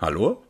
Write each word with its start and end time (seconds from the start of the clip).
Hallo? 0.00 0.42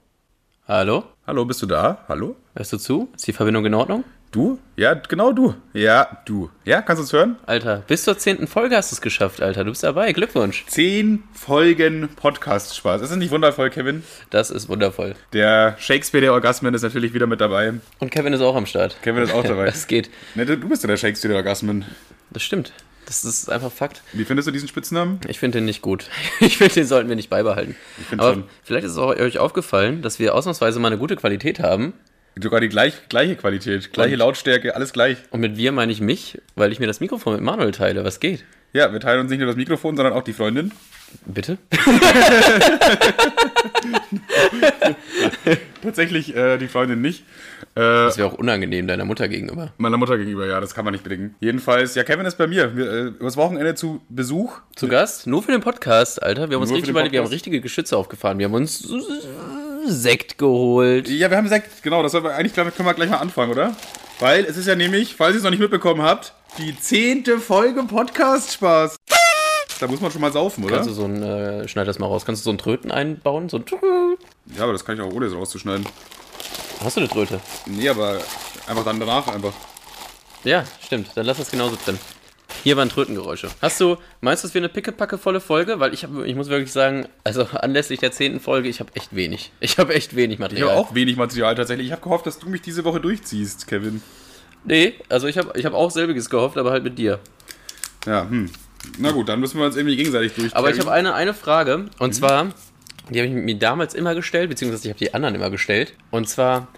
Hallo? 0.66 1.04
Hallo, 1.26 1.44
bist 1.46 1.62
du 1.62 1.66
da? 1.66 2.04
Hallo? 2.08 2.36
Hörst 2.54 2.72
du 2.72 2.76
zu? 2.76 3.08
Ist 3.16 3.26
die 3.26 3.32
Verbindung 3.32 3.64
in 3.64 3.72
Ordnung? 3.74 4.04
Du? 4.30 4.58
Ja, 4.76 4.92
genau 4.92 5.32
du. 5.32 5.54
Ja, 5.72 6.18
du. 6.26 6.50
Ja, 6.66 6.82
kannst 6.82 6.98
du 7.00 7.02
uns 7.04 7.12
hören? 7.14 7.36
Alter, 7.46 7.82
bis 7.86 8.04
zur 8.04 8.18
zehnten 8.18 8.46
Folge 8.46 8.76
hast 8.76 8.92
du 8.92 8.96
es 8.96 9.00
geschafft, 9.00 9.40
Alter. 9.40 9.64
Du 9.64 9.70
bist 9.70 9.82
dabei. 9.82 10.12
Glückwunsch. 10.12 10.66
Zehn 10.66 11.22
Folgen 11.32 12.10
Podcast-Spaß. 12.14 13.00
Ist 13.00 13.08
das 13.10 13.16
nicht 13.16 13.30
wundervoll, 13.30 13.70
Kevin? 13.70 14.02
Das 14.28 14.50
ist 14.50 14.68
wundervoll. 14.68 15.14
Der 15.32 15.76
Shakespeare 15.78 16.20
der 16.20 16.34
Orgasmen 16.34 16.74
ist 16.74 16.82
natürlich 16.82 17.14
wieder 17.14 17.26
mit 17.26 17.40
dabei. 17.40 17.72
Und 18.00 18.10
Kevin 18.10 18.34
ist 18.34 18.42
auch 18.42 18.54
am 18.54 18.66
Start. 18.66 18.98
Kevin 19.00 19.22
ist 19.22 19.32
auch 19.32 19.44
dabei. 19.44 19.64
Das 19.78 19.86
geht. 19.86 20.10
Ne, 20.34 20.44
du 20.44 20.58
du 20.58 20.68
bist 20.68 20.82
ja 20.82 20.88
der 20.88 20.98
Shakespeare 20.98 21.32
der 21.32 21.38
Orgasmen. 21.38 21.86
Das 22.30 22.42
stimmt. 22.42 22.74
Das 23.08 23.24
ist 23.24 23.48
einfach 23.50 23.72
Fakt. 23.72 24.02
Wie 24.12 24.24
findest 24.26 24.46
du 24.48 24.52
diesen 24.52 24.68
Spitznamen? 24.68 25.18
Ich 25.26 25.38
finde 25.38 25.58
den 25.58 25.64
nicht 25.64 25.80
gut. 25.80 26.10
Ich 26.40 26.58
finde, 26.58 26.74
den 26.74 26.86
sollten 26.86 27.08
wir 27.08 27.16
nicht 27.16 27.30
beibehalten. 27.30 27.74
find 28.08 28.20
Aber 28.20 28.34
schon. 28.34 28.44
vielleicht 28.62 28.84
ist 28.84 28.92
es 28.92 28.98
auch 28.98 29.08
euch 29.16 29.38
aufgefallen, 29.38 30.02
dass 30.02 30.18
wir 30.18 30.34
ausnahmsweise 30.34 30.78
mal 30.78 30.88
eine 30.88 30.98
gute 30.98 31.16
Qualität 31.16 31.58
haben. 31.60 31.94
Sogar 32.40 32.60
die 32.60 32.68
gleich, 32.68 33.08
gleiche 33.08 33.34
Qualität, 33.34 33.92
gleiche 33.92 34.12
Und- 34.12 34.18
Lautstärke, 34.20 34.76
alles 34.76 34.92
gleich. 34.92 35.16
Und 35.30 35.40
mit 35.40 35.56
wir 35.56 35.72
meine 35.72 35.90
ich 35.90 36.00
mich, 36.02 36.38
weil 36.54 36.70
ich 36.70 36.78
mir 36.80 36.86
das 36.86 37.00
Mikrofon 37.00 37.32
mit 37.32 37.42
Manuel 37.42 37.72
teile. 37.72 38.04
Was 38.04 38.20
geht? 38.20 38.44
Ja, 38.72 38.92
wir 38.92 39.00
teilen 39.00 39.20
uns 39.20 39.30
nicht 39.30 39.38
nur 39.38 39.46
das 39.46 39.56
Mikrofon, 39.56 39.96
sondern 39.96 40.12
auch 40.14 40.22
die 40.22 40.32
Freundin. 40.34 40.72
Bitte? 41.24 41.56
Tatsächlich 45.82 46.36
äh, 46.36 46.58
die 46.58 46.68
Freundin 46.68 47.00
nicht. 47.00 47.20
Äh, 47.74 47.80
Das 47.80 48.18
wäre 48.18 48.28
auch 48.28 48.34
unangenehm 48.34 48.86
deiner 48.86 49.06
Mutter 49.06 49.26
gegenüber. 49.28 49.72
meiner 49.78 49.96
Mutter 49.96 50.18
gegenüber, 50.18 50.46
ja, 50.46 50.60
das 50.60 50.74
kann 50.74 50.84
man 50.84 50.92
nicht 50.92 51.04
bedingen. 51.04 51.34
Jedenfalls, 51.40 51.94
ja, 51.94 52.04
Kevin 52.04 52.26
ist 52.26 52.36
bei 52.36 52.46
mir. 52.46 52.76
Wir, 52.76 52.92
äh, 52.92 53.02
übers 53.06 53.36
Wochenende 53.38 53.74
zu 53.74 54.02
Besuch. 54.10 54.58
Zu 54.76 54.88
Gast? 54.88 55.26
Nur 55.26 55.42
für 55.42 55.52
den 55.52 55.62
Podcast, 55.62 56.22
Alter. 56.22 56.50
Wir 56.50 56.56
haben 56.56 56.62
uns 56.62 56.72
richtig 56.72 56.90
überlegt, 56.90 57.12
wir 57.12 57.20
haben 57.22 57.28
richtige 57.28 57.60
Geschütze 57.60 57.96
aufgefahren. 57.96 58.38
Wir 58.38 58.46
haben 58.46 58.54
uns 58.54 58.86
Sekt 59.86 60.36
geholt. 60.36 61.08
Ja, 61.08 61.30
wir 61.30 61.38
haben 61.38 61.48
Sekt, 61.48 61.82
genau, 61.82 62.02
das 62.02 62.12
wir, 62.12 62.34
eigentlich 62.34 62.54
können 62.54 62.70
wir 62.76 62.94
gleich 62.94 63.08
mal 63.08 63.16
anfangen, 63.18 63.52
oder? 63.52 63.74
Weil 64.20 64.44
es 64.46 64.56
ist 64.56 64.66
ja 64.66 64.74
nämlich, 64.74 65.14
falls 65.14 65.34
ihr 65.34 65.38
es 65.38 65.44
noch 65.44 65.50
nicht 65.50 65.60
mitbekommen 65.60 66.02
habt, 66.02 66.32
die 66.58 66.78
zehnte 66.78 67.38
Folge 67.38 67.84
Podcast-Spaß. 67.84 68.96
Da 69.78 69.86
muss 69.86 70.00
man 70.00 70.10
schon 70.10 70.20
mal 70.20 70.32
saufen, 70.32 70.64
oder? 70.64 70.74
Kannst 70.74 70.90
du 70.90 70.94
so 70.94 71.04
ein, 71.04 71.22
äh, 71.22 71.68
schneid 71.68 71.86
das 71.86 72.00
mal 72.00 72.06
raus, 72.06 72.24
kannst 72.24 72.42
du 72.42 72.44
so 72.44 72.50
einen 72.50 72.58
Tröten 72.58 72.90
einbauen? 72.90 73.48
So 73.48 73.58
ein 73.58 73.64
Ja, 74.56 74.64
aber 74.64 74.72
das 74.72 74.84
kann 74.84 74.96
ich 74.96 75.00
auch 75.02 75.12
ohne 75.12 75.26
es 75.26 75.34
rauszuschneiden. 75.34 75.86
Hast 76.82 76.96
du 76.96 77.00
eine 77.00 77.08
Tröte? 77.08 77.40
Nee, 77.66 77.88
aber 77.88 78.20
einfach 78.66 78.84
dann 78.84 78.98
danach 78.98 79.28
einfach. 79.28 79.52
Ja, 80.42 80.64
stimmt. 80.84 81.10
Dann 81.14 81.24
lass 81.24 81.38
das 81.38 81.50
genauso 81.52 81.76
drin. 81.84 81.98
Hier 82.64 82.76
waren 82.76 82.88
Trötengeräusche. 82.88 83.48
Hast 83.62 83.80
du, 83.80 83.96
meinst 84.20 84.42
du, 84.42 84.48
es 84.48 84.54
wäre 84.54 84.64
eine 84.64 84.72
pickepacke-volle 84.72 85.40
Folge? 85.40 85.80
Weil 85.80 85.94
ich, 85.94 86.04
hab, 86.04 86.10
ich 86.24 86.34
muss 86.34 86.48
wirklich 86.48 86.72
sagen, 86.72 87.06
also 87.24 87.44
anlässlich 87.52 88.00
der 88.00 88.10
zehnten 88.10 88.40
Folge, 88.40 88.68
ich 88.68 88.80
habe 88.80 88.90
echt 88.94 89.14
wenig. 89.14 89.52
Ich 89.60 89.78
habe 89.78 89.94
echt 89.94 90.16
wenig 90.16 90.34
Ich 90.34 90.38
Material. 90.40 90.70
habe 90.70 90.80
auch 90.80 90.94
wenig 90.94 91.16
Material 91.16 91.54
tatsächlich. 91.54 91.86
Ich 91.86 91.92
habe 91.92 92.02
gehofft, 92.02 92.26
dass 92.26 92.38
du 92.38 92.48
mich 92.48 92.62
diese 92.62 92.84
Woche 92.84 93.00
durchziehst, 93.00 93.66
Kevin. 93.66 94.02
Nee, 94.64 94.94
also 95.08 95.28
ich 95.28 95.38
habe 95.38 95.58
ich 95.58 95.64
hab 95.64 95.72
auch 95.74 95.90
selbiges 95.90 96.30
gehofft, 96.30 96.58
aber 96.58 96.70
halt 96.70 96.84
mit 96.84 96.98
dir. 96.98 97.20
Ja, 98.06 98.28
hm. 98.28 98.50
Na 98.98 99.12
gut, 99.12 99.28
dann 99.28 99.40
müssen 99.40 99.58
wir 99.58 99.66
uns 99.66 99.76
irgendwie 99.76 99.96
gegenseitig 99.96 100.34
durch. 100.34 100.54
Aber 100.56 100.70
ich 100.70 100.78
habe 100.80 100.90
eine, 100.90 101.14
eine 101.14 101.34
Frage, 101.34 101.86
und 101.98 102.14
zwar, 102.14 102.48
die 103.10 103.18
habe 103.20 103.28
ich 103.28 103.34
mir 103.34 103.56
damals 103.56 103.94
immer 103.94 104.14
gestellt, 104.14 104.48
beziehungsweise 104.50 104.84
ich 104.88 104.90
habe 104.90 104.98
die 104.98 105.14
anderen 105.14 105.34
immer 105.34 105.50
gestellt. 105.50 105.94
Und 106.10 106.28
zwar 106.28 106.68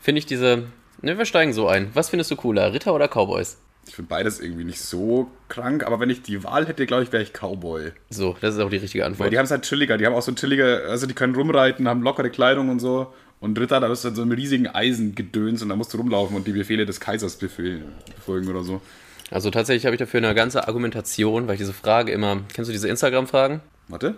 finde 0.00 0.20
ich 0.20 0.26
diese, 0.26 0.64
ne, 1.02 1.18
wir 1.18 1.24
steigen 1.24 1.52
so 1.52 1.68
ein. 1.68 1.90
Was 1.94 2.08
findest 2.10 2.30
du 2.30 2.36
cooler, 2.36 2.72
Ritter 2.72 2.94
oder 2.94 3.08
Cowboys? 3.08 3.58
Ich 3.88 3.94
finde 3.94 4.10
beides 4.10 4.38
irgendwie 4.38 4.64
nicht 4.64 4.80
so 4.82 5.30
krank, 5.48 5.82
aber 5.84 5.98
wenn 5.98 6.10
ich 6.10 6.20
die 6.20 6.44
Wahl 6.44 6.66
hätte, 6.66 6.84
glaube 6.84 7.04
ich, 7.04 7.12
wäre 7.12 7.22
ich 7.22 7.32
Cowboy. 7.32 7.92
So, 8.10 8.36
das 8.40 8.54
ist 8.54 8.60
auch 8.60 8.68
die 8.68 8.76
richtige 8.76 9.02
Weil 9.02 9.10
Antwort. 9.12 9.32
die 9.32 9.38
haben 9.38 9.46
es 9.46 9.50
halt 9.50 9.62
chilliger, 9.62 9.96
die 9.96 10.04
haben 10.04 10.14
auch 10.14 10.22
so 10.22 10.30
ein 10.30 10.36
chilliger, 10.36 10.82
also 10.88 11.06
die 11.06 11.14
können 11.14 11.34
rumreiten, 11.34 11.88
haben 11.88 12.02
lockere 12.02 12.28
Kleidung 12.28 12.68
und 12.68 12.80
so. 12.80 13.12
Und 13.40 13.58
Ritter, 13.58 13.80
da 13.80 13.88
bist 13.88 14.04
du 14.04 14.08
in 14.08 14.14
so 14.14 14.22
einem 14.22 14.32
riesigen 14.32 14.66
Eisengedöns 14.66 15.62
und 15.62 15.70
da 15.70 15.76
musst 15.76 15.94
du 15.94 15.96
rumlaufen 15.96 16.36
und 16.36 16.46
die 16.46 16.52
Befehle 16.52 16.84
des 16.84 17.00
Kaisers 17.00 17.36
befolgen 17.36 18.48
oder 18.48 18.62
so. 18.62 18.82
Also 19.30 19.50
tatsächlich 19.50 19.86
habe 19.86 19.94
ich 19.94 20.00
dafür 20.00 20.18
eine 20.18 20.34
ganze 20.34 20.68
Argumentation, 20.68 21.46
weil 21.46 21.54
ich 21.54 21.60
diese 21.60 21.72
Frage 21.72 22.12
immer, 22.12 22.40
kennst 22.52 22.68
du 22.68 22.72
diese 22.72 22.88
Instagram-Fragen? 22.88 23.60
Warte. 23.88 24.16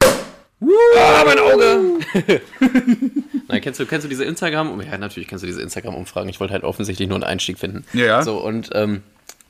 Ah, 0.00 1.24
mein 1.24 1.38
Auge! 1.38 2.00
Nein, 3.48 3.60
kennst 3.60 3.78
du, 3.80 3.86
kennst 3.86 4.04
du 4.04 4.08
diese 4.08 4.24
Instagram? 4.24 4.80
Ja, 4.82 4.98
natürlich 4.98 5.28
kennst 5.28 5.42
du 5.42 5.46
diese 5.46 5.60
Instagram-Umfragen. 5.62 6.28
Ich 6.28 6.40
wollte 6.40 6.52
halt 6.52 6.64
offensichtlich 6.64 7.08
nur 7.08 7.16
einen 7.16 7.24
Einstieg 7.24 7.58
finden. 7.58 7.84
Ja. 7.92 8.22
So, 8.22 8.38
und 8.38 8.70
ähm, 8.72 9.02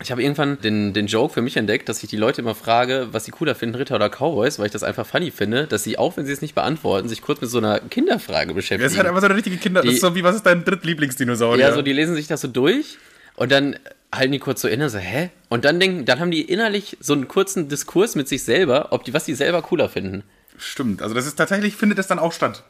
ich 0.03 0.11
habe 0.11 0.23
irgendwann 0.23 0.61
den, 0.61 0.93
den 0.93 1.07
Joke 1.07 1.33
für 1.35 1.43
mich 1.43 1.57
entdeckt, 1.57 1.89
dass 1.89 2.03
ich 2.03 2.09
die 2.11 2.17
Leute 2.17 2.41
immer 2.41 2.55
frage, 2.57 3.09
was 3.13 3.25
sie 3.25 3.31
cooler 3.31 3.55
finden, 3.55 3.77
Ritter 3.77 3.95
oder 3.95 4.09
Cowboys, 4.09 4.59
weil 4.59 4.67
ich 4.67 4.73
das 4.73 4.83
einfach 4.83 5.07
funny 5.07 5.31
finde, 5.31 5.67
dass 5.69 5.85
sie, 5.85 5.97
auch 5.99 6.17
wenn 6.17 6.27
sie 6.27 6.33
es 6.33 6.43
nicht 6.43 6.55
beantworten, 6.57 7.09
sich 7.09 7.23
kurz 7.23 7.41
mit 7.41 7.51
so 7.51 7.59
einer 7.59 7.79
Kinderfrage 7.81 8.53
beschäftigen. 8.55 8.83
Das 8.83 8.93
ist 8.93 8.99
halt 8.99 9.07
einfach 9.07 9.21
so 9.21 9.27
eine 9.27 9.37
richtige 9.37 9.59
Kinder. 9.59 9.83
das 9.83 9.89
Die- 9.91 9.95
ist 9.97 10.01
so 10.01 10.15
wie, 10.17 10.25
was 10.25 10.35
ist 10.37 10.45
dein 10.47 10.65
Drittlieblingsdinosaurier? 10.65 11.67
Ja, 11.69 11.73
so 11.75 11.83
die 11.83 11.93
lesen 11.93 12.15
sich 12.17 12.27
das 12.27 12.41
so 12.41 12.49
durch 12.49 12.99
und 13.37 13.53
dann 13.53 13.77
halten 14.13 14.33
die 14.33 14.39
kurz 14.41 14.61
so 14.61 14.69
inne, 14.69 14.91
so, 14.91 14.99
hä? 14.99 15.31
Und 15.49 15.65
dann 15.65 15.79
denken, 15.81 16.05
dann 16.05 16.19
haben 16.21 16.31
die 16.31 16.43
innerlich 16.43 16.97
so 17.01 17.13
einen 17.13 17.29
kurzen 17.29 17.69
Diskurs 17.69 18.15
mit 18.17 18.29
sich 18.29 18.43
selber, 18.43 18.89
ob 18.91 19.05
die, 19.05 19.15
was 19.15 19.25
die 19.25 19.35
selber 19.35 19.63
cooler 19.63 19.89
finden. 19.89 20.23
Stimmt. 20.59 21.01
Also 21.01 21.15
das 21.15 21.27
ist 21.27 21.37
tatsächlich, 21.37 21.77
findet 21.77 21.99
das 21.99 22.09
dann 22.09 22.19
auch 22.19 22.33
statt. 22.33 22.63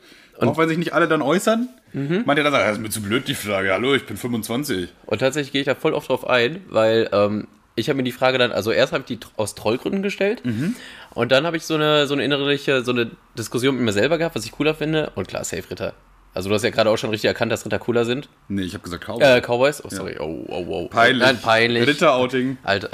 Auch 0.49 0.59
wenn 0.59 0.69
sich 0.69 0.79
nicht 0.79 0.93
alle 0.93 1.09
dann 1.09 1.23
äußern. 1.23 1.69
Mhm. 1.93 2.23
Manche 2.25 2.43
dann 2.43 2.53
sagen, 2.53 2.65
das 2.65 2.77
ist 2.77 2.83
mir 2.83 2.91
zu 2.91 3.03
blöd, 3.03 3.29
die 3.29 3.35
Frage. 3.35 3.73
Hallo, 3.73 3.95
ich 3.95 4.07
bin 4.07 4.17
25. 4.17 4.89
Und 5.07 5.19
tatsächlich 5.19 5.53
gehe 5.53 5.61
ich 5.61 5.67
da 5.67 5.75
voll 5.75 5.95
oft 5.95 6.09
drauf 6.09 6.27
ein, 6.27 6.63
weil 6.69 7.09
ähm, 7.13 7.49
ich 7.75 7.89
habe 7.89 7.97
mir 7.97 8.03
die 8.03 8.13
Frage 8.13 8.39
dann, 8.39 8.53
also 8.53 8.71
erst 8.71 8.93
habe 8.93 9.05
ich 9.07 9.19
die 9.19 9.27
aus 9.37 9.55
Trollgründen 9.55 10.03
gestellt 10.03 10.43
und 11.15 11.33
dann 11.33 11.47
habe 11.47 11.57
ich 11.57 11.65
so 11.65 11.75
eine, 11.75 12.07
so 12.07 12.15
eine 12.15 12.25
innerliche, 12.25 12.83
so 12.85 12.93
eine 12.93 13.11
Diskussion 13.39 13.77
mit 13.77 13.85
mir 13.85 13.93
selber 13.93 14.19
gehabt, 14.19 14.35
was 14.35 14.45
ich 14.45 14.53
cooler 14.53 14.75
finde. 14.75 15.11
Und 15.15 15.29
klar, 15.29 15.45
Safe 15.45 15.63
Ritter. 15.71 15.95
Also 16.35 16.49
du 16.49 16.55
hast 16.55 16.63
ja 16.63 16.71
gerade 16.71 16.91
auch 16.91 16.97
schon 16.97 17.11
richtig 17.11 17.29
erkannt, 17.29 17.53
dass 17.53 17.65
Ritter 17.65 17.79
cooler 17.79 18.05
sind. 18.05 18.29
Nee, 18.49 18.63
ich 18.63 18.75
habe 18.75 18.83
gesagt 18.83 19.05
Cowboy. 19.05 19.23
Äh, 19.23 19.41
Cowboys? 19.41 19.85
Oh, 19.85 19.89
sorry. 19.91 20.17
Oh, 20.19 20.45
oh, 20.49 20.65
oh. 20.69 20.89
peinlich. 20.89 21.23
Nein, 21.23 21.39
peinlich. 21.43 21.87
Ritter-Outing. 21.87 22.59
Alter. 22.63 22.89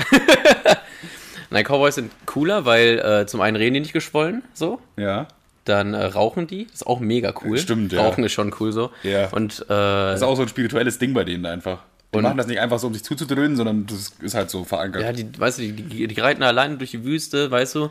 Nein, 1.51 1.65
Cowboys 1.65 1.95
sind 1.95 2.13
cooler, 2.27 2.65
weil 2.65 2.99
äh, 2.99 3.27
zum 3.27 3.41
einen 3.41 3.57
reden 3.57 3.75
die 3.75 3.81
nicht 3.81 3.93
geschwollen, 3.93 4.43
so. 4.55 4.81
Ja. 4.97 5.29
Dann 5.69 5.93
äh, 5.95 6.03
rauchen 6.05 6.47
die, 6.47 6.67
ist 6.73 6.87
auch 6.87 6.99
mega 7.01 7.34
cool. 7.45 7.59
Stimmt, 7.59 7.93
ja. 7.93 8.01
Rauchen 8.03 8.25
ist 8.25 8.33
schon 8.33 8.55
cool 8.59 8.73
so. 8.73 8.91
Ja. 9.03 9.29
Und 9.33 9.61
äh, 9.61 9.67
Das 9.69 10.17
ist 10.21 10.23
auch 10.23 10.34
so 10.37 10.43
ein 10.43 10.49
spirituelles 10.49 10.99
Ding 10.99 11.12
bei 11.15 11.25
denen 11.25 11.45
einfach. 11.47 11.81
Die 12.12 12.17
Und- 12.17 12.23
machen 12.23 12.39
das 12.39 12.47
nicht 12.47 12.59
einfach 12.59 12.79
so, 12.79 12.87
um 12.87 12.95
sich 12.95 13.05
zuzudröhnen, 13.05 13.55
sondern 13.56 13.84
das 13.87 14.15
ist 14.23 14.34
halt 14.34 14.49
so 14.49 14.65
verankert. 14.65 15.03
ja, 15.03 15.12
die, 15.12 15.29
weißt 15.39 15.59
du, 15.59 15.62
die, 15.62 15.73
die, 15.83 16.06
die 16.06 16.21
reiten 16.21 16.43
alleine 16.43 16.79
durch 16.79 16.93
die 16.93 17.05
Wüste, 17.05 17.51
weißt 17.51 17.75
du. 17.75 17.91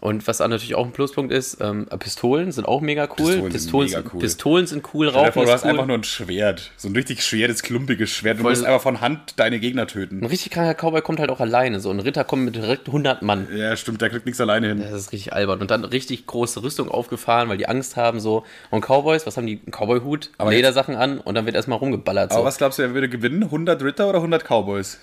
Und 0.00 0.28
was 0.28 0.38
dann 0.38 0.50
natürlich 0.50 0.76
auch 0.76 0.84
ein 0.86 0.92
Pluspunkt 0.92 1.32
ist, 1.32 1.58
ähm, 1.60 1.86
Pistolen 1.98 2.52
sind 2.52 2.68
auch 2.68 2.80
mega 2.80 3.08
cool. 3.18 3.40
Pistolen 3.40 3.42
sind 3.42 3.52
Pistolen, 3.52 3.88
mega 3.88 4.02
cool. 4.14 4.20
Pistolen 4.20 4.66
sind 4.68 4.94
cool, 4.94 5.08
Rauchen 5.08 5.32
vor, 5.32 5.44
du 5.44 5.50
hast 5.50 5.64
cool. 5.64 5.70
einfach 5.72 5.86
nur 5.86 5.98
ein 5.98 6.04
Schwert. 6.04 6.70
So 6.76 6.88
ein 6.88 6.94
richtig 6.94 7.24
schweres, 7.24 7.62
klumpiges 7.64 8.08
Schwert. 8.08 8.38
Du 8.38 8.42
Voll- 8.42 8.52
musst 8.52 8.64
einfach 8.64 8.80
von 8.80 9.00
Hand 9.00 9.34
deine 9.38 9.58
Gegner 9.58 9.88
töten. 9.88 10.20
ein 10.20 10.26
richtig 10.26 10.52
kranker 10.52 10.74
Cowboy 10.74 11.02
kommt 11.02 11.18
halt 11.18 11.30
auch 11.30 11.40
alleine. 11.40 11.80
So 11.80 11.90
ein 11.90 11.98
Ritter 11.98 12.22
kommt 12.22 12.44
mit 12.44 12.54
direkt 12.54 12.86
100 12.86 13.22
Mann. 13.22 13.48
Ja, 13.52 13.74
stimmt, 13.76 14.00
der 14.00 14.10
kriegt 14.10 14.24
nichts 14.24 14.40
alleine 14.40 14.68
hin. 14.68 14.80
Das 14.80 14.92
ist 14.92 15.10
richtig 15.12 15.32
albern. 15.32 15.60
Und 15.60 15.72
dann 15.72 15.84
richtig 15.84 16.26
große 16.26 16.62
Rüstung 16.62 16.88
aufgefahren, 16.88 17.48
weil 17.48 17.58
die 17.58 17.66
Angst 17.68 17.96
haben 17.96 18.20
so. 18.20 18.44
Und 18.70 18.82
Cowboys, 18.84 19.26
was 19.26 19.36
haben 19.36 19.48
die? 19.48 19.58
Einen 19.64 19.72
Cowboy-Hut, 19.72 20.30
Ledersachen 20.48 20.94
an 20.94 21.18
und 21.18 21.34
dann 21.34 21.44
wird 21.44 21.56
erstmal 21.56 21.78
rumgeballert. 21.78 22.30
So. 22.30 22.38
Aber 22.38 22.46
was 22.46 22.58
glaubst 22.58 22.78
du, 22.78 22.84
wer 22.84 22.94
würde 22.94 23.08
gewinnen? 23.08 23.42
100 23.42 23.82
Ritter 23.82 24.08
oder 24.08 24.18
100 24.18 24.44
Cowboys? 24.44 24.98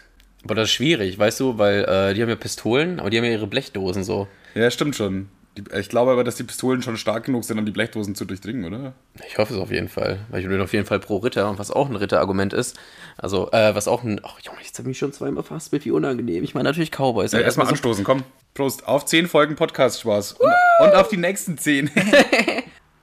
Aber 0.46 0.56
das 0.56 0.70
ist 0.70 0.74
schwierig, 0.76 1.20
weißt 1.20 1.40
du, 1.42 1.58
weil 1.58 1.84
äh, 1.84 2.14
die 2.14 2.22
haben 2.22 2.30
ja 2.30 2.36
Pistolen, 2.36 3.00
aber 3.02 3.10
die 3.10 3.18
haben 3.18 3.26
ja 3.26 3.32
ihre 3.32 3.48
Blechdosen 3.48 4.04
so. 4.06 4.28
Ja, 4.56 4.72
stimmt 4.72 4.96
schon. 4.96 5.30
Ich 5.74 5.88
glaube 5.88 6.12
aber, 6.12 6.26
dass 6.26 6.36
die 6.36 6.44
Pistolen 6.44 6.82
schon 6.82 6.98
stark 6.98 7.24
genug 7.26 7.46
sind, 7.46 7.58
um 7.58 7.66
die 7.66 7.72
Blechdosen 7.72 8.14
zu 8.14 8.26
durchdringen, 8.26 8.66
oder? 8.66 8.92
Ich 9.26 9.38
hoffe 9.38 9.54
es 9.54 9.60
auf 9.60 9.72
jeden 9.72 9.88
Fall, 9.88 10.20
weil 10.30 10.42
ich 10.42 10.48
bin 10.50 10.60
auf 10.60 10.74
jeden 10.74 10.86
Fall 10.86 11.00
pro 11.00 11.18
Ritter 11.18 11.50
und 11.50 11.60
was 11.60 11.72
auch 11.72 11.88
ein 11.90 11.96
Ritterargument 11.96 12.52
ist. 12.52 12.78
Also, 13.18 13.50
äh, 13.54 13.74
was 13.74 13.88
auch 13.88 14.04
ein. 14.04 14.20
Ach 14.24 14.38
Junge, 14.42 14.58
jetzt 14.62 14.78
habe 14.80 14.82
ich 14.82 14.88
mich 14.90 14.98
schon 14.98 15.14
zweimal 15.14 15.44
fast 15.44 15.72
mit, 15.72 15.86
wie 15.86 15.92
unangenehm. 15.92 16.44
Ich 16.44 16.56
meine 16.56 16.68
natürlich 16.68 16.92
Cowboys. 16.92 17.32
Ja, 17.32 17.38
aber 17.40 17.46
erstmal 17.46 17.68
so, 17.68 17.72
anstoßen, 17.72 18.04
komm. 18.04 18.24
Prost. 18.54 18.86
Auf 18.86 19.06
10 19.06 19.28
Folgen 19.28 19.56
Podcast-Spaß. 19.56 20.34
Und, 20.34 20.52
und 20.82 20.94
auf 20.96 21.08
die 21.08 21.18
nächsten 21.18 21.58
10. 21.58 21.90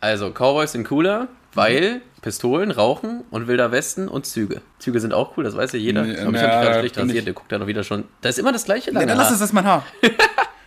Also, 0.01 0.33
Cowboys 0.33 0.73
sind 0.73 0.83
cooler, 0.89 1.29
weil 1.55 2.01
Pistolen, 2.23 2.73
Rauchen 2.73 3.23
und 3.31 3.47
Wilder 3.47 3.71
Westen 3.71 4.09
und 4.09 4.27
Züge. 4.27 4.61
Züge 4.81 4.99
sind 4.99 5.15
auch 5.15 5.37
cool, 5.37 5.45
das 5.45 5.57
weiß 5.57 5.71
ja 5.75 5.79
jeder. 5.79 6.03
Nee, 6.03 6.09
aber 6.11 6.19
ich 6.19 6.21
habe 6.25 6.33
mich 6.33 6.41
gerade 6.43 6.79
schlecht 6.81 6.99
rasiert, 6.99 7.19
ich- 7.19 7.25
der 7.25 7.33
guckt 7.35 7.53
da 7.53 7.59
noch 7.59 7.69
wieder 7.69 7.85
schon. 7.85 8.03
Da 8.21 8.29
ist 8.29 8.41
immer 8.41 8.51
das 8.53 8.65
gleiche 8.65 8.91
Ja, 8.91 8.95
lange 8.95 9.07
dann 9.07 9.17
lass 9.19 9.31
es, 9.31 9.39
das 9.39 9.51
ist 9.51 9.53
mein 9.55 9.65
Haar. 9.65 9.87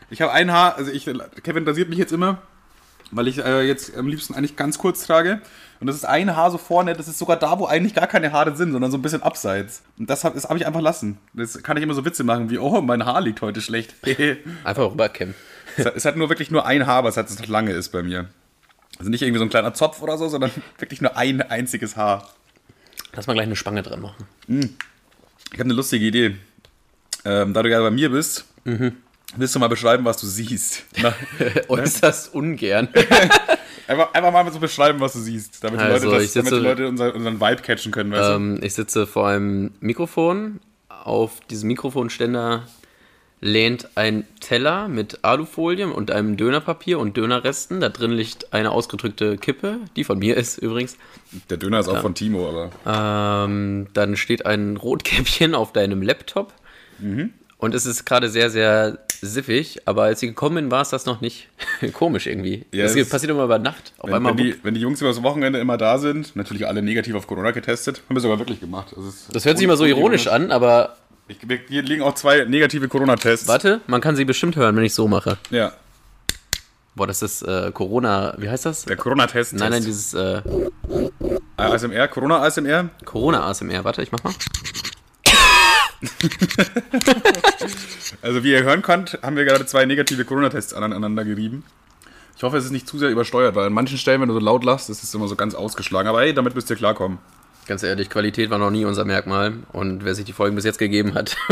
Ich 0.10 0.22
habe 0.22 0.32
ein 0.32 0.52
Haar, 0.52 0.76
also 0.78 0.92
ich, 0.92 1.10
Kevin 1.44 1.68
rasiert 1.68 1.90
mich 1.90 1.98
jetzt 1.98 2.12
immer, 2.12 2.42
weil 3.12 3.28
ich 3.28 3.40
äh, 3.40 3.62
jetzt 3.62 3.96
am 3.98 4.08
liebsten 4.08 4.34
eigentlich 4.36 4.56
ganz 4.56 4.78
kurz 4.78 5.06
trage. 5.06 5.42
Und 5.80 5.88
das 5.88 5.96
ist 5.96 6.06
ein 6.06 6.36
Haar 6.36 6.52
so 6.52 6.58
vorne, 6.58 6.94
das 6.94 7.08
ist 7.08 7.20
sogar 7.20 7.38
da, 7.38 7.60
wo 7.60 7.66
eigentlich 7.66 7.94
gar 7.94 8.08
keine 8.08 8.32
Haare 8.32 8.56
sind, 8.56 8.72
sondern 8.72 8.92
so 8.92 8.98
ein 8.98 9.02
bisschen 9.02 9.24
abseits. 9.24 9.84
Und 9.98 10.10
das 10.10 10.24
habe 10.24 10.40
hab 10.40 10.56
ich 10.56 10.66
einfach 10.66 10.82
lassen. 10.82 11.18
Das 11.34 11.62
kann 11.64 11.78
ich 11.78 11.84
immer 11.84 11.94
so 11.94 12.06
Witze 12.06 12.24
machen, 12.24 12.50
wie, 12.50 12.58
oh, 12.58 12.82
mein 12.82 13.06
Haar 13.06 13.22
liegt 13.22 13.42
heute 13.42 13.62
schlecht. 13.62 13.96
Einfach 14.64 14.92
rüberkämmen. 14.92 15.36
es, 15.76 15.86
es 15.86 16.06
hat 16.06 16.16
nur 16.16 16.30
wirklich 16.30 16.50
nur 16.50 16.66
ein 16.66 16.88
Haar, 16.88 17.04
was 17.04 17.18
halt 17.18 17.30
so 17.30 17.44
lange 17.46 17.72
ist 17.72 17.90
bei 17.90 18.04
mir. 18.04 18.30
Also 18.98 19.12
nicht 19.12 19.22
irgendwie 19.22 19.40
so 19.40 19.46
ein 19.46 19.50
kleiner 19.50 19.74
Zopf 19.74 20.02
oder 20.02 20.18
so, 20.18 20.30
sondern 20.30 20.52
wirklich 20.78 21.02
nur 21.02 21.18
ein 21.18 21.42
einziges 21.42 21.98
Haar. 21.98 22.30
Lass 23.14 23.28
mal 23.28 23.34
gleich 23.34 23.46
eine 23.46 23.56
Spange 23.56 23.84
dran 23.84 24.02
machen. 24.02 24.26
Ich 24.48 25.60
habe 25.60 25.66
eine 25.66 25.74
lustige 25.74 26.06
Idee. 26.06 26.38
Ähm, 27.26 27.54
da 27.54 27.64
du 27.64 27.70
ja 27.70 27.82
bei 27.82 27.92
mir 27.92 28.12
bist, 28.12 28.46
willst 29.36 29.56
du 29.56 29.60
mal 29.60 29.68
beschreiben, 29.68 30.06
was 30.06 30.18
du 30.18 30.28
siehst? 30.28 30.84
Na, 31.02 31.14
Äußerst 31.68 32.34
ungern. 32.34 32.88
Einfach, 33.88 34.14
einfach 34.16 34.32
mal 34.32 34.52
so 34.52 34.58
beschreiben, 34.60 35.00
was 35.00 35.14
du 35.14 35.20
siehst, 35.20 35.64
damit 35.64 35.80
die 35.80 35.84
Also, 35.84 36.10
Leute, 36.10 36.24
das, 36.24 36.34
damit 36.34 36.52
sitze- 36.52 36.58
die 36.60 36.64
Leute 36.66 36.88
unser, 36.88 37.14
unseren 37.14 37.40
Vibe 37.40 37.62
catchen 37.62 37.92
können, 37.92 38.14
Ähm, 38.16 38.60
ich 38.64 38.74
sitze 38.74 39.06
vor 39.06 39.28
einem 39.28 39.74
Mikrofon. 39.80 40.60
Auf 40.90 41.40
diesem 41.52 41.68
Mikrofonständer 41.68 42.64
lehnt 43.42 43.90
ein 43.94 44.26
Teller 44.40 44.88
mit 44.88 45.20
Alufolie 45.24 45.88
und 45.88 46.10
einem 46.10 46.36
Dönerpapier 46.36 46.98
und 46.98 47.16
Dönerresten. 47.16 47.80
Da 47.80 47.90
drin 47.90 48.10
liegt 48.10 48.54
eine 48.54 48.72
ausgedrückte 48.72 49.38
Kippe, 49.38 49.78
die 49.96 50.04
von 50.04 50.18
mir 50.18 50.36
ist 50.36 50.58
übrigens. 50.58 50.98
Der 51.52 51.58
Döner 51.58 51.80
ist 51.82 51.88
auch 51.88 52.02
von 52.02 52.16
Timo, 52.16 52.50
aber. 52.86 53.46
Ähm, 53.46 53.86
dann 53.94 54.16
steht 54.18 54.48
ein 54.48 54.78
Rotkäppchen 54.78 55.54
auf 55.54 55.74
deinem 55.74 56.02
Laptop. 56.02 56.54
Mhm. 56.98 57.34
Und 57.58 57.74
es 57.74 57.86
ist 57.86 58.06
gerade 58.06 58.30
sehr, 58.30 58.50
sehr 58.50 59.00
siffig. 59.22 59.82
Aber 59.86 60.04
als 60.04 60.20
sie 60.20 60.28
gekommen 60.28 60.56
bin, 60.56 60.72
war 60.72 60.82
es 60.82 60.90
das 60.90 61.06
noch 61.06 61.22
nicht 61.22 61.48
komisch 61.94 62.28
irgendwie. 62.28 62.66
Ja, 62.72 62.84
das 62.84 62.96
es- 62.96 63.10
passiert 63.10 63.32
immer 63.32 63.46
über 63.46 63.60
Nacht. 63.60 63.94
Auf 63.98 64.08
Wenn, 64.10 64.16
einmal 64.16 64.38
wenn, 64.38 64.44
die, 64.46 64.56
wenn 64.64 64.74
die 64.74 64.82
Jungs 64.82 65.02
übers 65.02 65.24
Wochenende 65.24 65.60
immer 65.60 65.78
da 65.78 65.98
sind, 65.98 66.36
natürlich 66.36 66.68
alle 66.68 66.82
negativ 66.82 67.16
auf 67.16 67.28
Corona 67.28 67.52
getestet, 67.52 68.02
haben 68.10 68.16
wir 68.16 68.22
sogar 68.22 68.40
wirklich 68.40 68.60
gemacht. 68.60 68.94
Das, 68.96 69.28
das 69.32 69.46
hört 69.46 69.58
sich 69.58 69.64
immer 69.66 69.78
so 69.78 69.86
ironisch 69.86 70.28
an, 70.28 70.52
aber 70.52 70.98
Ich, 71.28 71.38
wir, 71.48 71.60
hier 71.68 71.82
liegen 71.82 72.04
auch 72.04 72.14
zwei 72.16 72.44
negative 72.46 72.88
Corona-Tests. 72.90 73.48
warte, 73.48 73.82
man 73.88 74.02
kann 74.02 74.16
sie 74.16 74.26
bestimmt 74.26 74.56
hören, 74.58 74.76
wenn 74.76 74.84
ich 74.84 74.94
so 74.94 75.08
mache. 75.08 75.38
Ja, 75.50 75.72
Boah, 76.98 77.08
das 77.08 77.22
ist 77.22 77.42
äh, 77.42 77.72
Corona, 77.74 78.36
wie 78.38 78.48
heißt 78.50 78.66
das? 78.66 78.84
der 78.86 78.96
Corona-Test. 78.96 79.52
Nein, 79.54 79.72
nein, 79.72 79.84
dieses 79.84 80.14
äh, 80.14 80.42
ASMR, 81.58 82.08
Corona-ASMR. 82.08 82.90
Corona-ASMR. 83.04 83.84
Warte, 83.84 84.02
ich 84.02 84.14
mach 84.14 84.24
mal. 84.24 84.34
Also 88.22 88.44
wie 88.44 88.52
ihr 88.52 88.64
hören 88.64 88.82
könnt, 88.82 89.20
haben 89.22 89.36
wir 89.36 89.46
gerade 89.46 89.66
zwei 89.66 89.86
negative 89.86 90.26
Corona-Tests 90.26 90.74
aneinander 90.74 91.26
gerieben. 91.26 91.64
Ich 92.38 92.44
hoffe, 92.44 92.58
es 92.58 92.66
ist 92.66 92.72
nicht 92.72 92.88
zu 92.88 92.98
sehr 92.98 93.10
übersteuert, 93.10 93.56
weil 93.56 93.68
an 93.68 93.74
manchen 93.74 93.98
Stellen, 93.98 94.22
wenn 94.22 94.28
du 94.28 94.34
so 94.34 94.40
laut 94.40 94.64
lachst, 94.64 94.90
ist 94.90 95.04
es 95.04 95.14
immer 95.14 95.28
so 95.28 95.36
ganz 95.36 95.56
ausgeschlagen. 95.56 96.08
Aber 96.08 96.22
hey, 96.22 96.34
damit 96.34 96.54
müsst 96.54 96.70
ihr 96.70 96.76
klarkommen. 96.76 97.18
Ganz 97.68 97.82
ehrlich, 97.82 98.12
Qualität 98.12 98.52
war 98.52 98.60
noch 98.60 98.70
nie 98.70 98.86
unser 98.86 99.06
Merkmal. 99.06 99.54
Und 99.74 100.06
wer 100.06 100.14
sich 100.14 100.24
die 100.26 100.34
Folgen 100.34 100.56
bis 100.56 100.66
jetzt 100.66 100.78
gegeben 100.78 101.16
hat, 101.16 101.36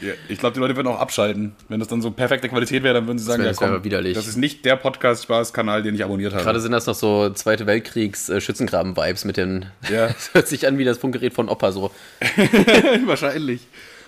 Ja, 0.00 0.12
ich 0.28 0.38
glaube, 0.38 0.54
die 0.54 0.60
Leute 0.60 0.74
würden 0.74 0.88
auch 0.88 0.98
abschalten. 0.98 1.52
Wenn 1.68 1.78
das 1.78 1.86
dann 1.88 2.02
so 2.02 2.10
perfekte 2.10 2.48
Qualität 2.48 2.82
wäre, 2.82 2.94
dann 2.94 3.06
würden 3.06 3.18
sie 3.18 3.24
sagen, 3.24 3.42
ja 3.42 3.48
das 3.50 3.60
wär 3.60 3.68
komm, 3.68 3.84
widerlich. 3.84 4.14
das 4.14 4.26
ist 4.26 4.36
nicht 4.36 4.64
der 4.64 4.74
Podcast-Spaß-Kanal, 4.74 5.84
den 5.84 5.94
ich 5.94 6.02
abonniert 6.04 6.32
habe. 6.34 6.42
gerade 6.42 6.60
sind 6.60 6.72
das 6.72 6.86
noch 6.86 6.94
so 6.96 7.30
Zweite 7.30 7.66
Weltkriegs-Schützengraben-Vibes 7.66 9.24
mit 9.24 9.36
den. 9.36 9.66
Ja. 9.90 10.08
Das 10.12 10.34
hört 10.34 10.48
sich 10.48 10.66
an 10.66 10.78
wie 10.78 10.84
das 10.84 10.98
Funkgerät 10.98 11.32
von 11.34 11.48
Opa 11.48 11.70
so. 11.72 11.90
Wahrscheinlich. 13.06 13.66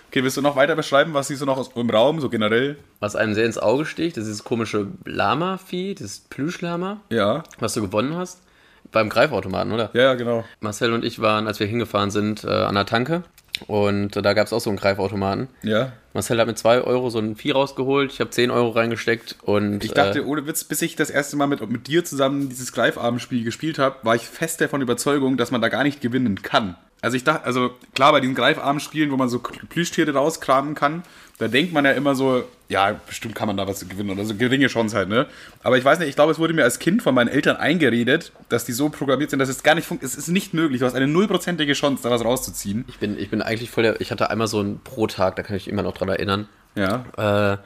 Okay, 0.08 0.22
willst 0.22 0.36
du 0.36 0.42
noch 0.42 0.54
weiter 0.56 0.76
beschreiben, 0.76 1.12
was 1.14 1.28
siehst 1.28 1.40
du 1.42 1.46
noch 1.46 1.56
aus- 1.58 1.70
im 1.74 1.90
Raum, 1.90 2.20
so 2.20 2.28
generell? 2.28 2.76
Was 3.00 3.16
einem 3.16 3.34
sehr 3.34 3.46
ins 3.46 3.58
Auge 3.58 3.84
sticht, 3.84 4.16
das 4.16 4.22
ist 4.24 4.28
dieses 4.28 4.44
komische 4.44 4.86
Lama-Vieh, 5.04 5.94
dieses 5.94 6.20
Plüschlama, 6.20 7.00
Ja. 7.10 7.42
was 7.58 7.74
du 7.74 7.80
gewonnen 7.82 8.16
hast. 8.16 8.40
Beim 8.94 9.08
Greifautomaten, 9.08 9.72
oder? 9.72 9.90
Ja, 9.92 10.02
ja, 10.02 10.14
genau. 10.14 10.44
Marcel 10.60 10.92
und 10.92 11.04
ich 11.04 11.20
waren, 11.20 11.48
als 11.48 11.58
wir 11.58 11.66
hingefahren 11.66 12.10
sind, 12.10 12.44
äh, 12.44 12.48
an 12.48 12.76
der 12.76 12.86
Tanke. 12.86 13.24
Und 13.66 14.16
äh, 14.16 14.22
da 14.22 14.32
gab 14.34 14.46
es 14.46 14.52
auch 14.52 14.60
so 14.60 14.70
einen 14.70 14.78
Greifautomaten. 14.78 15.48
Ja. 15.62 15.92
Marcel 16.12 16.38
hat 16.38 16.46
mit 16.46 16.58
2 16.58 16.82
Euro 16.82 17.10
so 17.10 17.18
ein 17.18 17.34
Vieh 17.34 17.50
rausgeholt, 17.50 18.12
ich 18.12 18.20
habe 18.20 18.30
10 18.30 18.50
Euro 18.52 18.70
reingesteckt 18.70 19.36
und 19.42 19.84
Ich 19.84 19.92
dachte, 19.92 20.20
äh, 20.20 20.22
ohne 20.22 20.46
Witz, 20.46 20.62
bis 20.64 20.80
ich 20.82 20.94
das 20.94 21.10
erste 21.10 21.36
Mal 21.36 21.48
mit, 21.48 21.68
mit 21.68 21.88
dir 21.88 22.04
zusammen 22.04 22.48
dieses 22.48 22.72
Greifarmspiel 22.72 23.42
gespielt 23.42 23.78
habe, 23.78 23.96
war 24.02 24.14
ich 24.14 24.22
fest 24.22 24.60
davon 24.60 24.80
Überzeugung, 24.80 25.36
dass 25.36 25.50
man 25.50 25.60
da 25.60 25.68
gar 25.68 25.82
nicht 25.82 26.00
gewinnen 26.00 26.42
kann. 26.42 26.76
Also 27.00 27.16
ich 27.16 27.24
dachte, 27.24 27.44
also 27.44 27.72
klar, 27.94 28.12
bei 28.12 28.20
diesen 28.20 28.34
Greifarmspielen, 28.34 29.10
wo 29.10 29.16
man 29.16 29.28
so 29.28 29.40
Plüschtiere 29.40 30.14
rauskramen 30.14 30.74
kann, 30.74 31.02
da 31.38 31.48
denkt 31.48 31.72
man 31.72 31.84
ja 31.84 31.90
immer 31.92 32.14
so, 32.14 32.44
ja, 32.68 32.98
bestimmt 33.06 33.34
kann 33.34 33.48
man 33.48 33.56
da 33.56 33.66
was 33.66 33.86
gewinnen 33.88 34.10
oder 34.10 34.24
so 34.24 34.34
geringe 34.36 34.68
Chance 34.68 34.96
halt, 34.96 35.08
ne? 35.08 35.26
Aber 35.62 35.76
ich 35.76 35.84
weiß 35.84 35.98
nicht, 35.98 36.08
ich 36.08 36.14
glaube, 36.14 36.30
es 36.32 36.38
wurde 36.38 36.54
mir 36.54 36.62
als 36.64 36.78
Kind 36.78 37.02
von 37.02 37.14
meinen 37.14 37.28
Eltern 37.28 37.56
eingeredet, 37.56 38.32
dass 38.48 38.64
die 38.64 38.72
so 38.72 38.88
programmiert 38.88 39.30
sind, 39.30 39.38
dass 39.40 39.48
es 39.48 39.62
gar 39.62 39.74
nicht 39.74 39.86
funktioniert. 39.86 40.12
Es 40.16 40.18
ist 40.18 40.28
nicht 40.28 40.54
möglich, 40.54 40.80
du 40.80 40.86
hast 40.86 40.94
eine 40.94 41.08
nullprozentige 41.08 41.72
Chance, 41.72 42.02
da 42.04 42.10
was 42.10 42.24
rauszuziehen. 42.24 42.84
ich 42.88 42.98
bin, 42.98 43.18
ich 43.18 43.30
bin 43.30 43.42
eigentlich 43.42 43.70
voll 43.70 43.82
der, 43.82 44.00
ich 44.00 44.10
hatte 44.12 44.30
einmal 44.30 44.46
so 44.46 44.60
einen 44.60 44.80
Pro-Tag, 44.82 45.36
da 45.36 45.42
kann 45.42 45.56
ich 45.56 45.66
immer 45.68 45.82
noch 45.82 45.94
dran 45.94 46.08
erinnern, 46.08 46.48
Ja. 46.76 47.04
äh, 47.16 47.58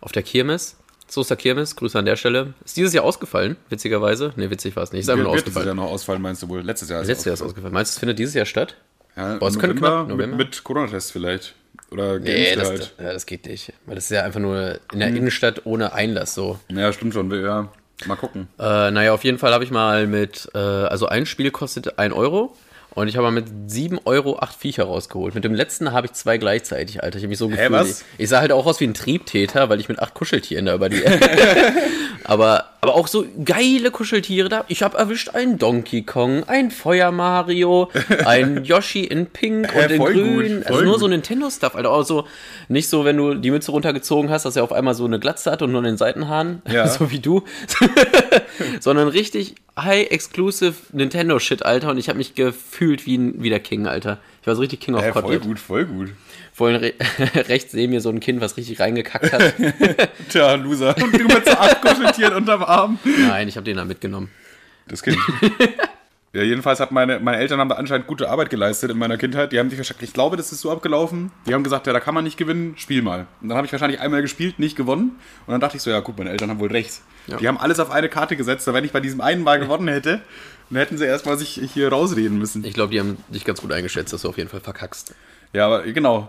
auf 0.00 0.12
der 0.12 0.22
Kirmes, 0.22 0.76
Soester 1.10 1.36
Kirmes, 1.36 1.74
Grüße 1.74 1.98
an 1.98 2.04
der 2.04 2.16
Stelle. 2.16 2.52
Ist 2.64 2.76
dieses 2.76 2.92
Jahr 2.92 3.04
ausgefallen, 3.04 3.56
witzigerweise. 3.70 4.34
Ne, 4.36 4.50
witzig 4.50 4.76
war 4.76 4.82
es 4.82 4.92
nicht, 4.92 5.00
ist 5.00 5.08
einfach 5.08 5.20
Wird 5.20 5.26
nur 5.28 5.34
wird 5.36 5.46
dieses 5.46 5.54
Jahr 5.54 5.62
ausgefallen. 5.62 5.76
noch 5.86 5.90
ausfallen, 5.94 6.20
meinst 6.22 6.42
du 6.42 6.48
wohl? 6.50 6.60
Letztes 6.60 6.90
Jahr 6.90 7.02
Letztes 7.02 7.24
Jahr 7.24 7.32
ist 7.32 7.42
ausgefallen. 7.42 7.72
Meinst 7.72 7.92
du, 7.92 7.96
es 7.96 7.98
findet 7.98 8.18
dieses 8.18 8.34
Jahr 8.34 8.44
statt? 8.44 8.76
Ja, 9.16 9.36
Boah, 9.38 9.48
es 9.48 9.58
könnte 9.58 9.74
knapp, 9.76 10.06
mit, 10.06 10.16
November. 10.16 10.36
mit 10.36 10.62
Corona-Test 10.62 11.10
vielleicht. 11.12 11.54
Oder 11.90 12.18
Nee, 12.18 12.54
das, 12.54 12.68
halt. 12.68 12.94
ja, 12.98 13.12
das 13.12 13.24
geht 13.26 13.46
nicht. 13.46 13.72
Weil 13.86 13.94
das 13.94 14.04
ist 14.04 14.10
ja 14.10 14.22
einfach 14.22 14.40
nur 14.40 14.72
in 14.72 14.78
Hm. 14.92 14.98
der 15.00 15.08
Innenstadt 15.08 15.62
ohne 15.64 15.92
Einlass 15.94 16.34
so. 16.34 16.58
Ja, 16.70 16.92
stimmt 16.92 17.14
schon. 17.14 17.30
Ja, 17.30 17.68
mal 18.06 18.16
gucken. 18.16 18.48
Äh, 18.58 18.90
naja, 18.90 19.12
auf 19.12 19.24
jeden 19.24 19.38
Fall 19.38 19.52
habe 19.54 19.64
ich 19.64 19.70
mal 19.70 20.06
mit, 20.06 20.48
äh, 20.54 20.58
also 20.58 21.06
ein 21.06 21.24
Spiel 21.26 21.50
kostet 21.50 21.98
1 21.98 22.12
Euro 22.14 22.54
und 22.98 23.06
ich 23.06 23.16
habe 23.16 23.26
mal 23.26 23.30
mit 23.30 23.46
7 23.68 24.00
Euro 24.06 24.40
8 24.40 24.56
Viecher 24.56 24.82
rausgeholt. 24.82 25.32
Mit 25.36 25.44
dem 25.44 25.54
letzten 25.54 25.92
habe 25.92 26.08
ich 26.08 26.14
zwei 26.14 26.36
gleichzeitig, 26.36 27.00
Alter. 27.00 27.18
Ich 27.18 27.22
habe 27.22 27.28
mich 27.28 27.38
so 27.38 27.46
gefühlt. 27.46 27.70
was? 27.70 28.04
Ich, 28.18 28.28
sah 28.28 28.40
halt 28.40 28.50
auch 28.50 28.66
aus 28.66 28.80
wie 28.80 28.88
ein 28.88 28.94
Triebtäter, 28.94 29.68
weil 29.68 29.78
ich 29.78 29.88
mit 29.88 30.00
acht 30.00 30.14
Kuscheltieren 30.14 30.66
da 30.66 30.74
über 30.74 30.88
die. 30.88 31.00
aber, 32.24 32.70
aber 32.80 32.96
auch 32.96 33.06
so 33.06 33.24
geile 33.44 33.92
Kuscheltiere 33.92 34.48
da. 34.48 34.64
Ich 34.66 34.82
habe 34.82 34.98
erwischt 34.98 35.28
einen 35.28 35.58
Donkey 35.58 36.02
Kong, 36.02 36.42
ein 36.48 36.72
Feuer 36.72 37.12
Mario, 37.12 37.88
ein 38.24 38.64
Yoshi 38.64 39.04
in 39.04 39.26
Pink 39.26 39.72
und 39.76 39.90
in 39.92 39.96
voll 39.98 40.14
gut, 40.14 40.24
Grün. 40.24 40.62
voll 40.64 40.72
also 40.72 40.84
nur 40.84 40.94
gut. 40.94 41.00
so 41.00 41.06
Nintendo-Stuff, 41.06 41.76
Alter. 41.76 41.92
Auch 41.92 42.02
so, 42.02 42.26
nicht 42.66 42.88
so, 42.88 43.04
wenn 43.04 43.16
du 43.16 43.34
die 43.34 43.52
Mütze 43.52 43.70
runtergezogen 43.70 44.28
hast, 44.28 44.44
dass 44.44 44.56
er 44.56 44.64
auf 44.64 44.72
einmal 44.72 44.94
so 44.94 45.04
eine 45.04 45.20
Glatze 45.20 45.52
hat 45.52 45.62
und 45.62 45.70
nur 45.70 45.82
den 45.82 45.96
Seitenhahn. 45.96 46.62
Ja. 46.68 46.88
so 46.88 47.12
wie 47.12 47.20
du. 47.20 47.44
Sondern 48.80 49.08
richtig 49.08 49.54
high-exclusive 49.78 50.74
Nintendo-Shit, 50.92 51.64
Alter. 51.64 51.90
Und 51.90 51.98
ich 51.98 52.08
habe 52.08 52.18
mich 52.18 52.34
gefühlt 52.34 53.06
wie, 53.06 53.16
ein, 53.16 53.42
wie 53.42 53.50
der 53.50 53.60
King, 53.60 53.86
Alter. 53.86 54.18
Ich 54.40 54.46
war 54.46 54.54
so 54.54 54.60
richtig 54.60 54.80
King 54.80 54.94
of 54.94 55.02
Ja, 55.02 55.12
voll 55.12 55.38
gut, 55.38 55.58
voll 55.58 55.84
gut. 55.84 56.10
Vorhin 56.52 56.76
re 56.76 56.94
rechts 57.48 57.72
neben 57.74 57.92
mir 57.92 58.00
so 58.00 58.08
ein 58.08 58.20
Kind, 58.20 58.40
was 58.40 58.56
richtig 58.56 58.80
reingekackt 58.80 59.32
hat. 59.32 59.54
Tja, 60.28 60.54
Loser. 60.54 60.96
Und 61.00 61.12
du 61.12 61.24
mit 61.24 61.44
so 61.44 61.52
acht 61.52 61.80
Kuscheltieren 61.82 62.34
unterm 62.34 62.64
Arm. 62.64 62.98
Nein, 63.04 63.48
ich 63.48 63.56
habe 63.56 63.64
den 63.64 63.76
da 63.76 63.84
mitgenommen. 63.84 64.30
Das 64.88 65.02
Kind. 65.02 65.18
Ja, 66.38 66.44
jedenfalls 66.44 66.78
hat 66.78 66.92
meine, 66.92 67.18
meine 67.18 67.38
Eltern 67.38 67.58
haben 67.58 67.68
da 67.68 67.74
anscheinend 67.74 68.06
gute 68.06 68.30
Arbeit 68.30 68.48
geleistet 68.48 68.92
in 68.92 68.96
meiner 68.96 69.16
Kindheit. 69.16 69.50
Die 69.50 69.58
haben 69.58 69.70
sich 69.70 69.76
wahrscheinlich, 69.76 70.10
ich 70.10 70.14
glaube, 70.14 70.36
das 70.36 70.52
ist 70.52 70.60
so 70.60 70.70
abgelaufen. 70.70 71.32
Die 71.48 71.52
haben 71.52 71.64
gesagt, 71.64 71.88
ja, 71.88 71.92
da 71.92 71.98
kann 71.98 72.14
man 72.14 72.22
nicht 72.22 72.36
gewinnen, 72.36 72.74
spiel 72.76 73.02
mal. 73.02 73.26
Und 73.42 73.48
dann 73.48 73.56
habe 73.56 73.66
ich 73.66 73.72
wahrscheinlich 73.72 73.98
einmal 73.98 74.22
gespielt, 74.22 74.60
nicht 74.60 74.76
gewonnen. 74.76 75.16
Und 75.46 75.50
dann 75.52 75.60
dachte 75.60 75.76
ich 75.76 75.82
so, 75.82 75.90
ja, 75.90 75.98
gut, 75.98 76.16
meine 76.16 76.30
Eltern 76.30 76.48
haben 76.50 76.60
wohl 76.60 76.70
recht. 76.70 77.00
Ja. 77.26 77.38
Die 77.38 77.48
haben 77.48 77.58
alles 77.58 77.80
auf 77.80 77.90
eine 77.90 78.08
Karte 78.08 78.36
gesetzt. 78.36 78.68
Da 78.68 78.72
wenn 78.72 78.84
ich 78.84 78.92
bei 78.92 79.00
diesem 79.00 79.20
einen 79.20 79.42
Mal 79.42 79.58
gewonnen 79.58 79.88
hätte, 79.88 80.22
dann 80.70 80.78
hätten 80.78 80.96
sie 80.96 81.06
erstmal 81.06 81.36
sich 81.36 81.60
hier 81.74 81.88
rausreden 81.88 82.38
müssen. 82.38 82.62
Ich 82.62 82.74
glaube, 82.74 82.92
die 82.92 83.00
haben 83.00 83.16
dich 83.30 83.44
ganz 83.44 83.60
gut 83.60 83.72
eingeschätzt, 83.72 84.12
dass 84.12 84.22
du 84.22 84.28
auf 84.28 84.36
jeden 84.36 84.48
Fall 84.48 84.60
verkackst. 84.60 85.16
Ja, 85.52 85.66
aber 85.66 85.82
genau. 85.82 86.28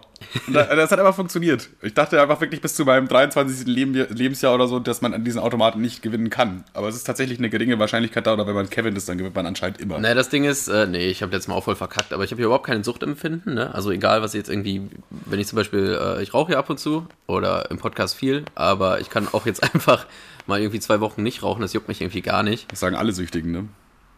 Das 0.51 0.91
hat 0.91 0.99
einfach 0.99 1.15
funktioniert. 1.15 1.69
Ich 1.81 1.93
dachte 1.93 2.21
einfach 2.21 2.39
wirklich 2.41 2.61
bis 2.61 2.75
zu 2.75 2.85
meinem 2.85 3.07
23. 3.07 3.67
Leben, 3.67 3.93
Lebensjahr 3.93 4.53
oder 4.53 4.67
so, 4.67 4.79
dass 4.79 5.01
man 5.01 5.13
an 5.13 5.23
diesen 5.23 5.39
Automaten 5.39 5.81
nicht 5.81 6.01
gewinnen 6.01 6.29
kann. 6.29 6.63
Aber 6.73 6.87
es 6.87 6.95
ist 6.95 7.05
tatsächlich 7.05 7.39
eine 7.39 7.49
geringe 7.49 7.79
Wahrscheinlichkeit 7.79 8.27
da, 8.27 8.33
oder 8.33 8.45
wenn 8.47 8.53
man 8.53 8.69
Kevin 8.69 8.95
ist, 8.95 9.07
dann 9.09 9.17
gewinnt 9.17 9.35
man 9.35 9.45
anscheinend 9.45 9.79
immer. 9.79 9.97
Naja, 9.99 10.15
das 10.15 10.29
Ding 10.29 10.43
ist, 10.43 10.67
äh, 10.67 10.87
nee, 10.87 11.07
ich 11.07 11.21
habe 11.21 11.31
letztes 11.31 11.47
Mal 11.47 11.55
auch 11.55 11.63
voll 11.63 11.75
verkackt, 11.75 12.13
aber 12.13 12.23
ich 12.23 12.31
habe 12.31 12.39
hier 12.39 12.45
überhaupt 12.47 12.65
kein 12.65 12.83
Suchtempfinden, 12.83 13.53
ne? 13.55 13.73
Also 13.73 13.91
egal, 13.91 14.21
was 14.21 14.33
jetzt 14.33 14.49
irgendwie, 14.49 14.89
wenn 15.09 15.39
ich 15.39 15.47
zum 15.47 15.55
Beispiel, 15.55 15.97
äh, 15.99 16.21
ich 16.23 16.33
rauche 16.33 16.53
ja 16.53 16.59
ab 16.59 16.69
und 16.69 16.79
zu 16.79 17.07
oder 17.27 17.69
im 17.71 17.77
Podcast 17.77 18.15
viel, 18.15 18.45
aber 18.55 18.99
ich 18.99 19.09
kann 19.09 19.27
auch 19.31 19.45
jetzt 19.45 19.63
einfach 19.73 20.05
mal 20.47 20.59
irgendwie 20.59 20.79
zwei 20.79 20.99
Wochen 20.99 21.23
nicht 21.23 21.43
rauchen, 21.43 21.61
das 21.61 21.73
juckt 21.73 21.87
mich 21.87 22.01
irgendwie 22.01 22.21
gar 22.21 22.43
nicht. 22.43 22.71
Das 22.71 22.79
sagen 22.79 22.95
alle 22.95 23.11
Süchtigen, 23.13 23.51
ne? 23.51 23.67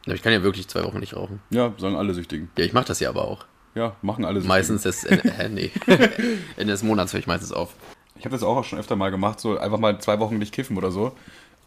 Ja, 0.06 0.14
Ich 0.14 0.24
kann 0.24 0.34
ja 0.34 0.42
wirklich 0.42 0.68
zwei 0.68 0.84
Wochen 0.84 1.00
nicht 1.00 1.16
rauchen. 1.16 1.42
Ja, 1.52 1.74
sagen 1.78 1.96
alle 1.96 2.14
Süchtigen. 2.14 2.50
Ja, 2.58 2.66
ich 2.66 2.74
mache 2.74 2.86
das 2.86 3.00
ja 3.00 3.10
aber 3.10 3.28
auch. 3.28 3.46
Ja, 3.76 3.96
machen 4.02 4.26
alle 4.26 4.42
Süchtigen. 4.42 4.50
Meistens 4.50 4.84
das, 4.84 5.04
äh, 5.06 5.18
hä, 5.24 5.50
nee. 5.50 5.72
Ende 6.58 6.74
des 6.74 6.84
Monats 6.84 7.14
höre 7.14 7.20
ich 7.20 7.28
meistens 7.28 7.52
auf. 7.52 7.70
Ich 8.18 8.26
habe 8.26 8.36
das 8.36 8.44
auch 8.44 8.64
schon 8.64 8.78
öfter 8.80 8.96
mal 8.96 9.10
gemacht, 9.12 9.40
so 9.40 9.58
einfach 9.58 9.80
mal 9.80 10.00
zwei 10.00 10.20
Wochen 10.20 10.38
nicht 10.38 10.54
kiffen 10.54 10.78
oder 10.78 10.92
so. 10.92 11.14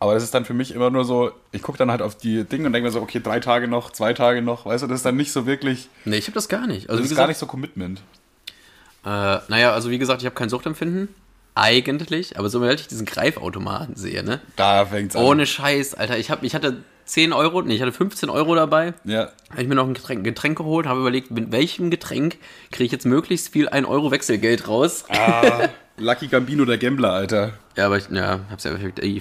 Aber 0.01 0.15
das 0.15 0.23
ist 0.23 0.35
dann 0.35 0.45
für 0.45 0.55
mich 0.55 0.75
immer 0.75 0.91
nur 0.91 1.05
so, 1.05 1.33
ich 1.53 1.63
gucke 1.63 1.79
dann 1.79 1.91
halt 1.91 2.03
auf 2.03 2.17
die 2.17 2.45
Dinge 2.45 2.67
und 2.67 2.73
denke 2.73 2.89
mir 2.89 2.93
so, 2.93 3.01
okay, 3.01 3.21
drei 3.23 3.41
Tage 3.41 3.69
noch, 3.69 3.91
zwei 3.91 4.13
Tage 4.13 4.43
noch, 4.43 4.67
weißt 4.67 4.83
du, 4.83 4.87
das 4.87 4.99
ist 4.99 5.07
dann 5.07 5.17
nicht 5.17 5.33
so 5.33 5.47
wirklich, 5.47 5.89
Nee, 6.05 6.17
ich 6.19 6.27
habe 6.27 6.35
das 6.35 6.49
gar 6.49 6.67
nicht. 6.67 6.91
Also 6.91 7.01
das 7.03 7.11
ist 7.11 7.17
gar 7.17 7.27
gesagt, 7.27 7.29
nicht 7.29 7.39
so 7.39 7.47
Commitment. 7.47 8.03
äh, 9.05 9.39
naja, 9.49 9.73
also 9.73 9.91
wie 9.91 9.99
gesagt, 9.99 10.21
ich 10.21 10.27
habe 10.27 10.35
kein 10.35 10.49
Suchtempfinden. 10.49 11.09
Eigentlich, 11.57 12.37
aber 12.39 12.49
sobald 12.49 12.81
ich 12.81 12.89
diesen 12.89 13.07
Greifautomaten 13.07 13.95
sehe, 13.95 14.25
ne? 14.25 14.41
Da 14.57 14.85
fängt's 14.87 15.15
an. 15.15 15.23
Ohne 15.23 15.47
Scheiß, 15.47 15.95
Alter. 15.95 16.19
Ich, 16.19 16.29
hab, 16.31 16.43
ich 16.43 16.55
hatte 16.55 16.79
10 17.05 17.33
Euro, 17.33 17.63
nee, 17.63 17.75
ich 17.75 17.83
hatte 17.83 17.93
15 17.93 18.31
Euro 18.31 18.55
dabei. 18.55 18.95
Ja, 19.05 19.31
Habe 19.51 19.63
ich 19.63 19.69
mir 19.69 19.75
noch 19.75 19.87
ein 19.87 19.95
Getränk, 19.95 20.25
Getränk 20.25 20.59
geholt, 20.59 20.87
habe 20.87 21.01
überlegt, 21.01 21.31
mit 21.31 21.53
welchem 21.53 21.91
Getränk 21.91 22.39
kriege 22.71 22.85
ich 22.85 22.93
jetzt 22.93 23.07
möglichst 23.07 23.53
viel 23.53 23.69
1 23.69 23.87
Euro 23.87 24.11
Wechselgeld 24.11 24.69
raus. 24.69 25.05
ah, 25.09 25.69
Lucky 25.97 26.27
Gambino, 26.27 26.65
der 26.65 26.79
Gambler, 26.79 27.13
Alter. 27.13 27.53
Ja, 27.77 27.87
aber 27.87 27.99
ich 27.99 28.09
ja, 28.11 28.41
hab's 28.51 28.65
ja 28.65 28.73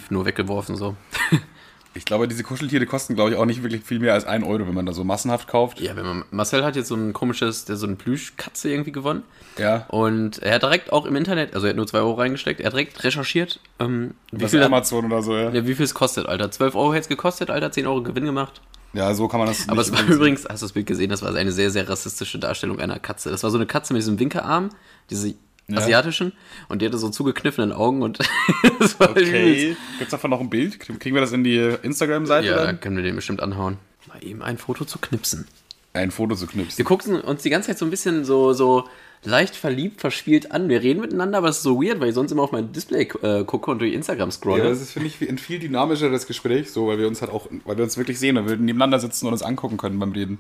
nur 0.09 0.25
weggeworfen 0.25 0.75
so. 0.75 0.95
Ich 1.95 2.05
glaube, 2.05 2.27
diese 2.27 2.43
Kuscheltiere 2.43 2.85
kosten, 2.85 3.15
glaube 3.15 3.31
ich, 3.31 3.35
auch 3.37 3.45
nicht 3.45 3.61
wirklich 3.61 3.83
viel 3.83 3.99
mehr 3.99 4.13
als 4.13 4.25
1 4.25 4.45
Euro, 4.45 4.67
wenn 4.67 4.73
man 4.73 4.85
da 4.85 4.93
so 4.93 5.03
massenhaft 5.03 5.47
kauft. 5.47 5.79
Ja, 5.79 5.95
wenn 5.95 6.05
man, 6.05 6.25
Marcel 6.31 6.63
hat 6.63 6.75
jetzt 6.75 6.87
so 6.87 6.95
ein 6.95 7.13
komisches, 7.13 7.65
der 7.65 7.75
so 7.75 7.85
eine 7.85 7.95
Plüschkatze 7.95 8.69
irgendwie 8.69 8.91
gewonnen. 8.91 9.23
Ja. 9.59 9.85
Und 9.89 10.39
er 10.39 10.55
hat 10.55 10.63
direkt 10.63 10.91
auch 10.91 11.05
im 11.05 11.15
Internet, 11.15 11.53
also 11.53 11.67
er 11.67 11.71
hat 11.71 11.77
nur 11.77 11.85
2 11.85 11.99
Euro 11.99 12.13
reingesteckt, 12.13 12.59
er 12.59 12.67
hat 12.67 12.73
direkt 12.73 13.03
recherchiert, 13.03 13.59
ähm, 13.79 14.15
wie, 14.31 14.47
viel, 14.47 14.63
Amazon 14.63 15.05
oder 15.05 15.21
so, 15.21 15.35
ja. 15.35 15.51
ja, 15.51 15.67
wie 15.67 15.75
viel 15.75 15.85
es 15.85 15.93
kostet, 15.93 16.25
Alter. 16.25 16.49
12 16.49 16.75
Euro 16.75 16.93
hätte 16.93 17.01
es 17.01 17.09
gekostet, 17.09 17.49
Alter, 17.51 17.71
10 17.71 17.85
Euro 17.85 18.01
Gewinn 18.01 18.25
gemacht. 18.25 18.61
Ja, 18.93 19.13
so 19.13 19.27
kann 19.27 19.39
man 19.39 19.47
das 19.47 19.67
Aber 19.69 19.81
es 19.81 19.91
war 19.91 20.03
übrigens, 20.07 20.45
hast 20.47 20.61
du 20.61 20.65
das 20.65 20.73
Bild 20.73 20.85
gesehen, 20.85 21.09
das 21.09 21.21
war 21.21 21.33
eine 21.35 21.51
sehr, 21.51 21.71
sehr 21.71 21.87
rassistische 21.89 22.39
Darstellung 22.39 22.79
einer 22.79 22.99
Katze. 22.99 23.31
Das 23.31 23.43
war 23.43 23.49
so 23.49 23.57
eine 23.57 23.65
Katze 23.65 23.93
mit 23.93 24.01
diesem 24.01 24.19
Winkearm, 24.19 24.69
diese 25.09 25.33
asiatischen, 25.71 26.33
und 26.69 26.81
die 26.81 26.85
hatte 26.85 26.97
so 26.97 27.09
zugekniffenen 27.09 27.71
Augen 27.71 28.01
und 28.01 28.19
das 28.79 28.99
war. 28.99 29.11
Okay. 29.11 29.75
Gibt 29.97 30.01
es 30.01 30.09
davon 30.09 30.29
noch 30.31 30.39
ein 30.41 30.49
Bild? 30.49 30.79
Kriegen 30.79 31.15
wir 31.15 31.21
das 31.21 31.31
in 31.31 31.43
die 31.43 31.57
Instagram-Seite 31.81 32.47
Ja, 32.47 32.65
dann? 32.65 32.79
können 32.79 32.97
wir 32.97 33.03
den 33.03 33.15
bestimmt 33.15 33.41
anhauen. 33.41 33.77
Mal 34.07 34.23
eben 34.23 34.41
ein 34.41 34.57
Foto 34.57 34.83
zu 34.85 34.99
knipsen. 34.99 35.47
Ein 35.93 36.11
Foto 36.11 36.35
zu 36.35 36.47
knipsen. 36.47 36.77
Wir 36.77 36.85
gucken 36.85 37.21
uns 37.21 37.43
die 37.43 37.49
ganze 37.49 37.67
Zeit 37.67 37.77
so 37.77 37.85
ein 37.85 37.91
bisschen 37.91 38.25
so, 38.25 38.51
so 38.53 38.87
leicht 39.23 39.55
verliebt, 39.55 40.01
verspielt 40.01 40.51
an. 40.51 40.67
Wir 40.67 40.81
reden 40.81 40.99
miteinander, 40.99 41.37
aber 41.37 41.47
es 41.49 41.57
ist 41.57 41.63
so 41.63 41.81
weird, 41.81 42.01
weil 42.01 42.09
ich 42.09 42.15
sonst 42.15 42.31
immer 42.31 42.41
auf 42.43 42.51
mein 42.51 42.73
Display 42.73 43.03
äh, 43.21 43.45
gucke 43.45 43.71
und 43.71 43.79
durch 43.79 43.93
Instagram 43.93 44.29
Ja, 44.29 44.31
scrolle. 44.33 44.63
das 44.63 44.81
ist, 44.81 44.91
finde 44.91 45.07
ich, 45.07 45.21
ein 45.29 45.37
viel 45.37 45.59
dynamischeres 45.59 46.27
Gespräch, 46.27 46.71
so, 46.71 46.87
weil 46.87 46.97
wir 46.97 47.07
uns 47.07 47.21
halt 47.21 47.31
auch, 47.31 47.47
weil 47.63 47.77
wir 47.77 47.83
uns 47.85 47.95
wirklich 47.97 48.19
sehen, 48.19 48.35
weil 48.35 48.49
wir 48.49 48.57
nebeneinander 48.57 48.99
sitzen 48.99 49.27
und 49.27 49.33
uns 49.33 49.43
angucken 49.43 49.77
können 49.77 49.97
beim 49.99 50.11
Reden. 50.11 50.39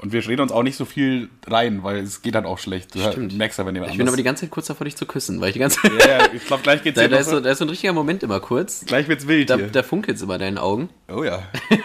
Und 0.00 0.12
wir 0.12 0.24
reden 0.28 0.42
uns 0.42 0.52
auch 0.52 0.62
nicht 0.62 0.76
so 0.76 0.84
viel 0.84 1.28
rein, 1.48 1.82
weil 1.82 1.96
es 1.98 2.22
geht 2.22 2.36
dann 2.36 2.46
auch 2.46 2.58
schlecht. 2.60 2.94
Du 2.94 3.00
Stimmt. 3.00 3.36
merkst 3.36 3.58
wenn 3.58 3.74
jemand 3.74 3.90
ich 3.90 3.98
bin 3.98 4.06
aber 4.06 4.16
die 4.16 4.22
ganze 4.22 4.42
Zeit 4.42 4.50
kurz 4.52 4.68
davor, 4.68 4.84
dich 4.84 4.94
zu 4.94 5.06
küssen, 5.06 5.40
weil 5.40 5.48
ich 5.48 5.54
die 5.54 5.58
ganze 5.58 5.80
Zeit. 5.82 5.90
Ja, 5.98 6.18
ja, 6.18 6.28
ich 6.32 6.44
glaube, 6.46 6.62
gleich 6.62 6.82
geht's 6.84 7.00
Da, 7.00 7.08
da, 7.08 7.16
ist 7.16 7.28
so, 7.30 7.40
da 7.40 7.50
ist 7.50 7.58
so 7.58 7.64
ein 7.64 7.68
richtiger 7.68 7.92
Moment 7.92 8.22
immer 8.22 8.38
kurz. 8.38 8.84
Gleich 8.86 9.08
wird's 9.08 9.26
wild 9.26 9.50
Da, 9.50 9.56
hier. 9.56 9.66
da 9.66 9.82
funkelt 9.82 10.16
es 10.16 10.22
immer 10.22 10.34
in 10.34 10.40
deinen 10.40 10.58
Augen. 10.58 10.88
Oh 11.12 11.24
ja. 11.24 11.42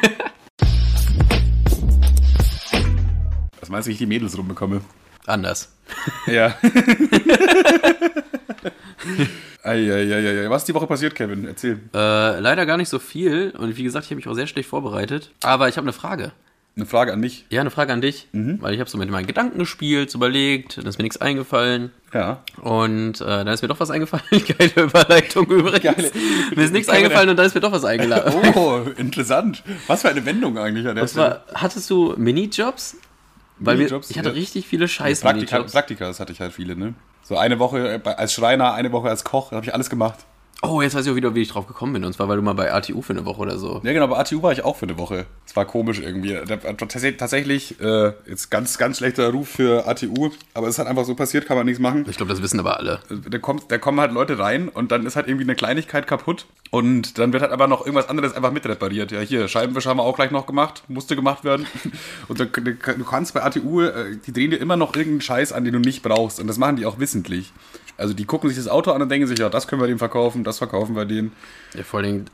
Was 3.59 3.69
meinst 3.69 3.87
du, 3.87 3.89
wie 3.89 3.93
ich 3.93 3.97
die 3.97 4.05
Mädels 4.05 4.37
rumbekomme? 4.37 4.81
Anders. 5.25 5.69
Ja. 6.27 6.55
Eieieiei. 9.63 10.49
Was 10.49 10.61
ist 10.63 10.67
die 10.67 10.73
Woche 10.73 10.87
passiert, 10.87 11.15
Kevin? 11.15 11.45
Erzähl. 11.47 11.79
Äh, 11.93 12.39
leider 12.39 12.65
gar 12.65 12.77
nicht 12.77 12.89
so 12.89 12.99
viel. 12.99 13.53
Und 13.57 13.75
wie 13.77 13.83
gesagt, 13.83 14.05
ich 14.05 14.11
habe 14.11 14.17
mich 14.17 14.27
auch 14.27 14.33
sehr 14.33 14.47
schlecht 14.47 14.69
vorbereitet. 14.69 15.31
Aber 15.43 15.67
ich 15.69 15.77
habe 15.77 15.85
eine 15.85 15.93
Frage. 15.93 16.31
Eine 16.75 16.87
Frage 16.87 17.13
an 17.13 17.19
mich. 17.19 17.45
Ja, 17.51 17.61
eine 17.61 17.69
Frage 17.69 17.93
an 17.93 18.01
dich. 18.01 18.27
Mhm. 18.31 18.59
Weil 18.59 18.73
ich 18.73 18.79
habe 18.79 18.89
so 18.89 18.97
mit 18.97 19.07
meinen 19.09 19.27
Gedanken 19.27 19.59
gespielt, 19.59 20.09
so 20.09 20.17
überlegt, 20.17 20.77
dann 20.77 20.87
ist 20.87 20.97
mir 20.97 21.03
nichts 21.03 21.21
eingefallen. 21.21 21.91
Ja. 22.11 22.41
Und 22.61 23.21
äh, 23.21 23.25
dann 23.25 23.47
ist 23.47 23.61
mir 23.61 23.67
doch 23.67 23.79
was 23.79 23.91
eingefallen. 23.91 24.23
Geile 24.57 24.87
Überleitung 24.87 25.45
übrigens. 25.45 25.83
Geile. 25.83 26.11
Mir 26.55 26.63
ist 26.63 26.73
nichts 26.73 26.87
Geile. 26.87 27.05
eingefallen 27.05 27.29
und 27.29 27.37
dann 27.37 27.45
ist 27.45 27.53
mir 27.53 27.61
doch 27.61 27.71
was 27.71 27.85
eingefallen. 27.85 28.33
Oh, 28.55 28.81
interessant. 28.97 29.63
Was 29.87 30.01
für 30.01 30.09
eine 30.09 30.25
Wendung 30.25 30.57
eigentlich 30.57 30.87
an 30.87 30.95
der 30.95 31.05
zwar, 31.05 31.43
hattest 31.53 31.89
du 31.91 32.15
Minijobs? 32.17 32.97
Weil 33.59 33.77
Minijobs, 33.77 34.09
wir, 34.09 34.11
ich 34.11 34.17
hatte 34.17 34.29
ja. 34.29 34.35
richtig 34.35 34.67
viele 34.67 34.87
scheiß 34.87 35.21
Praktika, 35.21 35.57
Minijobs. 35.57 35.73
Praktika, 35.73 36.07
das 36.07 36.19
hatte 36.19 36.33
ich 36.33 36.41
halt 36.41 36.53
viele, 36.53 36.75
ne? 36.75 36.95
So 37.21 37.37
eine 37.37 37.59
Woche 37.59 38.01
als 38.03 38.33
Schreiner, 38.33 38.73
eine 38.73 38.91
Woche 38.91 39.09
als 39.09 39.23
Koch, 39.23 39.51
da 39.51 39.57
habe 39.57 39.65
ich 39.65 39.73
alles 39.73 39.89
gemacht. 39.89 40.25
Oh, 40.65 40.81
jetzt 40.81 40.95
weiß 40.95 41.05
ich 41.05 41.11
auch 41.11 41.15
wieder, 41.17 41.35
wie 41.35 41.41
ich 41.41 41.49
drauf 41.49 41.67
gekommen 41.67 41.91
bin. 41.91 42.05
Und 42.05 42.13
zwar, 42.13 42.29
weil 42.29 42.37
du 42.37 42.41
mal 42.41 42.53
bei 42.53 42.71
ATU 42.73 43.01
für 43.01 43.11
eine 43.11 43.25
Woche 43.25 43.41
oder 43.41 43.57
so. 43.57 43.81
Ja, 43.83 43.91
genau, 43.91 44.07
bei 44.07 44.17
ATU 44.17 44.41
war 44.41 44.53
ich 44.53 44.63
auch 44.63 44.77
für 44.77 44.85
eine 44.85 44.97
Woche. 44.97 45.25
Es 45.45 45.53
war 45.57 45.65
komisch 45.65 45.99
irgendwie. 45.99 46.35
Tats- 46.35 47.17
Tatsächlich, 47.17 47.81
äh, 47.81 48.13
jetzt 48.27 48.49
ganz, 48.49 48.77
ganz 48.77 48.99
schlechter 48.99 49.29
Ruf 49.29 49.49
für 49.49 49.85
ATU, 49.85 50.29
aber 50.53 50.67
es 50.67 50.75
ist 50.75 50.79
halt 50.79 50.87
einfach 50.87 51.03
so 51.03 51.15
passiert, 51.15 51.47
kann 51.47 51.57
man 51.57 51.65
nichts 51.65 51.81
machen. 51.81 52.05
Ich 52.09 52.15
glaube, 52.15 52.31
das 52.31 52.41
wissen 52.41 52.61
aber 52.61 52.77
alle. 52.79 52.99
Da, 53.29 53.39
kommt, 53.39 53.69
da 53.73 53.77
kommen 53.77 53.99
halt 53.99 54.13
Leute 54.13 54.39
rein 54.39 54.69
und 54.69 54.93
dann 54.93 55.05
ist 55.05 55.17
halt 55.17 55.27
irgendwie 55.27 55.43
eine 55.43 55.55
Kleinigkeit 55.55 56.07
kaputt 56.07 56.45
und 56.71 57.17
dann 57.17 57.33
wird 57.33 57.41
halt 57.41 57.51
aber 57.51 57.67
noch 57.67 57.81
irgendwas 57.81 58.07
anderes 58.07 58.33
einfach 58.33 58.53
mitrepariert. 58.53 59.11
Ja, 59.11 59.19
hier, 59.19 59.49
Scheibenwischer 59.49 59.89
haben 59.89 59.97
wir 59.97 60.03
auch 60.03 60.15
gleich 60.15 60.31
noch 60.31 60.45
gemacht, 60.45 60.83
musste 60.87 61.17
gemacht 61.17 61.43
werden. 61.43 61.65
Und 62.29 62.39
da, 62.39 62.45
du 62.45 63.03
kannst 63.03 63.33
bei 63.33 63.43
ATU, 63.43 63.81
äh, 63.81 64.15
die 64.25 64.31
drehen 64.31 64.51
dir 64.51 64.57
immer 64.57 64.77
noch 64.77 64.95
irgendeinen 64.95 65.21
Scheiß 65.21 65.51
an, 65.51 65.65
den 65.65 65.73
du 65.73 65.79
nicht 65.79 66.03
brauchst 66.03 66.39
und 66.39 66.47
das 66.47 66.57
machen 66.57 66.77
die 66.77 66.85
auch 66.85 66.99
wissentlich. 66.99 67.51
Also 67.97 68.13
die 68.13 68.25
gucken 68.25 68.49
sich 68.49 68.57
das 68.57 68.67
Auto 68.67 68.91
an 68.91 69.01
und 69.01 69.09
denken 69.09 69.27
sich, 69.27 69.39
ja, 69.39 69.49
das 69.49 69.67
können 69.67 69.81
wir 69.81 69.87
dem 69.87 69.99
verkaufen, 69.99 70.43
das 70.43 70.57
verkaufen 70.57 70.95
wir 70.95 71.05
denen. 71.05 71.31
Ja, 71.75 71.83
vor 71.83 71.99
allem, 71.99 72.25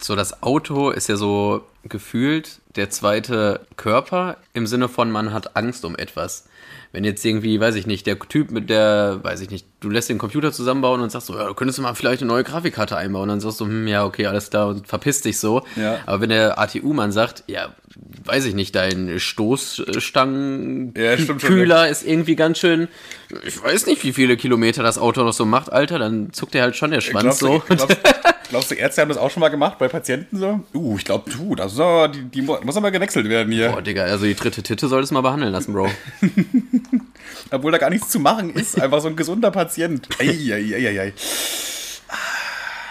so 0.00 0.14
das 0.14 0.42
Auto 0.42 0.90
ist 0.90 1.08
ja 1.08 1.16
so 1.16 1.64
gefühlt 1.84 2.60
der 2.76 2.90
zweite 2.90 3.66
Körper 3.76 4.36
im 4.52 4.66
Sinne 4.66 4.88
von, 4.88 5.10
man 5.10 5.32
hat 5.32 5.56
Angst 5.56 5.84
um 5.84 5.96
etwas. 5.96 6.48
Wenn 6.92 7.04
jetzt 7.04 7.24
irgendwie, 7.24 7.60
weiß 7.60 7.74
ich 7.74 7.86
nicht, 7.86 8.06
der 8.06 8.18
Typ 8.18 8.50
mit 8.50 8.70
der, 8.70 9.20
weiß 9.22 9.40
ich 9.40 9.50
nicht, 9.50 9.66
du 9.80 9.90
lässt 9.90 10.08
den 10.08 10.18
Computer 10.18 10.52
zusammenbauen 10.52 11.00
und 11.00 11.10
sagst 11.10 11.26
so, 11.26 11.36
ja, 11.36 11.46
du 11.46 11.54
könntest 11.54 11.78
du 11.78 11.82
mal 11.82 11.94
vielleicht 11.94 12.22
eine 12.22 12.30
neue 12.30 12.44
Grafikkarte 12.44 12.96
einbauen. 12.96 13.24
Und 13.24 13.28
dann 13.28 13.40
sagst 13.40 13.60
du, 13.60 13.66
hm, 13.66 13.86
ja, 13.86 14.04
okay, 14.04 14.26
alles 14.26 14.48
klar 14.48 14.68
und 14.68 14.86
verpiss 14.86 15.20
dich 15.20 15.38
so. 15.38 15.62
Ja. 15.76 15.98
Aber 16.06 16.22
wenn 16.22 16.30
der 16.30 16.58
ATU-Mann 16.58 17.12
sagt, 17.12 17.44
ja, 17.46 17.74
weiß 18.24 18.44
ich 18.46 18.54
nicht, 18.54 18.74
dein 18.74 19.20
Stoßstangenkühler 19.20 21.84
Ja, 21.86 21.90
ist 21.90 22.04
irgendwie 22.06 22.36
ganz 22.36 22.58
schön, 22.58 22.88
ich 23.44 23.62
weiß 23.62 23.86
nicht, 23.86 24.02
wie 24.04 24.12
viele 24.12 24.36
Kilometer 24.36 24.82
das 24.82 24.98
Auto 24.98 25.22
noch 25.22 25.32
so 25.32 25.44
macht, 25.44 25.72
Alter, 25.72 25.98
dann 25.98 26.32
zuckt 26.32 26.54
er 26.54 26.62
halt 26.62 26.76
schon 26.76 26.90
der 26.90 27.00
Schwanz 27.00 27.38
Glaubst 27.38 27.42
du, 27.42 27.46
so. 27.46 27.62
glaubst, 27.76 27.96
glaubst 28.50 28.70
du, 28.70 28.74
Ärzte 28.76 29.02
haben 29.02 29.08
das 29.08 29.18
auch 29.18 29.30
schon 29.30 29.40
mal 29.40 29.48
gemacht 29.50 29.78
bei 29.78 29.88
Patienten 29.88 30.38
so? 30.38 30.60
Uh, 30.74 30.96
ich 30.98 31.04
glaube, 31.04 31.30
du, 31.30 31.54
das 31.54 31.72
ist 31.74 31.80
aber, 31.80 32.08
die, 32.08 32.22
die 32.24 32.42
mu- 32.42 32.56
muss 32.62 32.76
aber 32.76 32.90
gewechselt 32.90 33.28
werden 33.28 33.52
hier. 33.52 33.70
Boah, 33.70 33.82
Digga, 33.82 34.04
also 34.04 34.24
die 34.24 34.34
dritte 34.34 34.62
Titte 34.62 34.88
solltest 34.88 35.10
du 35.10 35.14
mal 35.14 35.20
behandeln 35.22 35.52
lassen, 35.52 35.72
Bro. 35.74 35.90
Obwohl 37.50 37.72
da 37.72 37.78
gar 37.78 37.90
nichts 37.90 38.08
zu 38.08 38.20
machen 38.20 38.50
ist. 38.54 38.80
Einfach 38.80 39.00
so 39.00 39.08
ein 39.08 39.16
gesunder 39.16 39.50
Patient. 39.50 40.08
Eieieiei. 40.18 41.12
Ah, 42.08 42.14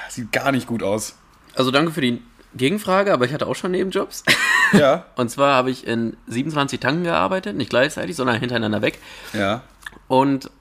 Sieht 0.09 0.31
gar 0.31 0.51
nicht 0.51 0.67
gut 0.67 0.83
aus. 0.83 1.15
Also 1.55 1.71
danke 1.71 1.91
für 1.91 2.01
die 2.01 2.21
Gegenfrage, 2.55 3.13
aber 3.13 3.25
ich 3.25 3.33
hatte 3.33 3.47
auch 3.47 3.55
schon 3.55 3.71
Nebenjobs. 3.71 4.23
Ja. 4.73 5.05
Und 5.15 5.29
zwar 5.31 5.55
habe 5.55 5.71
ich 5.71 5.87
in 5.87 6.17
27 6.27 6.81
Tanken 6.81 7.05
gearbeitet, 7.05 7.55
nicht 7.55 7.69
gleichzeitig, 7.69 8.17
sondern 8.17 8.37
hintereinander 8.37 8.81
weg. 8.81 8.99
Ja. 9.31 9.61
Und 10.09 10.51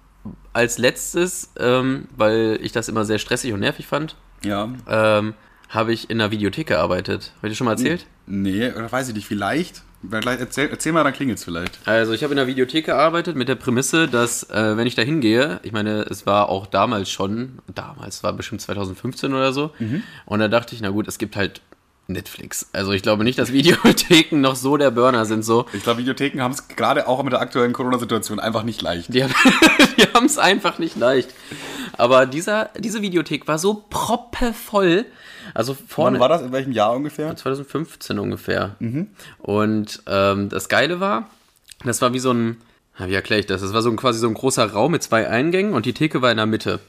als 0.52 0.78
letztes, 0.78 1.50
ähm, 1.58 2.06
weil 2.16 2.60
ich 2.62 2.70
das 2.70 2.88
immer 2.88 3.04
sehr 3.04 3.18
stressig 3.18 3.52
und 3.52 3.58
nervig 3.58 3.88
fand, 3.88 4.14
Ja. 4.44 4.68
ähm, 4.88 5.34
habe 5.70 5.92
ich 5.92 6.08
in 6.08 6.20
einer 6.20 6.30
Videothek 6.30 6.68
gearbeitet. 6.68 7.32
Habe 7.38 7.48
ich 7.48 7.54
dir 7.54 7.56
schon 7.56 7.64
mal 7.64 7.72
erzählt? 7.72 8.06
Nee, 8.28 8.70
oder 8.70 8.90
weiß 8.92 9.08
ich 9.08 9.14
nicht, 9.16 9.26
vielleicht. 9.26 9.82
Erzähl, 10.08 10.68
erzähl 10.70 10.92
mal, 10.92 11.02
dann 11.02 11.12
klingelt's 11.12 11.42
vielleicht. 11.42 11.80
Also 11.84 12.12
ich 12.12 12.22
habe 12.22 12.32
in 12.32 12.36
der 12.36 12.46
Videothek 12.46 12.86
gearbeitet 12.86 13.34
mit 13.34 13.48
der 13.48 13.56
Prämisse, 13.56 14.06
dass 14.06 14.44
äh, 14.50 14.76
wenn 14.76 14.86
ich 14.86 14.94
da 14.94 15.02
hingehe, 15.02 15.58
ich 15.64 15.72
meine, 15.72 16.02
es 16.02 16.26
war 16.26 16.48
auch 16.48 16.66
damals 16.68 17.10
schon, 17.10 17.58
damals 17.74 18.22
war 18.22 18.32
bestimmt 18.34 18.60
2015 18.60 19.34
oder 19.34 19.52
so, 19.52 19.72
und 20.26 20.38
da 20.38 20.46
dachte 20.46 20.76
ich, 20.76 20.80
na 20.80 20.90
gut, 20.90 21.08
es 21.08 21.18
gibt 21.18 21.34
halt 21.34 21.60
Netflix. 22.08 22.68
Also 22.72 22.92
ich 22.92 23.02
glaube 23.02 23.24
nicht, 23.24 23.38
dass 23.38 23.52
Videotheken 23.52 24.36
noch 24.40 24.54
so 24.56 24.76
der 24.76 24.90
Burner 24.90 25.24
sind, 25.26 25.44
so. 25.44 25.66
Ich 25.72 25.82
glaube, 25.82 25.98
Videotheken 26.00 26.40
haben 26.40 26.52
es 26.52 26.68
gerade 26.68 27.08
auch 27.08 27.22
mit 27.22 27.32
der 27.32 27.40
aktuellen 27.40 27.72
Corona-Situation 27.72 28.38
einfach 28.40 28.62
nicht 28.62 28.80
leicht. 28.82 29.12
Die, 29.12 29.24
haben- 29.24 29.34
die 29.98 30.02
haben 30.14 30.26
es 30.26 30.38
einfach 30.38 30.78
nicht 30.78 30.96
leicht. 30.96 31.30
Aber 31.98 32.26
dieser, 32.26 32.70
diese 32.78 33.02
Videothek 33.02 33.48
war 33.48 33.58
so 33.58 33.84
proppevoll. 33.90 35.06
Also 35.54 35.74
vorne. 35.74 36.16
Wann 36.18 36.20
war 36.20 36.28
das? 36.28 36.42
In 36.42 36.52
welchem 36.52 36.72
Jahr 36.72 36.92
ungefähr? 36.94 37.34
2015 37.34 38.18
ungefähr. 38.18 38.76
Und 39.38 40.02
ähm, 40.06 40.48
das 40.48 40.68
Geile 40.68 41.00
war, 41.00 41.28
das 41.84 42.02
war 42.02 42.12
wie 42.12 42.18
so 42.18 42.32
ein, 42.32 42.56
wie 42.98 43.14
erkläre 43.14 43.40
ich 43.40 43.46
das? 43.46 43.60
Das 43.60 43.72
war 43.72 43.82
so 43.82 43.90
ein, 43.90 43.96
quasi 43.96 44.18
so 44.18 44.28
ein 44.28 44.34
großer 44.34 44.70
Raum 44.72 44.92
mit 44.92 45.02
zwei 45.02 45.28
Eingängen 45.28 45.74
und 45.74 45.86
die 45.86 45.92
Theke 45.92 46.22
war 46.22 46.30
in 46.30 46.38
der 46.38 46.46
Mitte. 46.46 46.80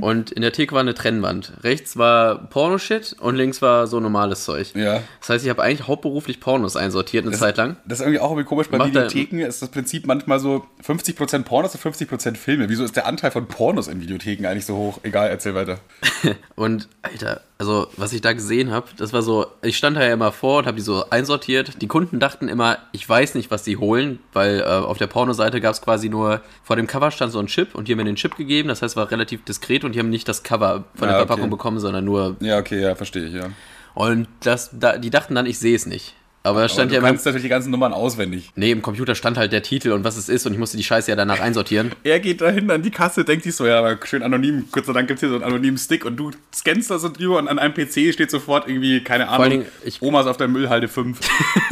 Und 0.00 0.30
in 0.30 0.42
der 0.42 0.52
Theke 0.52 0.72
war 0.72 0.80
eine 0.80 0.94
Trennwand. 0.94 1.52
Rechts 1.62 1.96
war 1.96 2.36
Pornoshit 2.48 3.16
und 3.18 3.34
links 3.34 3.60
war 3.60 3.86
so 3.86 3.98
normales 3.98 4.44
Zeug. 4.44 4.72
Ja. 4.74 5.02
Das 5.20 5.30
heißt, 5.30 5.44
ich 5.44 5.50
habe 5.50 5.62
eigentlich 5.62 5.88
hauptberuflich 5.88 6.38
Pornos 6.38 6.76
einsortiert 6.76 7.26
eine 7.26 7.36
Zeit 7.36 7.56
lang. 7.56 7.76
Das 7.84 7.98
ist 7.98 8.04
irgendwie 8.04 8.20
auch 8.20 8.30
irgendwie 8.30 8.46
komisch. 8.46 8.68
Bei 8.68 8.84
Videotheken 8.84 9.40
ist 9.40 9.62
das 9.62 9.70
Prinzip 9.70 10.06
manchmal 10.06 10.38
so 10.38 10.64
50% 10.86 11.42
Pornos 11.42 11.74
und 11.74 11.80
50% 11.80 12.36
Filme. 12.36 12.68
Wieso 12.68 12.84
ist 12.84 12.94
der 12.94 13.06
Anteil 13.06 13.30
von 13.30 13.46
Pornos 13.46 13.88
in 13.88 14.00
Videotheken 14.00 14.46
eigentlich 14.46 14.66
so 14.66 14.76
hoch? 14.76 15.00
Egal, 15.02 15.28
erzähl 15.28 15.54
weiter. 15.54 15.78
Und 16.54 16.88
Alter, 17.02 17.40
also 17.58 17.88
was 17.96 18.12
ich 18.12 18.20
da 18.20 18.32
gesehen 18.32 18.70
habe, 18.70 18.86
das 18.96 19.12
war 19.12 19.22
so, 19.22 19.46
ich 19.62 19.76
stand 19.76 19.96
da 19.96 20.04
ja 20.04 20.12
immer 20.12 20.32
vor 20.32 20.58
und 20.58 20.66
habe 20.66 20.76
die 20.76 20.82
so 20.82 21.08
einsortiert. 21.10 21.80
Die 21.82 21.86
Kunden 21.86 22.20
dachten 22.20 22.48
immer, 22.48 22.78
ich 22.92 23.08
weiß 23.08 23.34
nicht, 23.34 23.50
was 23.50 23.64
sie 23.64 23.76
holen, 23.76 24.18
weil 24.32 24.60
äh, 24.60 24.64
auf 24.64 24.98
der 24.98 25.06
Pornoseite 25.06 25.53
gab 25.60 25.72
es 25.74 25.80
quasi 25.82 26.08
nur, 26.08 26.40
vor 26.62 26.76
dem 26.76 26.86
Cover 26.86 27.10
stand 27.10 27.32
so 27.32 27.38
ein 27.38 27.46
Chip 27.46 27.74
und 27.74 27.88
die 27.88 27.92
haben 27.92 27.98
mir 27.98 28.04
den 28.04 28.16
Chip 28.16 28.36
gegeben, 28.36 28.68
das 28.68 28.82
heißt, 28.82 28.92
es 28.92 28.96
war 28.96 29.10
relativ 29.10 29.44
diskret 29.44 29.84
und 29.84 29.94
die 29.94 29.98
haben 29.98 30.10
nicht 30.10 30.28
das 30.28 30.42
Cover 30.42 30.84
von 30.94 31.08
der 31.08 31.16
Ah, 31.16 31.20
okay. 31.20 31.26
Verpackung 31.26 31.50
bekommen, 31.50 31.78
sondern 31.80 32.04
nur, 32.04 32.36
Ja, 32.40 32.58
okay, 32.58 32.80
ja, 32.80 32.94
verstehe 32.94 33.24
ich, 33.26 33.34
ja. 33.34 33.48
und 33.94 34.28
das, 34.40 34.70
da, 34.72 34.98
die 34.98 35.10
dachten 35.10 35.34
dann, 35.34 35.46
ich 35.46 35.58
sehe 35.58 35.74
es 35.76 35.86
nicht. 35.86 36.14
Aber 36.46 36.58
da 36.58 36.64
Aber 36.64 36.68
stand 36.68 36.90
du 36.90 36.94
ja 36.96 36.98
immer, 36.98 37.08
kannst 37.08 37.24
natürlich 37.24 37.44
die 37.44 37.48
ganzen 37.48 37.70
Nummern 37.70 37.94
auswendig. 37.94 38.50
nee, 38.54 38.70
im 38.70 38.82
Computer 38.82 39.14
stand 39.14 39.38
halt 39.38 39.50
der 39.52 39.62
Titel 39.62 39.92
und 39.92 40.04
was 40.04 40.18
es 40.18 40.28
ist 40.28 40.44
und 40.44 40.52
ich 40.52 40.58
musste 40.58 40.76
die 40.76 40.84
Scheiße 40.84 41.10
ja 41.10 41.16
danach 41.16 41.40
einsortieren. 41.40 41.92
Er 42.04 42.20
geht 42.20 42.42
dahin 42.42 42.70
an 42.70 42.82
die 42.82 42.90
Kasse, 42.90 43.24
denkt 43.24 43.44
sich 43.44 43.56
so, 43.56 43.66
ja, 43.66 43.78
aber 43.78 43.96
schön 44.04 44.22
anonym. 44.22 44.66
Gott 44.70 44.84
sei 44.84 44.92
Dank 44.92 45.08
gibt 45.08 45.16
es 45.16 45.20
hier 45.22 45.30
so 45.30 45.36
einen 45.36 45.44
anonymen 45.44 45.78
Stick 45.78 46.04
und 46.04 46.18
du 46.18 46.32
scannst 46.54 46.90
da 46.90 46.98
so 46.98 47.08
drüber 47.08 47.38
und 47.38 47.48
an 47.48 47.58
einem 47.58 47.72
PC 47.72 48.12
steht 48.12 48.30
sofort 48.30 48.68
irgendwie, 48.68 49.02
keine 49.02 49.28
Ahnung, 49.28 49.48
Dingen, 49.48 49.66
ich- 49.86 50.02
Omas 50.02 50.26
auf 50.26 50.36
der 50.36 50.48
Müllhalde 50.48 50.88
5. 50.88 51.18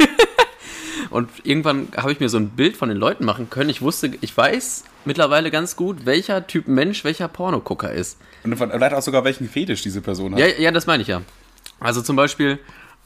Und 1.13 1.29
irgendwann 1.43 1.89
habe 1.95 2.11
ich 2.11 2.19
mir 2.19 2.27
so 2.27 2.37
ein 2.37 2.49
Bild 2.49 2.75
von 2.75 2.89
den 2.89 2.97
Leuten 2.97 3.23
machen 3.23 3.49
können. 3.49 3.69
Ich 3.69 3.81
wusste, 3.83 4.11
ich 4.21 4.35
weiß 4.35 4.83
mittlerweile 5.05 5.51
ganz 5.51 5.75
gut, 5.75 6.05
welcher 6.07 6.47
Typ 6.47 6.67
Mensch 6.67 7.03
welcher 7.03 7.27
Pornogucker 7.27 7.91
ist. 7.93 8.17
Und 8.43 8.57
vielleicht 8.57 8.93
auch 8.95 9.01
sogar 9.01 9.23
welchen 9.23 9.47
Fetisch 9.47 9.83
diese 9.83 10.01
Person 10.01 10.33
hat. 10.33 10.39
Ja, 10.39 10.47
ja, 10.47 10.71
das 10.71 10.87
meine 10.87 11.03
ich 11.03 11.07
ja. 11.09 11.21
Also 11.79 12.01
zum 12.01 12.15
Beispiel, 12.15 12.57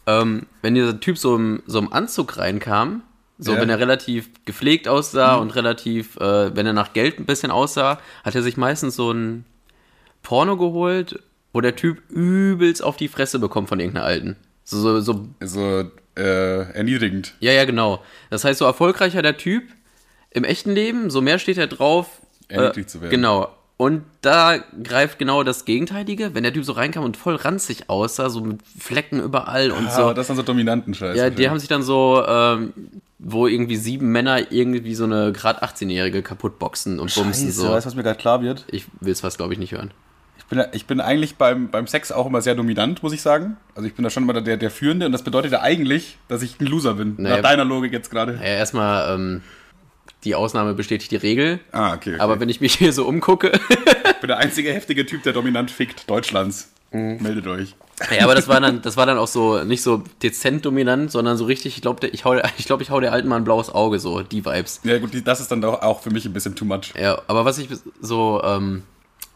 ähm, 0.05 0.45
wenn 0.61 0.73
dieser 0.73 0.99
Typ 1.01 1.17
so 1.17 1.35
im, 1.35 1.61
so 1.67 1.79
im 1.79 1.91
Anzug 1.91 2.37
reinkam, 2.37 3.01
so 3.39 3.53
Ja. 3.53 3.59
wenn 3.61 3.69
er 3.69 3.77
relativ 3.79 4.29
gepflegt 4.45 4.87
aussah 4.87 5.35
und 5.35 5.53
relativ, 5.55 6.15
äh, 6.17 6.55
wenn 6.55 6.65
er 6.65 6.73
nach 6.73 6.93
Geld 6.93 7.19
ein 7.19 7.25
bisschen 7.25 7.51
aussah, 7.51 7.99
hat 8.23 8.35
er 8.35 8.41
sich 8.41 8.55
meistens 8.55 8.95
so 8.95 9.11
ein 9.11 9.43
Porno 10.23 10.55
geholt, 10.57 11.21
wo 11.51 11.59
der 11.61 11.75
Typ 11.75 12.01
übelst 12.09 12.81
auf 12.83 12.95
die 12.97 13.09
Fresse 13.09 13.37
bekommt 13.39 13.67
von 13.69 13.79
irgendeiner 13.79 14.05
Alten. 14.05 14.37
So, 14.63 14.99
so, 14.99 15.01
so 15.01 15.25
So 15.41 15.91
äh, 16.17 16.71
erniedrigend. 16.73 17.33
ja, 17.39 17.51
ja, 17.51 17.65
genau. 17.65 18.01
Das 18.29 18.43
heißt, 18.43 18.59
so 18.59 18.65
erfolgreicher 18.65 19.21
der 19.21 19.37
Typ 19.37 19.63
im 20.31 20.43
echten 20.43 20.71
Leben, 20.71 21.09
so 21.09 21.21
mehr 21.21 21.39
steht 21.39 21.57
er 21.57 21.67
drauf. 21.67 22.07
Erniedrigt 22.49 22.89
zu 22.89 22.99
werden. 23.01 23.11
Genau. 23.11 23.49
Und 23.77 24.03
da 24.21 24.57
greift 24.83 25.19
genau 25.19 25.43
das 25.43 25.63
Gegenteilige, 25.65 26.33
wenn 26.33 26.41
der 26.41 26.51
Typ 26.51 26.65
so 26.65 26.71
reinkam 26.71 27.03
und 27.03 27.15
voll 27.15 27.35
ranzig 27.35 27.91
aussah, 27.91 28.29
so 28.31 28.41
mit 28.41 28.59
Flecken 28.79 29.19
überall 29.21 29.69
und 29.69 29.87
Ah, 29.87 29.91
so. 30.07 30.13
das 30.13 30.25
sind 30.27 30.35
so 30.35 30.41
dominanten 30.41 30.95
Scheiße. 30.95 31.15
Ja, 31.17 31.29
die 31.29 31.47
haben 31.47 31.59
sich 31.59 31.69
dann 31.69 31.83
so, 31.83 32.23
ähm, 32.27 32.73
wo 33.19 33.45
irgendwie 33.45 33.75
sieben 33.75 34.11
Männer 34.11 34.51
irgendwie 34.51 34.95
so 34.95 35.03
eine 35.03 35.31
gerade 35.31 35.61
18-Jährige 35.63 36.23
kaputtboxen 36.23 36.99
und 36.99 37.13
bumsen 37.13 37.51
so. 37.51 37.69
weißt 37.69 37.85
du, 37.85 37.89
was 37.89 37.95
mir 37.95 38.01
gerade 38.01 38.17
klar 38.19 38.41
wird? 38.41 38.65
Ich 38.71 38.85
will 38.99 39.11
es 39.13 39.21
fast, 39.21 39.37
glaube 39.37 39.53
ich, 39.53 39.59
nicht 39.59 39.73
hören. 39.73 39.91
Ich 40.49 40.57
bin, 40.57 40.65
ich 40.71 40.85
bin 40.85 41.01
eigentlich 41.01 41.35
beim, 41.35 41.69
beim 41.69 41.87
Sex 41.87 42.11
auch 42.11 42.25
immer 42.25 42.41
sehr 42.41 42.55
dominant, 42.55 43.03
muss 43.03 43.11
ich 43.11 43.21
sagen. 43.21 43.57
Also 43.75 43.87
ich 43.87 43.95
bin 43.95 44.03
da 44.03 44.09
schon 44.09 44.23
immer 44.23 44.39
der, 44.39 44.55
der 44.55 44.71
Führende 44.71 45.05
und 45.05 45.11
das 45.11 45.23
bedeutet 45.23 45.51
ja 45.51 45.61
eigentlich, 45.61 46.17
dass 46.29 46.41
ich 46.41 46.59
ein 46.61 46.67
Loser 46.67 46.93
bin. 46.93 47.15
Naja. 47.17 47.35
Nach 47.35 47.43
deiner 47.43 47.65
Logik 47.65 47.91
jetzt 47.91 48.09
gerade. 48.09 48.35
Ja, 48.35 48.43
erstmal, 48.43 49.13
ähm, 49.13 49.41
die 50.23 50.35
Ausnahme 50.35 50.73
bestätigt 50.73 51.11
die 51.11 51.17
Regel. 51.17 51.59
Ah, 51.71 51.93
okay. 51.93 52.13
okay. 52.13 52.19
Aber 52.19 52.39
wenn 52.39 52.49
ich 52.49 52.61
mich 52.61 52.75
hier 52.75 52.93
so 52.93 53.05
umgucke, 53.05 53.51
ich 53.69 54.17
bin 54.19 54.27
der 54.27 54.37
einzige 54.37 54.73
heftige 54.73 55.05
Typ, 55.05 55.23
der 55.23 55.33
dominant 55.33 55.69
fickt 55.69 56.09
Deutschlands. 56.09 56.71
Mhm. 56.91 57.17
Meldet 57.21 57.47
euch. 57.47 57.75
Ja, 58.15 58.23
aber 58.23 58.35
das 58.35 58.47
war 58.47 58.61
dann, 58.61 58.81
das 58.83 58.97
war 58.97 59.05
dann 59.05 59.17
auch 59.17 59.27
so 59.27 59.63
nicht 59.63 59.81
so 59.81 60.03
dezent 60.23 60.65
dominant, 60.65 61.11
sondern 61.11 61.37
so 61.37 61.45
richtig, 61.45 61.75
ich 61.75 61.81
glaube, 61.81 62.07
ich 62.07 62.25
hau, 62.25 62.35
ich 62.57 62.65
glaube, 62.65 62.83
ich 62.83 62.89
hau 62.89 62.99
der 62.99 63.11
alten 63.11 63.27
Mal 63.27 63.37
ein 63.37 63.43
blaues 63.43 63.69
Auge, 63.69 63.99
so 63.99 64.21
die 64.21 64.45
Vibes. 64.45 64.81
Ja 64.83 64.97
gut, 64.99 65.11
das 65.25 65.39
ist 65.39 65.51
dann 65.51 65.61
doch 65.61 65.81
auch 65.81 66.01
für 66.01 66.11
mich 66.11 66.25
ein 66.25 66.33
bisschen 66.33 66.55
too 66.55 66.65
much. 66.65 66.93
Ja, 66.99 67.21
aber 67.27 67.45
was 67.45 67.57
ich 67.57 67.69
so, 68.01 68.41
ähm, 68.43 68.83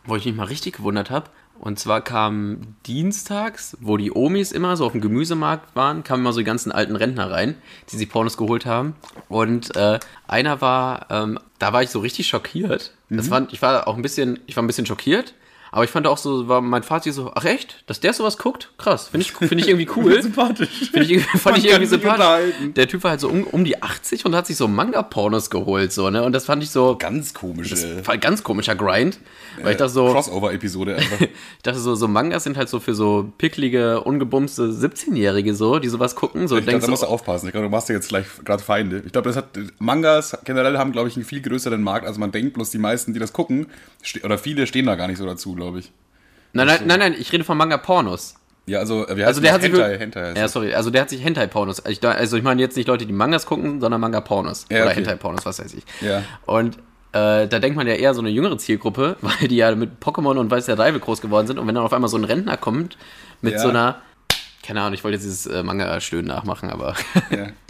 wo 0.05 0.15
ich 0.15 0.25
mich 0.25 0.35
mal 0.35 0.47
richtig 0.47 0.77
gewundert 0.77 1.09
habe, 1.09 1.29
und 1.61 1.77
zwar 1.77 2.01
kam 2.01 2.75
dienstags, 2.87 3.77
wo 3.81 3.95
die 3.95 4.11
Omis 4.11 4.51
immer 4.51 4.75
so 4.77 4.85
auf 4.87 4.93
dem 4.93 5.01
Gemüsemarkt 5.01 5.75
waren, 5.75 6.03
kamen 6.03 6.23
immer 6.23 6.33
so 6.33 6.39
die 6.39 6.45
ganzen 6.45 6.71
alten 6.71 6.95
Rentner 6.95 7.29
rein, 7.29 7.55
die 7.91 7.97
sich 7.97 8.09
Pornos 8.09 8.35
geholt 8.35 8.65
haben. 8.65 8.95
Und 9.29 9.75
äh, 9.75 9.99
einer 10.27 10.59
war, 10.59 11.05
ähm, 11.11 11.37
da 11.59 11.71
war 11.71 11.83
ich 11.83 11.91
so 11.91 11.99
richtig 11.99 12.27
schockiert. 12.27 12.95
Das 13.11 13.27
fand, 13.27 13.53
ich 13.53 13.61
war 13.61 13.87
auch 13.87 13.95
ein 13.95 14.01
bisschen, 14.01 14.39
ich 14.47 14.55
war 14.55 14.63
ein 14.63 14.67
bisschen 14.67 14.87
schockiert. 14.87 15.35
Aber 15.73 15.85
ich 15.85 15.89
fand 15.89 16.05
auch 16.05 16.17
so, 16.17 16.49
war 16.49 16.59
mein 16.59 16.83
Fazit 16.83 17.13
so, 17.13 17.31
ach 17.33 17.45
echt, 17.45 17.83
dass 17.87 18.01
der 18.01 18.11
sowas 18.11 18.37
guckt? 18.37 18.71
Krass, 18.77 19.07
finde 19.07 19.25
ich, 19.25 19.31
finde 19.31 19.63
ich 19.63 19.69
irgendwie 19.69 19.87
cool. 19.95 20.21
Sympathisch. 20.21 20.91
Finde 20.91 21.07
ich, 21.07 21.23
fand 21.25 21.45
Man 21.45 21.55
ich 21.55 21.65
irgendwie 21.65 21.87
sympathisch. 21.87 22.53
Der 22.75 22.87
Typ 22.89 23.03
war 23.03 23.11
halt 23.11 23.21
so 23.21 23.29
um, 23.29 23.45
um 23.45 23.63
die 23.63 23.81
80 23.81 24.25
und 24.25 24.35
hat 24.35 24.47
sich 24.47 24.57
so 24.57 24.67
Manga-Pornos 24.67 25.49
geholt, 25.49 25.93
so, 25.93 26.09
ne? 26.09 26.23
Und 26.23 26.33
das 26.33 26.43
fand 26.43 26.61
ich 26.61 26.71
so, 26.71 26.97
Ganz 26.99 27.33
komische 27.33 28.01
ganz 28.19 28.43
komischer 28.43 28.75
Grind. 28.75 29.19
Weil 29.61 29.71
ich 29.71 29.77
dachte 29.77 29.93
so, 29.93 30.11
Crossover-Episode 30.11 30.95
einfach. 30.95 31.21
ich 31.21 31.63
dachte 31.63 31.79
so, 31.79 31.95
so 31.95 32.07
Mangas 32.07 32.43
sind 32.43 32.57
halt 32.57 32.67
so 32.67 32.79
für 32.79 32.93
so 32.93 33.31
picklige, 33.37 34.01
ungebumste 34.01 34.63
17-Jährige 34.63 35.55
so, 35.55 35.79
die 35.79 35.87
sowas 35.87 36.15
gucken. 36.15 36.47
So 36.47 36.57
Ich 36.57 36.63
glaube, 36.63 36.71
denkst 36.71 36.85
da 36.85 36.91
musst 36.91 37.03
du 37.03 37.07
aufpassen. 37.07 37.47
Ich 37.47 37.51
glaube, 37.53 37.67
du 37.67 37.71
machst 37.71 37.87
dir 37.87 37.93
jetzt 37.93 38.09
gleich 38.09 38.25
gerade 38.43 38.61
Feinde. 38.61 39.03
Ich 39.05 39.11
glaube, 39.11 39.29
das 39.29 39.37
hat 39.37 39.57
Mangas 39.79 40.37
generell 40.43 40.77
haben, 40.77 40.91
glaube 40.91 41.07
ich, 41.07 41.15
einen 41.15 41.25
viel 41.25 41.41
größeren 41.41 41.81
Markt, 41.81 42.05
als 42.05 42.17
man 42.17 42.31
denkt. 42.31 42.53
Bloß 42.53 42.71
die 42.71 42.77
meisten, 42.77 43.13
die 43.13 43.19
das 43.19 43.31
gucken, 43.31 43.67
oder 44.23 44.37
viele 44.37 44.67
stehen 44.67 44.85
da 44.85 44.95
gar 44.95 45.07
nicht 45.07 45.17
so 45.17 45.25
dazu, 45.25 45.55
glaube 45.61 45.79
ich. 45.79 45.91
nein, 46.53 46.67
nein, 46.67 46.81
nein, 46.85 46.99
nein, 46.99 47.15
ich 47.17 47.31
rede 47.31 47.43
von 47.43 47.57
Manga-Pornos. 47.57 48.35
Ja, 48.67 48.79
also, 48.79 49.07
äh, 49.07 49.11
heißt 49.15 49.23
Also 49.27 49.41
der 49.41 49.53
hat 49.53 49.61
sich 49.61 49.71
Hentai, 49.71 49.83
wirklich- 49.87 49.99
Hentai 50.01 50.21
heißt 50.27 50.37
Ja, 50.37 50.47
sorry, 50.47 50.73
also 50.73 50.89
der 50.91 51.01
hat 51.01 51.09
sich 51.09 51.23
Hentai-Pornos. 51.23 51.83
Ich, 51.89 51.99
da- 51.99 52.11
also 52.11 52.37
ich 52.37 52.43
meine 52.43 52.61
jetzt 52.61 52.77
nicht 52.77 52.87
Leute, 52.87 53.05
die 53.05 53.13
Mangas 53.13 53.45
gucken, 53.45 53.81
sondern 53.81 53.99
Manga-Pornos. 54.01 54.65
Ja, 54.69 54.77
Oder 54.77 54.85
okay. 54.87 54.95
Hentai-Pornos, 54.97 55.45
was 55.45 55.59
weiß 55.59 55.73
ich. 55.73 55.83
Ja. 56.01 56.23
Und 56.45 56.77
äh, 57.13 57.47
da 57.47 57.59
denkt 57.59 57.75
man 57.75 57.87
ja 57.87 57.93
eher 57.95 58.13
so 58.13 58.21
eine 58.21 58.29
jüngere 58.29 58.57
Zielgruppe, 58.57 59.17
weil 59.21 59.47
die 59.47 59.55
ja 59.57 59.73
mit 59.75 59.99
Pokémon 60.01 60.37
und 60.37 60.51
weiß 60.51 60.67
der 60.67 60.77
Reibe 60.77 60.99
groß 60.99 61.21
geworden 61.21 61.47
sind. 61.47 61.57
Und 61.59 61.67
wenn 61.67 61.75
dann 61.75 61.83
auf 61.83 61.91
einmal 61.93 62.09
so 62.09 62.17
ein 62.17 62.23
Rentner 62.23 62.55
kommt 62.57 62.97
mit 63.41 63.53
Ja. 63.53 63.59
so 63.59 63.69
einer, 63.69 64.01
keine 64.63 64.81
Ahnung, 64.81 64.93
ich 64.93 65.03
wollte 65.03 65.15
jetzt 65.15 65.23
dieses 65.23 65.47
äh, 65.47 65.63
Manga-Stöhnen 65.63 66.27
nachmachen, 66.27 66.69
aber 66.69 66.95
Ja. 67.31 67.47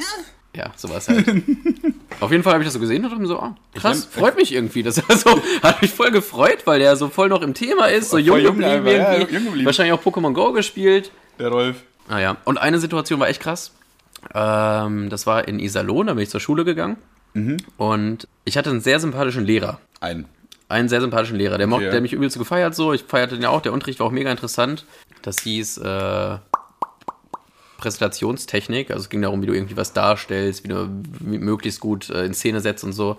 ja, 0.55 0.72
sowas 0.75 1.08
halt. 1.08 1.25
auf 2.20 2.31
jeden 2.31 2.43
Fall 2.43 2.53
habe 2.53 2.63
ich 2.63 2.67
das 2.67 2.74
so 2.74 2.79
gesehen 2.79 3.03
und 3.03 3.09
dachte 3.09 3.22
mir 3.22 3.27
so, 3.27 3.40
ah, 3.40 3.55
krass, 3.74 4.00
Ich 4.09 4.16
mein- 4.16 4.24
freut 4.24 4.35
mich 4.37 4.53
irgendwie. 4.53 4.83
Das 4.83 4.98
war 5.07 5.16
so, 5.18 5.42
hat 5.64 5.81
mich 5.81 5.92
voll 5.92 6.11
gefreut, 6.11 6.59
weil 6.66 6.79
der 6.79 6.96
so 6.96 7.07
voll 7.09 7.29
noch 7.29 7.42
im 7.42 7.53
Thema 7.53 7.85
ist, 7.85 8.09
so 8.09 8.18
jung 8.18 8.40
jung 8.40 8.57
geblieben 8.57 8.87
ja, 8.87 9.18
irgendwie. 9.18 9.66
Wahrscheinlich 9.66 9.94
auch 9.94 10.03
Pokémon 10.03 10.33
Go 10.33 10.51
gespielt. 10.51 11.11
Der 11.40 11.50
Rolf. 11.50 11.83
Naja, 12.09 12.37
und 12.46 12.57
eine 12.57 12.79
Situation 12.79 13.20
war 13.20 13.29
echt 13.29 13.42
krass. 13.42 13.72
Ähm, 14.33 15.09
das 15.09 15.25
war 15.25 15.48
in 15.48 15.59
Iserlohn, 15.59 16.07
da 16.07 16.14
bin 16.14 16.24
ich 16.24 16.29
zur 16.29 16.40
Schule 16.42 16.66
gegangen. 16.66 16.98
Mhm. 17.33 17.57
Und 17.77 18.27
ich 18.44 18.57
hatte 18.57 18.70
einen 18.70 18.81
sehr 18.81 19.00
sympathischen 19.00 19.46
Lehrer. 19.46 19.79
Ein. 20.01 20.25
Einen 20.68 20.90
sehr 20.90 21.01
sympathischen 21.01 21.37
Lehrer. 21.37 21.57
Der, 21.57 21.68
mochte, 21.68 21.85
ja. 21.85 21.92
der 21.92 22.01
mich 22.01 22.14
übelst 22.14 22.37
gefeiert 22.37 22.75
so. 22.75 22.94
Ich 22.94 23.03
feierte 23.03 23.35
den 23.35 23.46
auch. 23.46 23.61
Der 23.61 23.74
Unterricht 23.74 24.00
war 24.00 24.07
auch 24.07 24.11
mega 24.11 24.31
interessant. 24.31 24.85
Das 25.22 25.40
hieß 25.42 25.79
äh, 25.79 26.37
Präsentationstechnik. 27.81 28.91
Also 28.91 29.01
es 29.03 29.09
ging 29.09 29.22
darum, 29.22 29.41
wie 29.41 29.48
du 29.48 29.53
irgendwie 29.53 29.75
was 29.75 29.91
darstellst, 29.94 30.63
wie 30.63 30.70
du 30.70 30.87
möglichst 31.20 31.79
gut 31.81 32.09
äh, 32.09 32.24
in 32.25 32.33
Szene 32.33 32.61
setzt 32.61 32.83
und 32.83 32.94
so. 32.94 33.17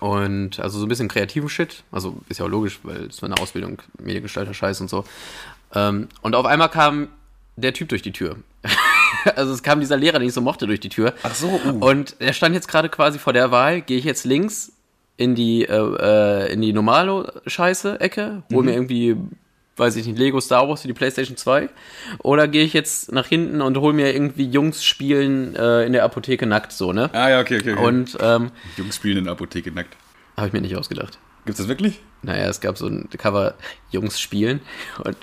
Und 0.00 0.58
also 0.60 0.78
so 0.78 0.86
ein 0.86 0.88
bisschen 0.88 1.08
kreativen 1.08 1.48
Shit. 1.48 1.84
Also 1.92 2.16
ist 2.28 2.40
ja 2.40 2.46
auch 2.46 2.50
logisch, 2.50 2.80
weil 2.82 3.04
es 3.04 3.22
war 3.22 3.28
eine 3.30 3.38
Ausbildung, 3.40 3.80
Mediengestalter 4.02 4.54
Scheiß 4.54 4.80
und 4.80 4.90
so. 4.90 5.04
Ähm, 5.74 6.08
und 6.22 6.34
auf 6.34 6.46
einmal 6.46 6.70
kam 6.70 7.08
der 7.56 7.72
Typ 7.72 7.88
durch 7.90 8.02
die 8.02 8.12
Tür. 8.12 8.36
also 9.36 9.52
es 9.52 9.62
kam 9.62 9.80
dieser 9.80 9.96
Lehrer, 9.96 10.18
den 10.18 10.28
ich 10.28 10.34
so 10.34 10.40
mochte, 10.40 10.66
durch 10.66 10.80
die 10.80 10.88
Tür. 10.88 11.14
Ach 11.22 11.34
so, 11.34 11.48
uh. 11.64 11.86
Und 11.86 12.16
er 12.18 12.32
stand 12.32 12.54
jetzt 12.54 12.66
gerade 12.68 12.88
quasi 12.88 13.18
vor 13.18 13.32
der 13.32 13.50
Wahl, 13.50 13.80
gehe 13.82 13.98
ich 13.98 14.04
jetzt 14.04 14.24
links 14.24 14.72
in 15.16 15.34
die, 15.36 15.64
äh, 15.64 16.46
äh, 16.48 16.52
in 16.52 16.60
die 16.62 16.72
Normalo-Scheiße-Ecke, 16.72 18.42
hol 18.52 18.62
Mhm. 18.62 18.64
mir 18.66 18.74
irgendwie, 18.74 19.16
weiß 19.76 19.96
ich 19.96 20.06
nicht, 20.06 20.18
Lego 20.18 20.40
Star 20.40 20.68
Wars 20.68 20.82
für 20.82 20.88
die 20.88 20.94
Playstation 20.94 21.36
2, 21.36 21.68
oder 22.18 22.48
gehe 22.48 22.64
ich 22.64 22.72
jetzt 22.72 23.12
nach 23.12 23.26
hinten 23.26 23.60
und 23.60 23.76
hol 23.78 23.92
mir 23.92 24.14
irgendwie 24.14 24.46
Jungs 24.46 24.84
spielen 24.84 25.56
äh, 25.56 25.84
in 25.84 25.92
der 25.92 26.04
Apotheke 26.04 26.46
nackt, 26.46 26.72
so, 26.72 26.92
ne? 26.92 27.10
Ah 27.12 27.30
ja, 27.30 27.40
okay, 27.40 27.58
okay. 27.58 27.72
okay. 27.72 27.84
Und 27.84 28.16
ähm, 28.20 28.50
Jungs 28.76 28.96
spielen 28.96 29.18
in 29.18 29.24
der 29.24 29.32
Apotheke 29.32 29.70
nackt. 29.72 29.96
habe 30.36 30.48
ich 30.48 30.52
mir 30.52 30.60
nicht 30.60 30.76
ausgedacht. 30.76 31.18
Gibt's 31.44 31.58
das 31.58 31.68
wirklich? 31.68 32.00
Naja, 32.22 32.46
es 32.46 32.60
gab 32.60 32.78
so 32.78 32.86
ein 32.86 33.08
Cover 33.18 33.54
Jungs 33.90 34.18
spielen 34.18 34.60
und, 35.04 35.16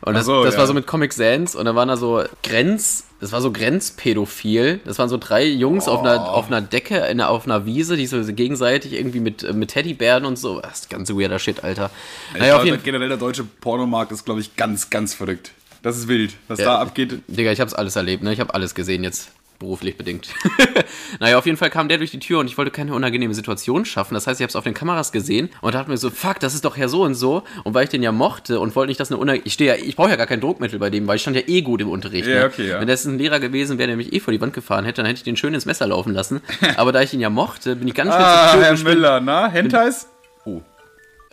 und 0.00 0.14
das, 0.14 0.26
so, 0.26 0.42
das 0.42 0.54
ja. 0.54 0.60
war 0.60 0.66
so 0.66 0.74
mit 0.74 0.84
Comic 0.86 1.12
Sans 1.12 1.54
und 1.54 1.64
da 1.64 1.76
waren 1.76 1.86
da 1.86 1.96
so 1.96 2.24
Grenz, 2.42 3.04
das 3.20 3.30
war 3.30 3.40
so 3.40 3.52
grenzpädophil. 3.52 4.80
Das 4.84 4.98
waren 4.98 5.08
so 5.08 5.16
drei 5.16 5.46
Jungs 5.46 5.86
auf, 5.88 6.00
einer, 6.00 6.28
auf 6.28 6.48
einer 6.48 6.60
Decke, 6.60 6.96
in 6.96 7.20
einer, 7.20 7.30
auf 7.30 7.46
einer 7.46 7.64
Wiese, 7.66 7.96
die 7.96 8.06
so 8.06 8.20
gegenseitig 8.24 8.92
irgendwie 8.94 9.20
mit, 9.20 9.54
mit 9.54 9.70
Teddybären 9.70 10.24
und 10.24 10.36
so. 10.38 10.60
Das 10.60 10.80
ist 10.80 10.90
ganz 10.90 11.08
weirder 11.10 11.38
Shit, 11.38 11.62
Alter. 11.64 11.90
Ich 12.34 12.40
Naja, 12.40 12.60
glaube, 12.60 12.78
generell 12.78 13.08
der 13.08 13.16
deutsche 13.16 13.44
Pornomarkt 13.44 14.12
ist, 14.12 14.24
glaube 14.24 14.40
ich, 14.40 14.56
ganz, 14.56 14.90
ganz 14.90 15.14
verrückt. 15.14 15.52
Das 15.82 15.96
ist 15.96 16.08
wild. 16.08 16.34
Was 16.48 16.58
Ja. 16.58 16.64
da 16.66 16.78
abgeht. 16.80 17.20
Digga, 17.28 17.52
ich 17.52 17.60
hab's 17.60 17.74
alles 17.74 17.94
erlebt, 17.96 18.22
ne? 18.22 18.32
Ich 18.32 18.40
habe 18.40 18.52
alles 18.54 18.74
gesehen 18.74 19.04
jetzt. 19.04 19.30
Beruflich 19.58 19.96
bedingt. 19.96 20.28
naja, 21.20 21.38
auf 21.38 21.46
jeden 21.46 21.56
Fall 21.56 21.70
kam 21.70 21.88
der 21.88 21.98
durch 21.98 22.10
die 22.10 22.18
Tür 22.18 22.40
und 22.40 22.46
ich 22.48 22.58
wollte 22.58 22.72
keine 22.72 22.92
unangenehme 22.92 23.34
Situation 23.34 23.84
schaffen. 23.84 24.14
Das 24.14 24.26
heißt, 24.26 24.40
ich 24.40 24.42
habe 24.44 24.48
es 24.50 24.56
auf 24.56 24.64
den 24.64 24.74
Kameras 24.74 25.12
gesehen 25.12 25.48
und 25.60 25.74
dachte 25.74 25.88
mir 25.90 25.96
so, 25.96 26.10
fuck, 26.10 26.40
das 26.40 26.54
ist 26.54 26.64
doch 26.64 26.76
ja 26.76 26.88
so 26.88 27.02
und 27.02 27.14
so. 27.14 27.44
Und 27.62 27.72
weil 27.72 27.84
ich 27.84 27.90
den 27.90 28.02
ja 28.02 28.10
mochte 28.10 28.58
und 28.58 28.74
wollte 28.74 28.88
nicht, 28.90 28.98
dass 28.98 29.12
eine 29.12 29.20
Unang 29.20 29.40
ich 29.44 29.52
stehe 29.52 29.76
ja, 29.76 29.82
ich 29.82 29.94
brauche 29.94 30.10
ja 30.10 30.16
gar 30.16 30.26
kein 30.26 30.40
Druckmittel 30.40 30.78
bei 30.78 30.90
dem, 30.90 31.06
weil 31.06 31.16
ich 31.16 31.22
stand 31.22 31.36
ja 31.36 31.42
eh 31.46 31.62
gut 31.62 31.80
im 31.80 31.88
Unterricht. 31.88 32.26
Ja, 32.26 32.40
ne? 32.40 32.46
okay, 32.46 32.68
ja. 32.68 32.80
Wenn 32.80 32.88
das 32.88 33.04
ein 33.04 33.16
Lehrer 33.16 33.38
gewesen 33.38 33.78
wäre, 33.78 33.86
der 33.86 33.96
mich 33.96 34.12
eh 34.12 34.20
vor 34.20 34.32
die 34.32 34.40
Wand 34.40 34.54
gefahren 34.54 34.84
hätte, 34.84 35.02
dann 35.02 35.06
hätte 35.06 35.18
ich 35.18 35.24
den 35.24 35.36
schön 35.36 35.54
ins 35.54 35.66
Messer 35.66 35.86
laufen 35.86 36.12
lassen. 36.12 36.40
Aber 36.76 36.90
da 36.92 37.00
ich 37.02 37.14
ihn 37.14 37.20
ja 37.20 37.30
mochte, 37.30 37.76
bin 37.76 37.86
ich 37.86 37.94
ganz 37.94 38.12
schnell 38.12 38.24
Ah, 38.24 38.48
zur 38.48 38.52
Tür 38.54 38.62
Herr 38.64 38.70
gesprintet. 38.72 38.96
Müller, 38.96 39.20
na? 39.20 39.48
Hentais? 39.48 40.08
Oh. 40.44 40.60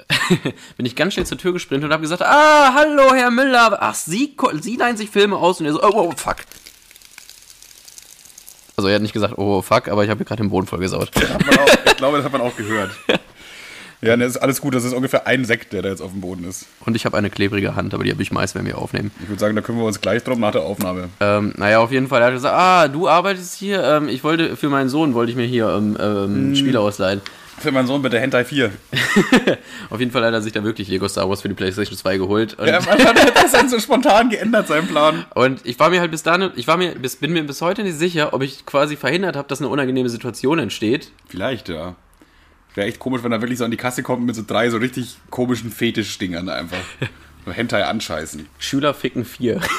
Bin 0.77 0.85
ich 0.85 0.95
ganz 0.95 1.13
schnell 1.13 1.25
zur 1.25 1.37
Tür 1.37 1.53
gesprintet 1.53 1.87
und 1.87 1.93
habe 1.93 2.01
gesagt, 2.01 2.21
ah, 2.21 2.73
hallo, 2.73 3.13
Herr 3.13 3.31
Müller. 3.31 3.77
Ach, 3.81 3.95
Sie, 3.95 4.35
Sie 4.59 4.75
leihen 4.75 4.97
sich 4.97 5.09
Filme 5.09 5.37
aus. 5.37 5.59
Und 5.59 5.65
er 5.65 5.73
so, 5.73 5.81
oh, 5.83 5.91
oh, 5.93 6.11
fuck. 6.15 6.37
Also 8.81 8.89
er 8.89 8.95
hat 8.95 9.03
nicht 9.03 9.13
gesagt, 9.13 9.37
oh, 9.37 9.61
fuck, 9.61 9.89
aber 9.89 10.03
ich 10.03 10.09
habe 10.09 10.25
gerade 10.25 10.41
den 10.41 10.49
Boden 10.49 10.65
vollgesaut. 10.65 11.11
Ich 11.85 11.95
glaube, 11.97 12.17
das 12.17 12.25
hat 12.25 12.31
man 12.31 12.41
auch 12.41 12.55
gehört. 12.55 12.91
Ja, 14.03 14.17
ne, 14.17 14.25
ist 14.25 14.37
alles 14.37 14.61
gut. 14.61 14.73
Das 14.73 14.83
ist 14.83 14.93
ungefähr 14.93 15.27
ein 15.27 15.45
Sekt, 15.45 15.73
der 15.73 15.83
da 15.83 15.89
jetzt 15.89 16.01
auf 16.01 16.09
dem 16.09 16.21
Boden 16.21 16.43
ist. 16.43 16.65
Und 16.87 16.95
ich 16.95 17.05
habe 17.05 17.15
eine 17.19 17.29
klebrige 17.29 17.75
Hand, 17.75 17.93
aber 17.93 18.03
die 18.03 18.09
habe 18.09 18.23
ich 18.23 18.31
meist, 18.31 18.55
wenn 18.55 18.65
wir 18.65 18.79
aufnehmen. 18.79 19.11
Ich 19.21 19.29
würde 19.29 19.39
sagen, 19.39 19.55
da 19.55 19.61
kümmern 19.61 19.83
wir 19.83 19.85
uns 19.85 20.01
gleich 20.01 20.23
drum 20.23 20.39
nach 20.39 20.53
der 20.53 20.61
Aufnahme. 20.63 21.09
Ähm, 21.19 21.53
naja, 21.55 21.77
auf 21.77 21.91
jeden 21.91 22.07
Fall. 22.07 22.19
Er 22.21 22.25
hat 22.29 22.33
gesagt, 22.33 22.55
ah, 22.57 22.87
du 22.87 23.07
arbeitest 23.07 23.53
hier. 23.53 23.83
Ähm, 23.83 24.09
ich 24.09 24.23
wollte, 24.23 24.57
für 24.57 24.69
meinen 24.69 24.89
Sohn 24.89 25.13
wollte 25.13 25.29
ich 25.29 25.37
mir 25.37 25.45
hier 25.45 25.69
ähm, 25.69 25.95
ähm, 26.01 26.55
Spiele 26.55 26.79
ausleihen. 26.79 27.21
Für 27.61 27.71
meinen 27.71 27.85
Sohn 27.87 28.01
bitte 28.01 28.19
Hentai 28.19 28.43
4. 28.43 28.71
Auf 29.91 29.99
jeden 29.99 30.11
Fall 30.11 30.25
hat 30.25 30.33
er 30.33 30.41
sich 30.41 30.51
da 30.51 30.63
wirklich 30.63 30.87
Lego 30.87 31.07
Star 31.07 31.29
Wars 31.29 31.41
für 31.41 31.47
die 31.49 31.53
Playstation 31.53 31.95
2 31.95 32.17
geholt. 32.17 32.55
Und, 32.57 32.67
Ja, 32.67 32.79
man 32.81 32.97
hat 33.03 33.35
das 33.35 33.51
dann 33.51 33.69
so 33.69 33.79
spontan 33.79 34.29
geändert, 34.29 34.67
seinen 34.67 34.87
Plan. 34.87 35.25
und 35.35 35.63
ich 35.65 35.79
war 35.79 35.89
mir 35.91 35.99
halt 35.99 36.09
bis 36.11 36.23
dahin, 36.23 36.49
ich 36.55 36.67
war 36.67 36.77
mir, 36.77 36.95
bis, 36.95 37.17
bin 37.17 37.33
mir 37.33 37.43
bis 37.43 37.61
heute 37.61 37.83
nicht 37.83 37.97
sicher, 37.97 38.33
ob 38.33 38.41
ich 38.41 38.65
quasi 38.65 38.95
verhindert 38.95 39.35
habe, 39.35 39.47
dass 39.47 39.59
eine 39.59 39.69
unangenehme 39.69 40.09
Situation 40.09 40.57
entsteht. 40.59 41.11
Vielleicht, 41.27 41.69
ja. 41.69 41.95
Wäre 42.73 42.87
echt 42.87 42.99
komisch, 42.99 43.21
wenn 43.23 43.31
er 43.31 43.41
wirklich 43.41 43.59
so 43.59 43.65
an 43.65 43.71
die 43.71 43.77
Kasse 43.77 44.01
kommt 44.01 44.25
mit 44.25 44.35
so 44.35 44.43
drei 44.47 44.69
so 44.69 44.77
richtig 44.77 45.17
komischen 45.29 45.71
Fetischdingern 45.71 46.49
einfach. 46.49 46.77
So 47.43 47.51
Hentai 47.51 47.85
anscheißen. 47.85 48.47
Schüler 48.59 48.93
ficken 48.93 49.25
4. 49.25 49.59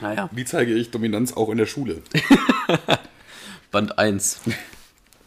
Naja, 0.00 0.30
Wie 0.32 0.46
zeige 0.46 0.72
ich 0.72 0.90
Dominanz 0.90 1.34
auch 1.34 1.50
in 1.50 1.58
der 1.58 1.66
Schule? 1.66 2.00
Band 3.70 3.98
1. 3.98 4.40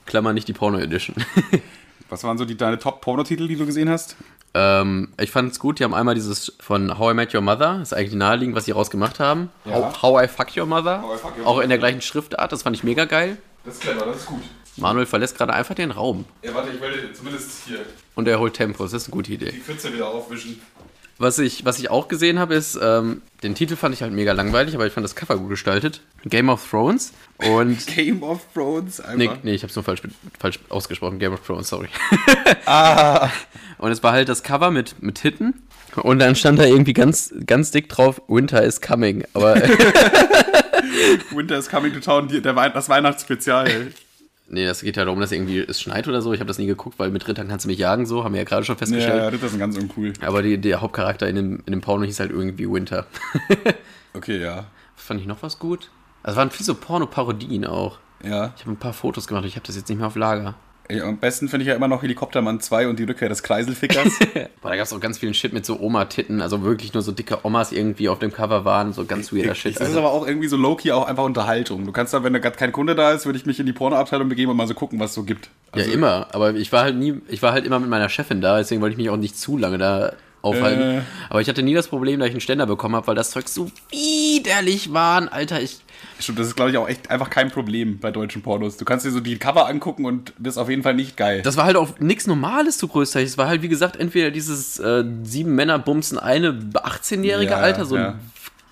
Klammer 0.06 0.34
nicht 0.34 0.48
die 0.48 0.54
Porno 0.54 0.80
Edition. 0.80 1.16
Was 2.10 2.24
waren 2.24 2.38
so 2.38 2.46
die, 2.46 2.58
deine 2.58 2.78
Top-Pornotitel, 2.78 3.48
die 3.48 3.56
du 3.56 3.66
gesehen 3.66 3.90
hast? 3.90 4.16
ähm, 4.56 5.12
ich 5.20 5.32
fand 5.32 5.52
es 5.52 5.60
gut, 5.60 5.80
die 5.80 5.84
haben 5.84 5.96
einmal 5.96 6.14
dieses 6.14 6.54
von 6.60 7.00
How 7.00 7.12
I 7.12 7.16
Met 7.16 7.34
Your 7.34 7.42
Mother, 7.42 7.80
das 7.80 7.92
ist 7.92 7.94
eigentlich 7.98 8.14
naheliegend, 8.14 8.56
was 8.56 8.66
sie 8.66 8.72
rausgemacht 8.72 9.20
haben. 9.20 9.50
Ja. 9.66 9.74
How, 9.74 10.02
How 10.04 10.24
I 10.26 10.28
Fuck 10.28 10.56
Your 10.56 10.68
Mother, 10.68 11.04
Fuck 11.20 11.40
Your 11.40 11.48
auch 11.48 11.60
in 11.60 11.70
der 11.70 11.80
gleichen 11.80 12.02
Schriftart, 12.02 12.52
das 12.52 12.62
fand 12.62 12.76
ich 12.76 12.84
mega 12.84 13.06
geil. 13.06 13.38
Das 13.66 13.76
ist 13.76 13.82
clever, 13.82 14.06
das 14.06 14.18
ist 14.18 14.26
gut. 14.28 14.42
Manuel 14.78 15.06
verlässt 15.08 15.38
gerade 15.38 15.54
einfach 15.54 15.76
den 15.76 15.92
Raum 15.92 16.26
Ja, 16.44 16.54
warte, 16.54 16.70
ich 16.72 16.82
wollte 16.82 17.14
zumindest 17.14 17.66
hier 17.68 17.80
und 18.16 18.28
er 18.28 18.40
holt 18.40 18.54
Tempo, 18.54 18.84
das 18.84 18.94
ist 18.94 19.06
eine 19.08 19.14
gute 19.14 19.32
Idee. 19.32 19.52
die 19.52 19.60
Pfütze 19.60 19.92
wieder 19.92 20.08
aufwischen. 20.08 20.62
Was 21.20 21.38
ich, 21.38 21.64
was 21.64 21.78
ich 21.80 21.90
auch 21.92 22.08
gesehen 22.08 22.40
habe, 22.40 22.56
ist, 22.56 22.78
ähm, 22.82 23.22
den 23.44 23.54
Titel 23.54 23.76
fand 23.76 23.94
ich 23.94 24.02
halt 24.02 24.12
mega 24.14 24.32
langweilig, 24.34 24.74
aber 24.74 24.88
ich 24.88 24.94
fand 24.94 25.04
das 25.04 25.16
Cover 25.16 25.38
gut 25.38 25.50
gestaltet. 25.50 26.02
Game 26.26 26.50
of 26.50 26.68
Thrones 26.70 27.14
und 27.38 27.86
Game 27.96 28.24
of 28.24 28.42
Thrones, 28.54 29.02
Nee, 29.16 29.28
einfach. 29.30 29.44
nee, 29.44 29.54
ich 29.54 29.62
hab's 29.64 29.76
nur 29.76 29.84
falsch, 29.84 30.02
falsch 30.40 30.60
ausgesprochen. 30.70 31.20
Game 31.20 31.34
of 31.34 31.46
Thrones, 31.46 31.70
sorry. 31.70 31.88
Ah, 32.66 33.30
Und 33.78 33.92
es 33.92 34.02
war 34.02 34.12
halt 34.14 34.28
das 34.30 34.42
Cover 34.44 34.72
mit, 34.72 35.02
mit 35.04 35.20
Hitten. 35.20 35.62
Und 35.96 36.18
dann 36.20 36.36
stand 36.36 36.58
da 36.58 36.64
irgendwie 36.66 36.94
ganz, 36.94 37.32
ganz 37.46 37.70
dick 37.70 37.88
drauf, 37.90 38.22
Winter 38.28 38.64
is 38.64 38.82
coming. 38.82 39.24
Aber 39.36 39.56
Winter 41.32 41.58
is 41.58 41.70
coming 41.70 41.94
to 41.94 42.00
town, 42.00 42.28
die, 42.28 42.42
der 42.42 42.54
das 42.70 42.90
Weihnachtsspezial. 42.90 43.92
Nee, 44.54 44.66
das 44.66 44.82
geht 44.82 44.98
ja 44.98 45.06
darum, 45.06 45.20
dass 45.20 45.32
irgendwie 45.32 45.60
es 45.60 45.82
schneit 45.82 46.08
oder 46.08 46.22
so. 46.22 46.34
Ich 46.34 46.40
habe 46.40 46.48
das 46.48 46.58
nie 46.58 46.66
geguckt, 46.66 47.00
weil 47.00 47.12
mit 47.12 47.28
Rittern 47.28 47.48
kannst 47.48 47.66
du 47.66 47.70
mich 47.70 47.78
jagen, 47.78 48.06
so, 48.06 48.24
haben 48.24 48.34
wir 48.34 48.42
ja 48.42 48.46
gerade 48.46 48.64
schon 48.64 48.78
festgestellt. 48.78 49.18
Ja, 49.18 49.32
das 49.32 49.42
ist 49.42 49.60
ganz 49.60 49.78
uncool. 49.78 50.14
Aber 50.22 50.42
die, 50.42 50.58
der 50.58 50.82
Hauptcharakter 50.82 51.28
in 51.28 51.36
dem, 51.36 51.64
in 51.66 51.72
dem 51.72 51.82
Porno 51.82 52.06
hieß 52.06 52.20
halt 52.20 52.32
irgendwie 52.32 52.70
Winter. 52.70 53.06
Okay, 54.16 54.40
ja. 54.40 54.66
Fand 54.96 55.20
ich 55.20 55.28
noch 55.28 55.42
was 55.42 55.60
gut? 55.60 55.90
Also 56.22 56.38
waren 56.38 56.52
viel 56.52 56.66
so 56.66 56.76
Porno-Parodien 56.76 57.66
auch. 57.66 57.98
Ja. 58.24 58.54
Ich 58.56 58.62
habe 58.62 58.72
ein 58.72 58.78
paar 58.78 58.94
Fotos 58.94 59.28
gemacht, 59.28 59.46
ich 59.46 59.56
habe 59.56 59.66
das 59.66 59.76
jetzt 59.76 59.90
nicht 59.90 59.98
mehr 59.98 60.08
auf 60.08 60.16
Lager. 60.16 60.56
Ey, 60.90 61.00
am 61.00 61.18
besten 61.18 61.48
finde 61.48 61.64
ich 61.64 61.70
ja 61.70 61.76
immer 61.76 61.88
noch 61.88 62.02
Helikoptermann 62.02 62.60
2 62.60 62.90
und 62.90 63.00
die 63.00 63.04
Rückkehr 63.04 63.30
des 63.30 63.42
Kreiselfickers. 63.42 64.20
Boah, 64.62 64.70
da 64.70 64.76
gab 64.76 64.86
es 64.86 64.92
auch 64.92 65.00
ganz 65.00 65.18
vielen 65.18 65.34
Shit 65.34 65.54
mit 65.54 65.66
so 65.66 65.80
Oma-Titten, 65.80 66.42
also 66.42 66.64
wirklich 66.64 66.94
nur 66.94 67.02
so 67.02 67.14
dicke 67.14 67.46
Omas 67.46 67.72
irgendwie 67.72 68.10
auf 68.10 68.20
dem 68.20 68.34
Cover 68.34 68.66
waren, 68.66 68.92
so 68.92 69.06
ganz 69.06 69.32
weirder 69.32 69.56
Shit. 69.56 69.76
Das 69.76 69.84
ist 69.84 69.96
Alter. 69.96 70.00
aber 70.00 70.12
auch 70.12 70.28
irgendwie 70.28 70.48
so 70.48 70.58
low-key 70.58 70.92
auch 70.92 71.08
einfach 71.08 71.24
Unterhaltung. 71.24 71.86
Du 71.86 71.94
kannst 71.94 72.14
da, 72.14 72.24
wenn 72.24 72.34
da 72.34 72.40
gerade 72.40 72.58
kein 72.58 72.74
Kunde 72.74 72.96
da 72.96 73.12
ist, 73.12 73.26
würde 73.26 73.40
ich 73.40 73.46
mich 73.46 73.60
in 73.60 73.66
die 73.66 73.74
Pornoabteilung 73.74 74.28
begeben 74.28 74.52
und 74.52 74.58
mal 74.58 74.68
so 74.68 74.74
gucken, 74.74 75.00
was 75.00 75.12
es 75.12 75.16
so 75.16 75.24
gibt. 75.24 75.50
Also, 75.72 75.88
ja, 75.88 75.94
immer. 75.94 76.28
Aber 76.34 76.54
ich 76.54 76.72
war 76.74 76.84
halt 76.84 76.98
nie, 76.98 77.16
ich 77.30 77.42
war 77.42 77.54
halt 77.54 77.66
immer 77.66 77.80
mit 77.80 77.90
meiner 77.90 78.10
Chefin 78.10 78.42
da, 78.42 78.58
deswegen 78.58 78.82
wollte 78.82 78.94
ich 78.94 78.98
mich 78.98 79.10
auch 79.10 79.18
nicht 79.18 79.38
zu 79.38 79.58
lange 79.58 79.78
da 79.78 80.14
aufhalten. 80.44 80.98
Äh. 80.98 81.02
Aber 81.30 81.42
ich 81.42 81.48
hatte 81.48 81.64
nie 81.64 81.74
das 81.74 81.88
Problem, 81.88 82.20
dass 82.20 82.28
ich 82.28 82.34
einen 82.34 82.42
Ständer 82.42 82.66
bekommen 82.66 82.96
habe, 82.96 83.08
weil 83.08 83.16
das 83.16 83.32
Zeug 83.32 83.48
so 83.48 83.72
widerlich 83.90 84.94
waren. 84.94 85.30
Alter, 85.30 85.62
ich. 85.62 85.80
Stimmt, 86.20 86.40
das 86.40 86.48
ist, 86.48 86.56
glaube 86.56 86.72
ich, 86.72 86.78
auch 86.78 86.88
echt 86.88 87.10
einfach 87.10 87.30
kein 87.30 87.52
Problem 87.52 88.00
bei 88.00 88.12
deutschen 88.12 88.42
Pornos. 88.42 88.78
Du 88.78 88.86
kannst 88.86 89.06
dir 89.06 89.12
so 89.12 89.20
die 89.20 89.38
Cover 89.38 89.68
angucken 89.68 90.06
und 90.06 90.34
das 90.40 90.54
ist 90.56 90.58
auf 90.58 90.70
jeden 90.70 90.84
Fall 90.84 90.94
nicht 90.94 91.18
geil. 91.18 91.42
Das 91.42 91.58
war 91.58 91.66
halt 91.66 91.76
auch 91.76 92.00
nichts 92.00 92.28
Normales 92.28 92.78
zu 92.78 92.88
größtenteils. 92.88 93.32
Es 93.32 93.38
war 93.38 93.48
halt, 93.48 93.62
wie 93.62 93.70
gesagt, 93.70 93.96
entweder 93.98 94.32
dieses 94.32 94.80
äh, 94.80 95.04
sieben 95.24 95.56
Männer 95.56 95.80
bumsen 95.80 96.18
eine 96.20 96.52
18-jährige 96.52 97.52
Ja, 97.52 97.58
Alter, 97.58 97.86
so 97.86 97.98
ja. 97.98 98.16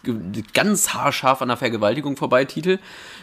ein 0.08 0.44
ganz 0.54 0.94
haarscharf 0.94 1.41
an 1.41 1.50
der 1.50 1.58
Vergewaltigung 1.58 2.15
vorbei 2.17 2.46
Titel. 2.46 2.80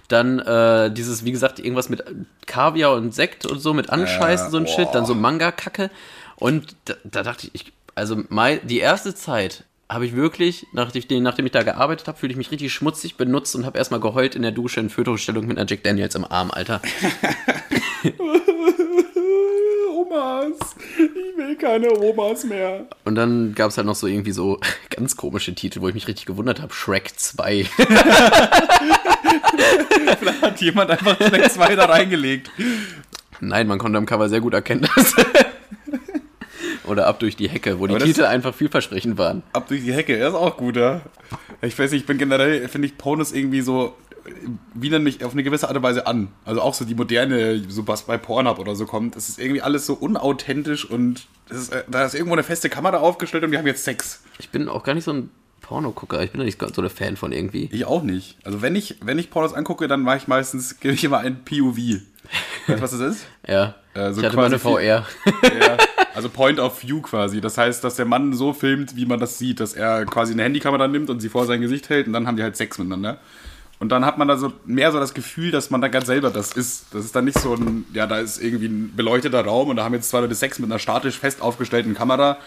Dann 0.08 0.38
äh, 0.38 0.90
dieses, 0.90 1.24
wie 1.24 1.32
gesagt, 1.32 1.58
irgendwas 1.58 1.88
mit 1.88 2.02
Kaviar 2.46 2.94
und 2.94 3.14
Sekt 3.14 3.46
und 3.46 3.58
so, 3.60 3.74
mit 3.74 3.90
Anscheißen, 3.90 4.48
Äh, 4.48 4.50
so 4.50 4.56
ein 4.58 4.64
boah. 4.64 4.72
Shit, 4.74 4.88
dann 4.92 5.04
so 5.06 5.14
Manga-Kacke. 5.14 5.90
Und 6.36 6.76
da, 6.86 6.94
da 7.04 7.22
dachte 7.22 7.48
ich, 7.52 7.54
ich, 7.66 7.72
also 7.94 8.22
mei- 8.28 8.60
die 8.62 8.78
erste 8.78 9.14
Zeit 9.14 9.64
habe 9.90 10.04
ich 10.04 10.14
wirklich, 10.14 10.66
nachdem 10.72 11.02
ich, 11.02 11.08
nachdem 11.20 11.46
ich 11.46 11.52
da 11.52 11.62
gearbeitet 11.62 12.08
habe, 12.08 12.18
fühle 12.18 12.32
ich 12.32 12.36
mich 12.36 12.50
richtig 12.50 12.72
schmutzig 12.72 13.16
benutzt 13.16 13.56
und 13.56 13.64
habe 13.64 13.78
erstmal 13.78 14.00
geheult 14.00 14.34
in 14.34 14.42
der 14.42 14.50
Dusche 14.52 14.80
in 14.80 14.90
Fötostellung 14.90 15.46
mit 15.46 15.56
einer 15.58 15.68
Jack 15.68 15.82
Daniels 15.82 16.14
im 16.14 16.24
Arm, 16.24 16.50
Alter. 16.50 16.82
Omas. 19.94 20.76
Ich 20.96 21.36
will 21.36 21.56
keine 21.56 21.90
Omas 21.92 22.44
mehr. 22.44 22.86
Und 23.04 23.14
dann 23.14 23.54
gab 23.54 23.70
es 23.70 23.78
halt 23.78 23.86
noch 23.86 23.94
so 23.94 24.06
irgendwie 24.06 24.32
so 24.32 24.60
ganz 24.90 25.16
komische 25.16 25.54
Titel, 25.54 25.80
wo 25.80 25.88
ich 25.88 25.94
mich 25.94 26.06
richtig 26.06 26.26
gewundert 26.26 26.60
habe. 26.60 26.74
Shrek 26.74 27.18
2. 27.18 27.64
Hat 30.42 30.60
jemand 30.60 30.90
einfach 30.90 31.16
Shrek 31.18 31.50
2 31.50 31.76
da 31.76 31.86
reingelegt. 31.86 32.50
Nein, 33.40 33.66
man 33.66 33.78
konnte 33.78 33.96
am 33.96 34.04
Cover 34.04 34.28
sehr 34.28 34.40
gut 34.40 34.52
erkennen, 34.52 34.86
dass. 34.94 35.14
Oder 36.88 37.06
ab 37.06 37.18
durch 37.20 37.36
die 37.36 37.48
Hecke, 37.48 37.78
wo 37.78 37.86
die 37.86 37.92
Aber 37.92 37.98
das- 38.00 38.08
Titel 38.08 38.24
einfach 38.24 38.54
vielversprechend 38.54 39.18
waren. 39.18 39.42
Ab 39.52 39.68
durch 39.68 39.82
die 39.82 39.92
Hecke, 39.92 40.16
er 40.16 40.28
ist 40.28 40.34
auch 40.34 40.56
gut, 40.56 40.76
ja. 40.76 41.00
Ich 41.62 41.78
weiß 41.78 41.90
nicht, 41.92 42.00
ich 42.02 42.06
bin 42.06 42.18
generell, 42.18 42.66
finde 42.68 42.86
ich 42.88 42.96
Pornos 42.98 43.32
irgendwie 43.32 43.60
so, 43.60 43.94
widern 44.74 45.02
mich 45.02 45.24
auf 45.24 45.32
eine 45.32 45.42
gewisse 45.42 45.68
Art 45.68 45.76
und 45.76 45.82
Weise 45.82 46.06
an. 46.06 46.28
Also 46.44 46.60
auch 46.60 46.74
so 46.74 46.84
die 46.84 46.94
moderne, 46.94 47.62
so 47.68 47.86
was 47.88 48.02
bei 48.02 48.18
Pornhub 48.18 48.58
oder 48.58 48.74
so 48.76 48.86
kommt, 48.86 49.16
es 49.16 49.28
ist 49.28 49.38
irgendwie 49.38 49.62
alles 49.62 49.86
so 49.86 49.94
unauthentisch 49.94 50.84
und 50.88 51.26
ist, 51.50 51.72
äh, 51.72 51.84
da 51.88 52.04
ist 52.04 52.14
irgendwo 52.14 52.34
eine 52.34 52.42
feste 52.42 52.68
Kamera 52.68 52.98
aufgestellt 52.98 53.44
und 53.44 53.50
wir 53.52 53.58
haben 53.58 53.66
jetzt 53.66 53.84
Sex. 53.84 54.22
Ich 54.38 54.50
bin 54.50 54.68
auch 54.68 54.82
gar 54.84 54.94
nicht 54.94 55.04
so 55.04 55.12
ein 55.12 55.30
Pornogucker. 55.62 56.22
Ich 56.22 56.30
bin 56.30 56.38
da 56.40 56.44
nicht 56.44 56.58
so 56.74 56.80
der 56.82 56.90
Fan 56.90 57.16
von 57.16 57.32
irgendwie. 57.32 57.68
Ich 57.72 57.84
auch 57.84 58.02
nicht. 58.02 58.36
Also 58.44 58.62
wenn 58.62 58.74
ich, 58.76 58.96
wenn 59.02 59.18
ich 59.18 59.30
Pornos 59.30 59.52
angucke, 59.54 59.88
dann 59.88 60.00
mache 60.02 60.18
ich 60.18 60.28
meistens, 60.28 60.78
gebe 60.80 60.94
ich 60.94 61.04
immer 61.04 61.18
ein 61.18 61.44
POV. 61.44 61.76
Weißt 61.76 62.02
du, 62.68 62.82
was 62.82 62.90
das 62.92 63.00
ist? 63.00 63.26
Ja. 63.48 63.74
Äh, 63.94 64.12
so 64.12 64.20
ich 64.20 64.26
hatte 64.26 64.36
mal 64.36 64.44
eine 64.46 64.58
VR. 64.58 65.06
Ja, 65.42 65.76
also 66.18 66.28
Point 66.28 66.58
of 66.58 66.82
View 66.82 67.00
quasi. 67.00 67.40
Das 67.40 67.56
heißt, 67.56 67.84
dass 67.84 67.94
der 67.94 68.04
Mann 68.04 68.32
so 68.32 68.52
filmt, 68.52 68.96
wie 68.96 69.06
man 69.06 69.20
das 69.20 69.38
sieht, 69.38 69.60
dass 69.60 69.72
er 69.72 70.04
quasi 70.04 70.32
eine 70.32 70.42
Handykamera 70.42 70.88
nimmt 70.88 71.10
und 71.10 71.20
sie 71.20 71.28
vor 71.28 71.46
sein 71.46 71.60
Gesicht 71.60 71.88
hält 71.90 72.08
und 72.08 72.12
dann 72.12 72.26
haben 72.26 72.36
die 72.36 72.42
halt 72.42 72.56
Sex 72.56 72.76
miteinander. 72.76 73.18
Und 73.78 73.90
dann 73.90 74.04
hat 74.04 74.18
man 74.18 74.26
da 74.26 74.36
so 74.36 74.52
mehr 74.66 74.90
so 74.90 74.98
das 74.98 75.14
Gefühl, 75.14 75.52
dass 75.52 75.70
man 75.70 75.80
da 75.80 75.86
ganz 75.86 76.06
selber 76.06 76.30
das 76.30 76.50
ist. 76.50 76.86
Das 76.92 77.04
ist 77.04 77.14
dann 77.14 77.24
nicht 77.24 77.38
so 77.38 77.54
ein, 77.54 77.84
ja, 77.94 78.08
da 78.08 78.18
ist 78.18 78.42
irgendwie 78.42 78.66
ein 78.66 78.96
beleuchteter 78.96 79.44
Raum 79.44 79.68
und 79.68 79.76
da 79.76 79.84
haben 79.84 79.94
jetzt 79.94 80.10
zwei 80.10 80.18
Leute 80.18 80.34
Sex 80.34 80.58
mit 80.58 80.68
einer 80.68 80.80
statisch 80.80 81.20
fest 81.20 81.40
aufgestellten 81.40 81.94
Kamera, 81.94 82.38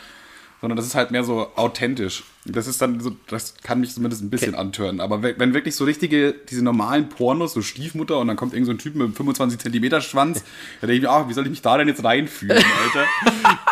sondern 0.62 0.78
das 0.78 0.86
ist 0.86 0.96
halt 0.96 1.12
mehr 1.12 1.24
so 1.24 1.48
authentisch. 1.56 2.24
Das 2.46 2.66
ist 2.66 2.82
dann 2.82 3.00
so, 3.02 3.12
das 3.28 3.56
kann 3.62 3.80
mich 3.82 3.94
zumindest 3.94 4.24
ein 4.24 4.30
bisschen 4.32 4.56
antören. 4.56 5.00
Aber 5.00 5.22
we- 5.22 5.36
wenn 5.38 5.54
wirklich 5.54 5.76
so 5.76 5.86
richtige, 5.86 6.34
diese 6.50 6.64
normalen 6.64 7.08
Pornos, 7.10 7.54
so 7.54 7.62
Stiefmutter 7.62 8.18
und 8.20 8.28
dann 8.28 8.36
kommt 8.36 8.54
irgend 8.54 8.66
so 8.66 8.72
ein 8.72 8.78
Typ 8.80 8.96
mit 8.96 9.04
einem 9.06 9.14
25 9.14 9.60
Zentimeter 9.60 10.02
Schwanz, 10.02 10.44
da 10.82 10.88
denke 10.88 10.96
ich 10.98 11.02
mir, 11.04 11.10
ach, 11.12 11.28
wie 11.30 11.34
soll 11.34 11.44
ich 11.46 11.50
mich 11.52 11.62
da 11.62 11.78
denn 11.78 11.88
jetzt 11.88 12.04
reinfühlen, 12.04 12.58
Alter? 12.58 13.06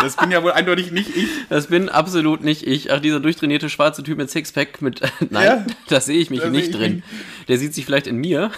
Das 0.02 0.16
bin 0.18 0.30
ja 0.32 0.44
wohl 0.44 0.52
eindeutig 0.52 0.92
nicht 0.92 1.16
ich. 1.16 1.28
Das 1.50 1.68
bin 1.68 1.90
absolut 1.90 2.44
nicht 2.44 2.66
ich. 2.68 2.92
Ach, 2.92 3.00
dieser 3.00 3.20
durchtrainierte 3.20 3.70
schwarze 3.70 4.04
Typ 4.04 4.18
mit 4.18 4.30
Sixpack 4.30 4.82
mit. 4.82 5.02
Nein, 5.32 5.46
Ja. 5.46 5.66
das 5.90 6.06
sehe 6.06 6.20
ich 6.20 6.30
mich 6.30 6.46
nicht 6.46 6.70
ich 6.70 6.76
drin. 6.76 6.92
ihn. 6.98 7.04
Der 7.48 7.58
sieht 7.58 7.74
sich 7.74 7.86
vielleicht 7.86 8.06
in 8.08 8.18
mir. 8.18 8.52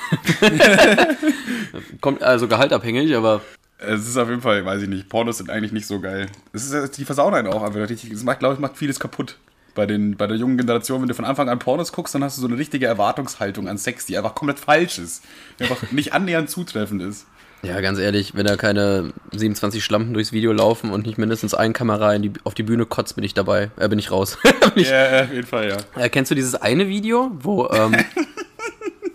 Kommt 2.02 2.22
also 2.22 2.48
gehaltabhängig, 2.48 3.16
aber 3.16 3.42
Es 3.82 4.08
ist 4.08 4.18
auf 4.18 4.30
jeden 4.30 4.42
Fall, 4.42 4.64
weiß 4.64 4.84
ich 4.84 4.90
nicht, 4.90 5.10
Pornos 5.10 5.40
sind 5.40 5.50
eigentlich 5.50 5.72
nicht 5.72 5.88
so 5.88 6.00
geil. 6.00 6.28
Es 6.54 6.70
ist, 6.72 6.98
die 6.98 7.06
versauen 7.06 7.34
einen 7.34 7.48
auch 7.48 7.64
einfach 7.64 7.80
richtig. 7.90 8.12
Das 8.12 8.24
macht, 8.24 8.40
glaube 8.40 8.54
ich, 8.54 8.60
macht 8.60 8.78
vieles 8.78 9.00
kaputt. 9.00 9.38
Bei, 9.74 9.86
den, 9.86 10.18
bei 10.18 10.28
der 10.28 10.38
jungen 10.38 10.58
Generation, 10.58 11.02
wenn 11.02 11.08
du 11.08 11.14
von 11.14 11.26
Anfang 11.26 11.50
an 11.50 11.58
Pornos 11.58 11.92
guckst, 11.94 12.14
dann 12.14 12.24
hast 12.24 12.38
du 12.38 12.42
so 12.42 12.48
eine 12.48 12.58
richtige 12.58 12.86
Erwartungshaltung 12.86 13.68
an 13.68 13.78
Sex, 13.78 14.06
die 14.06 14.18
einfach 14.18 14.36
komplett 14.36 14.60
falsch 14.60 15.00
ist. 15.00 15.24
Die 15.60 15.64
einfach 15.64 15.92
nicht 15.92 16.14
annähernd 16.14 16.50
zutreffend 16.50 17.02
ist. 17.02 17.26
Ja, 17.64 17.80
ganz 17.80 18.00
ehrlich, 18.00 18.36
wenn 18.36 18.46
da 18.46 18.58
keine 18.58 19.14
27 19.32 19.84
Schlampen 19.84 20.14
durchs 20.14 20.32
Video 20.32 20.52
laufen 20.52 20.92
und 20.92 21.06
nicht 21.06 21.18
mindestens 21.18 21.54
ein 21.54 21.74
Kamera 21.74 22.18
die, 22.18 22.32
auf 22.44 22.54
die 22.56 22.64
Bühne 22.64 22.86
kotzt, 22.86 23.16
bin 23.16 23.24
ich 23.24 23.34
dabei. 23.34 23.70
Äh, 23.78 23.88
bin 23.88 24.00
ich 24.00 24.12
raus. 24.12 24.38
Bin 24.74 24.84
ich, 24.84 24.90
Ja, 24.90 25.24
auf 25.24 25.32
jeden 25.32 25.48
Fall, 25.48 25.70
ja. 25.70 25.78
äh, 26.02 26.10
kennst 26.10 26.32
du 26.32 26.36
dieses 26.36 26.56
eine 26.56 26.88
Video, 26.88 27.32
wo, 27.40 27.70
ähm, 27.70 27.96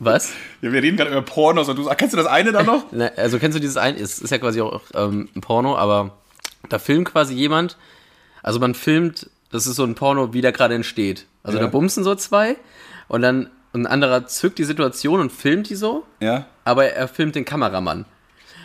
was? 0.06 0.32
ja 0.62 0.72
wir 0.72 0.82
reden 0.82 0.96
gerade 0.96 1.10
über 1.10 1.20
Pornos 1.22 1.68
und 1.68 1.76
du 1.76 1.82
sagst, 1.82 1.98
kennst 1.98 2.14
du 2.14 2.16
das 2.16 2.26
eine 2.26 2.52
da 2.52 2.62
noch? 2.62 2.86
Na, 2.92 3.08
also 3.16 3.38
kennst 3.38 3.56
du 3.56 3.60
dieses 3.60 3.76
ein, 3.76 3.96
ist, 3.96 4.22
ist 4.22 4.30
ja 4.30 4.38
quasi 4.38 4.60
auch 4.62 4.80
ähm, 4.94 5.28
ein 5.36 5.42
Porno, 5.42 5.76
aber 5.76 6.12
da 6.70 6.78
filmt 6.78 7.10
quasi 7.12 7.34
jemand, 7.34 7.76
also 8.42 8.58
man 8.58 8.74
filmt, 8.74 9.28
das 9.52 9.66
ist 9.66 9.76
so 9.76 9.84
ein 9.84 9.94
Porno, 9.94 10.32
wie 10.32 10.40
der 10.40 10.52
gerade 10.52 10.74
entsteht. 10.74 11.26
Also 11.42 11.58
Ja. 11.58 11.64
da 11.64 11.70
bumsen 11.70 12.02
so 12.04 12.14
zwei 12.14 12.56
und 13.08 13.20
dann 13.22 13.50
ein 13.74 13.86
anderer 13.86 14.26
zückt 14.26 14.58
die 14.58 14.64
Situation 14.64 15.20
und 15.20 15.30
filmt 15.30 15.68
die 15.68 15.74
so, 15.76 16.04
Ja. 16.20 16.46
aber 16.64 16.86
er 16.86 17.08
filmt 17.08 17.34
den 17.34 17.44
Kameramann. 17.44 18.06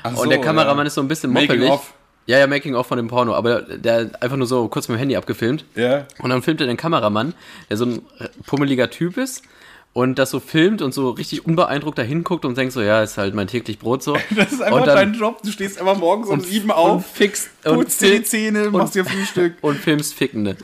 Ach 0.04 0.16
Und 0.16 0.30
der 0.30 0.38
so, 0.40 0.44
Kameramann 0.46 0.86
ja. 0.86 0.88
ist 0.88 0.94
so 0.96 1.02
ein 1.02 1.08
bisschen 1.08 1.32
Making 1.34 1.50
moppelig. 1.60 1.70
of. 1.72 1.94
Ja, 2.28 2.38
ja, 2.40 2.48
Making 2.48 2.76
of 2.76 2.88
von 2.88 2.98
dem 2.98 3.08
Porno, 3.08 3.34
aber 3.36 3.62
der 3.62 4.12
einfach 4.22 4.38
nur 4.38 4.48
so 4.48 4.68
kurz 4.68 4.88
mit 4.88 4.96
dem 4.96 5.00
Handy 5.00 5.16
abgefilmt. 5.16 5.66
Ja. 5.76 6.06
Und 6.20 6.30
dann 6.30 6.42
filmt 6.44 6.62
er 6.62 6.68
den 6.68 6.78
Kameramann, 6.78 7.34
der 7.70 7.78
so 7.78 7.86
ein 7.86 8.02
pummeliger 8.46 8.90
Typ 8.90 9.18
ist 9.18 9.44
und 9.94 10.18
das 10.20 10.30
so 10.30 10.40
filmt 10.40 10.82
und 10.82 10.94
so 10.94 11.10
richtig 11.10 11.46
unbeeindruckt 11.46 11.98
da 11.98 12.02
hinguckt 12.02 12.46
und 12.46 12.58
denkt 12.58 12.72
so, 12.74 12.82
ja, 12.82 13.04
ist 13.04 13.18
halt 13.18 13.36
mein 13.36 13.48
täglich 13.48 13.78
Brot 13.78 14.02
so. 14.04 14.18
Das 14.36 14.54
ist 14.54 14.62
einfach 14.62 14.80
und 14.80 14.88
dann, 14.88 14.96
dein 14.96 15.14
Job. 15.14 15.42
Du 15.44 15.52
stehst 15.52 15.80
immer 15.80 15.96
morgens 15.96 16.30
um 16.30 16.40
sieben 16.40 16.70
und 16.70 16.76
auf, 16.76 17.06
fixst 17.06 17.50
und, 17.66 17.76
putzt 17.76 18.02
dir 18.02 18.12
die 18.12 18.24
Zähne, 18.24 18.70
machst 18.72 18.96
dir 18.96 19.04
Frühstück. 19.04 19.56
und 19.62 19.78
filmst 19.78 20.14
Fickende. 20.14 20.56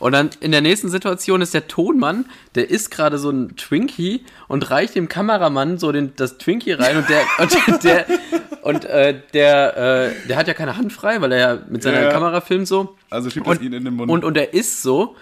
Und 0.00 0.12
dann 0.12 0.30
in 0.40 0.52
der 0.52 0.60
nächsten 0.60 0.90
Situation 0.90 1.40
ist 1.40 1.54
der 1.54 1.66
Tonmann, 1.66 2.26
der 2.56 2.68
isst 2.68 2.90
gerade 2.90 3.16
so 3.16 3.30
ein 3.30 3.56
Twinkie 3.56 4.22
und 4.48 4.70
reicht 4.70 4.94
dem 4.96 5.08
Kameramann 5.08 5.78
so 5.78 5.90
den, 5.90 6.12
das 6.16 6.36
Twinkie 6.36 6.72
rein 6.72 6.98
und 6.98 7.08
der 7.08 7.22
und 7.74 7.84
der 7.84 8.06
und 8.60 8.84
äh, 8.84 9.18
der 9.32 9.76
äh, 9.76 10.28
der 10.28 10.36
hat 10.36 10.46
ja 10.46 10.52
keine 10.52 10.76
Hand 10.76 10.92
frei, 10.92 11.22
weil 11.22 11.32
er 11.32 11.38
ja 11.38 11.58
mit 11.70 11.82
seiner 11.82 12.02
Ja. 12.02 12.10
Kamera 12.10 12.42
filmt 12.42 12.68
so. 12.68 12.96
Also 13.08 13.30
schiebt 13.30 13.46
das 13.46 13.56
Und, 13.58 13.64
ihn 13.64 13.72
in 13.72 13.84
den 13.84 13.94
Mund. 13.94 14.10
und, 14.10 14.24
und 14.24 14.36
er 14.36 14.52
isst 14.52 14.82
so 14.82 15.16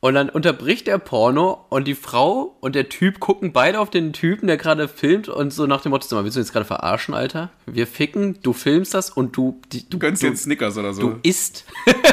Und 0.00 0.14
dann 0.14 0.28
unterbricht 0.28 0.86
der 0.86 0.98
Porno 0.98 1.66
und 1.70 1.88
die 1.88 1.96
Frau 1.96 2.56
und 2.60 2.76
der 2.76 2.88
Typ 2.88 3.18
gucken 3.18 3.52
beide 3.52 3.80
auf 3.80 3.90
den 3.90 4.12
Typen, 4.12 4.46
der 4.46 4.56
gerade 4.56 4.86
filmt 4.86 5.28
und 5.28 5.52
so 5.52 5.66
nach 5.66 5.80
dem 5.80 5.90
Motto, 5.90 6.06
sag 6.06 6.16
mal, 6.16 6.24
willst 6.24 6.36
du 6.36 6.40
jetzt 6.40 6.52
gerade 6.52 6.64
verarschen, 6.64 7.14
Alter? 7.14 7.50
Wir 7.66 7.88
ficken, 7.88 8.38
du 8.42 8.52
filmst 8.52 8.94
das 8.94 9.10
und 9.10 9.36
du, 9.36 9.60
die, 9.72 9.88
du, 9.90 9.98
Gönnst 9.98 10.22
dir 10.22 10.28
jetzt 10.28 10.44
Snickers 10.44 10.78
oder 10.78 10.92
so. 10.92 11.02
du 11.02 11.18
isst. 11.24 11.64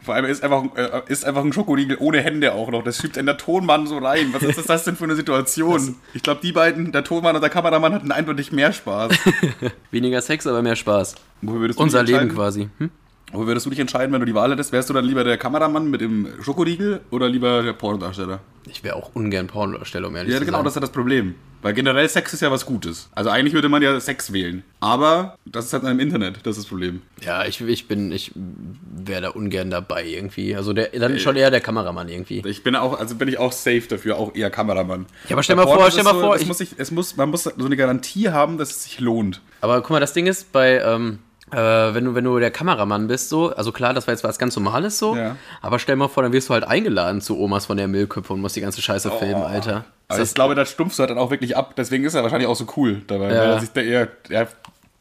Vor 0.00 0.14
allem 0.14 0.26
ist 0.26 0.44
einfach, 0.44 0.64
äh, 0.76 1.02
ist 1.08 1.24
einfach 1.24 1.42
ein 1.42 1.52
Schokoriegel 1.52 1.96
ohne 1.98 2.20
Hände 2.20 2.52
auch 2.52 2.70
noch. 2.70 2.84
Das 2.84 2.98
schiebt 2.98 3.16
in 3.16 3.26
der 3.26 3.38
Tonmann 3.38 3.86
so 3.86 3.98
rein. 3.98 4.32
Was 4.32 4.42
ist 4.42 4.68
das 4.68 4.84
denn 4.84 4.96
für 4.96 5.04
eine 5.04 5.16
Situation? 5.16 5.96
Ich 6.14 6.22
glaube, 6.22 6.40
die 6.42 6.52
beiden, 6.52 6.92
der 6.92 7.02
Tonmann 7.02 7.34
und 7.34 7.40
der 7.40 7.50
Kameramann, 7.50 7.94
hatten 7.94 8.12
eindeutig 8.12 8.52
mehr 8.52 8.72
Spaß. 8.72 9.12
Weniger 9.90 10.20
Sex, 10.20 10.46
aber 10.46 10.62
mehr 10.62 10.76
Spaß. 10.76 11.16
Wofür 11.42 11.60
würdest 11.60 11.80
du 11.80 11.82
Unser 11.82 12.04
Leben 12.04 12.28
quasi. 12.28 12.68
Hm? 12.78 12.90
Wofür 13.32 13.48
würdest 13.48 13.66
du 13.66 13.70
dich 13.70 13.80
entscheiden, 13.80 14.12
wenn 14.12 14.20
du 14.20 14.26
die 14.26 14.34
Wahl 14.34 14.52
hättest? 14.52 14.70
Wärst 14.72 14.88
du 14.88 14.94
dann 14.94 15.04
lieber 15.04 15.24
der 15.24 15.36
Kameramann 15.36 15.90
mit 15.90 16.00
dem 16.00 16.28
Schokoriegel 16.42 17.00
oder 17.10 17.28
lieber 17.28 17.62
der 17.62 17.72
Pornodarsteller? 17.72 18.38
Ich 18.68 18.84
wäre 18.84 18.94
auch 18.96 19.10
ungern 19.14 19.48
Pornodarsteller, 19.48 20.06
um 20.08 20.14
ehrlich 20.16 20.32
Ja, 20.32 20.38
zu 20.38 20.44
genau, 20.44 20.58
sein. 20.58 20.64
das 20.64 20.72
ist 20.72 20.76
ja 20.76 20.80
das 20.82 20.90
Problem. 20.92 21.34
Weil 21.62 21.72
generell 21.74 22.08
Sex 22.08 22.32
ist 22.34 22.42
ja 22.42 22.50
was 22.52 22.64
Gutes. 22.66 23.08
Also 23.16 23.30
eigentlich 23.30 23.52
würde 23.54 23.68
man 23.68 23.82
ja 23.82 23.98
Sex 23.98 24.32
wählen. 24.32 24.62
Aber 24.78 25.36
das 25.44 25.64
ist 25.66 25.72
halt 25.72 25.82
im 25.84 25.98
Internet, 25.98 26.36
das 26.44 26.56
ist 26.56 26.64
das 26.64 26.68
Problem. 26.68 27.02
Ja, 27.22 27.44
ich, 27.44 27.60
ich 27.60 27.88
bin, 27.88 28.12
ich 28.12 28.30
wäre 28.34 29.22
da 29.22 29.28
ungern 29.30 29.70
dabei 29.70 30.04
irgendwie. 30.06 30.54
Also 30.54 30.72
der, 30.72 30.88
dann 30.90 31.18
schon 31.18 31.34
eher 31.34 31.50
der 31.50 31.60
Kameramann 31.60 32.08
irgendwie. 32.08 32.42
Ich 32.46 32.62
bin 32.62 32.76
auch, 32.76 32.96
also 32.98 33.16
bin 33.16 33.26
ich 33.26 33.38
auch 33.38 33.50
safe 33.50 33.82
dafür, 33.88 34.16
auch 34.18 34.36
eher 34.36 34.50
Kameramann. 34.50 35.06
Ja, 35.28 35.34
aber 35.34 35.42
stell 35.42 35.56
mal 35.56 35.64
vor, 35.66 35.90
stell 35.90 36.04
mal 36.04 36.14
vor, 36.14 36.34
das 36.34 36.42
ich- 36.42 36.48
muss 36.48 36.60
ich, 36.60 36.70
es 36.76 36.92
muss, 36.92 37.16
man 37.16 37.30
muss 37.30 37.42
so 37.44 37.52
eine 37.64 37.76
Garantie 37.76 38.28
haben, 38.30 38.58
dass 38.58 38.70
es 38.70 38.84
sich 38.84 39.00
lohnt. 39.00 39.40
Aber 39.60 39.80
guck 39.80 39.90
mal, 39.90 40.00
das 40.00 40.12
Ding 40.12 40.26
ist 40.28 40.52
bei, 40.52 40.80
ähm, 40.80 41.18
äh, 41.52 41.56
wenn 41.56 42.04
du, 42.04 42.14
wenn 42.14 42.24
du 42.24 42.38
der 42.38 42.50
Kameramann 42.50 43.06
bist, 43.08 43.28
so, 43.28 43.54
also 43.54 43.72
klar, 43.72 43.94
das 43.94 44.06
war 44.06 44.14
jetzt 44.14 44.24
was 44.24 44.38
ganz 44.38 44.56
Normales 44.56 44.98
so, 44.98 45.16
Ja. 45.16 45.36
aber 45.62 45.78
stell 45.78 45.96
mal 45.96 46.08
vor, 46.08 46.22
dann 46.22 46.32
wirst 46.32 46.48
du 46.48 46.54
halt 46.54 46.64
eingeladen 46.64 47.20
zu 47.20 47.38
Omas 47.38 47.66
von 47.66 47.76
der 47.76 47.88
Müllkippe 47.88 48.32
und 48.32 48.40
musst 48.40 48.56
die 48.56 48.60
ganze 48.60 48.82
Scheiße 48.82 49.10
filmen, 49.12 49.42
Alter. 49.42 49.84
Aber 50.08 50.20
Ist 50.20 50.30
ich 50.30 50.34
glaube, 50.34 50.54
das 50.54 50.70
stumpfst 50.70 50.98
du 50.98 51.00
halt 51.00 51.10
dann 51.10 51.18
auch 51.18 51.30
wirklich 51.30 51.56
ab. 51.56 51.74
Deswegen 51.76 52.04
ist 52.04 52.14
er 52.14 52.22
wahrscheinlich 52.22 52.48
auch 52.48 52.56
so 52.56 52.66
cool 52.76 53.02
dabei. 53.06 53.32
Ja. 53.32 53.40
Weil 53.40 53.50
er 53.50 53.60
sich 53.60 53.70
da 53.72 53.80
eher, 53.80 54.08
ja, 54.28 54.46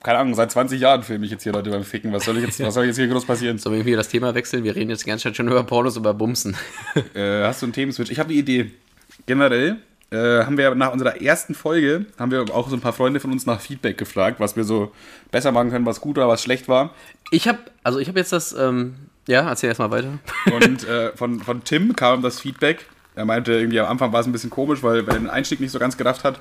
keine 0.04 0.20
Ahnung, 0.20 0.36
seit 0.36 0.52
20 0.52 0.80
Jahren 0.80 1.02
filme 1.04 1.26
ich 1.26 1.32
jetzt 1.32 1.44
hier 1.44 1.52
Leute 1.54 1.70
beim 1.72 1.84
Ficken. 1.84 2.14
Was 2.14 2.26
soll 2.26 2.38
ich 2.38 2.46
jetzt, 2.46 2.60
was 2.64 2.74
soll 2.74 2.86
jetzt 2.86 2.98
hier 2.98 3.08
groß 3.08 3.26
passieren? 3.26 3.58
Sollen 3.58 3.74
wir 3.74 3.80
irgendwie 3.80 3.96
das 3.96 4.08
Thema 4.10 4.34
wechseln? 4.36 4.64
Wir 4.64 4.76
reden 4.76 4.90
jetzt 4.92 5.04
die 5.04 5.10
ganze 5.10 5.24
Zeit 5.24 5.36
schon 5.36 5.48
über 5.48 5.64
Pornos, 5.64 5.98
über 5.98 6.14
Bumsen. 6.14 6.56
Äh, 7.16 7.44
hast 7.44 7.62
du 7.62 7.66
einen 7.68 7.74
Themenswitch? 7.74 8.12
Ich 8.12 8.20
habe 8.20 8.30
eine 8.30 8.38
Idee. 8.38 8.72
Generell 9.26 9.78
äh, 10.12 10.44
haben 10.44 10.58
wir 10.58 10.74
nach 10.76 10.92
unserer 10.94 11.22
ersten 11.22 11.56
Folge, 11.56 12.06
haben 12.20 12.32
wir 12.32 12.42
auch 12.54 12.70
so 12.70 12.76
ein 12.76 12.82
paar 12.82 12.94
Freunde 12.94 13.20
von 13.20 13.32
uns 13.32 13.46
nach 13.46 13.60
Feedback 13.60 13.98
gefragt, 13.98 14.40
was 14.40 14.56
wir 14.56 14.64
so 14.64 14.92
besser 15.36 15.52
machen 15.52 15.70
können, 15.70 15.86
was 15.86 16.00
gut 16.00 16.18
oder 16.18 16.30
was 16.30 16.42
schlecht 16.42 16.70
war. 16.70 16.92
Ich 17.30 17.50
habe, 17.50 17.60
also 17.84 18.00
ich 18.00 18.08
habe 18.08 18.20
jetzt 18.20 18.32
das, 18.32 18.54
ähm, 18.54 18.96
ja, 19.28 19.42
erzähl 19.42 19.68
erstmal 19.68 19.92
weiter. 19.92 20.20
Und 20.46 20.88
äh, 20.88 21.12
von, 21.18 21.42
von 21.42 21.62
Tim 21.66 21.94
kam 21.94 22.22
das 22.22 22.40
Feedback. 22.40 22.86
Er 23.16 23.26
meinte, 23.26 23.52
irgendwie 23.52 23.82
am 23.82 23.88
Anfang 23.88 24.14
war 24.14 24.22
es 24.22 24.28
ein 24.28 24.32
bisschen 24.32 24.50
komisch, 24.50 24.82
weil 24.82 25.06
er 25.06 25.14
den 25.14 25.30
Einstieg 25.30 25.60
nicht 25.60 25.72
so 25.72 25.80
ganz 25.80 25.98
gerafft 25.98 26.24
hat. 26.24 26.40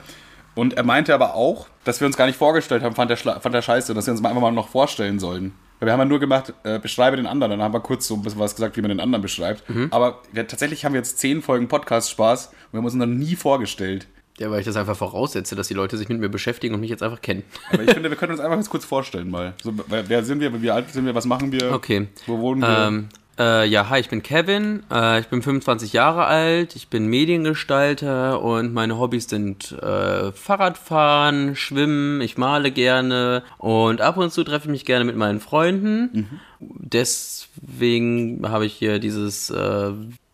Und 0.54 0.74
er 0.74 0.84
meinte 0.84 1.12
aber 1.12 1.34
auch, 1.34 1.66
dass 1.82 1.98
wir 2.00 2.06
uns 2.06 2.16
gar 2.16 2.26
nicht 2.26 2.38
vorgestellt 2.38 2.84
haben, 2.84 2.94
fand 2.94 3.10
er, 3.10 3.16
fand 3.16 3.52
er 3.52 3.62
scheiße, 3.62 3.94
dass 3.94 4.06
wir 4.06 4.12
uns 4.12 4.22
mal 4.22 4.28
einfach 4.28 4.42
mal 4.42 4.52
noch 4.52 4.68
vorstellen 4.68 5.18
sollen. 5.18 5.54
Weil 5.80 5.88
wir 5.88 5.92
haben 5.92 5.98
ja 5.98 6.04
nur 6.04 6.20
gemacht, 6.20 6.54
äh, 6.62 6.78
beschreibe 6.78 7.16
den 7.16 7.26
anderen. 7.26 7.50
Dann 7.50 7.62
haben 7.62 7.74
wir 7.74 7.80
kurz 7.80 8.06
so 8.06 8.14
ein 8.14 8.22
bisschen 8.22 8.38
was 8.38 8.54
gesagt, 8.54 8.76
wie 8.76 8.80
man 8.80 8.90
den 8.90 9.00
anderen 9.00 9.22
beschreibt. 9.22 9.64
Aber 9.90 10.22
wir, 10.30 10.46
tatsächlich 10.46 10.84
haben 10.84 10.92
wir 10.92 11.00
jetzt 11.00 11.18
zehn 11.18 11.42
Folgen 11.42 11.66
Podcast-Spaß 11.66 12.46
und 12.46 12.72
wir 12.72 12.78
haben 12.78 12.84
uns 12.84 12.94
noch 12.94 13.06
nie 13.06 13.34
vorgestellt. 13.34 14.06
Ja, 14.38 14.50
weil 14.50 14.58
ich 14.60 14.66
das 14.66 14.76
einfach 14.76 14.96
voraussetze, 14.96 15.54
dass 15.54 15.68
die 15.68 15.74
Leute 15.74 15.96
sich 15.96 16.08
mit 16.08 16.18
mir 16.18 16.28
beschäftigen 16.28 16.74
und 16.74 16.80
mich 16.80 16.90
jetzt 16.90 17.04
einfach 17.04 17.20
kennen. 17.20 17.44
Aber 17.70 17.84
ich 17.84 17.92
finde, 17.92 18.10
wir 18.10 18.16
können 18.16 18.32
uns 18.32 18.40
einfach 18.40 18.56
jetzt 18.56 18.70
kurz 18.70 18.84
vorstellen 18.84 19.30
mal. 19.30 19.54
So, 19.62 19.72
wer, 19.86 20.24
sind 20.24 20.40
wir, 20.40 20.60
wie 20.60 20.70
alt 20.70 20.90
sind 20.90 21.06
wir, 21.06 21.14
was 21.14 21.24
machen 21.24 21.52
wir? 21.52 21.72
Okay. 21.72 22.08
Wo 22.26 22.40
wohnen 22.40 22.62
wir? 22.62 22.86
Ähm, 22.88 23.08
äh, 23.38 23.66
ja, 23.66 23.88
hi, 23.90 24.00
ich 24.00 24.08
bin 24.08 24.22
Kevin, 24.22 24.84
äh, 24.92 25.20
ich 25.20 25.26
bin 25.26 25.42
25 25.42 25.92
Jahre 25.92 26.26
alt, 26.26 26.76
ich 26.76 26.88
bin 26.88 27.06
Mediengestalter 27.06 28.40
und 28.42 28.72
meine 28.72 28.98
Hobbys 28.98 29.28
sind 29.28 29.72
äh, 29.72 30.30
Fahrradfahren, 30.30 31.56
Schwimmen, 31.56 32.20
ich 32.20 32.38
male 32.38 32.70
gerne 32.70 33.42
und 33.58 34.00
ab 34.00 34.16
und 34.16 34.32
zu 34.32 34.44
treffe 34.44 34.66
ich 34.66 34.70
mich 34.70 34.84
gerne 34.84 35.04
mit 35.04 35.16
meinen 35.16 35.40
Freunden. 35.40 36.40
Deswegen 36.60 38.48
habe 38.48 38.66
ich 38.66 38.74
hier 38.74 39.00
dieses, 39.00 39.50
äh, 39.50 39.90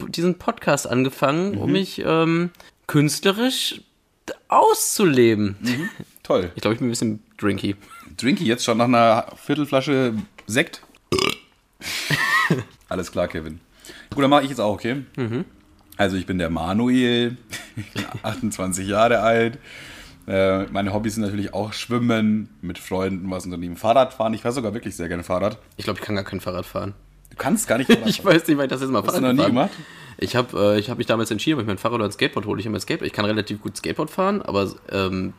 diesen 0.09 0.39
Podcast 0.39 0.89
angefangen, 0.89 1.57
um 1.57 1.73
mich 1.73 2.03
ähm, 2.05 2.51
künstlerisch 2.87 3.81
auszuleben. 4.51 5.57
Toll. 6.23 6.51
Ich 6.55 6.63
glaube, 6.63 6.75
ich 6.75 6.81
bin 6.81 6.89
ein 6.89 6.91
bisschen 6.91 7.23
drinky. 7.39 7.77
Drinky 8.17 8.45
jetzt 8.45 8.65
schon 8.65 8.79
nach 8.79 8.87
einer 8.87 9.27
Viertelflasche 9.37 10.15
Sekt? 10.47 10.83
Alles 12.89 13.11
klar, 13.13 13.29
Kevin. 13.29 13.61
Gut, 14.11 14.23
dann 14.23 14.31
mache 14.31 14.43
ich 14.43 14.51
jetzt 14.51 14.61
auch, 14.61 14.75
okay? 14.75 15.05
Also 15.97 16.17
ich 16.17 16.27
bin 16.27 16.39
der 16.39 16.51
Manuel, 16.51 17.37
ich 17.77 17.93
bin 17.93 18.05
28 18.23 18.87
Jahre 18.87 19.21
alt. 19.21 19.59
Äh, 20.27 20.65
meine 20.67 20.93
Hobbys 20.93 21.15
sind 21.15 21.25
natürlich 21.25 21.55
auch 21.55 21.73
Schwimmen, 21.73 22.51
mit 22.61 22.79
Freunden 22.79 23.31
was 23.31 23.45
unternehmen, 23.45 23.77
Fahrradfahren. 23.77 24.35
Ich 24.35 24.43
fahre 24.43 24.55
sogar 24.55 24.75
wirklich 24.75 24.97
sehr 24.97 25.09
gerne 25.09 25.23
Fahrrad. 25.23 25.59
Ich 25.77 25.85
glaube, 25.85 25.99
ich 25.99 26.05
kann 26.05 26.15
gar 26.15 26.25
kein 26.25 26.41
Fahrrad 26.41 26.67
fahren. 26.67 26.95
Du 27.31 27.37
kannst 27.37 27.69
gar 27.69 27.79
nicht 27.79 27.91
Ich 28.07 28.25
weiß 28.25 28.47
nicht, 28.47 28.57
weil 28.57 28.67
ich 28.67 28.71
das 28.71 28.81
jetzt 28.81 28.91
mal 28.91 29.03
Hast 29.03 29.17
du 29.17 29.21
noch 29.21 29.33
nie 29.33 29.45
gemacht? 29.45 29.71
Ich 30.19 30.37
habe 30.37 30.75
äh, 30.75 30.79
ich 30.79 30.91
hab 30.91 30.99
mich 30.99 31.07
damals 31.07 31.31
entschieden, 31.31 31.57
ob 31.57 31.63
ich 31.63 31.67
mein 31.67 31.79
Fahrrad 31.79 31.97
oder 31.97 32.05
ein 32.07 32.13
Skateboard 32.13 32.47
hole. 32.47 32.61
Ich 32.61 32.67
habe 32.67 32.73
mein 32.73 32.81
Skateboard. 32.81 33.07
Ich 33.07 33.13
kann 33.13 33.25
relativ 33.25 33.63
gut 33.63 33.77
Skateboard 33.77 34.11
fahren, 34.11 34.43
aber 34.43 34.71
ähm, 34.91 35.33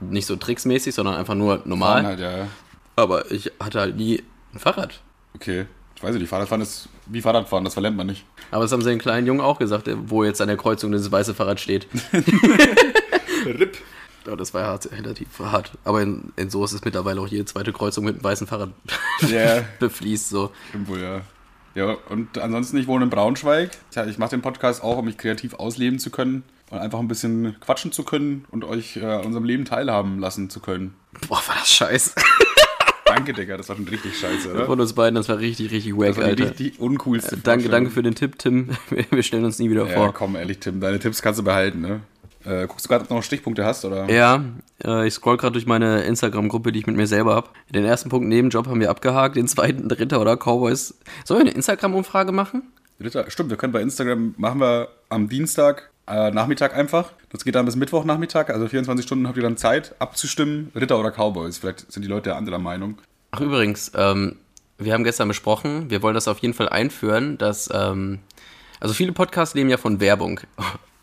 nicht 0.00 0.26
so 0.26 0.36
tricksmäßig, 0.36 0.94
sondern 0.94 1.14
einfach 1.14 1.34
nur 1.34 1.62
normal. 1.64 2.04
Halt, 2.04 2.20
ja. 2.20 2.48
Aber 2.96 3.30
ich 3.30 3.52
hatte 3.60 3.80
halt 3.80 3.96
nie 3.96 4.22
ein 4.52 4.58
Fahrrad. 4.58 5.00
Okay. 5.34 5.66
Ich 5.94 6.02
weiß 6.02 6.14
nicht, 6.14 6.28
Fahrradfahren 6.28 6.60
ist 6.60 6.88
wie 7.06 7.22
Fahrradfahren, 7.22 7.64
das 7.64 7.74
verlernt 7.74 7.96
man 7.96 8.08
nicht. 8.08 8.24
Aber 8.50 8.62
das 8.62 8.72
haben 8.72 8.82
sie 8.82 8.90
den 8.90 8.98
kleinen 8.98 9.26
Jungen 9.26 9.40
auch 9.40 9.58
gesagt, 9.58 9.88
wo 10.06 10.24
jetzt 10.24 10.40
an 10.40 10.48
der 10.48 10.56
Kreuzung 10.56 10.92
dieses 10.92 11.10
weiße 11.10 11.34
Fahrrad 11.34 11.60
steht. 11.60 11.86
RIP. 13.46 13.78
Ja, 14.26 14.34
das 14.36 14.52
war 14.54 14.64
hart, 14.64 14.90
relativ 14.92 15.28
hart. 15.38 15.72
Aber 15.84 16.02
in, 16.02 16.32
in 16.36 16.50
so 16.50 16.64
ist 16.64 16.72
es 16.72 16.84
mittlerweile 16.84 17.20
auch 17.20 17.28
jede 17.28 17.44
zweite 17.44 17.72
Kreuzung 17.72 18.04
mit 18.04 18.14
einem 18.16 18.24
weißen 18.24 18.46
Fahrrad 18.46 18.70
Ja, 19.28 19.62
befließt. 19.78 20.28
So. 20.30 20.50
stimmt 20.70 20.88
wohl, 20.88 21.00
ja. 21.00 21.20
Ja, 21.74 21.96
und 22.08 22.38
ansonsten, 22.38 22.78
ich 22.78 22.86
wohne 22.86 23.04
in 23.04 23.10
Braunschweig. 23.10 23.70
Tja, 23.90 24.06
ich 24.06 24.16
mache 24.18 24.30
den 24.30 24.40
Podcast 24.42 24.82
auch, 24.82 24.96
um 24.98 25.04
mich 25.04 25.18
kreativ 25.18 25.54
ausleben 25.54 25.98
zu 25.98 26.10
können 26.10 26.42
und 26.70 26.78
einfach 26.78 26.98
ein 26.98 27.06
bisschen 27.08 27.54
quatschen 27.60 27.92
zu 27.92 28.02
können 28.02 28.46
und 28.50 28.64
euch 28.64 28.96
äh, 28.96 29.04
an 29.04 29.26
unserem 29.26 29.44
Leben 29.44 29.66
teilhaben 29.66 30.18
lassen 30.18 30.48
zu 30.48 30.60
können. 30.60 30.94
Boah, 31.28 31.36
war 31.46 31.54
das 31.58 31.70
scheiße. 31.70 32.12
Danke, 33.04 33.32
Digga, 33.34 33.56
das 33.56 33.68
war 33.68 33.76
schon 33.76 33.86
richtig 33.86 34.18
scheiße, 34.18 34.52
oder? 34.52 34.66
Von 34.66 34.80
uns 34.80 34.92
beiden, 34.94 35.14
das 35.14 35.28
war 35.28 35.38
richtig, 35.38 35.70
richtig 35.70 35.94
wack, 35.96 36.08
Das 36.08 36.16
war 36.16 36.24
die 36.24 36.30
Alter. 36.42 36.58
richtig 36.58 36.80
uncoolste 36.80 37.36
Danke, 37.36 37.68
danke 37.68 37.90
Vorstellung. 37.90 37.90
für 37.92 38.02
den 38.02 38.14
Tipp, 38.16 38.38
Tim. 38.38 38.70
Wir 39.10 39.22
stellen 39.22 39.44
uns 39.44 39.58
nie 39.60 39.70
wieder 39.70 39.86
Ja, 39.86 39.94
vor. 39.94 40.12
komm, 40.12 40.34
ehrlich, 40.34 40.58
Tim, 40.58 40.80
deine 40.80 40.98
Tipps 40.98 41.22
kannst 41.22 41.38
du 41.38 41.44
behalten, 41.44 41.82
ne? 41.82 42.00
Äh, 42.46 42.66
guckst 42.68 42.86
du 42.86 42.88
gerade, 42.88 43.02
ob 43.02 43.08
du 43.08 43.14
noch 43.14 43.22
Stichpunkte 43.22 43.64
hast, 43.64 43.84
oder? 43.84 44.08
Ja, 44.08 44.44
äh, 44.84 45.06
ich 45.06 45.14
scroll 45.14 45.36
gerade 45.36 45.54
durch 45.54 45.66
meine 45.66 46.02
Instagram-Gruppe, 46.02 46.70
die 46.70 46.78
ich 46.78 46.86
mit 46.86 46.96
mir 46.96 47.08
selber 47.08 47.34
habe. 47.34 47.50
Den 47.70 47.84
ersten 47.84 48.08
Punkt 48.08 48.28
Nebenjob 48.28 48.68
haben 48.68 48.80
wir 48.80 48.90
abgehakt, 48.90 49.36
den 49.36 49.48
zweiten 49.48 49.88
Dritter 49.88 50.20
oder 50.20 50.36
Cowboys. 50.36 50.94
Sollen 51.24 51.40
wir 51.40 51.46
eine 51.46 51.56
Instagram-Umfrage 51.56 52.30
machen? 52.30 52.62
Ritter, 53.00 53.28
stimmt, 53.30 53.50
wir 53.50 53.56
können 53.56 53.72
bei 53.72 53.82
Instagram, 53.82 54.34
machen 54.38 54.60
wir 54.60 54.88
am 55.08 55.28
Dienstag 55.28 55.90
äh, 56.06 56.30
Nachmittag 56.30 56.74
einfach. 56.76 57.12
Das 57.30 57.44
geht 57.44 57.56
dann 57.56 57.66
bis 57.66 57.74
Mittwochnachmittag, 57.74 58.48
also 58.48 58.68
24 58.68 59.04
Stunden 59.04 59.26
habt 59.26 59.36
ihr 59.36 59.42
dann 59.42 59.56
Zeit 59.56 59.94
abzustimmen, 59.98 60.70
Ritter 60.74 60.98
oder 61.00 61.10
Cowboys. 61.10 61.58
Vielleicht 61.58 61.90
sind 61.92 62.02
die 62.02 62.08
Leute 62.08 62.36
anderer 62.36 62.60
Meinung. 62.60 62.98
Ach 63.32 63.40
übrigens, 63.40 63.90
ähm, 63.96 64.36
wir 64.78 64.92
haben 64.92 65.04
gestern 65.04 65.28
besprochen, 65.28 65.90
wir 65.90 66.00
wollen 66.02 66.14
das 66.14 66.28
auf 66.28 66.38
jeden 66.38 66.54
Fall 66.54 66.68
einführen, 66.68 67.38
dass, 67.38 67.68
ähm, 67.74 68.20
also 68.78 68.94
viele 68.94 69.12
Podcasts 69.12 69.54
leben 69.54 69.68
ja 69.68 69.78
von 69.78 70.00
Werbung. 70.00 70.40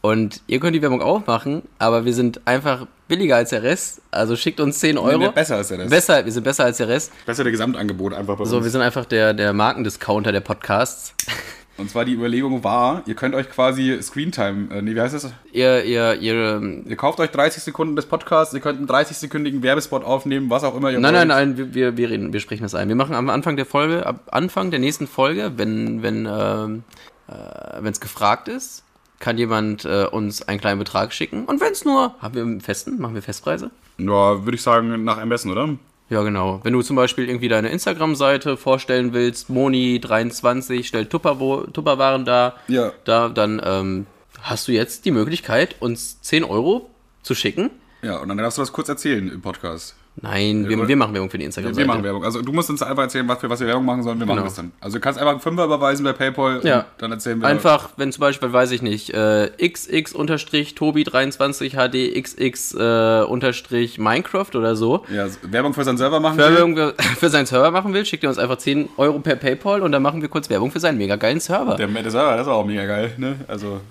Und 0.05 0.41
ihr 0.47 0.59
könnt 0.59 0.75
die 0.75 0.81
Werbung 0.81 1.01
auch 1.01 1.25
machen, 1.27 1.61
aber 1.79 2.03
wir 2.03 2.13
sind 2.13 2.41
einfach 2.45 2.87
billiger 3.07 3.37
als 3.37 3.51
der 3.51 3.63
Rest. 3.63 4.01
Also 4.11 4.35
schickt 4.35 4.59
uns 4.59 4.79
10 4.79 4.97
Euro. 4.97 5.17
Nee, 5.17 5.29
besser 5.33 5.55
als 5.55 5.69
der 5.69 5.79
Rest. 5.79 5.89
Besser, 5.91 6.25
wir 6.25 6.31
sind 6.33 6.43
besser 6.43 6.65
als 6.65 6.75
der 6.75 6.89
Rest. 6.89 7.11
Besser 7.25 7.43
der 7.43 7.51
Gesamtangebot 7.53 8.13
einfach 8.13 8.37
bei 8.37 8.43
So, 8.43 8.57
uns. 8.57 8.65
wir 8.65 8.71
sind 8.71 8.81
einfach 8.81 9.05
der, 9.05 9.33
der 9.33 9.53
Markendiscounter 9.53 10.33
der 10.33 10.41
Podcasts. 10.41 11.13
Und 11.77 11.89
zwar 11.89 12.03
die 12.05 12.13
Überlegung 12.13 12.63
war, 12.65 13.01
ihr 13.07 13.15
könnt 13.15 13.33
euch 13.33 13.49
quasi 13.49 13.97
Screentime, 14.01 14.75
äh, 14.75 14.81
nee, 14.83 14.93
wie 14.93 14.99
heißt 15.01 15.15
das? 15.15 15.31
Ihr, 15.53 15.83
ihr, 15.85 16.13
ihr, 16.15 16.33
ähm, 16.57 16.83
Ihr 16.87 16.95
kauft 16.97 17.19
euch 17.19 17.31
30 17.31 17.63
Sekunden 17.63 17.95
des 17.95 18.05
Podcasts, 18.05 18.53
ihr 18.53 18.59
könnt 18.59 18.77
einen 18.77 18.87
30-sekündigen 18.87 19.63
Werbespot 19.63 20.03
aufnehmen, 20.03 20.49
was 20.51 20.63
auch 20.65 20.75
immer 20.75 20.91
ihr 20.91 20.99
Nein, 20.99 21.15
wollt. 21.15 21.27
nein, 21.29 21.49
nein, 21.49 21.57
wir- 21.57 21.73
wir, 21.73 21.97
wir 21.97 22.09
reden, 22.11 22.31
wir 22.33 22.41
sprechen 22.41 22.61
das 22.63 22.75
ein. 22.75 22.89
Wir 22.89 22.95
machen 22.95 23.15
am 23.15 23.29
Anfang 23.31 23.55
der 23.55 23.65
Folge, 23.65 24.05
ab 24.05 24.19
Anfang 24.31 24.69
der 24.69 24.81
nächsten 24.81 25.07
Folge, 25.07 25.53
wenn, 25.55 26.03
wenn, 26.03 26.27
ähm, 26.29 26.83
äh, 27.27 27.33
wenn 27.79 27.91
es 27.91 27.99
gefragt 28.01 28.49
ist, 28.49 28.83
kann 29.23 29.37
jemand 29.37 29.85
äh, 29.85 30.05
uns 30.11 30.41
einen 30.49 30.59
kleinen 30.59 30.79
Betrag 30.79 31.13
schicken. 31.13 31.45
Und 31.45 31.61
wenn 31.61 31.71
es 31.71 31.85
nur, 31.85 32.13
haben 32.19 32.35
wir 32.35 32.41
einen 32.41 32.59
festen, 32.59 32.99
machen 32.99 33.15
wir 33.15 33.21
Festpreise? 33.21 33.71
Ja, 33.97 34.43
würde 34.43 34.55
ich 34.55 34.61
sagen, 34.61 35.05
nach 35.05 35.17
Ermessen, 35.17 35.49
oder? 35.49 35.69
Ja, 36.09 36.21
genau. 36.23 36.59
Wenn 36.63 36.73
du 36.73 36.81
zum 36.81 36.97
Beispiel 36.97 37.29
irgendwie 37.29 37.47
deine 37.47 37.69
Instagram-Seite 37.69 38.57
vorstellen 38.57 39.13
willst, 39.13 39.49
Moni23 39.49 40.83
stellt 40.83 41.09
Tupperwaren 41.09 42.25
dar, 42.25 42.55
Ja. 42.67 42.91
da, 43.05 43.29
dann 43.29 43.61
ähm, 43.63 44.05
hast 44.41 44.67
du 44.67 44.73
jetzt 44.73 45.05
die 45.05 45.11
Möglichkeit, 45.11 45.77
uns 45.79 46.21
10 46.21 46.43
Euro 46.43 46.89
zu 47.21 47.33
schicken. 47.33 47.69
Ja, 48.01 48.17
und 48.17 48.27
dann 48.27 48.37
darfst 48.37 48.57
du 48.57 48.61
das 48.61 48.73
kurz 48.73 48.89
erzählen 48.89 49.29
im 49.31 49.41
Podcast. 49.41 49.95
Nein, 50.21 50.69
wir, 50.69 50.87
wir 50.87 50.95
machen 50.95 51.13
Werbung 51.13 51.29
für 51.29 51.37
die 51.37 51.41
Wir 51.41 51.47
Instagram-Seite. 51.47 51.87
machen 51.87 52.03
Werbung. 52.03 52.23
Also 52.23 52.41
du 52.41 52.53
musst 52.53 52.69
uns 52.69 52.81
einfach 52.83 53.03
erzählen, 53.03 53.27
was 53.27 53.39
für 53.39 53.49
was 53.49 53.59
wir 53.59 53.67
Werbung 53.67 53.83
machen 53.85 54.03
sollen. 54.03 54.19
Wir 54.19 54.25
machen 54.27 54.37
Genau. 54.37 54.47
das 54.47 54.55
dann. 54.55 54.71
Also 54.79 54.97
du 54.97 55.01
kannst 55.01 55.19
einfach 55.19 55.31
einen 55.31 55.41
Fünfer 55.41 55.65
überweisen 55.65 56.03
bei 56.05 56.13
PayPal 56.13 56.61
Ja. 56.63 56.85
dann 56.99 57.11
erzählen 57.11 57.41
wir. 57.41 57.47
Einfach, 57.47 57.89
wenn 57.97 58.11
zum 58.11 58.21
Beispiel, 58.21 58.53
weiß 58.53 58.69
ich 58.71 58.81
nicht, 58.83 59.09
äh, 59.09 59.49
xx-tobi23hd 59.59 62.21
xx 62.21 62.73
äh, 62.73 63.23
unterstrich 63.27 63.97
Minecraft 63.99 64.55
oder 64.55 64.75
so, 64.75 65.03
Ja, 65.13 65.27
Werbung 65.43 65.73
für 65.73 65.83
seinen 65.83 65.97
Server 65.97 66.19
machen. 66.19 66.37
wer 66.37 66.49
will. 66.49 66.57
Werbung 66.75 66.93
für 67.17 67.29
seinen 67.29 67.45
Server 67.45 67.71
machen 67.71 67.93
will, 67.93 68.05
schickt 68.05 68.23
ihr 68.23 68.29
uns 68.29 68.37
einfach 68.37 68.57
10 68.57 68.89
Euro 68.97 69.19
per 69.19 69.35
PayPal 69.35 69.81
und 69.81 69.91
dann 69.91 70.01
machen 70.01 70.21
wir 70.21 70.29
kurz 70.29 70.49
Werbung 70.49 70.71
für 70.71 70.79
seinen 70.79 70.97
mega 70.97 71.15
geilen 71.15 71.39
Server. 71.39 71.75
Der, 71.75 71.87
der 71.87 72.11
Server, 72.11 72.37
das 72.37 72.47
ist 72.47 72.53
auch 72.53 72.65
mega 72.65 72.85
geil. 72.85 73.11
Ne? 73.17 73.35
Also 73.47 73.81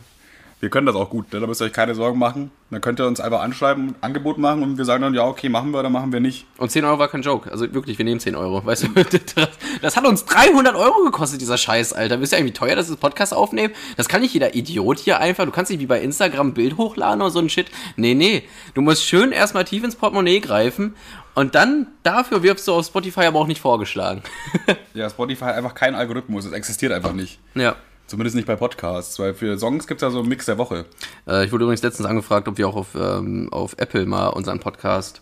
wir 0.62 0.70
können 0.70 0.86
das 0.86 0.94
auch 0.94 1.10
gut. 1.10 1.32
Ne? 1.32 1.40
Da 1.40 1.48
müsst 1.48 1.60
ihr 1.60 1.64
euch 1.64 1.72
keine 1.72 1.96
Sorgen 1.96 2.20
machen. 2.20 2.52
Dann 2.70 2.80
könnt 2.80 3.00
ihr 3.00 3.06
uns 3.08 3.18
einfach 3.18 3.40
anschreiben, 3.40 3.88
ein 3.88 3.94
Angebot 4.00 4.38
machen 4.38 4.62
und 4.62 4.78
wir 4.78 4.84
sagen 4.84 5.02
dann, 5.02 5.12
ja, 5.12 5.26
okay, 5.26 5.48
machen 5.48 5.72
wir 5.72 5.80
oder 5.80 5.90
machen 5.90 6.12
wir 6.12 6.20
nicht. 6.20 6.46
Und 6.56 6.70
10 6.70 6.84
Euro 6.84 7.00
war 7.00 7.08
kein 7.08 7.22
Joke. 7.22 7.50
Also 7.50 7.74
wirklich, 7.74 7.98
wir 7.98 8.04
nehmen 8.04 8.20
10 8.20 8.36
Euro. 8.36 8.64
Weißt 8.64 8.84
du, 8.84 8.88
das, 8.90 9.48
das 9.82 9.96
hat 9.96 10.06
uns 10.06 10.24
300 10.24 10.76
Euro 10.76 11.02
gekostet, 11.02 11.40
dieser 11.40 11.58
Scheiß, 11.58 11.92
Alter. 11.92 12.20
Wisst 12.20 12.32
ihr 12.32 12.38
eigentlich, 12.38 12.54
wie 12.54 12.58
teuer 12.58 12.76
das 12.76 12.88
ist, 12.88 13.00
Podcast 13.00 13.34
aufnehmen? 13.34 13.74
Das 13.96 14.08
kann 14.08 14.20
nicht 14.20 14.34
jeder 14.34 14.54
Idiot 14.54 15.00
hier 15.00 15.18
einfach. 15.18 15.44
Du 15.46 15.50
kannst 15.50 15.72
nicht 15.72 15.80
wie 15.80 15.86
bei 15.86 16.00
Instagram 16.00 16.50
ein 16.50 16.54
Bild 16.54 16.76
hochladen 16.76 17.20
oder 17.22 17.32
so 17.32 17.40
ein 17.40 17.48
Shit. 17.48 17.66
Nee, 17.96 18.14
nee. 18.14 18.44
Du 18.74 18.82
musst 18.82 19.04
schön 19.04 19.32
erstmal 19.32 19.64
tief 19.64 19.82
ins 19.82 19.96
Portemonnaie 19.96 20.38
greifen 20.38 20.94
und 21.34 21.56
dann 21.56 21.88
dafür 22.04 22.44
wirfst 22.44 22.68
du 22.68 22.74
auf 22.74 22.86
Spotify 22.86 23.22
aber 23.22 23.40
auch 23.40 23.48
nicht 23.48 23.60
vorgeschlagen. 23.60 24.22
Ja, 24.94 25.08
Spotify 25.08 25.46
hat 25.46 25.54
einfach 25.56 25.74
keinen 25.74 25.94
Algorithmus. 25.94 26.44
Es 26.44 26.52
existiert 26.52 26.92
einfach 26.92 27.14
nicht. 27.14 27.40
ja. 27.56 27.74
Zumindest 28.06 28.36
nicht 28.36 28.46
bei 28.46 28.56
Podcasts, 28.56 29.18
weil 29.18 29.34
für 29.34 29.58
Songs 29.58 29.86
gibt 29.86 30.02
es 30.02 30.06
ja 30.06 30.10
so 30.10 30.20
einen 30.20 30.28
Mix 30.28 30.46
der 30.46 30.58
Woche. 30.58 30.84
Äh, 31.26 31.44
ich 31.46 31.52
wurde 31.52 31.64
übrigens 31.64 31.82
letztens 31.82 32.06
angefragt, 32.06 32.48
ob 32.48 32.58
wir 32.58 32.68
auch 32.68 32.76
auf, 32.76 32.94
ähm, 32.94 33.48
auf 33.52 33.74
Apple 33.78 34.04
mal 34.06 34.28
unseren 34.28 34.60
Podcast. 34.60 35.20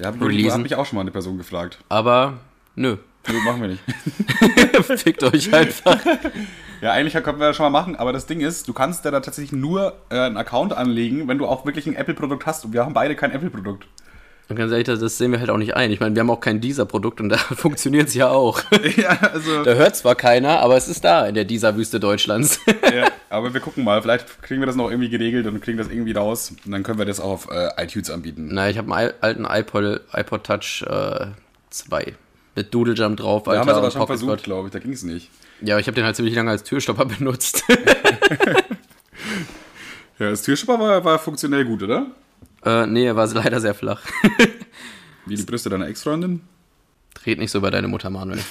Ja, 0.00 0.08
hab, 0.08 0.20
Releasen. 0.20 0.52
hat 0.52 0.62
mich 0.62 0.74
auch 0.74 0.86
schon 0.86 0.96
mal 0.96 1.02
eine 1.02 1.12
Person 1.12 1.38
gefragt. 1.38 1.78
Aber 1.88 2.38
nö. 2.74 2.96
Nö, 3.28 3.38
machen 3.44 3.60
wir 3.60 3.68
nicht. 3.68 3.82
Fickt 5.00 5.22
euch 5.22 5.54
einfach. 5.54 5.98
Ja, 6.80 6.90
eigentlich 6.90 7.14
können 7.22 7.38
wir 7.38 7.48
das 7.48 7.56
schon 7.56 7.70
mal 7.70 7.80
machen, 7.80 7.94
aber 7.94 8.12
das 8.12 8.26
Ding 8.26 8.40
ist, 8.40 8.66
du 8.66 8.72
kannst 8.72 9.04
ja 9.04 9.12
da 9.12 9.20
tatsächlich 9.20 9.52
nur 9.52 9.94
äh, 10.10 10.18
einen 10.18 10.36
Account 10.36 10.72
anlegen, 10.72 11.28
wenn 11.28 11.38
du 11.38 11.46
auch 11.46 11.64
wirklich 11.64 11.86
ein 11.86 11.94
Apple-Produkt 11.94 12.44
hast. 12.46 12.64
Und 12.64 12.72
wir 12.72 12.84
haben 12.84 12.94
beide 12.94 13.14
kein 13.14 13.30
Apple-Produkt. 13.30 13.86
Und 14.52 14.58
ganz 14.58 14.70
ehrlich, 14.70 14.86
das- 14.86 15.16
sehen 15.18 15.32
wir 15.32 15.40
halt 15.40 15.48
auch 15.50 15.56
nicht 15.56 15.74
ein. 15.74 15.90
Ich 15.90 15.98
meine, 16.00 16.14
wir 16.14 16.20
haben 16.20 16.28
auch 16.30 16.40
kein 16.40 16.60
Deezer-Produkt 16.60 17.20
und 17.22 17.30
da 17.30 17.36
funktioniert 17.56 18.08
es 18.08 18.14
ja 18.14 18.28
auch. 18.28 18.60
ja, 18.96 19.18
also. 19.32 19.62
Da 19.64 19.72
hört 19.74 19.96
zwar 19.96 20.14
keiner, 20.14 20.60
aber 20.60 20.76
es 20.76 20.88
ist 20.88 21.04
da 21.04 21.26
in 21.26 21.34
der 21.34 21.44
Deezer-Wüste 21.46 21.98
Deutschlands. 22.00 22.60
ja, 22.94 23.08
aber 23.30 23.54
wir 23.54 23.60
gucken 23.60 23.82
mal. 23.82 24.02
Vielleicht 24.02 24.42
kriegen 24.42 24.60
wir 24.60 24.66
das 24.66 24.76
noch 24.76 24.90
irgendwie 24.90 25.08
geregelt 25.08 25.46
und 25.46 25.60
kriegen 25.62 25.78
das 25.78 25.88
irgendwie 25.88 26.12
raus. 26.12 26.52
Und 26.64 26.70
dann 26.70 26.82
können 26.82 26.98
wir 26.98 27.06
das 27.06 27.18
auch 27.18 27.30
auf 27.30 27.48
äh, 27.50 27.70
iTunes 27.82 28.10
anbieten. 28.10 28.50
Na, 28.52 28.68
ich 28.68 28.76
habe 28.78 28.94
einen 28.94 29.08
al- 29.10 29.14
alten 29.20 29.44
iPod, 29.46 30.00
iPod 30.12 30.44
Touch 30.44 30.84
äh, 30.88 31.26
2 31.70 32.14
mit 32.54 32.74
Doodle 32.74 32.92
Jump 32.94 33.16
drauf, 33.16 33.46
Wir 33.46 33.58
haben 33.58 33.66
das 33.66 33.76
Alter, 33.76 33.78
aber 33.78 33.90
schon 33.90 34.00
Pocket 34.00 34.18
versucht, 34.18 34.42
glaube 34.44 34.68
ich. 34.68 34.72
Da 34.72 34.78
ging 34.78 34.92
es 34.92 35.02
nicht. 35.02 35.30
Ja, 35.62 35.78
ich 35.78 35.86
habe 35.86 35.94
den 35.94 36.04
halt 36.04 36.16
ziemlich 36.16 36.34
lange 36.34 36.50
als 36.50 36.62
Türstopper 36.64 37.06
benutzt. 37.06 37.64
Ja, 40.18 40.30
das 40.30 40.42
Türschipper 40.42 40.78
war, 40.78 41.04
war 41.04 41.18
funktionell 41.18 41.64
gut, 41.64 41.82
oder? 41.82 42.06
Äh, 42.64 42.86
nee, 42.86 43.06
er 43.06 43.16
war 43.16 43.26
leider 43.34 43.60
sehr 43.60 43.74
flach. 43.74 44.02
Wie 45.26 45.36
die 45.36 45.42
Brüste 45.42 45.70
deiner 45.70 45.86
Ex-Freundin? 45.88 46.40
Red 47.24 47.38
nicht 47.38 47.50
so 47.50 47.58
über 47.58 47.70
deine 47.70 47.88
Mutter, 47.88 48.10
Manuel. 48.10 48.40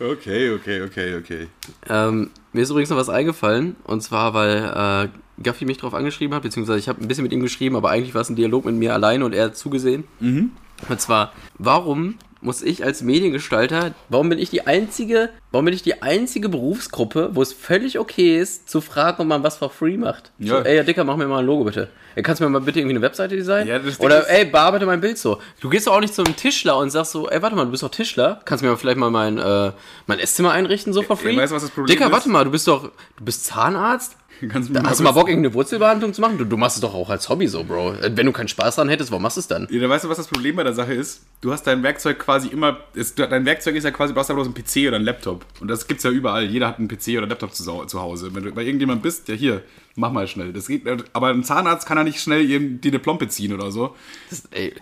Okay, 0.00 0.52
okay, 0.52 0.82
okay, 0.82 1.16
okay. 1.16 1.48
Ähm, 1.88 2.30
mir 2.52 2.62
ist 2.62 2.70
übrigens 2.70 2.88
noch 2.90 2.96
was 2.96 3.08
eingefallen, 3.08 3.74
und 3.82 4.00
zwar, 4.00 4.32
weil 4.32 5.08
äh, 5.08 5.42
Gaffi 5.42 5.64
mich 5.64 5.78
drauf 5.78 5.92
angeschrieben 5.92 6.34
hat, 6.36 6.42
beziehungsweise 6.44 6.78
ich 6.78 6.88
habe 6.88 7.02
ein 7.02 7.08
bisschen 7.08 7.24
mit 7.24 7.32
ihm 7.32 7.40
geschrieben, 7.40 7.74
aber 7.74 7.90
eigentlich 7.90 8.14
war 8.14 8.22
es 8.22 8.30
ein 8.30 8.36
Dialog 8.36 8.64
mit 8.64 8.76
mir 8.76 8.94
alleine 8.94 9.24
und 9.24 9.34
er 9.34 9.46
hat 9.46 9.56
zugesehen. 9.56 10.04
Und 10.20 11.00
zwar, 11.00 11.32
warum 11.58 12.14
muss 12.40 12.62
ich 12.62 12.84
als 12.84 13.02
Mediengestalter, 13.02 13.94
warum 14.08 14.28
bin 14.28 14.38
ich 14.38 14.50
die 14.50 14.66
einzige, 14.66 15.30
warum 15.50 15.64
bin 15.64 15.74
ich 15.74 15.82
die 15.82 16.02
einzige 16.02 16.48
Berufsgruppe, 16.48 17.30
wo 17.32 17.42
es 17.42 17.52
völlig 17.52 17.98
okay 17.98 18.38
ist, 18.38 18.70
zu 18.70 18.80
fragen, 18.80 19.20
ob 19.22 19.26
man 19.26 19.42
was 19.42 19.56
for 19.56 19.70
free 19.70 19.96
macht? 19.96 20.30
Ja. 20.38 20.58
So, 20.58 20.64
ey, 20.64 20.76
ja, 20.76 20.82
Dicker, 20.82 21.04
mach 21.04 21.16
mir 21.16 21.26
mal 21.26 21.40
ein 21.40 21.46
Logo 21.46 21.64
bitte. 21.64 21.88
Ey, 22.14 22.22
kannst 22.22 22.40
du 22.40 22.44
mir 22.44 22.50
mal 22.50 22.60
bitte 22.60 22.80
irgendwie 22.80 22.96
eine 22.96 23.02
Webseite 23.02 23.36
designen? 23.36 23.68
Ja, 23.68 23.78
das 23.78 23.98
Oder, 24.00 24.28
ey, 24.30 24.44
bearbeite 24.44 24.86
mein 24.86 25.00
Bild 25.00 25.18
so. 25.18 25.38
Du 25.60 25.68
gehst 25.68 25.86
doch 25.86 25.94
auch 25.94 26.00
nicht 26.00 26.14
zu 26.14 26.22
einem 26.24 26.36
Tischler 26.36 26.76
und 26.76 26.90
sagst 26.90 27.12
so, 27.12 27.28
ey, 27.28 27.42
warte 27.42 27.56
mal, 27.56 27.64
du 27.64 27.70
bist 27.70 27.82
doch 27.82 27.90
Tischler. 27.90 28.40
Kannst 28.44 28.64
du 28.64 28.68
mir 28.68 28.76
vielleicht 28.76 28.98
mal 28.98 29.10
mein, 29.10 29.38
äh, 29.38 29.72
mein 30.06 30.18
Esszimmer 30.18 30.52
einrichten, 30.52 30.92
so 30.92 31.02
for 31.02 31.16
free? 31.16 31.36
weißt 31.36 31.52
du, 31.52 31.56
was 31.56 31.62
das 31.62 31.70
Problem 31.70 31.86
Dicker, 31.86 32.06
ist? 32.06 32.12
warte 32.12 32.28
mal, 32.28 32.44
du 32.44 32.50
bist 32.50 32.66
doch, 32.68 32.90
du 33.16 33.24
bist 33.24 33.44
Zahnarzt? 33.44 34.16
Kannst 34.48 34.68
du 34.68 34.72
mir 34.72 34.82
Hast 34.82 35.00
du 35.00 35.04
mal 35.04 35.12
Bock, 35.12 35.28
irgendeine 35.28 35.54
Wurzelbehandlung 35.54 36.14
zu 36.14 36.20
machen? 36.20 36.38
Du, 36.38 36.44
du 36.44 36.56
machst 36.56 36.76
es 36.76 36.80
doch 36.80 36.94
auch 36.94 37.10
als 37.10 37.28
Hobby 37.28 37.48
so, 37.48 37.64
Bro. 37.64 37.94
Wenn 38.00 38.26
du 38.26 38.32
keinen 38.32 38.48
Spaß 38.48 38.76
dran 38.76 38.88
hättest, 38.88 39.10
warum 39.10 39.22
machst 39.22 39.36
du 39.36 39.40
es 39.40 39.48
dann? 39.48 39.66
Ja, 39.70 39.88
weißt 39.88 40.04
du, 40.04 40.08
was 40.08 40.16
das 40.16 40.28
Problem 40.28 40.56
bei 40.56 40.62
der 40.62 40.74
Sache 40.74 40.94
ist? 40.94 41.22
Du 41.40 41.52
hast 41.52 41.66
dein 41.66 41.82
Werkzeug 41.82 42.18
quasi 42.18 42.48
immer. 42.48 42.78
Ist, 42.94 43.18
dein 43.18 43.44
Werkzeug 43.44 43.74
ist 43.76 43.84
ja 43.84 43.90
quasi, 43.90 44.14
du 44.14 44.20
hast 44.20 44.28
ja 44.28 44.34
bloß 44.34 44.46
einen 44.46 44.54
PC 44.54 44.88
oder 44.88 44.96
einen 44.96 45.04
Laptop. 45.04 45.44
Und 45.60 45.68
das 45.68 45.86
gibt's 45.86 46.04
ja 46.04 46.10
überall. 46.10 46.44
Jeder 46.44 46.68
hat 46.68 46.78
einen 46.78 46.88
PC 46.88 47.08
oder 47.08 47.22
einen 47.22 47.30
Laptop 47.30 47.54
zu, 47.54 47.64
zu 47.64 48.00
Hause. 48.00 48.34
Wenn 48.34 48.44
du 48.44 48.52
bei 48.52 48.62
irgendjemand 48.62 49.02
bist, 49.02 49.28
ja 49.28 49.34
hier, 49.34 49.62
mach 49.96 50.12
mal 50.12 50.28
schnell. 50.28 50.52
Das 50.52 50.68
geht, 50.68 50.84
aber 51.12 51.28
ein 51.28 51.44
Zahnarzt 51.44 51.86
kann 51.86 51.98
ja 51.98 52.04
nicht 52.04 52.20
schnell 52.20 52.46
dir 52.46 52.90
eine 52.90 52.98
Plombe 52.98 53.28
ziehen 53.28 53.52
oder 53.52 53.70
so. 53.70 53.94
Das, 54.30 54.44
ey. 54.52 54.74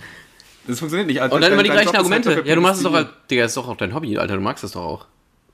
Das 0.66 0.81
funktioniert 0.81 1.09
nicht. 1.09 1.21
Und 1.21 1.40
dann 1.40 1.53
immer 1.53 1.62
die 1.62 1.71
gleichen 1.71 1.95
Argumente. 1.95 2.35
halt 2.35 2.47
Ja, 2.47 2.55
du 2.55 2.61
machst 2.61 2.79
es 2.79 2.83
doch 2.83 2.95
als, 2.95 3.09
Digga, 3.31 3.45
ist 3.45 3.57
doch 3.57 3.69
auch 3.69 3.77
dein 3.77 3.95
Hobby, 3.95 4.19
Alter, 4.19 4.35
du 4.35 4.40
magst 4.40 4.64
es 4.64 4.73
doch 4.73 4.83
auch. 4.83 5.07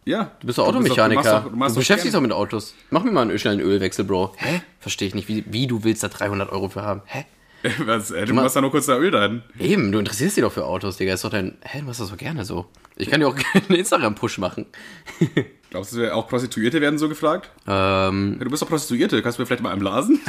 Ja. 0.04 0.32
Du 0.40 0.46
bist 0.46 0.58
doch 0.58 0.66
Automechaniker. 0.66 1.22
doch- 1.22 1.44
Du, 1.44 1.50
Du, 1.50 1.58
doch 1.58 1.74
beschäftigst 1.74 2.06
dich 2.06 2.12
doch 2.12 2.20
mit 2.20 2.32
Autos. 2.32 2.74
Mach 2.90 3.04
mir 3.04 3.12
mal 3.12 3.22
einen 3.22 3.38
schnellen 3.38 3.60
Ölwechsel, 3.60 4.04
Bro. 4.04 4.34
Hä? 4.36 4.60
Verstehe 4.80 5.06
ich 5.08 5.14
nicht, 5.14 5.28
wie, 5.28 5.44
wie 5.48 5.66
du 5.66 5.84
willst 5.84 6.02
da 6.02 6.08
300 6.08 6.50
Euro 6.50 6.68
für 6.68 6.82
haben. 6.82 7.02
Hä? 7.06 7.24
Was, 7.86 8.10
ey, 8.10 8.24
du 8.26 8.34
machst- 8.34 8.44
machst 8.44 8.56
da 8.56 8.60
nur 8.60 8.72
kurz 8.72 8.86
da 8.86 8.98
Öl 8.98 9.12
dran. 9.12 9.44
Eben, 9.60 9.92
du 9.92 10.00
interessierst 10.00 10.36
dich 10.36 10.42
doch 10.42 10.50
für 10.52 10.64
Autos, 10.64 10.96
Digga. 10.96 11.14
Ist 11.14 11.22
doch 11.24 11.30
dein. 11.30 11.56
Hä, 11.62 11.78
du 11.78 11.84
machst 11.86 12.00
das 12.00 12.10
doch 12.10 12.16
gerne 12.16 12.44
so. 12.44 12.66
Ich 12.96 13.08
kann 13.08 13.20
dir 13.20 13.28
auch 13.28 13.36
gerne 13.36 13.66
einen 13.68 13.78
Instagram-Push 13.78 14.38
machen. 14.38 14.66
Glaubst 15.70 15.94
du, 15.94 16.12
auch 16.12 16.26
Prostituierte 16.28 16.80
werden 16.80 16.98
so 16.98 17.08
gefragt? 17.08 17.50
Ähm, 17.68 18.36
Ja, 18.38 18.44
du 18.44 18.50
bist 18.50 18.62
doch 18.62 18.68
Prostituierte. 18.68 19.22
Kannst 19.22 19.38
du 19.38 19.42
mir 19.42 19.46
vielleicht 19.46 19.62
mal 19.62 19.70
einen 19.70 19.80
blasen? 19.80 20.20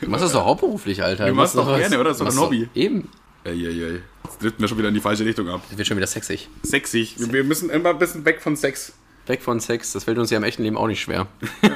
du 0.00 0.08
machst 0.08 0.24
das 0.24 0.32
doch 0.32 0.44
hauptberuflich, 0.46 1.02
Alter. 1.02 1.26
Du 1.26 1.34
machst 1.34 1.54
doch 1.56 1.66
was- 1.66 1.78
gerne, 1.80 1.96
oder? 2.00 2.10
Das 2.10 2.20
ist 2.20 2.26
doch 2.26 2.32
ein 2.32 2.40
Hobby. 2.40 2.68
Eben. 2.74 3.08
Eieiei. 3.44 4.00
Jetzt 4.38 4.42
driften 4.44 4.60
wir 4.62 4.68
schon 4.68 4.78
wieder 4.78 4.88
in 4.88 4.94
die 4.94 5.00
falsche 5.00 5.24
Richtung 5.24 5.48
ab. 5.48 5.62
Das 5.68 5.78
wird 5.78 5.88
schon 5.88 5.96
wieder 5.96 6.06
sexig. 6.06 6.48
Sexig. 6.62 7.16
Wir, 7.18 7.32
wir 7.32 7.44
müssen 7.44 7.70
immer 7.70 7.90
ein 7.90 7.98
bisschen 7.98 8.24
weg 8.24 8.40
von 8.40 8.54
Sex. 8.56 8.92
Weg 9.26 9.42
von 9.42 9.58
Sex, 9.60 9.92
das 9.92 10.04
fällt 10.04 10.16
uns 10.18 10.30
ja 10.30 10.38
im 10.38 10.44
echten 10.44 10.62
Leben 10.62 10.76
auch 10.76 10.86
nicht 10.86 11.00
schwer. 11.02 11.26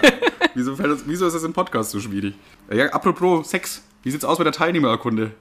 Wieso, 0.54 0.76
fällt 0.76 0.90
uns, 0.92 1.02
wieso 1.06 1.26
ist 1.26 1.32
das 1.34 1.44
im 1.44 1.52
Podcast 1.54 1.90
so 1.92 2.00
schwierig? 2.00 2.34
Ja, 2.70 2.86
apropos 2.90 3.48
Sex. 3.50 3.82
Wie 4.02 4.10
sieht's 4.10 4.24
aus 4.24 4.38
mit 4.38 4.44
der 4.46 4.52
Teilnehmerurkunde? 4.52 5.32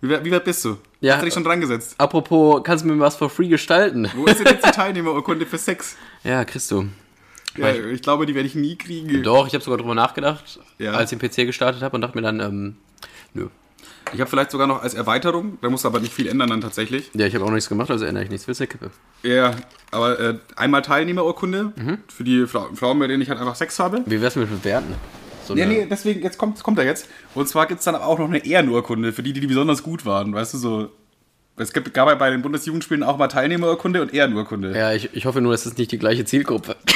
Wie, 0.00 0.10
weit- 0.10 0.24
wie 0.24 0.30
weit 0.32 0.44
bist 0.44 0.64
du? 0.64 0.76
Ja. 1.00 1.14
Hast 1.14 1.20
du 1.22 1.24
dich 1.26 1.34
schon 1.34 1.44
dran 1.44 1.60
gesetzt? 1.60 1.94
Apropos, 1.98 2.62
kannst 2.64 2.84
du 2.84 2.88
mir 2.88 2.98
was 2.98 3.14
for 3.16 3.30
free 3.30 3.48
gestalten? 3.48 4.08
Wo 4.16 4.26
ist 4.26 4.38
denn 4.40 4.46
jetzt 4.46 4.66
die 4.66 4.70
Teilnehmerurkunde 4.72 5.46
für 5.46 5.58
Sex? 5.58 5.96
Ja, 6.24 6.44
kriegst 6.44 6.70
du. 6.72 6.88
Ja, 7.56 7.72
ich 7.72 8.02
glaube, 8.02 8.26
die 8.26 8.34
werde 8.34 8.46
ich 8.48 8.54
nie 8.56 8.76
kriegen. 8.76 9.22
Doch, 9.22 9.46
ich 9.46 9.54
habe 9.54 9.62
sogar 9.64 9.78
drüber 9.78 9.94
nachgedacht, 9.94 10.58
Ja. 10.78 10.92
als 10.92 11.12
ich 11.12 11.18
den 11.18 11.28
PC 11.30 11.46
gestartet 11.46 11.82
habe 11.82 11.94
und 11.94 12.00
dachte 12.02 12.16
mir 12.16 12.22
dann, 12.22 12.40
ähm, 12.40 12.76
nö. 13.34 13.46
Ich 14.14 14.20
habe 14.20 14.30
vielleicht 14.30 14.50
sogar 14.52 14.66
noch 14.66 14.82
als 14.82 14.94
Erweiterung, 14.94 15.58
da 15.62 15.68
muss 15.68 15.84
aber 15.84 16.00
nicht 16.00 16.12
viel 16.12 16.28
ändern 16.28 16.48
dann 16.48 16.60
tatsächlich. 16.60 17.10
Ja, 17.14 17.26
ich 17.26 17.34
habe 17.34 17.44
auch 17.44 17.50
nichts 17.50 17.68
gemacht, 17.68 17.90
also 17.90 18.04
ändere 18.04 18.24
ich 18.24 18.30
nichts. 18.30 18.46
Willst 18.46 18.60
du 18.60 18.66
Kippe? 18.66 18.90
Ja, 19.22 19.50
aber 19.90 20.18
äh, 20.20 20.34
einmal 20.54 20.82
Teilnehmerurkunde 20.82 21.72
Mhm. 21.76 21.98
für 22.08 22.24
die 22.24 22.46
Fra 22.46 22.68
Frauen, 22.74 22.98
mit 22.98 23.10
denen 23.10 23.22
ich 23.22 23.28
halt 23.30 23.40
einfach 23.40 23.56
Sex 23.56 23.78
habe. 23.78 24.02
Wie 24.06 24.20
wär's 24.20 24.36
mit 24.36 24.48
Bewerten? 24.48 24.94
So 25.46 25.54
Nee, 25.54 25.66
nee, 25.66 25.86
deswegen, 25.90 26.22
jetzt 26.22 26.38
kommt, 26.38 26.62
kommt 26.62 26.78
er 26.78 26.84
jetzt. 26.84 27.08
Und 27.34 27.48
zwar 27.48 27.66
gibt 27.66 27.78
es 27.80 27.84
dann 27.84 27.94
auch 27.96 28.18
noch 28.18 28.28
eine 28.28 28.44
Ehrenurkunde 28.44 29.12
für 29.12 29.22
die, 29.22 29.32
die 29.32 29.46
besonders 29.46 29.82
gut 29.82 30.04
waren. 30.06 30.32
Weißt 30.32 30.54
du, 30.54 30.58
so. 30.58 30.90
Es 31.58 31.72
gibt, 31.72 31.92
gab 31.94 32.08
ja 32.08 32.14
bei 32.16 32.30
den 32.30 32.42
Bundesjugendspielen 32.42 33.02
auch 33.02 33.16
mal 33.16 33.28
Teilnehmerurkunde 33.28 34.02
und 34.02 34.12
Ehrenurkunde. 34.12 34.76
Ja, 34.76 34.92
ich, 34.92 35.10
ich 35.14 35.24
hoffe 35.26 35.40
nur, 35.40 35.54
es 35.54 35.64
ist 35.66 35.78
nicht 35.78 35.90
die 35.92 35.98
gleiche 35.98 36.24
Zielgruppe. 36.24 36.76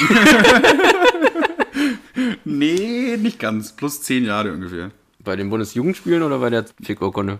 Nee, 2.44 3.16
nicht 3.16 3.38
ganz. 3.38 3.72
Plus 3.72 4.02
zehn 4.02 4.24
Jahre 4.24 4.52
ungefähr. 4.52 4.90
Bei 5.30 5.36
den 5.36 5.48
Bundesjugendspielen 5.48 6.24
oder 6.24 6.40
bei 6.40 6.50
der 6.50 6.64
Fickurkunde? 6.82 7.38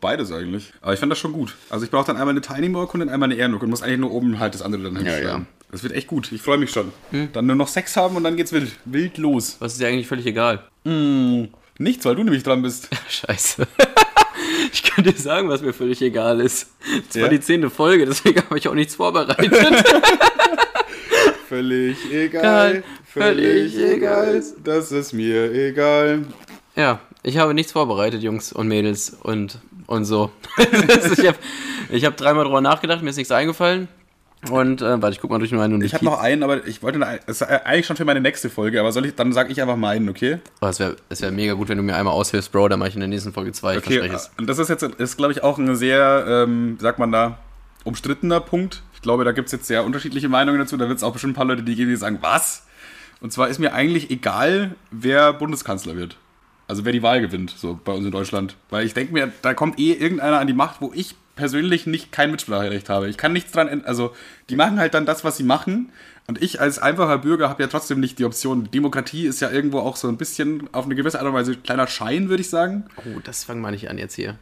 Beides 0.00 0.32
eigentlich. 0.32 0.72
Aber 0.80 0.94
ich 0.94 1.00
fand 1.00 1.12
das 1.12 1.18
schon 1.18 1.34
gut. 1.34 1.54
Also 1.68 1.84
ich 1.84 1.90
brauche 1.90 2.06
dann 2.06 2.16
einmal 2.16 2.30
eine 2.30 2.40
Teilnehmerurkunde 2.40 3.04
und 3.04 3.12
einmal 3.12 3.26
eine 3.30 3.38
Ehrenurkunde. 3.38 3.68
Muss 3.72 3.82
eigentlich 3.82 3.98
nur 4.00 4.10
oben 4.10 4.38
halt 4.38 4.54
das 4.54 4.62
andere 4.62 4.84
dann 4.84 4.96
hinschreiben. 4.96 5.26
ja. 5.28 5.34
Hm. 5.36 5.46
Das 5.70 5.82
wird 5.82 5.92
echt 5.92 6.06
gut. 6.06 6.32
Ich 6.32 6.40
freue 6.40 6.56
mich 6.56 6.70
schon. 6.70 6.92
Dann 7.34 7.44
nur 7.44 7.56
noch 7.56 7.68
Sex 7.68 7.94
haben 7.98 8.16
und 8.16 8.24
dann 8.24 8.36
geht's 8.38 8.54
wild, 8.54 8.72
wild 8.86 9.18
los. 9.18 9.56
Was 9.58 9.72
ist 9.72 9.82
dir 9.82 9.88
eigentlich 9.88 10.06
völlig 10.06 10.24
egal? 10.24 10.64
Nichts, 10.84 12.06
weil 12.06 12.14
du 12.16 12.24
nämlich 12.24 12.42
dran 12.42 12.62
bist. 12.62 12.88
Scheiße. 13.10 13.66
Ich 14.72 14.82
kann 14.82 15.04
dir 15.04 15.12
sagen, 15.12 15.48
was 15.50 15.60
mir 15.62 15.72
völlig 15.74 16.00
egal 16.02 16.40
ist. 16.40 16.68
Das 17.08 17.16
Ja? 17.16 17.22
war 17.22 17.28
die 17.28 17.38
zehnte 17.40 17.68
Folge, 17.70 18.06
deswegen 18.06 18.40
habe 18.44 18.58
ich 18.58 18.66
auch 18.66 18.74
nichts 18.74 18.94
vorbereitet. 18.96 19.52
Völlig 21.48 21.96
egal. 22.12 22.70
Egal, 22.70 22.82
völlig 23.04 23.76
egal. 23.78 24.42
Das 24.64 24.90
ist 24.90 25.12
mir 25.12 25.52
egal. 25.52 26.24
Ja, 26.76 27.00
ich 27.22 27.38
habe 27.38 27.54
nichts 27.54 27.72
vorbereitet, 27.72 28.22
Jungs 28.22 28.52
und 28.52 28.68
Mädels 28.68 29.16
und, 29.22 29.58
und 29.86 30.04
so. 30.04 30.30
ich 30.58 31.26
habe 31.26 31.38
ich 31.90 32.04
hab 32.04 32.16
dreimal 32.16 32.44
drüber 32.44 32.60
nachgedacht, 32.60 33.02
mir 33.02 33.10
ist 33.10 33.16
nichts 33.16 33.32
eingefallen. 33.32 33.88
Und 34.50 34.82
äh, 34.82 35.00
warte, 35.00 35.14
ich 35.14 35.20
guck 35.20 35.30
mal 35.30 35.38
durch 35.38 35.52
meine 35.52 35.82
Ich 35.82 35.94
habe 35.94 36.04
noch 36.04 36.20
einen, 36.20 36.42
aber 36.42 36.66
ich 36.66 36.82
wollte 36.82 36.98
das 36.98 37.40
ist 37.40 37.42
eigentlich 37.42 37.86
schon 37.86 37.96
für 37.96 38.04
meine 38.04 38.20
nächste 38.20 38.50
Folge, 38.50 38.78
aber 38.78 38.92
soll 38.92 39.06
ich, 39.06 39.14
dann 39.14 39.32
sage 39.32 39.50
ich 39.50 39.62
einfach 39.62 39.76
mal 39.76 39.96
einen, 39.96 40.10
okay? 40.10 40.38
Oh, 40.60 40.66
es 40.66 40.78
wäre 40.80 40.96
es 41.08 41.22
wär 41.22 41.30
mega 41.30 41.54
gut, 41.54 41.70
wenn 41.70 41.78
du 41.78 41.82
mir 41.82 41.96
einmal 41.96 42.12
aushilfst, 42.12 42.52
Bro, 42.52 42.68
dann 42.68 42.78
mache 42.78 42.90
ich 42.90 42.94
in 42.94 43.00
der 43.00 43.08
nächsten 43.08 43.32
Folge 43.32 43.52
zwei. 43.52 43.72
Ich 43.72 43.78
Okay, 43.78 44.00
verspreche 44.00 44.16
es. 44.16 44.30
und 44.36 44.46
das 44.46 44.58
ist 44.58 44.68
jetzt, 44.68 44.82
ist 44.82 45.16
glaube 45.16 45.32
ich 45.32 45.42
auch 45.42 45.56
ein 45.56 45.74
sehr, 45.76 46.26
ähm, 46.28 46.76
sagt 46.78 46.98
man 46.98 47.10
da, 47.10 47.38
umstrittener 47.84 48.40
Punkt. 48.40 48.82
Ich 48.92 49.00
glaube, 49.00 49.24
da 49.24 49.32
gibt 49.32 49.46
es 49.46 49.52
jetzt 49.52 49.66
sehr 49.66 49.82
unterschiedliche 49.84 50.28
Meinungen 50.28 50.58
dazu. 50.58 50.76
Da 50.76 50.88
wird 50.88 50.98
es 50.98 51.04
auch 51.04 51.12
bestimmt 51.12 51.32
ein 51.32 51.36
paar 51.36 51.46
Leute, 51.46 51.62
die 51.62 51.74
geben, 51.74 51.90
die 51.90 51.96
sagen, 51.96 52.18
was? 52.20 52.66
Und 53.20 53.32
zwar 53.32 53.48
ist 53.48 53.58
mir 53.58 53.72
eigentlich 53.72 54.10
egal, 54.10 54.74
wer 54.90 55.32
Bundeskanzler 55.32 55.96
wird. 55.96 56.16
Also 56.66 56.84
wer 56.84 56.92
die 56.92 57.02
Wahl 57.02 57.20
gewinnt, 57.20 57.50
so 57.50 57.78
bei 57.84 57.92
uns 57.92 58.04
in 58.04 58.10
Deutschland. 58.10 58.56
Weil 58.70 58.86
ich 58.86 58.94
denke 58.94 59.12
mir, 59.12 59.32
da 59.42 59.54
kommt 59.54 59.78
eh 59.78 59.92
irgendeiner 59.92 60.38
an 60.38 60.46
die 60.46 60.54
Macht, 60.54 60.80
wo 60.80 60.92
ich 60.94 61.14
persönlich 61.36 61.86
nicht 61.86 62.12
kein 62.12 62.30
Mitspracherecht 62.30 62.88
habe. 62.88 63.08
Ich 63.08 63.16
kann 63.16 63.32
nichts 63.32 63.52
dran 63.52 63.68
ändern. 63.68 63.86
Also 63.86 64.14
die 64.48 64.56
machen 64.56 64.78
halt 64.78 64.94
dann 64.94 65.06
das, 65.06 65.24
was 65.24 65.36
sie 65.36 65.42
machen. 65.42 65.90
Und 66.26 66.42
ich 66.42 66.60
als 66.60 66.78
einfacher 66.78 67.18
Bürger 67.18 67.48
habe 67.48 67.62
ja 67.62 67.68
trotzdem 67.68 68.00
nicht 68.00 68.18
die 68.18 68.24
Option. 68.24 68.70
Demokratie 68.70 69.26
ist 69.26 69.40
ja 69.40 69.50
irgendwo 69.50 69.80
auch 69.80 69.96
so 69.96 70.08
ein 70.08 70.16
bisschen 70.16 70.68
auf 70.72 70.86
eine 70.86 70.94
gewisse 70.94 71.18
Art 71.18 71.26
und 71.26 71.34
Weise 71.34 71.52
ein 71.52 71.62
kleiner 71.62 71.86
Schein, 71.86 72.28
würde 72.28 72.40
ich 72.40 72.50
sagen. 72.50 72.84
Oh, 72.96 73.20
das 73.22 73.44
fangen 73.44 73.60
wir 73.60 73.70
nicht 73.70 73.90
an 73.90 73.98
jetzt 73.98 74.14
hier. 74.14 74.38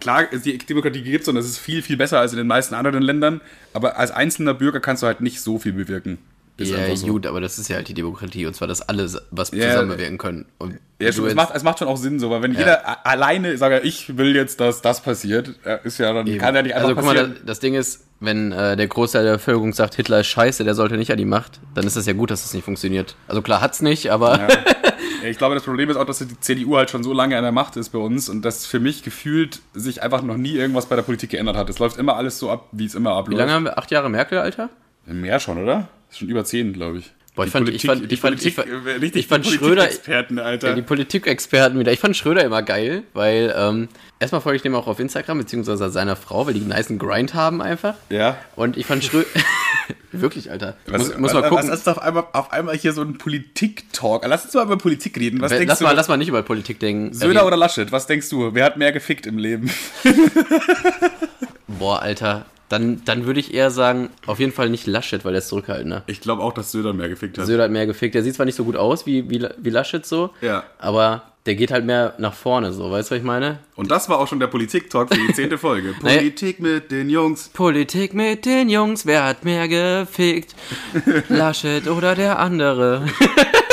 Klar, 0.00 0.26
die 0.26 0.58
Demokratie 0.58 1.02
gibt 1.02 1.22
es 1.22 1.28
und 1.28 1.34
das 1.34 1.46
ist 1.46 1.58
viel, 1.58 1.82
viel 1.82 1.96
besser 1.96 2.20
als 2.20 2.32
in 2.32 2.38
den 2.38 2.46
meisten 2.46 2.74
anderen 2.74 3.02
Ländern. 3.02 3.40
Aber 3.72 3.96
als 3.96 4.10
einzelner 4.10 4.54
Bürger 4.54 4.80
kannst 4.80 5.02
du 5.02 5.06
halt 5.06 5.20
nicht 5.20 5.40
so 5.40 5.58
viel 5.58 5.72
bewirken. 5.72 6.18
Ist 6.56 6.70
Ja, 6.70 6.94
so. 6.94 7.06
gut, 7.08 7.26
aber 7.26 7.40
das 7.40 7.58
ist 7.58 7.68
ja 7.68 7.76
halt 7.76 7.88
die 7.88 7.94
Demokratie 7.94 8.46
und 8.46 8.54
zwar, 8.54 8.68
dass 8.68 8.80
alle 8.80 9.10
was 9.32 9.50
Ja. 9.50 9.70
zusammen 9.70 9.88
bewirken 9.88 10.18
können. 10.18 10.46
Und 10.58 10.78
Ja, 11.00 11.10
stimmt, 11.10 11.26
es, 11.28 11.34
macht, 11.34 11.52
es 11.54 11.64
macht 11.64 11.80
schon 11.80 11.88
auch 11.88 11.96
Sinn 11.96 12.20
so, 12.20 12.30
weil 12.30 12.42
wenn 12.42 12.52
jeder 12.54 12.88
a- 12.88 12.98
alleine 13.02 13.56
sagt, 13.58 13.84
ich 13.84 14.16
will 14.16 14.36
jetzt, 14.36 14.60
dass 14.60 14.80
das 14.80 15.00
passiert, 15.00 15.54
äh, 15.64 15.78
ist 15.82 15.98
ja 15.98 16.12
dann 16.12 16.26
kann 16.38 16.54
ja 16.54 16.62
nicht 16.62 16.74
einfach 16.76 16.90
also 16.90 16.94
guck 17.00 17.04
mal, 17.06 17.14
das, 17.16 17.28
das 17.44 17.58
Ding 17.60 17.74
ist, 17.74 18.04
wenn 18.20 18.52
äh, 18.52 18.76
der 18.76 18.86
Großteil 18.86 19.24
der 19.24 19.32
Bevölkerung 19.32 19.72
sagt, 19.72 19.96
Hitler 19.96 20.20
ist 20.20 20.28
scheiße, 20.28 20.62
der 20.62 20.76
sollte 20.76 20.96
nicht 20.96 21.10
an 21.10 21.18
die 21.18 21.24
Macht, 21.24 21.58
dann 21.74 21.84
ist 21.88 21.96
es 21.96 22.06
ja 22.06 22.12
gut, 22.12 22.30
dass 22.30 22.42
das 22.42 22.54
nicht 22.54 22.64
funktioniert. 22.64 23.16
Also 23.26 23.42
klar 23.42 23.60
hat's 23.60 23.82
nicht, 23.82 24.12
aber 24.12 24.38
Ja, 24.38 24.48
ich 25.28 25.36
glaube, 25.38 25.56
das 25.56 25.64
Problem 25.64 25.90
ist 25.90 25.96
auch, 25.96 26.06
dass 26.06 26.18
die 26.18 26.38
CDU 26.38 26.76
halt 26.76 26.88
schon 26.88 27.02
so 27.02 27.12
lange 27.12 27.36
an 27.36 27.42
der 27.42 27.50
Macht 27.52 27.76
ist 27.76 27.88
bei 27.88 27.98
uns 27.98 28.28
und 28.28 28.44
dass 28.44 28.64
für 28.64 28.78
mich 28.78 29.02
gefühlt 29.02 29.60
sich 29.74 30.02
einfach 30.04 30.22
noch 30.22 30.36
nie 30.36 30.52
irgendwas 30.54 30.86
bei 30.86 30.94
der 30.94 31.02
Politik 31.02 31.30
geändert 31.30 31.56
hat. 31.56 31.68
Es 31.68 31.80
läuft 31.80 31.96
immer 31.98 32.14
alles 32.16 32.38
so 32.38 32.48
ab, 32.48 32.68
wie 32.70 32.84
es 32.86 32.94
immer 32.94 33.10
wie 33.10 33.18
abläuft. 33.18 33.38
lange 33.40 33.52
haben 33.52 33.64
wir? 33.64 33.76
Acht 33.76 33.90
Jahre 33.90 34.08
Merkel, 34.08 34.38
Alter? 34.38 34.70
Mehr 35.06 35.38
schon, 35.40 35.58
oder? 35.62 35.88
Schon 36.16 36.28
über 36.28 36.44
zehn, 36.44 36.72
glaube 36.72 36.98
ich. 36.98 37.12
Boah, 37.36 37.44
ich 37.44 37.50
fand- 37.50 37.68
ich 37.68 37.84
fand- 37.84 38.08
die 38.08 38.14
ich 38.14 38.20
fand- 38.20 38.40
ich 38.40 38.54
Politik, 38.54 38.54
fand- 38.54 38.86
äh, 38.86 38.90
richtig 39.00 39.22
ich 39.22 39.26
fand 39.26 39.44
Schröder- 39.44 39.82
Politikexperten, 39.82 40.38
Alter. 40.38 40.68
Ja, 40.68 40.74
die 40.76 40.82
Politikexperten 40.82 41.80
wieder. 41.80 41.90
Ich 41.90 41.98
fand 41.98 42.16
Schröder 42.16 42.44
immer 42.44 42.62
geil, 42.62 43.02
weil 43.12 43.52
ähm, 43.58 43.88
erstmal 44.20 44.40
folge 44.40 44.56
ich 44.56 44.62
dem 44.62 44.76
auch 44.76 44.86
auf 44.86 45.00
Instagram, 45.00 45.38
beziehungsweise 45.38 45.90
seiner 45.90 46.14
Frau, 46.14 46.46
weil 46.46 46.54
die 46.54 46.60
einen 46.60 46.68
niceen 46.68 46.96
Grind 47.00 47.34
haben 47.34 47.60
einfach. 47.60 47.94
ja. 48.08 48.36
Und 48.54 48.76
ich 48.76 48.86
fand 48.86 49.02
Schröder. 49.02 49.26
Wirklich, 50.12 50.48
Alter. 50.52 50.76
Was, 50.86 51.08
muss, 51.08 51.18
muss 51.18 51.32
mal 51.32 51.42
gucken. 51.48 51.68
Was 51.68 51.80
ist 51.80 51.88
auf 51.88 51.98
einmal, 52.00 52.24
auf 52.34 52.52
einmal 52.52 52.76
hier 52.76 52.92
so 52.92 53.02
ein 53.02 53.18
Politik-Talk? 53.18 54.24
Lass 54.28 54.44
uns 54.44 54.54
mal 54.54 54.62
über 54.62 54.78
Politik 54.78 55.18
reden. 55.18 55.40
Was 55.40 55.50
denkst 55.50 55.66
lass, 55.66 55.78
du? 55.80 55.84
mal, 55.86 55.92
lass 55.92 56.06
mal 56.06 56.16
nicht 56.16 56.28
über 56.28 56.42
Politik 56.44 56.78
denken. 56.78 57.12
Söder 57.12 57.42
Äh, 57.42 57.44
oder 57.46 57.56
Laschet? 57.56 57.90
Was 57.90 58.06
denkst 58.06 58.28
du? 58.28 58.54
Wer 58.54 58.64
hat 58.64 58.76
mehr 58.76 58.92
gefickt 58.92 59.26
im 59.26 59.38
Leben? 59.38 59.68
Boah, 61.66 62.00
Alter. 62.00 62.46
Dann, 62.74 63.02
dann 63.04 63.24
würde 63.26 63.38
ich 63.38 63.54
eher 63.54 63.70
sagen, 63.70 64.10
auf 64.26 64.40
jeden 64.40 64.50
Fall 64.52 64.68
nicht 64.68 64.86
Laschet, 64.88 65.24
weil 65.24 65.32
der 65.32 65.38
ist 65.38 65.48
zurückhaltender. 65.48 66.02
Ich 66.08 66.20
glaube 66.20 66.42
auch, 66.42 66.52
dass 66.52 66.72
Söder 66.72 66.92
mehr 66.92 67.08
gefickt 67.08 67.38
hat. 67.38 67.46
Söder 67.46 67.62
hat 67.64 67.70
mehr 67.70 67.86
gefickt. 67.86 68.16
Der 68.16 68.22
sieht 68.24 68.34
zwar 68.34 68.46
nicht 68.46 68.56
so 68.56 68.64
gut 68.64 68.74
aus 68.76 69.06
wie, 69.06 69.30
wie, 69.30 69.46
wie 69.58 69.70
Laschet 69.70 70.04
so, 70.04 70.30
Ja. 70.40 70.64
aber 70.78 71.22
der 71.46 71.54
geht 71.54 71.70
halt 71.70 71.84
mehr 71.84 72.14
nach 72.18 72.34
vorne 72.34 72.72
so. 72.72 72.90
Weißt 72.90 73.10
du, 73.10 73.14
was 73.14 73.18
ich 73.20 73.24
meine? 73.24 73.58
Und 73.76 73.90
das 73.92 74.08
war 74.08 74.18
auch 74.18 74.26
schon 74.26 74.40
der 74.40 74.46
Politik-Talk 74.48 75.14
für 75.14 75.20
die 75.28 75.32
zehnte 75.34 75.56
Folge. 75.58 75.94
Politik 76.00 76.58
mit 76.58 76.90
den 76.90 77.10
Jungs. 77.10 77.48
Politik 77.50 78.12
mit 78.12 78.44
den 78.44 78.68
Jungs, 78.68 79.06
wer 79.06 79.24
hat 79.24 79.44
mehr 79.44 79.68
gefickt? 79.68 80.54
Laschet 81.28 81.86
oder 81.86 82.14
der 82.16 82.38
andere? 82.40 83.04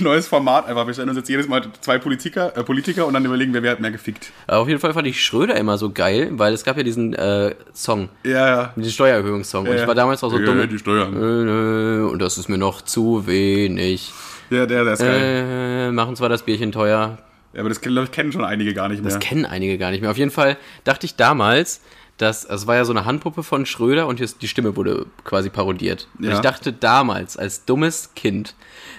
Neues 0.00 0.26
Format 0.28 0.66
einfach. 0.66 0.86
Wir 0.86 0.94
stellen 0.94 1.08
uns 1.08 1.18
jetzt 1.18 1.28
jedes 1.28 1.48
Mal 1.48 1.62
zwei 1.80 1.98
Politiker, 1.98 2.56
äh, 2.56 2.62
Politiker 2.62 3.06
und 3.06 3.14
dann 3.14 3.24
überlegen 3.24 3.52
wir, 3.54 3.62
wer 3.62 3.72
hat 3.72 3.80
mehr 3.80 3.90
gefickt. 3.90 4.32
Auf 4.46 4.68
jeden 4.68 4.80
Fall 4.80 4.92
fand 4.92 5.06
ich 5.06 5.22
Schröder 5.24 5.56
immer 5.56 5.78
so 5.78 5.90
geil, 5.90 6.30
weil 6.32 6.52
es 6.52 6.64
gab 6.64 6.76
ja 6.76 6.82
diesen 6.82 7.14
äh, 7.14 7.54
Song, 7.72 8.08
Ja, 8.24 8.48
ja. 8.48 8.72
diesen 8.76 8.92
Steuererhöhungssong. 8.92 9.66
Und 9.68 9.76
ich 9.76 9.86
war 9.86 9.94
damals 9.94 10.22
auch 10.24 10.30
so 10.30 10.38
ja, 10.38 10.46
dumm. 10.46 10.68
die 10.68 10.78
Steuern. 10.78 12.08
Und 12.10 12.18
das 12.20 12.38
ist 12.38 12.48
mir 12.48 12.58
noch 12.58 12.82
zu 12.82 13.26
wenig. 13.26 14.12
Ja, 14.50 14.66
der, 14.66 14.84
der 14.84 14.92
ist 14.94 15.00
geil. 15.00 15.88
Äh, 15.88 15.92
machen 15.92 16.16
zwar 16.16 16.28
das 16.28 16.42
Bierchen 16.42 16.72
teuer. 16.72 17.18
Ja, 17.52 17.60
aber 17.60 17.68
das 17.68 17.78
ich, 17.78 18.10
kennen 18.12 18.32
schon 18.32 18.44
einige 18.44 18.74
gar 18.74 18.88
nicht 18.88 19.02
mehr. 19.02 19.10
Das 19.12 19.20
kennen 19.20 19.44
einige 19.44 19.78
gar 19.78 19.90
nicht 19.90 20.00
mehr. 20.00 20.10
Auf 20.10 20.18
jeden 20.18 20.30
Fall 20.30 20.56
dachte 20.84 21.06
ich 21.06 21.16
damals, 21.16 21.80
dass 22.18 22.44
also 22.46 22.62
es 22.62 22.66
war 22.66 22.76
ja 22.76 22.84
so 22.84 22.92
eine 22.92 23.04
Handpuppe 23.04 23.42
von 23.42 23.64
Schröder 23.64 24.06
und 24.06 24.20
die 24.42 24.48
Stimme 24.48 24.76
wurde 24.76 25.06
quasi 25.24 25.50
parodiert. 25.50 26.08
Und 26.18 26.24
Ja. 26.26 26.32
ich 26.34 26.40
dachte 26.40 26.72
damals 26.72 27.36
als 27.36 27.64
dummes 27.64 28.10
Kind, 28.14 28.54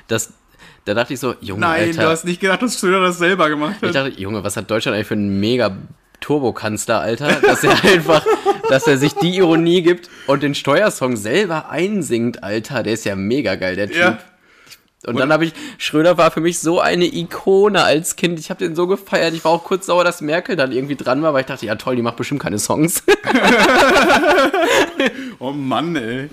dass 0.08 0.34
da 0.86 0.94
dachte 0.94 1.14
ich 1.14 1.20
so, 1.20 1.36
Junge, 1.42 1.62
Nein, 1.62 1.90
Alter. 1.90 2.02
du 2.04 2.08
hast 2.10 2.26
nicht 2.26 2.40
gedacht, 2.42 2.62
dass 2.62 2.80
Söder 2.80 3.02
das 3.02 3.18
selber 3.18 3.50
gemacht 3.50 3.76
Ich 3.82 3.88
hat. 3.90 3.96
dachte, 3.96 4.20
Junge, 4.20 4.44
was 4.44 4.58
hat 4.58 4.70
Deutschland 4.72 4.96
eigentlich 4.96 5.08
für 5.08 5.14
einen 5.16 5.40
mega 5.40 5.76
Turbokanzler, 6.22 7.00
Alter? 7.02 7.28
Dass 7.42 7.64
er 7.64 7.84
einfach, 7.84 8.26
dass 8.70 8.88
er 8.88 8.98
sich 8.98 9.14
die 9.16 9.36
Ironie 9.38 9.82
gibt 9.82 10.10
und 10.28 10.44
den 10.44 10.56
Steuersong 10.56 11.16
selber 11.18 11.70
einsingt, 11.70 12.44
Alter. 12.44 12.84
Der 12.84 12.94
ist 12.94 13.06
ja 13.06 13.16
mega 13.16 13.56
geil, 13.56 13.76
der 13.76 13.88
Typ. 13.88 13.98
Ja. 13.98 14.18
Und 15.08 15.18
dann 15.18 15.32
habe 15.32 15.46
ich, 15.46 15.54
Schröder 15.78 16.18
war 16.18 16.30
für 16.30 16.42
mich 16.42 16.60
so 16.60 16.82
eine 16.82 17.06
Ikone 17.06 17.82
als 17.84 18.18
Kind. 18.18 18.38
Ich 18.38 18.50
habe 18.50 18.60
den 18.66 18.76
so 18.76 18.86
gefeiert. 18.86 19.34
Ich 19.34 19.46
war 19.46 19.52
auch 19.54 19.64
kurz 19.64 19.86
sauer, 19.86 20.04
dass 20.04 20.20
Merkel 20.20 20.58
dann 20.58 20.74
irgendwie 20.74 20.98
dran 20.98 21.22
war, 21.22 21.34
weil 21.34 21.40
ich 21.42 21.48
dachte, 21.48 21.66
ja 21.66 21.76
toll, 21.76 21.96
die 21.96 22.02
macht 22.02 22.18
bestimmt 22.18 22.42
keine 22.42 22.60
Songs. 22.60 23.04
Oh 25.40 25.52
Mann, 25.52 25.96
ey. 25.96 26.30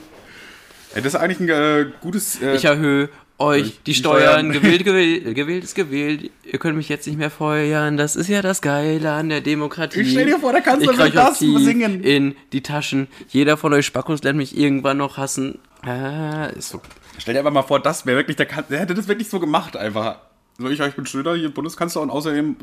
ey 0.94 1.03
das 1.03 1.07
ist 1.07 1.16
eigentlich 1.16 1.38
ein 1.40 1.49
äh, 1.49 1.86
gutes. 2.01 2.42
Äh, 2.42 2.57
Ich 2.57 2.64
erhöhe 2.64 3.09
euch 3.39 3.78
die 3.78 3.93
die 3.93 3.95
Steuern. 3.95 4.51
Steuern. 4.51 4.53
Gewählt, 4.53 4.84
gewählt, 4.84 5.34
gewählt 5.34 5.64
ist 5.64 5.74
gewählt. 5.74 6.30
Ihr 6.45 6.59
könnt 6.59 6.76
mich 6.76 6.89
jetzt 6.89 7.07
nicht 7.07 7.18
mehr 7.18 7.30
feuern. 7.30 7.97
Das 7.97 8.16
ist 8.16 8.28
ja 8.28 8.43
das 8.43 8.62
Geile 8.62 9.12
an 9.12 9.28
der 9.28 9.41
Demokratie. 9.41 10.01
Ich 10.01 10.11
stell 10.11 10.26
dir 10.26 10.39
vor, 10.39 10.53
der 10.53 10.62
Kanzler 10.62 10.93
Ich 10.93 10.99
will 10.99 11.11
krieg 11.11 11.16
euch 11.18 11.26
das 11.26 11.39
singen. 11.39 12.03
in 12.03 12.37
die 12.53 12.62
Taschen. 12.62 13.09
Jeder 13.28 13.57
von 13.57 13.72
euch 13.72 13.87
Spackos 13.87 14.22
lernt 14.22 14.39
mich 14.39 14.57
irgendwann 14.57 14.97
noch 14.99 15.16
hassen. 15.16 15.59
Ah, 15.82 16.47
ist 16.47 16.70
so. 16.70 16.80
Stell 17.18 17.34
dir 17.34 17.41
einfach 17.41 17.53
mal 17.53 17.62
vor, 17.62 17.80
das 17.80 18.07
wäre 18.07 18.16
wirklich 18.18 18.37
der 18.37 18.47
Kanzler. 18.47 18.70
Der 18.70 18.80
hätte 18.80 18.95
das 18.95 19.09
wirklich 19.09 19.28
so 19.28 19.41
gemacht, 19.41 19.76
einfach. 19.76 20.18
So, 20.59 20.68
ich, 20.68 20.80
ich 20.80 20.95
bin 20.95 21.07
Schröder, 21.07 21.34
hier 21.34 21.51
Bundeskanzler 21.51 22.03
und 22.03 22.11
außerdem 22.11 22.57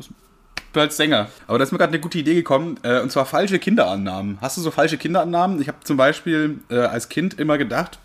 als 0.74 0.96
Sänger. 0.96 1.28
Aber 1.46 1.58
da 1.58 1.64
ist 1.64 1.72
mir 1.72 1.78
gerade 1.78 1.92
eine 1.92 2.00
gute 2.00 2.18
Idee 2.18 2.34
gekommen, 2.34 2.78
äh, 2.82 3.00
und 3.00 3.12
zwar 3.12 3.26
falsche 3.26 3.58
Kinderannahmen. 3.60 4.38
Hast 4.40 4.56
du 4.56 4.60
so 4.60 4.70
falsche 4.72 4.98
Kinderannahmen? 4.98 5.60
Ich 5.60 5.68
habe 5.68 5.78
zum 5.84 5.96
Beispiel 5.96 6.58
äh, 6.68 6.78
als 6.78 7.08
Kind 7.08 7.38
immer 7.38 7.58
gedacht, 7.58 7.98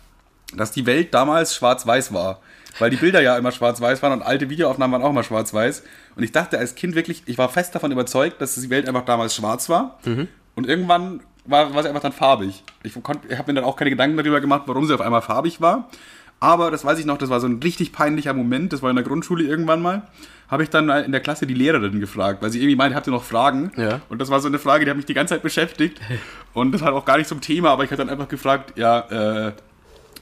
dass 0.54 0.70
die 0.70 0.86
Welt 0.86 1.12
damals 1.14 1.54
schwarz-weiß 1.56 2.12
war. 2.12 2.40
Weil 2.78 2.90
die 2.90 2.96
Bilder 2.96 3.20
ja 3.20 3.36
immer 3.36 3.52
schwarz-weiß 3.52 4.02
waren 4.02 4.12
und 4.12 4.22
alte 4.22 4.48
Videoaufnahmen 4.48 4.92
waren 4.94 5.02
auch 5.06 5.10
immer 5.10 5.22
schwarz-weiß. 5.24 5.82
Und 6.16 6.22
ich 6.22 6.32
dachte 6.32 6.58
als 6.58 6.74
Kind 6.74 6.94
wirklich, 6.94 7.22
ich 7.26 7.36
war 7.38 7.48
fest 7.48 7.74
davon 7.74 7.90
überzeugt, 7.92 8.40
dass 8.40 8.54
die 8.54 8.70
Welt 8.70 8.86
einfach 8.88 9.04
damals 9.04 9.34
schwarz 9.34 9.68
war. 9.68 9.98
Und 10.54 10.66
irgendwann 10.68 11.20
war, 11.44 11.74
war 11.74 11.82
sie 11.82 11.88
einfach 11.88 12.02
dann 12.02 12.12
farbig. 12.12 12.62
Ich, 12.82 12.94
konnt- 13.02 13.24
ich 13.28 13.36
habe 13.38 13.50
mir 13.52 13.56
dann 13.60 13.64
auch 13.64 13.76
keine 13.76 13.90
Gedanken 13.90 14.16
darüber 14.16 14.40
gemacht, 14.40 14.62
warum 14.66 14.86
sie 14.86 14.94
auf 14.94 15.00
einmal 15.00 15.22
farbig 15.22 15.60
war. 15.60 15.88
Aber 16.42 16.70
das 16.70 16.84
weiß 16.86 16.98
ich 16.98 17.04
noch, 17.04 17.18
das 17.18 17.28
war 17.28 17.38
so 17.40 17.46
ein 17.46 17.60
richtig 17.62 17.92
peinlicher 17.92 18.32
Moment. 18.32 18.72
Das 18.72 18.80
war 18.82 18.88
in 18.88 18.96
der 18.96 19.04
Grundschule 19.04 19.44
irgendwann 19.44 19.82
mal. 19.82 20.02
Habe 20.48 20.62
ich 20.62 20.70
dann 20.70 20.88
in 20.88 21.12
der 21.12 21.20
Klasse 21.20 21.46
die 21.46 21.54
Lehrerin 21.54 22.00
gefragt, 22.00 22.42
weil 22.42 22.50
sie 22.50 22.58
irgendwie 22.60 22.76
meinte, 22.76 22.96
habt 22.96 23.06
ihr 23.06 23.12
noch 23.12 23.22
Fragen? 23.24 23.70
Ja. 23.76 24.00
Und 24.08 24.20
das 24.20 24.30
war 24.30 24.40
so 24.40 24.48
eine 24.48 24.58
Frage, 24.58 24.84
die 24.84 24.90
hat 24.90 24.96
mich 24.96 25.06
die 25.06 25.14
ganze 25.14 25.34
Zeit 25.34 25.42
beschäftigt. 25.42 26.00
Und 26.54 26.72
das 26.72 26.82
hat 26.82 26.92
auch 26.94 27.04
gar 27.04 27.18
nicht 27.18 27.28
zum 27.28 27.40
Thema, 27.40 27.70
aber 27.70 27.84
ich 27.84 27.90
habe 27.90 27.98
dann 27.98 28.08
einfach 28.10 28.26
gefragt, 28.28 28.76
ja, 28.76 29.48
äh, 29.48 29.52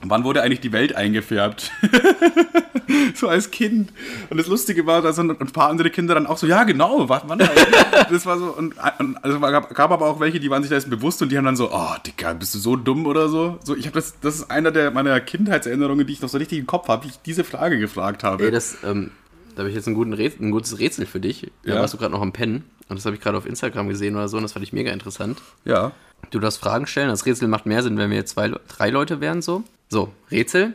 wann 0.03 0.24
wurde 0.24 0.42
eigentlich 0.42 0.61
die 0.61 0.72
Welt 0.72 0.94
eingefärbt? 0.94 1.70
so 3.14 3.28
als 3.28 3.51
Kind. 3.51 3.92
Und 4.30 4.38
das 4.38 4.46
Lustige 4.46 4.86
war, 4.86 5.03
da 5.03 5.12
sind 5.12 5.40
ein 5.40 5.51
paar 5.51 5.68
andere 5.68 5.90
Kinder 5.90 6.14
dann 6.14 6.26
auch 6.26 6.38
so, 6.38 6.46
ja 6.46 6.64
genau, 6.64 7.09
wann, 7.09 7.22
wann 7.26 7.38
Das 8.11 8.26
war 8.26 8.38
so, 8.38 8.46
und, 8.46 8.74
und 8.99 9.24
also 9.24 9.40
gab, 9.40 9.74
gab 9.74 9.90
aber 9.90 10.07
auch 10.07 10.20
welche, 10.20 10.40
die 10.40 10.51
waren 10.51 10.62
sich 10.62 10.70
dessen 10.70 10.90
bewusst 10.90 11.20
und 11.22 11.30
die 11.30 11.36
haben 11.36 11.44
dann 11.44 11.57
so, 11.57 11.70
oh, 11.72 11.94
Dicker, 12.07 12.34
bist 12.34 12.55
du 12.55 12.59
so 12.59 12.76
dumm 12.76 13.07
oder 13.07 13.28
so? 13.28 13.59
So, 13.64 13.76
ich 13.76 13.86
habe 13.86 13.94
das, 13.94 14.14
das 14.20 14.36
ist 14.36 14.51
einer 14.51 14.70
der 14.70 14.90
meiner 14.90 15.20
Kindheitserinnerungen, 15.20 16.07
die 16.07 16.12
ich 16.12 16.22
noch 16.22 16.28
so 16.28 16.38
richtig 16.38 16.59
im 16.59 16.66
Kopf 16.66 16.88
habe, 16.88 17.05
wie 17.05 17.09
ich 17.09 17.18
diese 17.24 17.44
Frage 17.44 17.78
gefragt 17.78 18.24
habe. 18.24 18.44
Ey, 18.44 18.51
das, 18.51 18.78
ähm, 18.84 19.11
da 19.59 19.62
habe 19.62 19.70
ich 19.70 19.74
jetzt 19.74 19.88
einen 19.88 19.96
guten 19.96 20.12
Rätsel, 20.12 20.46
ein 20.46 20.50
gutes 20.52 20.78
Rätsel 20.78 21.04
für 21.04 21.18
dich. 21.18 21.50
Da 21.64 21.74
Ja. 21.74 21.80
warst 21.80 21.92
du 21.92 21.98
gerade 21.98 22.12
noch 22.12 22.22
am 22.22 22.32
Pennen. 22.32 22.62
Und 22.88 22.96
das 22.96 23.04
habe 23.06 23.16
ich 23.16 23.20
gerade 23.22 23.36
auf 23.36 23.44
Instagram 23.44 23.88
gesehen 23.88 24.14
oder 24.14 24.28
so. 24.28 24.36
Und 24.36 24.44
das 24.44 24.52
fand 24.52 24.62
ich 24.62 24.72
mega 24.72 24.92
interessant. 24.92 25.42
ja. 25.64 25.90
Du 26.30 26.38
darfst 26.40 26.59
Fragen 26.61 26.86
stellen. 26.88 27.09
Das 27.11 27.26
Rätsel 27.26 27.46
macht 27.48 27.64
mehr 27.66 27.82
Sinn, 27.82 27.96
wenn 27.96 28.11
wir 28.11 28.16
jetzt 28.16 28.30
zwei, 28.32 28.50
drei 28.68 28.90
Leute 28.90 29.20
wären 29.20 29.40
so. 29.42 29.62
So, 29.88 30.12
Rätsel. 30.32 30.72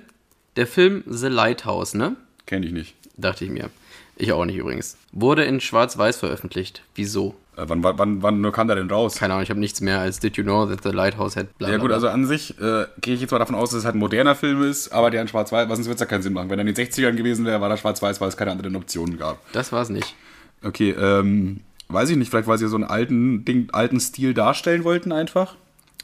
Der 0.57 0.67
Film 0.67 1.03
The 1.05 1.27
Lighthouse, 1.27 1.93
ne? 1.95 2.15
Kenne 2.45 2.65
ich 2.65 2.71
nicht. 2.71 2.95
Dachte 3.17 3.43
ich 3.45 3.51
mir. 3.51 3.69
Ich 4.15 4.31
auch 4.33 4.45
nicht 4.45 4.55
übrigens. 4.57 4.97
Wurde 5.11 5.43
in 5.45 5.59
Schwarz-Weiß 5.59 6.17
veröffentlicht. 6.17 6.83
Wieso? 6.95 7.35
Äh, 7.55 7.65
wann, 7.67 7.83
wann, 7.83 8.23
wann, 8.23 8.51
kam 8.51 8.67
der 8.67 8.75
denn 8.75 8.89
raus? 8.89 9.15
Keine 9.15 9.33
Ahnung, 9.33 9.43
ich 9.43 9.49
habe 9.49 9.59
nichts 9.59 9.81
mehr 9.81 9.99
als 9.99 10.19
Did 10.19 10.37
you 10.37 10.43
know 10.43 10.65
that 10.65 10.83
the 10.83 10.89
lighthouse 10.89 11.35
had 11.35 11.55
bla 11.57 11.69
Ja 11.69 11.75
bla 11.75 11.83
gut, 11.83 11.91
also 11.91 12.09
an 12.09 12.25
sich 12.25 12.59
äh, 12.59 12.85
gehe 13.01 13.13
ich 13.13 13.21
jetzt 13.21 13.31
mal 13.31 13.39
davon 13.39 13.55
aus, 13.55 13.69
dass 13.69 13.79
es 13.79 13.85
halt 13.85 13.95
ein 13.95 13.99
moderner 13.99 14.35
Film 14.35 14.63
ist, 14.63 14.91
aber 14.91 15.11
der 15.11 15.21
in 15.21 15.27
Schwarz-Weiß, 15.27 15.69
was 15.69 15.77
sonst 15.77 15.87
wird 15.87 15.95
es 15.95 16.01
ja 16.01 16.05
keinen 16.05 16.23
Sinn 16.23 16.33
machen. 16.33 16.49
Wenn 16.49 16.59
er 16.59 16.67
in 16.67 16.73
den 16.73 16.85
60ern 16.85 17.13
gewesen 17.13 17.45
wäre, 17.45 17.61
war 17.61 17.69
das 17.69 17.79
Schwarz-Weiß, 17.81 18.19
weil 18.21 18.29
es 18.29 18.37
keine 18.37 18.51
anderen 18.51 18.75
Optionen 18.75 19.17
gab. 19.17 19.39
Das 19.51 19.71
war's 19.71 19.89
nicht. 19.89 20.15
Okay, 20.63 20.91
ähm, 20.91 21.61
weiß 21.89 22.09
ich 22.09 22.17
nicht, 22.17 22.29
vielleicht 22.29 22.47
weil 22.47 22.57
sie 22.57 22.67
so 22.67 22.75
einen 22.75 22.85
alten, 22.85 23.45
Ding, 23.45 23.69
alten 23.71 23.99
Stil 23.99 24.33
darstellen 24.33 24.83
wollten 24.83 25.11
einfach. 25.11 25.55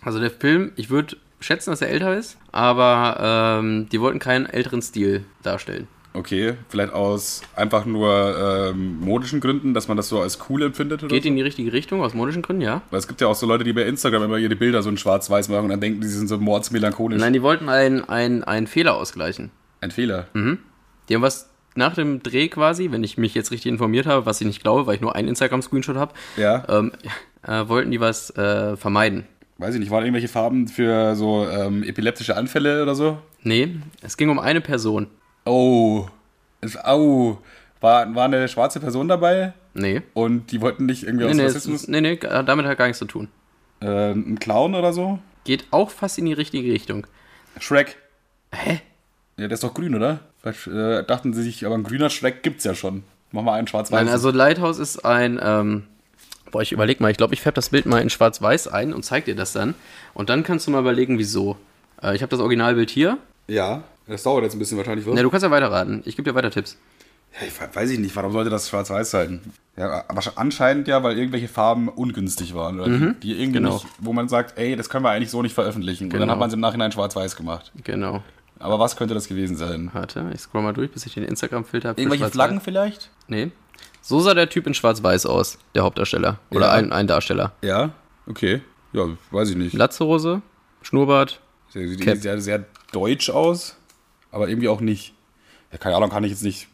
Also 0.02 0.20
der 0.20 0.32
Film, 0.32 0.72
ich 0.76 0.90
würde 0.90 1.18
schätzen, 1.40 1.72
dass 1.72 1.82
er 1.82 1.90
älter 1.90 2.16
ist, 2.18 2.38
aber 2.52 3.60
ähm, 3.60 3.88
die 3.90 4.00
wollten 4.02 4.20
keinen 4.20 4.46
älteren 4.46 4.82
Stil 4.82 5.26
darstellen. 5.44 5.88
Okay, 6.14 6.56
vielleicht 6.70 6.92
aus 6.92 7.42
einfach 7.56 7.86
nur 7.86 8.70
ähm, 8.72 9.00
modischen 9.00 9.40
Gründen, 9.40 9.74
dass 9.76 9.88
man 9.88 9.96
das 9.96 10.10
so 10.10 10.20
als 10.22 10.40
cool 10.50 10.64
empfindet 10.64 11.04
oder 11.04 11.14
Geht 11.14 11.26
in 11.26 11.36
die 11.36 11.42
richtige 11.44 11.72
Richtung, 11.72 12.02
aus 12.02 12.14
modischen 12.16 12.42
Gründen, 12.42 12.64
ja. 12.64 12.82
Weil 12.90 13.00
es 13.00 13.08
gibt 13.08 13.22
ja 13.22 13.28
auch 13.28 13.36
so 13.36 13.46
Leute, 13.46 13.64
die 13.64 13.74
bei 13.74 13.84
Instagram 13.84 14.24
immer 14.24 14.38
ihre 14.38 14.56
Bilder 14.56 14.82
so 14.82 14.90
in 14.90 14.98
schwarz-weiß 14.98 15.50
machen 15.50 15.66
und 15.66 15.70
dann 15.70 15.82
denken, 15.82 16.02
die 16.02 16.08
sind 16.08 16.28
so 16.28 16.38
mordsmelancholisch. 16.40 17.20
Nein, 17.20 17.34
die 17.34 17.44
wollten 17.44 17.70
einen, 17.70 18.04
einen 18.06 18.68
Fehler 18.68 18.96
ausgleichen. 18.96 19.52
Ein 19.82 19.92
Fehler. 19.92 20.28
Die 20.34 21.16
haben 21.16 21.22
was 21.22 21.50
nach 21.76 21.94
dem 21.94 22.24
Dreh 22.24 22.48
quasi, 22.50 22.92
wenn 22.92 23.04
ich 23.04 23.18
mich 23.18 23.36
jetzt 23.36 23.52
richtig 23.52 23.72
informiert 23.72 24.08
habe, 24.08 24.26
was 24.26 24.42
ich 24.42 24.48
nicht 24.48 24.62
glaube, 24.62 24.88
weil 24.88 24.96
ich 24.96 25.02
nur 25.02 25.16
einen 25.16 25.28
Instagram-Screenshot 25.30 25.96
habe, 25.96 26.14
Ja. 26.38 26.66
ähm, 26.68 26.92
äh, 27.48 27.68
wollten 27.70 27.92
die 27.92 28.00
was 28.02 28.32
äh, 28.36 28.76
vermeiden. 28.76 29.26
Weiß 29.60 29.74
ich 29.76 29.80
nicht, 29.80 29.92
waren 29.92 30.04
irgendwelche 30.04 30.28
Farben 30.28 30.68
für 30.68 31.16
so 31.16 31.48
ähm, 31.48 31.84
epileptische 31.84 32.36
Anfälle 32.36 32.82
oder 32.82 32.96
so? 32.96 33.20
Nee, 33.44 33.76
es 34.02 34.18
ging 34.18 34.30
um 34.30 34.40
eine 34.40 34.60
Person. 34.62 35.08
Oh. 35.50 36.08
Es, 36.62 36.78
au. 36.78 37.38
War, 37.82 38.14
war 38.14 38.26
eine 38.26 38.48
schwarze 38.50 38.80
Person 38.80 39.08
dabei 39.08 39.54
Nee. 39.74 40.02
und 40.14 40.52
die 40.52 40.60
wollten 40.62 40.86
nicht 40.86 41.04
irgendwie 41.04 41.24
Nee, 41.26 41.32
aus 41.32 41.38
nee, 41.38 41.44
Rassismus. 41.46 41.82
ist, 41.84 41.88
nee, 41.90 42.02
nee, 42.02 42.18
damit 42.18 42.66
hat 42.66 42.78
gar 42.78 42.86
nichts 42.88 43.00
zu 43.00 43.06
tun. 43.06 43.30
Äh, 43.82 44.12
ein 44.12 44.38
Clown 44.40 44.76
oder 44.76 44.92
so? 44.92 45.20
Geht 45.46 45.66
auch 45.72 45.90
fast 45.90 46.18
in 46.18 46.26
die 46.26 46.34
richtige 46.34 46.72
Richtung. 46.74 47.08
Shrek. 47.60 47.98
Hä? 48.54 48.82
Ja, 49.38 49.48
der 49.48 49.52
ist 49.52 49.64
doch 49.64 49.74
grün, 49.74 49.96
oder? 49.96 50.20
Vielleicht, 50.42 50.68
äh, 50.68 51.04
dachten 51.06 51.34
sie 51.34 51.44
sich, 51.44 51.66
aber 51.66 51.76
ein 51.76 51.84
grüner 51.84 52.10
Shrek 52.10 52.44
gibt's 52.44 52.66
ja 52.66 52.76
schon. 52.76 53.04
Mach 53.32 53.44
mal 53.44 53.54
einen 53.54 53.68
schwarz-weiß. 53.68 53.98
Nein, 54.04 54.10
also 54.12 54.32
Lighthouse 54.32 54.80
ist 54.80 55.06
ein, 55.06 55.40
ähm, 55.42 55.84
boah, 56.52 56.62
ich 56.62 56.74
überleg 56.74 57.00
mal, 57.00 57.12
ich 57.12 57.18
glaube, 57.18 57.34
ich 57.34 57.42
färbe 57.42 57.56
das 57.56 57.70
Bild 57.70 57.86
mal 57.86 58.02
in 58.02 58.10
schwarz-weiß 58.10 58.68
ein 58.68 58.94
und 58.94 59.04
zeig 59.04 59.26
dir 59.26 59.36
das 59.36 59.54
dann. 59.54 59.76
Und 60.14 60.30
dann 60.30 60.44
kannst 60.44 60.68
du 60.68 60.72
mal 60.72 60.80
überlegen, 60.82 61.18
wieso. 61.18 61.56
Äh, 62.04 62.16
ich 62.16 62.22
habe 62.22 62.30
das 62.32 62.40
Originalbild 62.42 62.90
hier. 62.90 63.18
ja, 63.48 63.84
das 64.10 64.24
dauert 64.24 64.44
jetzt 64.44 64.54
ein 64.56 64.60
bisschen 64.60 64.78
wahrscheinlich, 64.78 65.06
Ja, 65.06 65.22
du 65.22 65.30
kannst 65.30 65.44
ja 65.44 65.52
weiterraten. 65.52 66.02
Ich 66.06 66.16
gebe 66.16 66.30
dir 66.30 66.36
weiter 66.36 66.52
Tipps. 66.52 66.78
Ja, 67.40 67.46
ich 67.48 67.60
we- 67.62 67.70
weiß 67.76 67.90
ich 67.92 68.00
nicht, 68.00 68.16
warum 68.16 68.32
sollte 68.32 68.50
das 68.50 68.68
schwarz-weiß 68.70 69.12
sein? 69.12 69.40
Ja, 69.78 70.04
aber 70.08 70.22
anscheinend 70.36 70.88
ja, 70.88 71.04
weil 71.04 71.18
irgendwelche 71.18 71.48
Farben 71.48 71.88
ungünstig 71.88 72.56
waren. 72.56 72.80
Oder 72.80 72.90
die, 72.90 73.14
die 73.22 73.32
irgendwie 73.34 73.60
genau. 73.60 73.74
nicht, 73.76 73.86
wo 74.00 74.14
man 74.14 74.28
sagt, 74.28 74.58
ey, 74.58 74.76
das 74.76 74.90
können 74.90 75.06
wir 75.06 75.12
eigentlich 75.12 75.30
so 75.30 75.42
nicht 75.42 75.54
veröffentlichen. 75.54 76.06
Und 76.06 76.14
dann 76.14 76.22
Genau. 76.22 76.32
hat 76.34 76.40
man 76.40 76.48
es 76.50 76.54
im 76.56 76.60
Nachhinein 76.60 76.92
schwarz-weiß 76.92 77.36
gemacht. 77.36 77.72
Genau. 77.84 78.24
Aber 78.58 78.80
was 78.80 78.96
könnte 78.98 79.14
das 79.14 79.28
gewesen 79.28 79.56
sein? 79.56 79.90
Warte, 79.94 80.30
ich 80.34 80.42
scroll 80.42 80.64
mal 80.64 80.74
durch, 80.74 80.92
bis 80.92 81.06
ich 81.06 81.14
den 81.14 81.24
Instagram-Filter 81.24 81.90
habe. 81.90 82.02
Irgendwelche. 82.02 82.30
Flaggen 82.30 82.60
vielleicht? 82.62 83.10
Nee. 83.28 83.52
So 84.02 84.20
sah 84.20 84.34
der 84.34 84.50
Typ 84.50 84.66
in 84.68 84.74
schwarz-weiß 84.74 85.26
aus, 85.28 85.60
der 85.76 85.84
Hauptdarsteller. 85.84 86.40
Oder 86.50 86.66
Ja. 86.68 86.72
ein, 86.74 86.92
ein 86.92 87.06
Darsteller. 87.08 87.54
Ja, 87.62 87.92
okay. 88.28 88.62
Ja, 88.92 89.06
weiß 89.32 89.52
ich 89.52 89.56
nicht. 89.56 89.74
Latzhose, 89.74 90.42
Schnurrbart. 90.82 91.40
Der 91.76 91.88
sieht 91.88 92.02
Cap. 92.02 92.18
sehr, 92.18 92.42
sehr 92.42 92.66
deutsch 92.92 93.30
aus, 93.30 93.76
aber 94.32 94.50
irgendwie 94.50 94.68
auch 94.70 94.82
nicht. 94.82 95.14
Ja, 95.72 95.78
keine 95.78 95.96
Ahnung, 95.96 96.10
kann 96.10 96.24
ich 96.24 96.32
jetzt 96.32 96.44
nicht. 96.44 96.68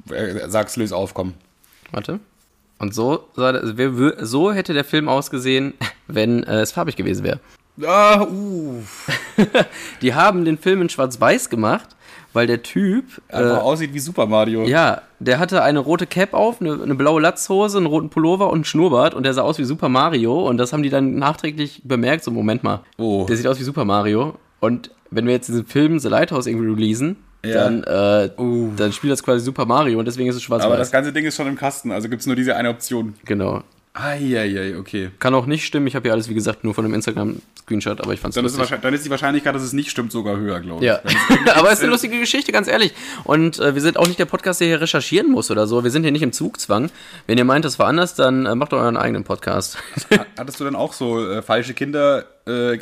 Sag's, 0.48 0.76
löse 0.78 0.96
auf, 0.96 1.14
komm. 1.14 1.34
Warte. 1.92 2.20
Und 2.78 2.94
so, 2.94 3.26
so 3.36 4.52
hätte 4.52 4.74
der 4.74 4.84
Film 4.84 5.08
ausgesehen, 5.10 5.74
wenn 6.08 6.44
äh, 6.44 6.62
es 6.62 6.72
farbig 6.72 6.96
gewesen 6.96 7.24
wäre. 7.24 7.40
Ah, 7.86 8.22
uh. 8.24 8.82
Die 10.02 10.14
haben 10.14 10.46
den 10.46 10.58
Film 10.58 10.82
in 10.82 10.90
schwarz-weiß 10.90 11.50
gemacht, 11.50 11.90
weil 12.32 12.48
der 12.48 12.64
Typ, 12.64 13.22
Einfach 13.28 13.58
äh, 13.58 13.62
aussieht 13.62 13.94
wie 13.94 14.00
Super 14.00 14.26
Mario. 14.28 14.64
ja, 14.66 15.02
der 15.20 15.40
hatte 15.40 15.62
eine 15.62 15.80
rote 15.80 16.06
Cap 16.08 16.34
auf, 16.34 16.62
eine, 16.62 16.82
eine 16.82 16.96
blaue 16.96 17.22
Latzhose, 17.22 17.78
einen 17.78 17.88
roten 17.88 18.10
Pullover 18.10 18.48
und 18.48 18.56
einen 18.56 18.66
Schnurrbart 18.66 19.14
und 19.14 19.24
der 19.24 19.34
sah 19.34 19.42
aus 19.42 19.58
wie 19.58 19.66
Super 19.66 19.90
Mario 19.90 20.48
und 20.48 20.58
das 20.58 20.72
haben 20.72 20.84
die 20.84 20.90
dann 20.90 21.16
nachträglich 21.16 21.82
bemerkt, 21.84 22.24
so 22.24 22.32
Moment 22.32 22.64
mal, 22.64 22.82
Oh. 22.98 23.26
der 23.28 23.36
sieht 23.36 23.48
aus 23.48 23.60
wie 23.60 23.64
Super 23.64 23.84
Mario 23.86 24.36
und 24.62 24.92
wenn 25.12 25.26
wir 25.26 25.34
jetzt 25.34 25.48
diesen 25.50 25.66
Film 25.66 26.00
The 26.00 26.10
Lighthouse 26.10 26.48
irgendwie 26.48 26.68
releasen, 26.70 27.18
Ja. 27.48 27.64
dann, 27.70 27.84
äh, 27.84 28.30
Uh. 28.42 28.72
dann 28.76 28.92
spielt 28.92 29.12
das 29.14 29.24
quasi 29.24 29.44
Super 29.44 29.66
Mario 29.66 30.00
und 30.00 30.06
deswegen 30.06 30.30
ist 30.30 30.36
es 30.36 30.46
Aber 30.48 30.58
das 30.58 30.66
schwarz-weiß. 30.68 30.92
ganze 30.92 31.14
Ding 31.14 31.26
ist 31.26 31.36
schon 31.36 31.48
im 31.48 31.56
Kasten, 31.58 31.92
also 31.92 32.10
gibt's 32.10 32.26
nur 32.26 32.36
diese 32.36 32.56
eine 32.56 32.70
Option. 32.70 33.16
Genau. 33.26 33.64
Eieiei, 33.98 34.76
okay. 34.78 35.10
Kann 35.20 35.34
auch 35.34 35.46
nicht 35.46 35.66
stimmen, 35.66 35.88
ich 35.88 35.96
habe 35.96 36.10
ja 36.10 36.14
alles, 36.14 36.28
wie 36.28 36.34
gesagt, 36.34 36.66
nur 36.66 36.74
von 36.74 36.84
einem 36.84 36.94
Instagram-Screenshot, 36.96 38.02
aber 38.02 38.12
ich 38.14 38.20
fand's 38.20 38.36
Dann 38.36 38.44
ist, 38.44 38.58
lustig. 38.58 38.80
dann 38.82 38.94
ist 38.94 39.06
die 39.06 39.10
Wahrscheinlichkeit, 39.10 39.56
dass 39.56 39.62
es 39.64 39.72
nicht 39.72 39.90
stimmt, 39.90 40.12
sogar 40.12 40.36
höher, 40.36 40.60
glaube 40.60 40.84
ich. 40.84 40.88
Ja, 40.88 41.00
aber 41.56 41.70
es 41.70 41.76
ist 41.76 41.84
eine 41.84 41.92
lustige 41.94 42.20
Geschichte, 42.20 42.52
ganz 42.52 42.68
ehrlich. 42.68 42.94
Und 43.24 43.58
äh, 43.60 43.74
wir 43.74 43.82
sind 43.82 43.96
auch 43.98 44.06
nicht 44.08 44.20
der 44.20 44.26
Podcast, 44.26 44.60
der 44.60 44.68
hier 44.68 44.82
recherchieren 44.82 45.32
muss 45.32 45.50
oder 45.50 45.66
so. 45.66 45.86
Wir 45.86 45.92
sind 45.92 46.04
hier 46.04 46.12
nicht 46.12 46.24
im 46.24 46.34
Zugzwang. 46.34 46.90
Wenn 47.26 47.38
ihr 47.38 47.46
meint, 47.46 47.64
das 47.64 47.80
war 47.80 47.88
anders, 47.88 48.16
dann 48.16 48.46
äh, 48.46 48.54
macht 48.56 48.74
doch 48.74 48.80
euren 48.80 48.98
eigenen 48.98 49.24
Podcast. 49.24 49.78
Hattest 50.38 50.60
du 50.60 50.66
denn 50.66 50.76
auch 50.76 50.92
so 50.92 51.26
äh, 51.32 51.42
falsche 51.42 51.74
Kinder, 51.74 52.26
äh, 52.46 52.78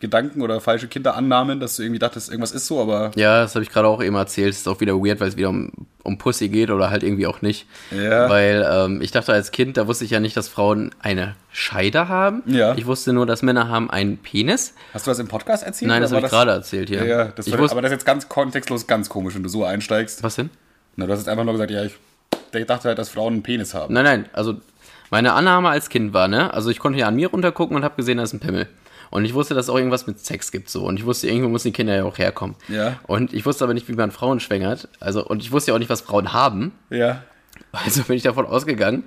Gedanken 0.00 0.42
oder 0.42 0.60
falsche 0.60 0.88
Kinderannahmen, 0.88 1.60
dass 1.60 1.76
du 1.76 1.82
irgendwie 1.82 1.98
dachtest, 1.98 2.28
irgendwas 2.28 2.52
ist 2.52 2.66
so, 2.66 2.80
aber 2.80 3.10
ja, 3.16 3.42
das 3.42 3.54
habe 3.54 3.64
ich 3.64 3.70
gerade 3.70 3.88
auch 3.88 4.02
eben 4.02 4.16
erzählt. 4.16 4.50
Das 4.50 4.58
ist 4.58 4.68
auch 4.68 4.80
wieder 4.80 4.94
weird, 4.94 5.20
weil 5.20 5.28
es 5.28 5.36
wieder 5.36 5.48
um, 5.48 5.72
um 6.04 6.18
Pussy 6.18 6.48
geht 6.48 6.70
oder 6.70 6.90
halt 6.90 7.02
irgendwie 7.02 7.26
auch 7.26 7.42
nicht. 7.42 7.66
Ja. 7.90 8.28
Weil 8.28 8.66
ähm, 8.70 9.02
ich 9.02 9.10
dachte 9.10 9.32
als 9.32 9.50
Kind, 9.50 9.76
da 9.76 9.86
wusste 9.86 10.04
ich 10.04 10.10
ja 10.10 10.20
nicht, 10.20 10.36
dass 10.36 10.48
Frauen 10.48 10.94
eine 11.00 11.34
Scheide 11.50 12.08
haben. 12.08 12.42
Ja. 12.46 12.74
Ich 12.76 12.86
wusste 12.86 13.12
nur, 13.12 13.26
dass 13.26 13.42
Männer 13.42 13.68
haben 13.68 13.90
einen 13.90 14.18
Penis. 14.18 14.74
hast 14.94 15.06
du 15.06 15.10
das 15.10 15.18
im 15.18 15.28
Podcast 15.28 15.64
erzählt? 15.64 15.88
Nein, 15.88 16.02
das 16.02 16.12
habe 16.12 16.24
ich 16.24 16.30
gerade 16.30 16.52
erzählt 16.52 16.88
hier. 16.88 17.04
Ja, 17.04 17.24
ja 17.24 17.24
das 17.34 17.50
war, 17.50 17.58
wusste, 17.58 17.72
aber 17.72 17.82
das 17.82 17.90
ist 17.90 17.98
jetzt 17.98 18.06
ganz 18.06 18.28
kontextlos 18.28 18.86
ganz 18.86 19.08
komisch, 19.08 19.34
wenn 19.34 19.42
du 19.42 19.48
so 19.48 19.64
einsteigst. 19.64 20.22
was 20.22 20.36
denn? 20.36 20.50
Na, 20.96 21.06
du 21.06 21.12
hast 21.12 21.20
jetzt 21.20 21.28
einfach 21.28 21.44
nur 21.44 21.54
gesagt, 21.54 21.70
ja, 21.70 21.84
ich, 21.84 21.96
ich 22.52 22.66
dachte 22.66 22.88
halt, 22.88 22.98
dass 22.98 23.08
Frauen 23.08 23.34
einen 23.34 23.42
Penis 23.42 23.74
haben. 23.74 23.94
Nein, 23.94 24.04
nein, 24.04 24.26
also 24.32 24.56
meine 25.10 25.32
Annahme 25.32 25.70
als 25.70 25.88
Kind 25.88 26.12
war, 26.12 26.28
ne? 26.28 26.52
Also 26.52 26.70
ich 26.70 26.78
konnte 26.78 26.98
ja 26.98 27.06
an 27.06 27.16
mir 27.16 27.28
runtergucken 27.28 27.76
und 27.76 27.84
habe 27.84 27.96
gesehen, 27.96 28.18
da 28.18 28.24
ist 28.24 28.32
ein 28.32 28.40
Pimmel. 28.40 28.68
Und 29.10 29.24
ich 29.24 29.34
wusste, 29.34 29.54
dass 29.54 29.66
es 29.66 29.70
auch 29.70 29.76
irgendwas 29.76 30.06
mit 30.06 30.20
Sex 30.20 30.52
gibt 30.52 30.70
so. 30.70 30.84
Und 30.84 30.98
ich 30.98 31.06
wusste, 31.06 31.28
irgendwo 31.28 31.48
müssen 31.48 31.68
die 31.68 31.72
Kinder 31.72 31.96
ja 31.96 32.04
auch 32.04 32.18
herkommen. 32.18 32.56
Ja. 32.68 32.98
Und 33.06 33.32
ich 33.32 33.46
wusste 33.46 33.64
aber 33.64 33.74
nicht, 33.74 33.88
wie 33.88 33.94
man 33.94 34.10
Frauen 34.10 34.40
schwängert. 34.40 34.88
Also, 35.00 35.24
und 35.24 35.42
ich 35.42 35.52
wusste 35.52 35.70
ja 35.70 35.74
auch 35.74 35.78
nicht, 35.78 35.90
was 35.90 36.02
Frauen 36.02 36.32
haben. 36.32 36.72
Ja. 36.90 37.22
Also 37.72 38.02
bin 38.04 38.16
ich 38.16 38.22
davon 38.22 38.46
ausgegangen, 38.46 39.04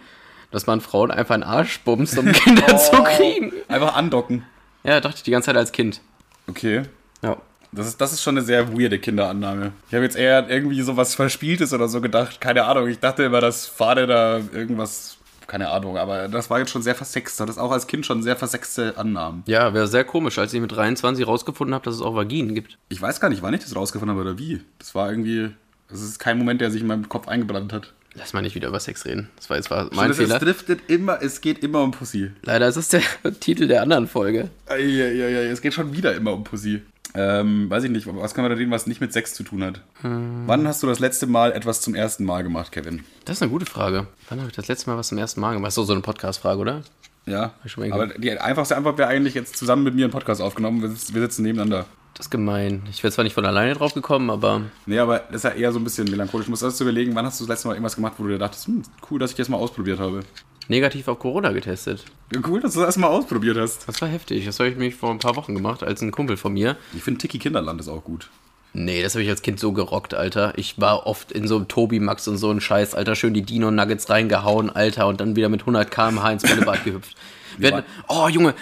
dass 0.51 0.67
man 0.67 0.81
Frauen 0.81 1.11
einfach 1.11 1.35
einen 1.35 1.43
Arsch 1.43 1.79
bumst, 1.81 2.17
um 2.17 2.25
Kinder 2.31 2.77
zu 2.77 3.03
kriegen. 3.03 3.53
Einfach 3.67 3.95
andocken. 3.95 4.43
Ja, 4.83 4.99
dachte 4.99 5.17
ich 5.17 5.23
die 5.23 5.31
ganze 5.31 5.47
Zeit 5.47 5.57
als 5.57 5.71
Kind. 5.71 6.01
Okay. 6.47 6.83
Ja. 7.21 7.37
Das 7.73 7.87
ist, 7.87 8.01
das 8.01 8.11
ist 8.11 8.21
schon 8.21 8.37
eine 8.37 8.45
sehr 8.45 8.77
weirde 8.77 8.99
Kinderannahme. 8.99 9.71
Ich 9.87 9.93
habe 9.93 10.03
jetzt 10.03 10.17
eher 10.17 10.49
irgendwie 10.49 10.81
sowas 10.81 11.15
Verspieltes 11.15 11.71
oder 11.71 11.87
so 11.87 12.01
gedacht. 12.01 12.41
Keine 12.41 12.65
Ahnung. 12.65 12.89
Ich 12.89 12.99
dachte 12.99 13.23
immer, 13.23 13.39
dass 13.39 13.65
Fahrräder 13.65 14.41
irgendwas. 14.51 15.17
Keine 15.51 15.69
Ahnung, 15.69 15.97
aber 15.97 16.29
das 16.29 16.49
war 16.49 16.59
jetzt 16.59 16.71
schon 16.71 16.81
sehr 16.81 16.95
versext. 16.95 17.37
Das 17.41 17.49
ist 17.49 17.57
auch 17.57 17.71
als 17.71 17.85
Kind 17.85 18.05
schon 18.05 18.23
sehr 18.23 18.37
versexte 18.37 18.97
Annahmen. 18.97 19.43
Ja, 19.47 19.73
wäre 19.73 19.85
sehr 19.85 20.05
komisch, 20.05 20.39
als 20.39 20.53
ich 20.53 20.61
mit 20.61 20.71
23 20.71 21.27
rausgefunden 21.27 21.73
habe, 21.73 21.83
dass 21.83 21.95
es 21.95 22.01
auch 22.01 22.15
Vaginen 22.15 22.55
gibt. 22.55 22.77
Ich 22.87 23.01
weiß 23.01 23.19
gar 23.19 23.27
nicht, 23.27 23.41
wann 23.41 23.53
ich 23.53 23.59
das 23.59 23.75
rausgefunden 23.75 24.17
habe 24.17 24.29
oder 24.29 24.39
wie. 24.39 24.61
Das 24.79 24.95
war 24.95 25.09
irgendwie. 25.09 25.49
Das 25.89 26.01
ist 26.01 26.19
kein 26.19 26.37
Moment, 26.37 26.61
der 26.61 26.71
sich 26.71 26.79
in 26.79 26.87
meinem 26.87 27.09
Kopf 27.09 27.27
eingebrannt 27.27 27.73
hat. 27.73 27.91
Lass 28.13 28.31
mal 28.31 28.39
nicht 28.41 28.55
wieder 28.55 28.69
über 28.69 28.79
Sex 28.79 29.03
reden. 29.03 29.29
Das 29.35 29.49
war 29.49 29.57
jetzt 29.57 29.69
war 29.69 29.89
mein 29.91 30.07
das 30.07 30.17
Fehler. 30.17 30.35
Es 30.35 30.41
driftet 30.41 30.83
immer, 30.87 31.21
es 31.21 31.41
geht 31.41 31.61
immer 31.61 31.83
um 31.83 31.91
Pussy. 31.91 32.31
Leider 32.43 32.69
ist 32.69 32.77
es 32.77 32.87
der 32.87 33.01
Titel 33.41 33.67
der 33.67 33.81
anderen 33.81 34.07
Folge. 34.07 34.49
Eieiei, 34.67 35.47
es 35.47 35.61
geht 35.61 35.73
schon 35.73 35.91
wieder 35.91 36.15
immer 36.15 36.31
um 36.31 36.45
Pussy. 36.45 36.81
Ähm, 37.13 37.69
weiß 37.69 37.83
ich 37.83 37.91
nicht, 37.91 38.07
was 38.07 38.33
kann 38.33 38.43
man 38.43 38.51
da 38.51 38.57
reden, 38.57 38.71
was 38.71 38.87
nicht 38.87 39.01
mit 39.01 39.11
Sex 39.11 39.33
zu 39.33 39.43
tun 39.43 39.63
hat? 39.63 39.81
Wann 40.01 40.67
hast 40.67 40.81
du 40.81 40.87
das 40.87 40.99
letzte 40.99 41.27
Mal 41.27 41.51
etwas 41.51 41.81
zum 41.81 41.93
ersten 41.93 42.23
Mal 42.23 42.43
gemacht, 42.43 42.71
Kevin? 42.71 43.03
Das 43.25 43.37
ist 43.37 43.41
eine 43.41 43.51
gute 43.51 43.65
Frage. 43.65 44.07
Wann 44.29 44.39
habe 44.39 44.49
ich 44.49 44.55
das 44.55 44.67
letzte 44.67 44.89
Mal 44.89 44.97
was 44.97 45.09
zum 45.09 45.17
ersten 45.17 45.41
Mal 45.41 45.53
gemacht? 45.53 45.73
So, 45.73 45.83
so 45.83 45.93
eine 45.93 46.01
Podcast-Frage, 46.01 46.59
oder? 46.59 46.83
Ja, 47.25 47.53
aber 47.91 48.07
die 48.07 48.39
einfachste 48.39 48.75
Antwort 48.75 48.97
wäre 48.97 49.09
eigentlich 49.09 49.35
jetzt 49.35 49.55
zusammen 49.55 49.83
mit 49.83 49.93
mir 49.93 50.05
einen 50.05 50.11
Podcast 50.11 50.41
aufgenommen. 50.41 50.81
Wir 50.81 50.89
sitzen, 50.89 51.13
wir 51.13 51.21
sitzen 51.21 51.43
nebeneinander. 51.43 51.85
Das 52.15 52.25
ist 52.25 52.29
gemein. 52.31 52.83
Ich 52.89 53.03
wäre 53.03 53.13
zwar 53.13 53.23
nicht 53.23 53.33
von 53.33 53.45
alleine 53.45 53.73
drauf 53.73 53.93
gekommen, 53.93 54.29
aber 54.29 54.63
Nee, 54.85 54.99
aber 54.99 55.19
das 55.19 55.37
ist 55.37 55.43
ja 55.43 55.51
eher 55.51 55.71
so 55.71 55.79
ein 55.79 55.83
bisschen 55.83 56.09
melancholisch. 56.09 56.45
Du 56.45 56.51
musst 56.51 56.63
erst 56.63 56.81
überlegen, 56.81 57.15
wann 57.15 57.25
hast 57.25 57.39
du 57.39 57.45
das 57.45 57.49
letzte 57.49 57.67
Mal 57.67 57.75
irgendwas 57.75 57.95
gemacht, 57.95 58.13
wo 58.17 58.23
du 58.23 58.29
dir 58.29 58.39
dachtest, 58.39 58.67
hm, 58.67 58.83
cool, 59.09 59.19
dass 59.19 59.31
ich 59.31 59.37
das 59.37 59.49
mal 59.49 59.57
ausprobiert 59.57 59.99
habe. 59.99 60.21
Negativ 60.67 61.07
auf 61.07 61.19
Corona 61.19 61.51
getestet. 61.51 62.05
Ja, 62.33 62.39
cool, 62.47 62.61
dass 62.61 62.73
du 62.73 62.79
das 62.79 62.87
erstmal 62.87 63.09
ausprobiert 63.09 63.57
hast. 63.57 63.87
Das 63.87 64.01
war 64.01 64.09
heftig. 64.09 64.45
Das 64.45 64.59
habe 64.59 64.69
ich 64.69 64.77
mich 64.77 64.95
vor 64.95 65.11
ein 65.11 65.19
paar 65.19 65.35
Wochen 65.35 65.55
gemacht, 65.55 65.83
als 65.83 66.01
ein 66.01 66.11
Kumpel 66.11 66.37
von 66.37 66.53
mir. 66.53 66.77
Ich 66.95 67.03
finde 67.03 67.19
Tiki 67.19 67.39
Kinderland 67.39 67.79
ist 67.79 67.89
auch 67.89 68.03
gut. 68.03 68.29
Nee, 68.73 69.03
das 69.03 69.15
habe 69.15 69.23
ich 69.23 69.29
als 69.29 69.41
Kind 69.41 69.59
so 69.59 69.73
gerockt, 69.73 70.13
Alter. 70.13 70.53
Ich 70.55 70.79
war 70.79 71.05
oft 71.05 71.31
in 71.33 71.45
so 71.45 71.57
einem 71.57 71.67
Tobi 71.67 71.99
Max 71.99 72.27
und 72.29 72.37
so 72.37 72.49
ein 72.49 72.61
Scheiß, 72.61 72.95
Alter. 72.95 73.15
Schön 73.15 73.33
die 73.33 73.41
Dino 73.41 73.69
Nuggets 73.69 74.09
reingehauen, 74.09 74.69
Alter. 74.69 75.07
Und 75.07 75.19
dann 75.19 75.35
wieder 75.35 75.49
mit 75.49 75.61
100 75.61 75.91
km/h 75.91 76.31
ins 76.31 76.43
Bällebad 76.43 76.85
gehüpft. 76.85 77.15
Wir 77.57 77.75
hatten, 77.75 77.87
oh, 78.07 78.29
Junge. 78.29 78.55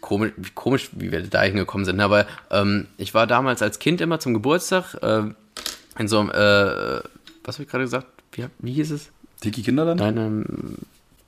Komisch, 0.00 0.32
wie 0.38 0.50
komisch, 0.54 0.88
wie 0.92 1.12
wir 1.12 1.20
da 1.22 1.42
hingekommen 1.42 1.84
sind. 1.84 2.00
Aber 2.00 2.26
ähm, 2.50 2.86
ich 2.96 3.12
war 3.12 3.26
damals 3.26 3.60
als 3.60 3.78
Kind 3.78 4.00
immer 4.00 4.18
zum 4.18 4.32
Geburtstag 4.32 4.94
äh, 5.02 5.24
in 5.98 6.08
so 6.08 6.20
einem, 6.20 6.30
äh, 6.30 7.02
was 7.44 7.56
habe 7.56 7.64
ich 7.64 7.68
gerade 7.68 7.84
gesagt? 7.84 8.06
Wie, 8.32 8.46
wie 8.60 8.72
hieß 8.72 8.92
es? 8.92 9.10
Tiki 9.40 9.62
Kinderland? 9.62 10.00
Nein, 10.00 10.16
ähm, 10.16 10.46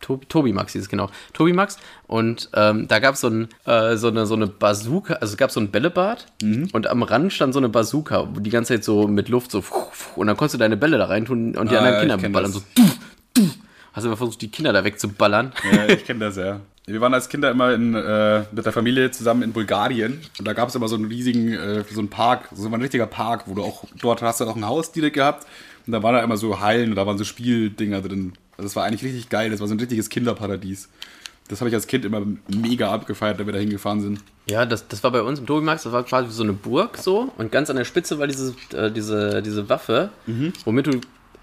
Tobi, 0.01 0.27
Tobi 0.27 0.53
Max 0.53 0.73
hieß 0.73 0.83
es 0.83 0.89
genau. 0.89 1.11
Tobi 1.33 1.53
Max. 1.53 1.79
Und 2.07 2.49
ähm, 2.55 2.89
da 2.89 2.99
gab 2.99 3.17
so 3.17 3.29
es 3.29 3.49
äh, 3.67 3.97
so, 3.97 4.09
eine, 4.09 4.27
so 4.27 4.35
eine 4.35 4.47
Bazooka, 4.47 5.15
also 5.15 5.33
es 5.33 5.37
gab 5.37 5.51
so 5.51 5.61
ein 5.61 5.71
Bällebad 5.71 6.27
und 6.73 6.87
am 6.87 7.03
Rand 7.03 7.33
stand 7.33 7.53
so 7.53 7.61
eine 7.61 7.69
Bazooka, 7.69 8.29
die 8.39 8.51
ganze 8.51 8.75
Zeit 8.75 8.85
so 8.85 9.07
mit 9.07 9.29
Luft 9.29 9.51
so 9.51 9.63
und 10.17 10.27
dann 10.27 10.37
konntest 10.37 10.55
du 10.55 10.59
deine 10.59 10.77
Bälle 10.77 10.99
da 10.99 11.07
reintun 11.07 11.57
und 11.57 11.71
die 11.71 11.77
Ah, 11.77 11.81
anderen 11.81 12.19
Kinder 12.19 12.29
ballern 12.31 12.53
so. 12.53 12.63
Hast 13.93 14.05
du 14.05 14.09
immer 14.09 14.17
versucht, 14.17 14.41
die 14.41 14.51
Kinder 14.51 14.73
da 14.73 14.85
wegzuballern? 14.85 15.53
Ja, 15.73 15.89
ich 15.89 16.05
kenne 16.05 16.21
das 16.21 16.37
ja. 16.37 16.61
Wir 16.87 17.01
waren 17.01 17.15
als 17.15 17.29
Kinder 17.29 17.51
immer 17.51 17.73
in, 17.73 17.95
äh, 17.95 18.45
mit 18.51 18.65
der 18.65 18.73
Familie 18.73 19.11
zusammen 19.11 19.43
in 19.43 19.53
Bulgarien 19.53 20.21
und 20.39 20.49
da 20.49 20.55
gab 20.55 20.69
es 20.69 20.75
immer 20.75 20.89
so 20.89 20.97
einen 20.97 21.05
riesigen, 21.05 21.53
äh, 21.53 21.85
so 21.89 22.01
einen 22.01 22.09
Park, 22.09 22.49
so 22.53 22.67
ein 22.67 22.75
richtiger 22.81 23.07
Park, 23.07 23.45
wo 23.47 23.55
du 23.55 23.63
auch, 23.63 23.85
dort 24.01 24.23
hast 24.23 24.41
du 24.41 24.45
auch 24.45 24.57
ein 24.57 24.67
Haus 24.67 24.91
direkt 24.91 25.15
gehabt 25.15 25.47
und 25.87 25.93
da 25.93 26.03
waren 26.03 26.15
da 26.15 26.23
immer 26.23 26.37
so 26.37 26.61
Hallen 26.61 26.91
und 26.91 26.97
da 26.97 27.07
waren 27.07 27.19
so 27.19 27.25
Spieldinger 27.25 28.01
drin. 28.01 28.33
Also 28.61 28.69
das 28.69 28.77
war 28.77 28.85
eigentlich 28.85 29.03
richtig 29.03 29.31
geil, 29.31 29.51
das 29.51 29.61
war 29.61 29.69
so 29.69 29.75
ein 29.75 29.81
richtiges 29.81 30.11
Kinderparadies. 30.11 30.91
Das 31.49 31.61
habe 31.63 31.71
ich 31.71 31.75
als 31.75 31.87
Kind 31.87 32.05
immer 32.05 32.21
mega 32.49 32.93
abgefeiert, 32.93 33.39
wenn 33.39 33.47
wir 33.47 33.55
da 33.55 33.59
hingefahren 33.59 34.03
sind. 34.03 34.21
Ja, 34.45 34.67
das, 34.67 34.87
das 34.87 35.03
war 35.03 35.11
bei 35.13 35.23
uns 35.23 35.39
im 35.39 35.47
Tobimax, 35.47 35.85
das 35.85 35.93
war 35.95 36.03
quasi 36.03 36.31
so 36.31 36.43
eine 36.43 36.53
Burg 36.53 36.99
so 36.99 37.33
und 37.39 37.51
ganz 37.51 37.71
an 37.71 37.77
der 37.77 37.87
Spitze 37.87 38.19
war 38.19 38.27
diese, 38.27 38.55
äh, 38.75 38.91
diese, 38.91 39.41
diese 39.41 39.71
Waffe, 39.71 40.11
womit 40.67 40.89
du, 40.89 41.01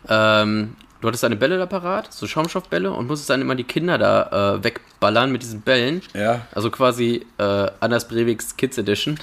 ähm, 0.07 0.75
du 1.01 1.07
hattest 1.07 1.23
deine 1.23 1.37
Bälle 1.37 1.57
da 1.57 1.65
parat, 1.65 2.13
so 2.13 2.27
Schaumstoffbälle 2.27 2.91
und 2.91 3.07
musstest 3.07 3.31
dann 3.31 3.41
immer 3.41 3.55
die 3.55 3.63
Kinder 3.63 3.97
da 3.97 4.57
äh, 4.57 4.63
wegballern 4.63 5.31
mit 5.31 5.41
diesen 5.41 5.61
Bällen. 5.61 6.03
Ja. 6.13 6.45
Also 6.51 6.69
quasi 6.69 7.25
äh, 7.39 7.71
Anders 7.79 8.07
Breviks 8.07 8.55
Kids 8.57 8.77
Edition. 8.77 9.19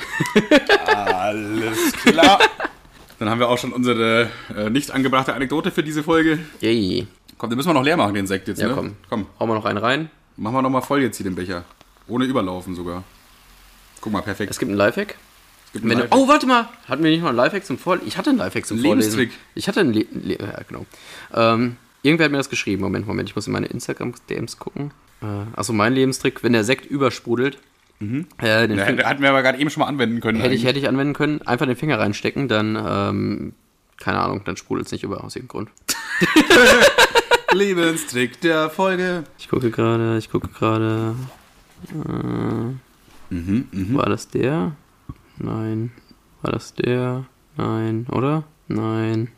Alles 0.97 1.93
klar. 1.93 2.41
Dann 3.21 3.31
haben 3.31 3.39
wir 3.39 3.49
auch 3.49 3.59
schon 3.59 3.73
unsere 3.73 4.29
äh, 4.57 4.69
nicht 4.69 4.91
angebrachte 4.91 5.33
Anekdote 5.33 5.71
für 5.71 5.85
diese 5.85 6.03
Folge. 6.03 6.41
Yay. 6.61 7.07
Komm, 7.45 7.51
den 7.51 7.57
müssen 7.59 7.69
wir 7.69 7.75
noch 7.75 7.85
leer 7.85 7.99
machen, 7.99 8.15
den 8.15 8.27
Sekt 8.27 8.49
jetzt, 8.49 8.59
Ja, 8.63 8.69
ne? 8.69 8.75
komm. 8.75 8.97
Komm, 9.11 9.27
Hauen 9.39 9.51
wir 9.51 9.55
noch 9.55 9.67
einen 9.67 9.77
rein. 9.77 10.11
machen 10.39 10.55
wir 10.55 10.63
noch 10.63 10.71
mal 10.71 10.81
voll 10.81 11.03
jetzt 11.03 11.19
hier 11.19 11.25
den 11.25 11.35
Becher. 11.35 11.65
Ohne 12.09 12.25
Überlaufen 12.25 12.75
sogar. 12.75 13.05
Guck 14.01 14.13
mal, 14.15 14.23
perfekt. 14.23 14.51
Es 14.51 14.59
gibt 14.59 14.71
einen 14.71 14.79
Lifehack. 14.79 15.17
Es 15.67 15.73
gibt 15.73 15.85
einen 15.85 15.91
Wenn 15.91 15.99
Lifehack. 15.99 16.19
oh, 16.19 16.27
warte 16.27 16.47
mal. 16.47 16.69
Hatten 16.89 17.05
wir 17.05 17.11
nicht 17.11 17.23
mal 17.23 17.29
einen 17.29 17.37
Lifehack 17.37 17.67
zum 17.67 17.77
Vorlesen? 17.77 18.09
Ich 18.09 18.17
hatte 18.17 18.31
einen 18.31 18.39
Lifehack 18.39 18.65
zum 18.65 18.79
Vorlesen. 18.79 19.19
Lebenstrick. 19.19 19.39
Ich 19.55 19.69
hatte 19.69 19.81
einen 19.81 19.93
Le 19.93 20.07
Le 20.13 20.39
ja, 20.41 20.61
genau. 20.67 20.87
Ähm, 21.35 21.77
irgendwer 22.03 22.25
hat 22.25 22.33
mir 22.33 22.39
das 22.39 22.49
geschrieben. 22.49 22.81
Moment, 22.83 23.07
Moment. 23.07 23.29
Ich 23.29 23.37
muss 23.37 23.47
in 23.47 23.53
meine 23.53 23.67
Instagram-DMs 23.67 24.59
gucken. 24.59 24.93
Äh, 25.23 25.27
achso, 25.57 25.75
mein 25.75 25.93
Lebenstrick. 25.95 26.43
Wenn 26.43 26.55
der 26.55 26.65
Sekt 26.65 26.87
übersprudelt, 26.87 27.59
äh, 28.01 28.07
den 28.69 28.79
Ja, 28.79 28.87
hatten 29.05 29.23
wir 29.23 29.29
aber 29.29 29.43
gerade 29.43 29.59
eben 29.59 29.69
schon 29.69 29.83
mal 29.83 29.87
anwenden 29.89 30.21
können. 30.21 30.41
hätte, 30.41 30.55
ich, 30.55 30.65
hätte 30.65 30.79
ich 30.79 30.89
anwenden 30.89 31.13
können. 31.15 31.43
Einfach 31.43 31.67
den 31.67 31.77
Finger 31.77 31.99
reinstecken, 31.99 32.49
dann, 32.49 32.77
ähm, 32.77 33.53
keine 33.99 34.19
Ahnung, 34.19 34.43
dann 34.45 34.57
sprudelt 34.57 34.87
es 34.87 34.93
nicht 34.93 35.05
über 35.05 35.23
aus 35.25 35.37
irgendeinem 35.37 35.69
Grund. 35.69 35.71
Lebenstrick 37.55 38.41
der 38.41 38.71
Folge. 38.71 39.25
Ich 39.39 39.49
gucke 39.49 39.71
gerade, 39.71 40.19
ich 40.19 40.31
gucke 40.31 40.49
gerade. 40.49 41.15
Äh, 41.91 43.95
War 43.95 44.07
das 44.07 44.29
der? 44.29 44.73
Nein. 45.39 45.93
War 46.43 46.53
das 46.53 46.75
der? 46.75 47.25
Nein, 47.57 48.07
oder? 48.11 48.45
Nein. 48.69 49.29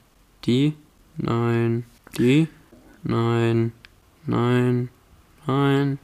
Die? 0.44 0.74
Nein. 1.16 1.84
Die? 2.18 2.48
Nein. 3.02 3.72
Nein. 4.26 4.88
Nein. 5.46 5.98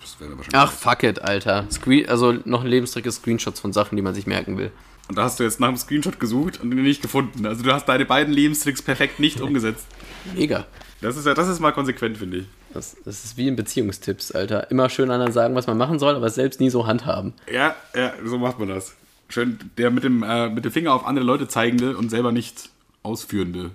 Das 0.00 0.20
wäre 0.20 0.36
wahrscheinlich. 0.36 0.54
Ach, 0.54 0.72
fuck 0.72 1.02
it, 1.02 1.22
Alter. 1.22 1.66
Screen 1.70 2.08
also 2.08 2.32
noch 2.44 2.62
ein 2.62 2.68
Lebenstrick 2.68 3.06
ist 3.06 3.16
Screenshots 3.16 3.60
von 3.60 3.72
Sachen, 3.72 3.96
die 3.96 4.02
man 4.02 4.14
sich 4.14 4.26
merken 4.26 4.58
will. 4.58 4.70
Und 5.08 5.18
da 5.18 5.24
hast 5.24 5.38
du 5.38 5.44
jetzt 5.44 5.60
nach 5.60 5.68
dem 5.68 5.76
Screenshot 5.76 6.18
gesucht 6.18 6.60
und 6.60 6.70
den 6.70 6.82
nicht 6.82 7.02
gefunden. 7.02 7.44
Also 7.46 7.62
du 7.62 7.72
hast 7.72 7.86
deine 7.86 8.06
beiden 8.06 8.32
Lebenstricks 8.32 8.80
perfekt 8.80 9.20
nicht 9.20 9.40
umgesetzt. 9.40 9.86
Mega. 10.34 10.66
Das 11.00 11.16
ist 11.16 11.26
ja, 11.26 11.34
das 11.34 11.48
ist 11.48 11.60
mal 11.60 11.72
konsequent, 11.72 12.16
finde 12.16 12.38
ich. 12.38 12.46
Das, 12.72 12.96
das 13.04 13.24
ist 13.24 13.36
wie 13.36 13.46
in 13.46 13.56
Beziehungstipps, 13.56 14.32
Alter. 14.32 14.70
Immer 14.70 14.88
schön 14.88 15.10
anderen 15.10 15.32
sagen, 15.32 15.54
was 15.54 15.66
man 15.66 15.76
machen 15.76 15.98
soll, 15.98 16.16
aber 16.16 16.30
selbst 16.30 16.60
nie 16.60 16.70
so 16.70 16.86
handhaben. 16.86 17.34
Ja, 17.52 17.76
ja, 17.94 18.14
so 18.24 18.38
macht 18.38 18.58
man 18.58 18.68
das. 18.68 18.94
Schön, 19.28 19.58
der 19.76 19.90
mit 19.90 20.04
dem, 20.04 20.22
äh, 20.22 20.48
mit 20.48 20.64
dem 20.64 20.72
Finger 20.72 20.94
auf 20.94 21.06
andere 21.06 21.24
Leute 21.24 21.48
zeigende 21.48 21.96
und 21.96 22.08
selber 22.08 22.32
nicht 22.32 22.70
ausführende 23.02 23.72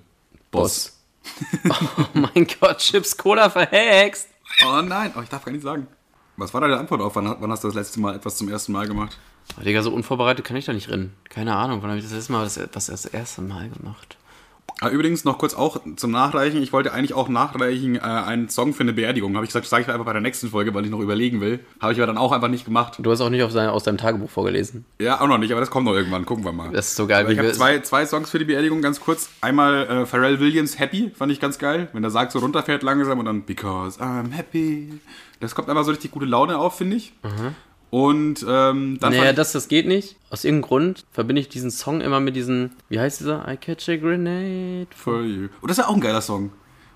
Boss. 0.51 0.99
oh 1.69 2.05
mein 2.13 2.47
Gott, 2.59 2.79
Chips 2.79 3.15
Cola 3.15 3.49
verhext. 3.49 4.27
Oh 4.65 4.81
nein, 4.81 5.13
oh, 5.15 5.21
ich 5.21 5.29
darf 5.29 5.45
gar 5.45 5.51
nicht 5.51 5.63
sagen. 5.63 5.87
Was 6.37 6.53
war 6.53 6.61
deine 6.61 6.77
Antwort 6.77 7.01
auf? 7.01 7.15
Wann, 7.15 7.35
wann 7.39 7.51
hast 7.51 7.63
du 7.63 7.67
das 7.67 7.75
letzte 7.75 7.99
Mal 7.99 8.15
etwas 8.15 8.37
zum 8.37 8.49
ersten 8.49 8.71
Mal 8.71 8.87
gemacht? 8.87 9.17
Oh, 9.59 9.63
Digga, 9.63 9.81
so 9.81 9.91
unvorbereitet 9.91 10.45
kann 10.45 10.57
ich 10.57 10.65
da 10.65 10.73
nicht 10.73 10.89
rennen. 10.89 11.13
Keine 11.29 11.55
Ahnung, 11.55 11.81
wann 11.81 11.89
habe 11.89 11.99
ich 11.99 12.05
das 12.05 12.13
letzte 12.13 12.31
Mal 12.31 12.43
das, 12.43 12.59
das, 12.71 12.85
das 12.87 13.05
erste 13.05 13.41
Mal 13.41 13.69
gemacht? 13.69 14.17
Ah, 14.81 14.89
übrigens 14.89 15.25
noch 15.25 15.37
kurz 15.37 15.55
auch 15.55 15.81
zum 15.97 16.11
Nachreichen. 16.11 16.61
Ich 16.63 16.71
wollte 16.71 16.93
eigentlich 16.93 17.13
auch 17.13 17.27
nachreichen 17.27 17.97
äh, 17.97 17.99
einen 17.99 18.47
Song 18.47 18.73
für 18.73 18.83
eine 18.83 18.93
Beerdigung. 18.93 19.35
Habe 19.35 19.43
ich 19.43 19.49
gesagt, 19.49 19.65
sage 19.65 19.83
ich 19.83 19.89
einfach 19.89 20.05
bei 20.05 20.13
der 20.13 20.21
nächsten 20.21 20.49
Folge, 20.49 20.73
weil 20.73 20.85
ich 20.85 20.91
noch 20.91 21.01
überlegen 21.01 21.41
will. 21.41 21.59
Habe 21.81 21.91
ich 21.91 21.99
aber 21.99 22.07
dann 22.07 22.17
auch 22.17 22.31
einfach 22.31 22.47
nicht 22.47 22.63
gemacht. 22.63 22.95
Du 22.99 23.11
hast 23.11 23.19
auch 23.19 23.29
nicht 23.29 23.43
auf 23.43 23.51
sein, 23.51 23.67
aus 23.69 23.83
deinem 23.83 23.97
Tagebuch 23.97 24.29
vorgelesen. 24.29 24.85
Ja, 25.01 25.19
auch 25.19 25.27
noch 25.27 25.37
nicht, 25.37 25.51
aber 25.51 25.59
das 25.59 25.69
kommt 25.69 25.85
noch 25.85 25.93
irgendwann. 25.93 26.25
Gucken 26.25 26.45
wir 26.45 26.53
mal. 26.53 26.71
Das 26.71 26.87
ist 26.89 26.95
so 26.95 27.07
geil. 27.07 27.23
Aber 27.23 27.31
ich 27.33 27.39
habe 27.39 27.51
zwei, 27.51 27.79
zwei 27.79 28.05
Songs 28.05 28.29
für 28.29 28.39
die 28.39 28.45
Beerdigung, 28.45 28.81
ganz 28.81 29.01
kurz. 29.01 29.29
Einmal 29.41 29.85
äh, 29.85 30.05
Pharrell 30.05 30.39
Williams 30.39 30.79
Happy, 30.79 31.11
fand 31.13 31.31
ich 31.33 31.41
ganz 31.41 31.59
geil. 31.59 31.89
Wenn 31.91 32.01
der 32.01 32.11
Sarg 32.11 32.31
so 32.31 32.39
runterfährt 32.39 32.81
langsam 32.81 33.19
und 33.19 33.25
dann 33.25 33.43
Because 33.43 33.99
I'm 33.99 34.31
happy. 34.31 34.93
Das 35.41 35.55
kommt 35.55 35.67
einfach 35.69 35.83
so 35.83 35.91
richtig 35.91 36.11
gute 36.11 36.25
Laune 36.25 36.57
auf, 36.57 36.77
finde 36.77 36.95
ich. 36.95 37.13
Und 37.89 38.45
ähm, 38.47 38.97
dann 38.99 39.13
Naja, 39.13 39.33
das, 39.33 39.51
das 39.51 39.67
geht 39.67 39.87
nicht. 39.87 40.15
Aus 40.29 40.43
irgendeinem 40.43 40.67
Grund 40.67 41.05
verbinde 41.11 41.41
ich 41.41 41.49
diesen 41.49 41.71
Song 41.71 42.01
immer 42.01 42.19
mit 42.19 42.35
diesen, 42.35 42.71
wie 42.89 42.99
heißt 42.99 43.19
dieser? 43.19 43.47
I 43.51 43.57
catch 43.57 43.89
a 43.89 43.95
grenade. 43.95 44.87
For 44.95 45.21
You. 45.23 45.47
Und 45.61 45.69
das 45.69 45.77
ist 45.77 45.83
ja 45.83 45.89
auch 45.89 45.95
ein 45.95 46.01
geiler 46.01 46.21
Song. 46.21 46.51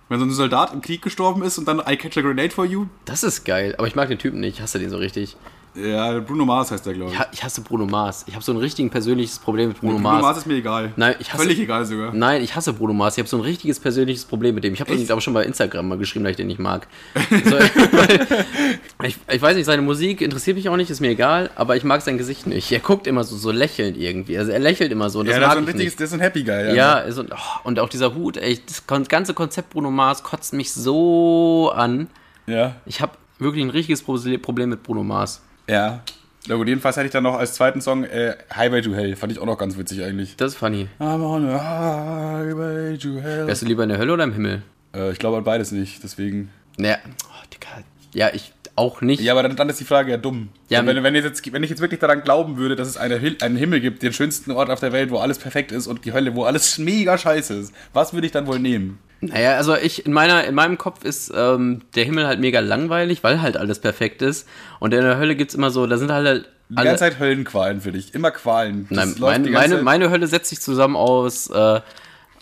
Wenn 0.10 0.20
so 0.20 0.26
ein 0.26 0.32
Soldat 0.32 0.74
im 0.74 0.82
Krieg 0.82 1.02
gestorben 1.02 1.42
ist 1.42 1.58
und 1.58 1.68
dann 1.68 1.80
I 1.80 1.98
Catch 1.98 2.18
a 2.18 2.22
Grenade 2.22 2.52
for 2.52 2.66
You. 2.66 2.86
Das 3.06 3.24
ist 3.24 3.46
geil, 3.46 3.74
aber 3.78 3.88
ich 3.88 3.96
mag 3.96 4.10
den 4.10 4.20
Typen 4.20 4.40
nicht. 4.40 4.58
Ich 4.58 4.62
hasse 4.62 4.78
den 4.78 4.90
so 4.90 4.98
richtig. 4.98 5.38
Ja, 5.76 6.20
Bruno 6.20 6.46
Mars 6.46 6.70
heißt 6.72 6.86
der, 6.86 6.94
glaube 6.94 7.10
ich. 7.12 7.16
Ich, 7.16 7.20
ha- 7.20 7.28
ich 7.32 7.44
hasse 7.44 7.62
Bruno 7.62 7.86
Mars. 7.88 8.26
Ich 8.28 8.36
habe 8.36 8.44
so 8.44 8.52
ein 8.52 8.58
richtig 8.58 8.92
persönliches 8.92 9.40
Problem 9.40 9.70
mit 9.70 9.80
Bruno, 9.80 9.94
Bruno 9.94 10.04
Mars. 10.10 10.22
Mars 10.22 10.38
ist 10.40 10.46
mir 10.46 10.54
egal. 10.56 10.92
Nein, 10.98 11.16
ich 11.20 11.34
hasse- 11.34 11.44
Völlig 11.44 11.60
egal 11.60 11.84
sogar. 11.86 12.14
Nein, 12.14 12.44
ich 12.44 12.56
hasse 12.56 12.74
Bruno 12.74 12.94
Mars. 12.94 13.16
Ich 13.16 13.20
habe 13.20 13.28
so 13.30 13.38
ein 13.38 13.42
richtiges 13.42 13.80
persönliches 13.80 14.26
Problem 14.26 14.54
mit 14.54 14.64
dem. 14.64 14.74
Ich 14.76 14.82
habe 14.82 14.92
Echt? 14.94 15.10
aber 15.10 15.20
schon 15.22 15.34
bei 15.34 15.44
Instagram 15.46 15.88
mal 15.88 15.98
geschrieben, 15.98 16.26
dass 16.26 16.32
ich 16.32 16.38
den 16.38 16.48
nicht 16.48 16.60
mag. 16.60 16.88
So, 17.44 17.58
ich, 19.04 19.18
ich 19.32 19.42
weiß 19.42 19.56
nicht, 19.56 19.66
seine 19.66 19.82
Musik 19.82 20.22
interessiert 20.22 20.56
mich 20.58 20.70
auch 20.70 20.78
nicht, 20.78 20.90
ist 20.90 21.00
mir 21.02 21.10
egal, 21.10 21.50
aber 21.56 21.76
ich 21.76 21.84
mag 21.84 22.02
sein 22.02 22.18
Gesicht 22.18 22.48
nicht. 22.48 22.72
Er 22.72 22.80
guckt 22.80 23.08
immer 23.08 23.24
so, 23.24 23.36
so 23.36 23.52
lächelnd 23.52 23.98
irgendwie. 23.98 24.38
Also 24.38 24.52
er 24.52 24.60
lächelt 24.60 24.92
immer 24.92 25.10
so. 25.10 25.24
Das 25.24 25.34
Ja, 25.34 25.40
das 25.40 25.50
ist 25.50 25.50
mag 25.50 25.58
ein 25.58 25.64
ich 25.64 25.68
richtiges, 25.70 25.94
nicht. 25.94 26.00
das 26.02 26.08
ist 26.10 26.14
ein 26.14 26.20
Happy 26.20 26.44
Guy. 26.44 26.76
Ja, 26.76 26.94
also, 26.96 27.24
oh, 27.24 27.60
und 27.64 27.80
auch 27.80 27.90
dieser 27.90 28.14
Hut, 28.16 28.38
ey, 28.38 28.60
das 28.66 28.86
ganze 28.88 29.34
Konzept 29.34 29.72
Bruno 29.72 29.92
Mars 29.92 30.24
kotzt 30.24 30.54
mich 30.54 30.72
so 30.72 31.72
an. 31.76 32.08
Ja. 32.48 32.76
Ich 32.86 33.02
habe 33.02 33.14
wirklich 33.40 33.64
ein 33.64 33.70
richtiges 33.72 34.02
Pro- 34.04 34.20
Problem 34.42 34.70
mit 34.70 34.84
Bruno 34.84 35.04
Mars. 35.04 35.42
Ja. 35.68 36.02
Na 36.48 36.56
gut, 36.56 36.68
jedenfalls 36.68 36.98
hatte 36.98 37.06
ich 37.06 37.12
dann 37.14 37.24
noch 37.24 37.36
als 37.36 37.54
zweiten 37.54 37.80
Song 37.80 38.04
äh, 38.04 38.36
Highway 38.54 38.82
to 38.82 38.94
Hell. 38.94 39.16
Fand 39.16 39.32
ich 39.32 39.40
auch 39.40 39.46
noch 39.46 39.58
ganz 39.58 39.78
witzig 39.78 40.04
eigentlich. 40.04 40.36
Das 40.36 40.54
ist 40.54 40.58
funny. 40.58 40.90
I'm 41.00 41.24
on 41.24 41.48
a 41.50 41.58
highway 41.58 42.98
to 42.98 43.22
hell. 43.22 43.48
Wärst 43.48 43.62
du 43.62 43.66
lieber 43.66 43.84
in 43.84 43.90
der 43.90 43.98
Hölle 43.98 44.14
oder 44.14 44.26
im 44.26 44.34
Himmel? 44.34 44.62
Äh, 44.94 45.12
ich 45.12 45.20
glaube 45.20 45.38
an 45.38 45.46
beides 45.46 45.72
nicht, 45.72 46.04
deswegen. 46.04 46.50
Naja, 46.78 46.98
oh, 47.06 47.48
Digga. 47.54 47.84
Ja, 48.14 48.30
ich 48.34 48.52
auch 48.76 49.02
nicht. 49.02 49.22
Ja, 49.22 49.34
aber 49.34 49.44
dann, 49.44 49.56
dann 49.56 49.70
ist 49.70 49.80
die 49.80 49.86
Frage 49.86 50.12
ja 50.12 50.18
dumm. 50.18 50.50
Ja, 50.68 50.82
Ja, 50.82 50.88
wenn, 50.88 51.02
wenn, 51.04 51.16
ich 51.16 51.24
jetzt, 51.24 51.54
wenn 51.54 51.64
ich 51.64 51.70
jetzt 51.70 51.82
wirklich 51.82 52.00
daran 52.00 52.24
glauben 52.24 52.58
würde, 52.58 52.76
dass 52.76 52.88
es 52.88 52.98
eine, 52.98 53.22
einen 53.42 53.56
Himmel 53.56 53.80
gibt, 53.80 54.02
den 54.02 54.14
schönsten 54.14 54.52
Ort 54.52 54.70
auf 54.70 54.80
der 54.80 54.92
Welt, 54.92 55.12
wo 55.12 55.18
alles 55.18 55.38
perfekt 55.38 55.72
ist 55.72 55.88
und 55.88 56.04
die 56.06 56.14
Hölle, 56.14 56.36
wo 56.36 56.44
alles 56.44 56.78
mega 56.78 57.18
scheiße 57.18 57.54
ist, 57.54 57.74
was 57.94 58.14
würde 58.14 58.26
ich 58.26 58.34
dann 58.34 58.48
wohl 58.48 58.60
nehmen? 58.60 59.00
Naja, 59.28 59.56
also 59.58 59.76
ich, 59.76 60.06
in 60.06 60.14
meiner, 60.14 60.44
in 60.46 60.56
meinem 60.56 60.78
Kopf 60.78 61.04
ist 61.04 61.32
ähm, 61.36 61.82
der 61.96 62.06
Himmel 62.06 62.28
halt 62.28 62.40
mega 62.40 62.60
langweilig, 62.60 63.24
weil 63.24 63.42
halt 63.42 63.58
alles 63.58 63.80
perfekt 63.80 64.22
ist. 64.22 64.48
Und 64.80 64.94
in 64.94 65.02
der 65.02 65.18
Hölle 65.18 65.36
gibt's 65.36 65.54
immer 65.56 65.72
so, 65.72 65.86
da 65.88 65.98
sind 65.98 66.12
halt 66.12 66.50
Die 66.70 66.78
alle. 66.78 66.86
ganze 66.90 67.00
Zeit 67.06 67.20
Höllenqualen 67.20 67.82
für 67.82 67.92
dich. 67.92 68.14
Immer 68.14 68.32
Qualen. 68.32 68.88
Nein, 68.90 69.16
läuft 69.18 69.50
meine, 69.52 69.76
Zeit- 69.76 69.84
meine 69.84 70.10
Hölle 70.10 70.28
setzt 70.28 70.50
sich 70.50 70.62
zusammen 70.62 70.96
aus 70.96 71.50
äh, 71.50 71.82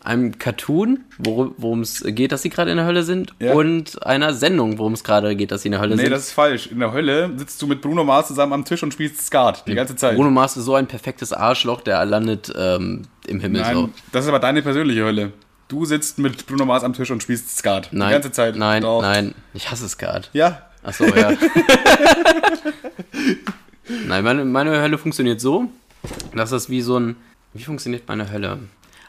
einem 0.04 0.40
Cartoon, 0.40 1.02
worum 1.20 1.82
es 1.82 2.04
geht, 2.04 2.32
dass 2.32 2.42
sie 2.42 2.50
gerade 2.50 2.72
in 2.72 2.78
der 2.78 2.88
Hölle 2.88 3.04
sind, 3.04 3.36
Ja. 3.40 3.54
und 3.54 4.04
einer 4.04 4.34
Sendung, 4.34 4.80
worum 4.80 4.94
es 4.94 5.04
gerade 5.04 5.36
geht, 5.36 5.52
dass 5.52 5.62
sie 5.62 5.68
in 5.68 5.74
der 5.74 5.82
Hölle 5.82 5.96
Nee, 5.96 6.02
sind. 6.04 6.12
das 6.12 6.24
ist 6.24 6.32
falsch. 6.32 6.66
In 6.68 6.80
der 6.80 6.92
Hölle 6.92 7.30
sitzt 7.38 7.62
du 7.62 7.68
mit 7.68 7.82
Bruno 7.84 8.04
Mars 8.04 8.30
zusammen 8.30 8.54
am 8.54 8.66
Tisch 8.66 8.82
und 8.82 8.92
spielst 8.94 9.22
Skat 9.24 9.64
die 9.68 9.76
ganze 9.76 9.96
Zeit. 9.96 10.16
Bruno 10.16 10.32
Mars 10.32 10.58
ist 10.58 10.66
so 10.66 10.74
ein 10.74 10.88
perfektes 10.88 11.34
Arschloch, 11.34 11.82
der 11.82 12.04
landet 12.06 12.52
ähm, 12.58 13.04
im 13.28 13.40
Himmel 13.40 13.62
Nein, 13.62 13.76
so. 13.76 13.90
das 14.12 14.24
ist 14.26 14.30
aber 14.30 14.40
deine 14.40 14.64
persönliche 14.64 15.04
Hölle. 15.04 15.34
Du 15.72 15.86
sitzt 15.86 16.20
mit 16.20 16.46
Bruno 16.48 16.66
Mars 16.66 16.84
am 16.84 16.92
Tisch 16.92 17.10
und 17.12 17.24
spielst 17.24 17.58
Skat 17.58 17.88
Nein, 17.94 18.10
die 18.10 18.14
ganze 18.16 18.32
Zeit. 18.34 18.58
Nein, 18.58 18.84
Doch. 18.84 19.02
nein, 19.02 19.34
ich 19.54 19.72
hasse 19.72 19.88
Skat. 19.88 20.30
Ja, 20.34 20.64
Achso, 20.84 21.06
ja. 21.06 21.32
Nein, 24.08 24.24
meine, 24.24 24.46
meine 24.46 24.82
Hölle 24.82 24.98
funktioniert 24.98 25.40
so, 25.40 25.70
dass 26.36 26.50
das 26.50 26.70
wie 26.70 26.82
so 26.82 27.00
ein. 27.00 27.16
Wie 27.54 27.64
funktioniert 27.64 28.08
meine 28.08 28.32
Hölle? 28.32 28.60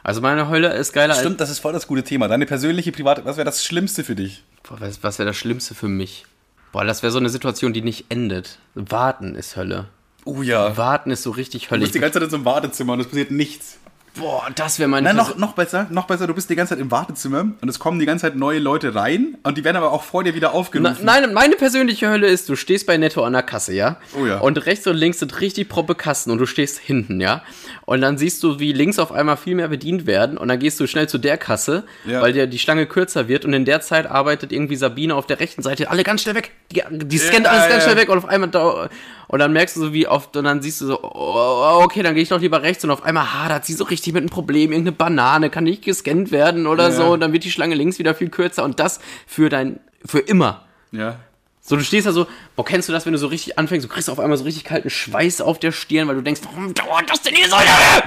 Also 0.03 0.21
meine 0.21 0.47
Hölle 0.49 0.73
ist 0.73 0.93
geiler 0.93 1.15
stimmt, 1.15 1.41
das 1.41 1.49
ist 1.49 1.59
voll 1.59 1.73
das 1.73 1.87
gute 1.87 2.03
Thema. 2.03 2.27
Deine 2.27 2.45
persönliche 2.45 2.91
private, 2.91 3.25
was 3.25 3.37
wäre 3.37 3.45
das 3.45 3.63
Schlimmste 3.65 4.03
für 4.03 4.15
dich? 4.15 4.43
als. 4.69 4.69
Boah, 4.69 4.79
was 4.81 5.03
was 5.03 5.19
wäre 5.19 5.27
das 5.27 5.37
Schlimmste 5.37 5.75
für 5.75 5.87
mich? 5.89 6.25
Boah, 6.71 6.85
das 6.85 7.03
wäre 7.03 7.11
so 7.11 7.19
eine 7.19 7.29
Situation, 7.29 7.73
die 7.73 7.81
nicht 7.81 8.05
endet. 8.09 8.59
Warten 8.75 9.35
ist 9.35 9.55
Hölle. 9.55 9.87
Oh 10.25 10.41
ja. 10.41 10.69
Du 10.69 10.77
Warten 10.77 11.11
ist 11.11 11.23
so 11.23 11.31
richtig 11.31 11.63
bist 11.63 11.71
höllisch. 11.71 11.91
die 11.91 11.99
ganze 11.99 12.13
Zeit 12.13 12.23
in 12.23 12.29
so 12.29 12.37
einem 12.37 12.45
Wartezimmer 12.45 12.93
und 12.93 13.01
es 13.01 13.07
passiert 13.07 13.31
nichts. 13.31 13.77
Boah, 14.15 14.47
das 14.53 14.77
wäre 14.77 14.87
meine 14.87 15.07
Nein, 15.07 15.15
Perso- 15.17 15.31
noch, 15.31 15.37
noch 15.39 15.53
besser, 15.53 15.87
noch 15.89 16.05
besser, 16.05 16.27
du 16.27 16.35
bist 16.35 16.47
die 16.49 16.55
ganze 16.55 16.75
Zeit 16.75 16.79
im 16.81 16.91
Wartezimmer 16.91 17.47
und 17.61 17.67
es 17.67 17.79
kommen 17.79 17.99
die 17.99 18.05
ganze 18.05 18.23
Zeit 18.27 18.35
neue 18.35 18.59
Leute 18.59 18.93
rein 18.93 19.37
und 19.41 19.57
die 19.57 19.63
werden 19.63 19.77
aber 19.77 19.91
auch 19.91 20.03
vor 20.03 20.23
dir 20.23 20.35
wieder 20.35 20.49
Na, 20.53 20.59
aufgerufen. 20.59 21.03
nein, 21.03 21.33
meine 21.33 21.55
persönliche 21.55 22.09
Hölle 22.09 22.27
ist, 22.27 22.47
du 22.47 22.55
stehst 22.55 22.85
bei 22.85 22.95
Netto 22.97 23.23
an 23.23 23.33
der 23.33 23.41
Kasse, 23.41 23.73
ja? 23.73 23.97
Oh 24.15 24.25
ja. 24.27 24.37
Und 24.37 24.63
rechts 24.67 24.85
und 24.85 24.97
links 24.97 25.17
sind 25.19 25.41
richtig 25.41 25.67
proppe 25.67 25.95
Kassen 25.95 26.29
und 26.29 26.37
du 26.37 26.45
stehst 26.45 26.77
hinten, 26.77 27.21
ja? 27.21 27.41
Und 27.85 28.01
dann 28.01 28.19
siehst 28.19 28.43
du, 28.43 28.59
wie 28.59 28.71
links 28.71 28.99
auf 28.99 29.11
einmal 29.11 29.35
viel 29.35 29.55
mehr 29.55 29.67
bedient 29.67 30.05
werden 30.05 30.37
und 30.37 30.47
dann 30.47 30.59
gehst 30.59 30.79
du 30.79 30.85
schnell 30.85 31.09
zu 31.09 31.17
der 31.17 31.37
Kasse, 31.39 31.83
Ja. 32.05 32.21
weil 32.21 32.33
dir 32.33 32.45
die 32.45 32.59
Schlange 32.59 32.85
kürzer 32.85 33.27
wird 33.27 33.45
und 33.45 33.53
in 33.53 33.65
der 33.65 33.81
Zeit 33.81 34.05
arbeitet 34.05 34.51
irgendwie 34.51 34.75
Sabine 34.75 35.15
auf 35.15 35.25
der 35.25 35.39
rechten 35.39 35.63
Seite, 35.63 35.89
alle 35.89 36.03
ganz 36.03 36.21
schnell 36.21 36.35
weg. 36.35 36.51
Die, 36.71 36.83
die 36.91 37.17
scannt 37.17 37.45
Ja, 37.45 37.51
alles 37.51 37.67
ganz 37.67 37.83
schnell 37.83 37.97
weg 37.97 38.09
und 38.09 38.19
auf 38.19 38.25
einmal 38.25 38.49
da, 38.49 38.89
und 39.27 39.39
dann 39.39 39.51
merkst 39.53 39.75
du 39.75 39.79
so, 39.79 39.93
wie 39.93 40.07
oft, 40.07 40.37
und 40.37 40.43
dann 40.43 40.61
siehst 40.61 40.81
du 40.81 40.85
so, 40.85 40.99
oh, 41.01 41.79
okay, 41.83 42.03
dann 42.03 42.13
gehe 42.13 42.21
ich 42.21 42.29
doch 42.29 42.39
lieber 42.39 42.61
rechts 42.61 42.83
und 42.83 42.91
auf 42.91 43.01
einmal 43.03 43.33
hadert 43.33 43.65
sie 43.65 43.73
so 43.73 43.83
richtig 43.85 44.02
mit 44.11 44.21
einem 44.21 44.29
Problem, 44.29 44.71
irgendeine 44.71 44.95
Banane 44.97 45.49
kann 45.49 45.63
nicht 45.63 45.83
gescannt 45.83 46.31
werden 46.31 46.67
oder 46.67 46.85
Ja. 46.89 46.91
so 46.91 47.13
und 47.13 47.19
dann 47.21 47.31
wird 47.31 47.43
die 47.45 47.51
Schlange 47.51 47.75
links 47.75 47.99
wieder 47.99 48.13
viel 48.15 48.29
kürzer 48.29 48.63
und 48.63 48.79
das 48.79 48.99
für 49.27 49.49
dein, 49.49 49.79
für 50.05 50.19
immer. 50.19 50.65
Ja. 50.91 51.19
So, 51.61 51.77
du 51.77 51.83
stehst 51.83 52.05
da 52.05 52.11
so, 52.11 52.27
boah, 52.57 52.65
kennst 52.65 52.89
du 52.89 52.93
das, 52.93 53.05
wenn 53.05 53.13
du 53.13 53.17
so 53.19 53.27
richtig 53.27 53.57
anfängst, 53.57 53.85
du 53.85 53.89
kriegst 53.89 54.09
auf 54.09 54.19
einmal 54.19 54.37
so 54.37 54.43
richtig 54.43 54.65
kalten 54.65 54.89
Schweiß 54.89 55.39
auf 55.39 55.59
der 55.59 55.71
Stirn, 55.71 56.09
weil 56.09 56.15
du 56.15 56.21
denkst, 56.21 56.41
warum 56.43 56.73
dauert 56.73 57.09
das 57.09 57.21
denn 57.21 57.35
hier 57.35 57.47
so 57.47 57.55
lange? 57.55 58.03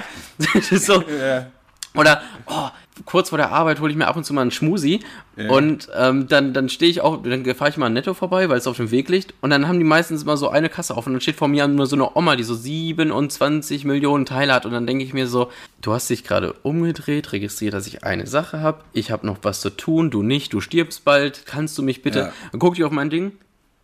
Das 0.55 0.71
ist 0.73 0.85
so, 0.87 1.03
Ja. 1.03 1.47
oder, 1.95 2.21
oh, 2.47 2.69
kurz 3.05 3.29
vor 3.29 3.39
der 3.39 3.53
Arbeit 3.53 3.81
hole 3.81 3.91
ich 3.91 3.97
mir 3.97 4.07
ab 4.09 4.17
und 4.17 4.25
zu 4.25 4.33
mal 4.33 4.41
einen 4.43 4.51
Schmusi 4.51 5.01
Ja. 5.37 5.51
und 5.51 5.89
ähm, 5.95 6.29
dann, 6.29 6.55
dann 6.55 6.69
stehe 6.71 6.91
ich 6.91 7.03
auch, 7.03 7.23
dann 7.23 7.45
fahre 7.55 7.71
ich 7.71 7.77
mal 7.77 7.91
Netto 7.91 8.15
vorbei, 8.15 8.49
weil 8.49 8.57
es 8.59 8.67
auf 8.67 8.79
dem 8.79 8.91
Weg 8.91 9.09
liegt 9.11 9.35
und 9.43 9.51
dann 9.51 9.69
haben 9.69 9.79
die 9.79 9.85
meistens 9.85 10.23
immer 10.23 10.37
so 10.37 10.49
eine 10.49 10.69
Kasse 10.71 10.97
auf 10.97 11.07
und 11.07 11.13
dann 11.13 11.21
steht 11.21 11.37
vor 11.37 11.49
mir 11.49 11.69
nur 11.69 11.87
so 11.87 11.95
eine 11.97 12.17
Oma, 12.17 12.37
die 12.37 12.43
so 12.43 12.55
27 12.55 13.85
Millionen 13.85 14.25
Teile 14.25 14.55
hat 14.55 14.65
und 14.67 14.73
dann 14.73 14.87
denke 14.87 15.05
ich 15.05 15.13
mir 15.13 15.27
so, 15.27 15.51
du 15.83 15.93
hast 15.93 16.09
dich 16.09 16.25
gerade 16.25 16.55
umgedreht, 16.63 17.33
registriert, 17.33 17.75
dass 17.75 17.87
ich 17.87 18.03
eine 18.05 18.27
Sache 18.27 18.61
habe, 18.61 18.83
ich 18.93 19.11
habe 19.11 19.27
noch 19.27 19.39
was 19.43 19.61
zu 19.61 19.71
tun, 19.71 20.11
du 20.11 20.23
nicht, 20.23 20.53
du 20.53 20.61
stirbst 20.61 21.05
bald, 21.05 21.45
kannst 21.47 21.77
du 21.79 21.83
mich 21.83 22.03
bitte, 22.03 22.19
Ja. 22.19 22.33
dann 22.53 22.59
guckt 22.61 22.79
die 22.79 22.85
auf 22.85 22.93
mein 22.93 23.11
Ding, 23.11 23.33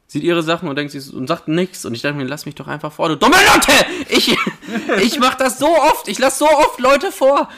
sieht 0.06 0.22
ihre 0.24 0.42
Sachen 0.42 0.68
und 0.68 0.76
denkt 0.76 0.92
sich 0.92 1.12
und 1.12 1.26
sagt 1.26 1.48
nichts 1.48 1.84
und 1.84 1.94
ich 1.94 2.02
dachte 2.02 2.16
mir, 2.16 2.24
lass 2.24 2.46
mich 2.46 2.54
doch 2.54 2.68
einfach 2.68 2.92
vor, 2.92 3.08
du 3.08 3.16
dumme 3.16 3.36
Leute! 3.54 3.72
Ich, 4.08 4.36
ich 5.02 5.18
mach 5.18 5.34
das 5.34 5.58
so 5.58 5.68
oft, 5.68 6.08
ich 6.08 6.18
lass 6.18 6.38
so 6.38 6.46
oft 6.46 6.80
Leute 6.80 7.12
vor. 7.12 7.48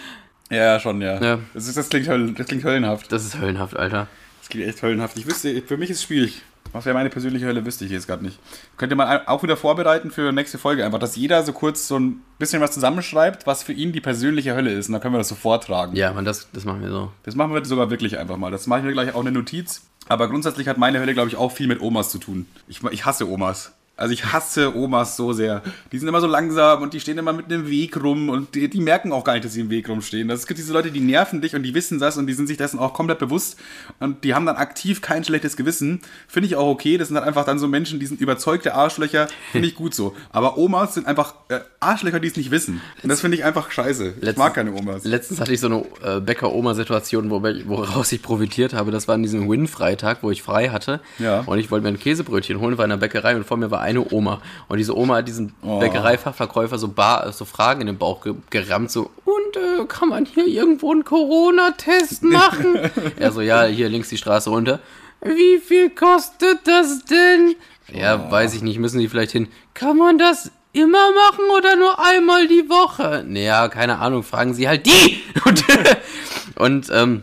Ja, 0.51 0.79
schon, 0.79 1.01
ja. 1.01 1.21
Ja. 1.23 1.39
Das, 1.55 1.67
ist, 1.69 1.77
das, 1.77 1.89
klingt 1.89 2.09
das 2.39 2.47
klingt 2.47 2.65
höllenhaft. 2.65 3.11
Das 3.11 3.25
ist 3.25 3.39
höllenhaft, 3.39 3.77
Alter. 3.77 4.09
Das 4.41 4.49
klingt 4.49 4.69
echt 4.69 4.83
höllenhaft. 4.83 5.17
Ich 5.17 5.27
wüsste, 5.27 5.63
für 5.63 5.77
mich 5.77 5.91
ist 5.91 5.99
es 5.99 6.03
schwierig. 6.05 6.43
Was 6.73 6.87
wäre 6.87 6.95
meine 6.95 7.09
persönliche 7.09 7.47
Hölle, 7.47 7.65
wüsste 7.65 7.85
ich 7.85 7.93
jetzt 7.93 8.09
gerade 8.09 8.25
nicht. 8.25 8.39
Könnt 8.77 8.93
ihr 8.93 8.97
mal 8.97 9.23
auch 9.27 9.43
wieder 9.45 9.57
vorbereiten 9.57 10.11
für 10.11 10.33
nächste 10.33 10.59
Folge. 10.59 10.85
Einfach, 10.85 10.99
dass 10.99 11.15
jeder 11.15 11.43
so 11.45 11.53
kurz 11.53 11.87
so 11.87 11.99
ein 11.99 12.21
bisschen 12.39 12.61
was 12.61 12.73
zusammenschreibt, 12.73 13.47
was 13.47 13.63
für 13.63 13.73
ihn 13.73 13.93
die 13.93 14.01
persönliche 14.01 14.55
Hölle 14.55 14.73
ist. 14.73 14.89
Und 14.89 14.95
dann 14.95 15.01
können 15.01 15.15
wir 15.15 15.19
das 15.19 15.29
so 15.29 15.37
vortragen. 15.37 15.95
Ja, 15.95 16.13
man, 16.13 16.25
das, 16.25 16.49
das 16.53 16.65
machen 16.65 16.83
wir 16.83 16.91
so. 16.91 17.13
Das 17.23 17.37
machen 17.37 17.55
wir 17.55 17.65
sogar 17.65 17.91
wirklich 17.91 18.19
einfach 18.19 18.37
mal. 18.37 18.51
Das 18.51 18.67
mache 18.67 18.81
ich 18.81 18.87
mir 18.87 18.93
gleich 18.93 19.15
auch 19.15 19.21
eine 19.21 19.31
Notiz. 19.31 19.83
Aber 20.09 20.29
grundsätzlich 20.29 20.67
hat 20.67 20.77
meine 20.77 20.99
Hölle, 20.99 21.15
glaube 21.15 21.29
ich, 21.29 21.37
auch 21.37 21.53
viel 21.53 21.69
mit 21.69 21.81
Omas 21.81 22.11
zu 22.11 22.19
tun. 22.19 22.47
Ich, 22.67 22.83
ich 22.91 23.05
hasse 23.07 23.29
Omas. 23.31 23.73
Also 23.97 24.13
ich 24.13 24.33
hasse 24.33 24.75
Omas 24.77 25.17
so 25.17 25.33
sehr. 25.33 25.63
Die 25.93 25.99
sind 25.99 26.09
immer 26.09 26.21
so 26.21 26.27
langsam 26.27 26.83
und 26.83 26.95
die 26.95 27.01
stehen 27.01 27.17
immer 27.17 27.33
mit 27.33 27.47
einem 27.47 27.69
Weg 27.71 28.03
rum 28.03 28.29
und 28.29 28.55
die, 28.57 28.69
die 28.69 28.81
merken 28.81 29.13
auch 29.13 29.23
gar 29.23 29.35
nicht, 29.35 29.45
dass 29.45 29.53
sie 29.53 29.61
im 29.61 29.71
Weg 29.71 29.89
rumstehen. 29.89 30.27
Das- 30.27 30.49
gibt 30.49 30.59
diese 30.59 30.73
Leute, 30.73 30.91
die 30.91 30.99
nerven 31.01 31.41
dich 31.41 31.55
und 31.55 31.63
die 31.63 31.75
wissen 31.75 32.01
das 32.01 32.17
und 32.17 32.27
die 32.27 32.33
sind 32.33 32.49
sich 32.49 32.57
dessen 32.57 32.81
auch 32.81 32.93
komplett 32.93 33.21
bewusst 33.21 33.57
und 34.01 34.25
die 34.25 34.35
haben 34.35 34.47
dann 34.47 34.57
aktiv 34.57 35.01
kein 35.01 35.23
schlechtes 35.23 35.57
Gewissen. 35.57 36.01
Finde 36.27 36.49
ich 36.49 36.57
auch 36.57 36.67
okay. 36.67 36.99
Das 36.99 37.07
sind 37.09 37.17
halt 37.17 37.27
einfach 37.27 37.45
dann 37.45 37.61
so 37.61 37.69
Menschen, 37.69 38.01
die 38.01 38.07
sind 38.07 38.21
überzeugte 38.21 38.75
Arschlöcher. 38.75 39.29
Finde 39.53 39.69
ich 39.69 39.77
gut 39.77 39.95
so. 39.95 40.15
Aber 40.33 40.59
Omas 40.59 40.95
sind 40.95 41.07
einfach 41.07 41.35
äh, 41.49 41.61
Arschlöcher, 41.79 42.19
die 42.19 42.29
es 42.29 42.37
nicht 42.37 42.51
wissen. 42.51 42.81
Und 43.05 43.09
das 43.11 43.21
finde 43.21 43.37
ich 43.37 43.45
einfach 43.45 43.71
scheiße. 43.71 44.09
Ich 44.17 44.23
Letztens- 44.23 44.39
mag 44.39 44.55
keine 44.55 44.73
Omas. 44.73 45.05
Letztens 45.05 45.41
hatte 45.41 45.53
ich 45.53 45.61
so 45.61 45.67
eine 45.69 45.85
äh, 46.17 46.21
Bäcker-Oma-Situation, 46.21 47.31
wo, 47.31 47.43
woraus 47.43 48.11
ich 48.11 48.23
profitiert 48.23 48.75
habe. 48.75 48.91
Das 48.91 49.07
war 49.09 49.15
an 49.15 49.23
diesem 49.23 49.49
Win-Freitag, 49.49 50.19
wo 50.23 50.31
ich 50.33 50.43
frei 50.43 50.71
hatte. 50.71 51.01
Ja. 51.21 51.41
Und 51.47 51.59
ich 51.59 51.71
wollte 51.71 51.85
mir 51.85 51.91
ein 51.91 51.99
Käsebrötchen 52.01 52.59
holen, 52.61 52.77
war 52.79 52.85
in 52.85 52.91
der 52.91 52.97
Bäckerei 52.97 53.37
und 53.37 53.45
vor 53.45 53.57
mir 53.57 53.71
war 53.71 53.84
eine 53.85 54.13
Oma. 54.13 54.41
Und 54.69 54.79
diese 54.79 54.97
Oma 54.97 55.17
hat 55.17 55.29
diesen 55.29 55.55
Oh. 55.63 55.79
Bäckereifachverkäufer 55.79 56.79
so, 56.79 56.89
Bar, 56.89 57.33
so 57.33 57.45
Fragen 57.45 57.81
in 57.83 57.87
den 57.87 57.99
Bauch 57.99 58.23
ge 58.23 58.35
gerammt, 58.51 58.91
so, 58.91 59.11
und 59.25 59.57
äh, 59.57 59.85
kann 59.87 60.09
man 60.09 60.25
hier 60.25 60.47
irgendwo 60.47 60.91
einen 60.93 61.05
Corona-Test 61.05 62.23
machen? 62.23 62.79
er 63.19 63.33
so, 63.33 63.41
ja, 63.41 63.65
hier 63.65 63.89
links 63.89 64.09
die 64.09 64.19
Straße 64.19 64.51
runter. 64.51 64.81
Wie 65.23 65.59
viel 65.59 65.91
kostet 65.91 66.67
das 66.67 67.05
denn? 67.05 67.55
Ja, 67.93 68.31
weiß 68.31 68.55
ich 68.55 68.63
nicht, 68.63 68.79
müssen 68.79 68.99
die 68.99 69.09
vielleicht 69.09 69.33
hin. 69.33 69.49
Kann 69.73 69.97
man 69.97 70.19
das 70.19 70.51
immer 70.73 71.13
machen 71.13 71.45
oder 71.57 71.77
nur 71.77 72.05
einmal 72.05 72.47
die 72.49 72.69
Woche? 72.69 73.25
Naja, 73.27 73.69
keine 73.69 73.99
Ahnung, 73.99 74.23
fragen 74.23 74.55
sie 74.55 74.69
halt 74.69 74.87
die! 74.87 75.23
Und, 75.45 75.65
und 76.57 76.91
ähm, 76.93 77.23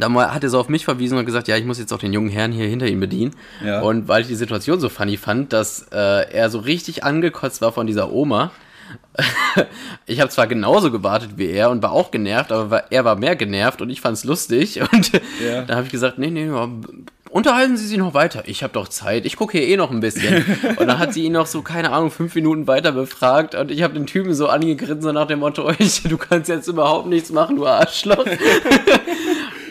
dann 0.00 0.14
hat 0.16 0.42
er 0.42 0.50
so 0.50 0.58
auf 0.58 0.68
mich 0.68 0.84
verwiesen 0.84 1.18
und 1.18 1.26
gesagt, 1.26 1.48
ja, 1.48 1.56
ich 1.56 1.64
muss 1.64 1.78
jetzt 1.78 1.92
auch 1.92 1.98
den 1.98 2.12
jungen 2.12 2.30
Herrn 2.30 2.52
hier 2.52 2.66
hinter 2.66 2.86
ihm 2.86 3.00
bedienen. 3.00 3.34
Ja. 3.64 3.80
Und 3.80 4.08
weil 4.08 4.22
ich 4.22 4.28
die 4.28 4.34
Situation 4.34 4.80
so 4.80 4.88
funny 4.88 5.16
fand, 5.16 5.52
dass 5.52 5.86
äh, 5.92 6.30
er 6.32 6.50
so 6.50 6.58
richtig 6.58 7.04
angekotzt 7.04 7.60
war 7.60 7.72
von 7.72 7.86
dieser 7.86 8.12
Oma. 8.12 8.50
ich 10.06 10.20
habe 10.20 10.30
zwar 10.30 10.46
genauso 10.46 10.90
gewartet 10.90 11.32
wie 11.36 11.48
er 11.50 11.70
und 11.70 11.82
war 11.82 11.92
auch 11.92 12.10
genervt, 12.10 12.50
aber 12.52 12.70
war, 12.70 12.84
er 12.90 13.04
war 13.04 13.16
mehr 13.16 13.36
genervt 13.36 13.80
und 13.82 13.90
ich 13.90 14.00
fand's 14.00 14.24
lustig. 14.24 14.80
Und 14.92 15.12
Ja. 15.44 15.62
da 15.62 15.76
habe 15.76 15.86
ich 15.86 15.92
gesagt, 15.92 16.18
nee, 16.18 16.30
nee, 16.30 16.48
unterhalten 17.30 17.76
Sie 17.76 17.86
sich 17.86 17.98
noch 17.98 18.14
weiter. 18.14 18.42
Ich 18.46 18.62
habe 18.62 18.72
doch 18.72 18.88
Zeit. 18.88 19.24
Ich 19.24 19.36
gucke 19.36 19.58
hier 19.58 19.68
eh 19.68 19.76
noch 19.76 19.90
ein 19.90 20.00
bisschen. 20.00 20.44
und 20.76 20.86
dann 20.86 20.98
hat 20.98 21.14
sie 21.14 21.24
ihn 21.24 21.32
noch 21.32 21.46
so, 21.46 21.62
keine 21.62 21.92
Ahnung, 21.92 22.10
fünf 22.10 22.34
Minuten 22.34 22.66
weiter 22.66 22.92
befragt 22.92 23.54
und 23.54 23.70
ich 23.70 23.82
habe 23.82 23.94
den 23.94 24.06
Typen 24.06 24.34
so 24.34 24.48
angegrinst, 24.48 25.02
so 25.02 25.12
nach 25.12 25.26
dem 25.26 25.38
Motto, 25.38 25.70
du 26.04 26.18
kannst 26.18 26.48
jetzt 26.48 26.66
überhaupt 26.68 27.06
nichts 27.06 27.30
machen, 27.30 27.56
du 27.56 27.66
Arschloch. 27.66 28.24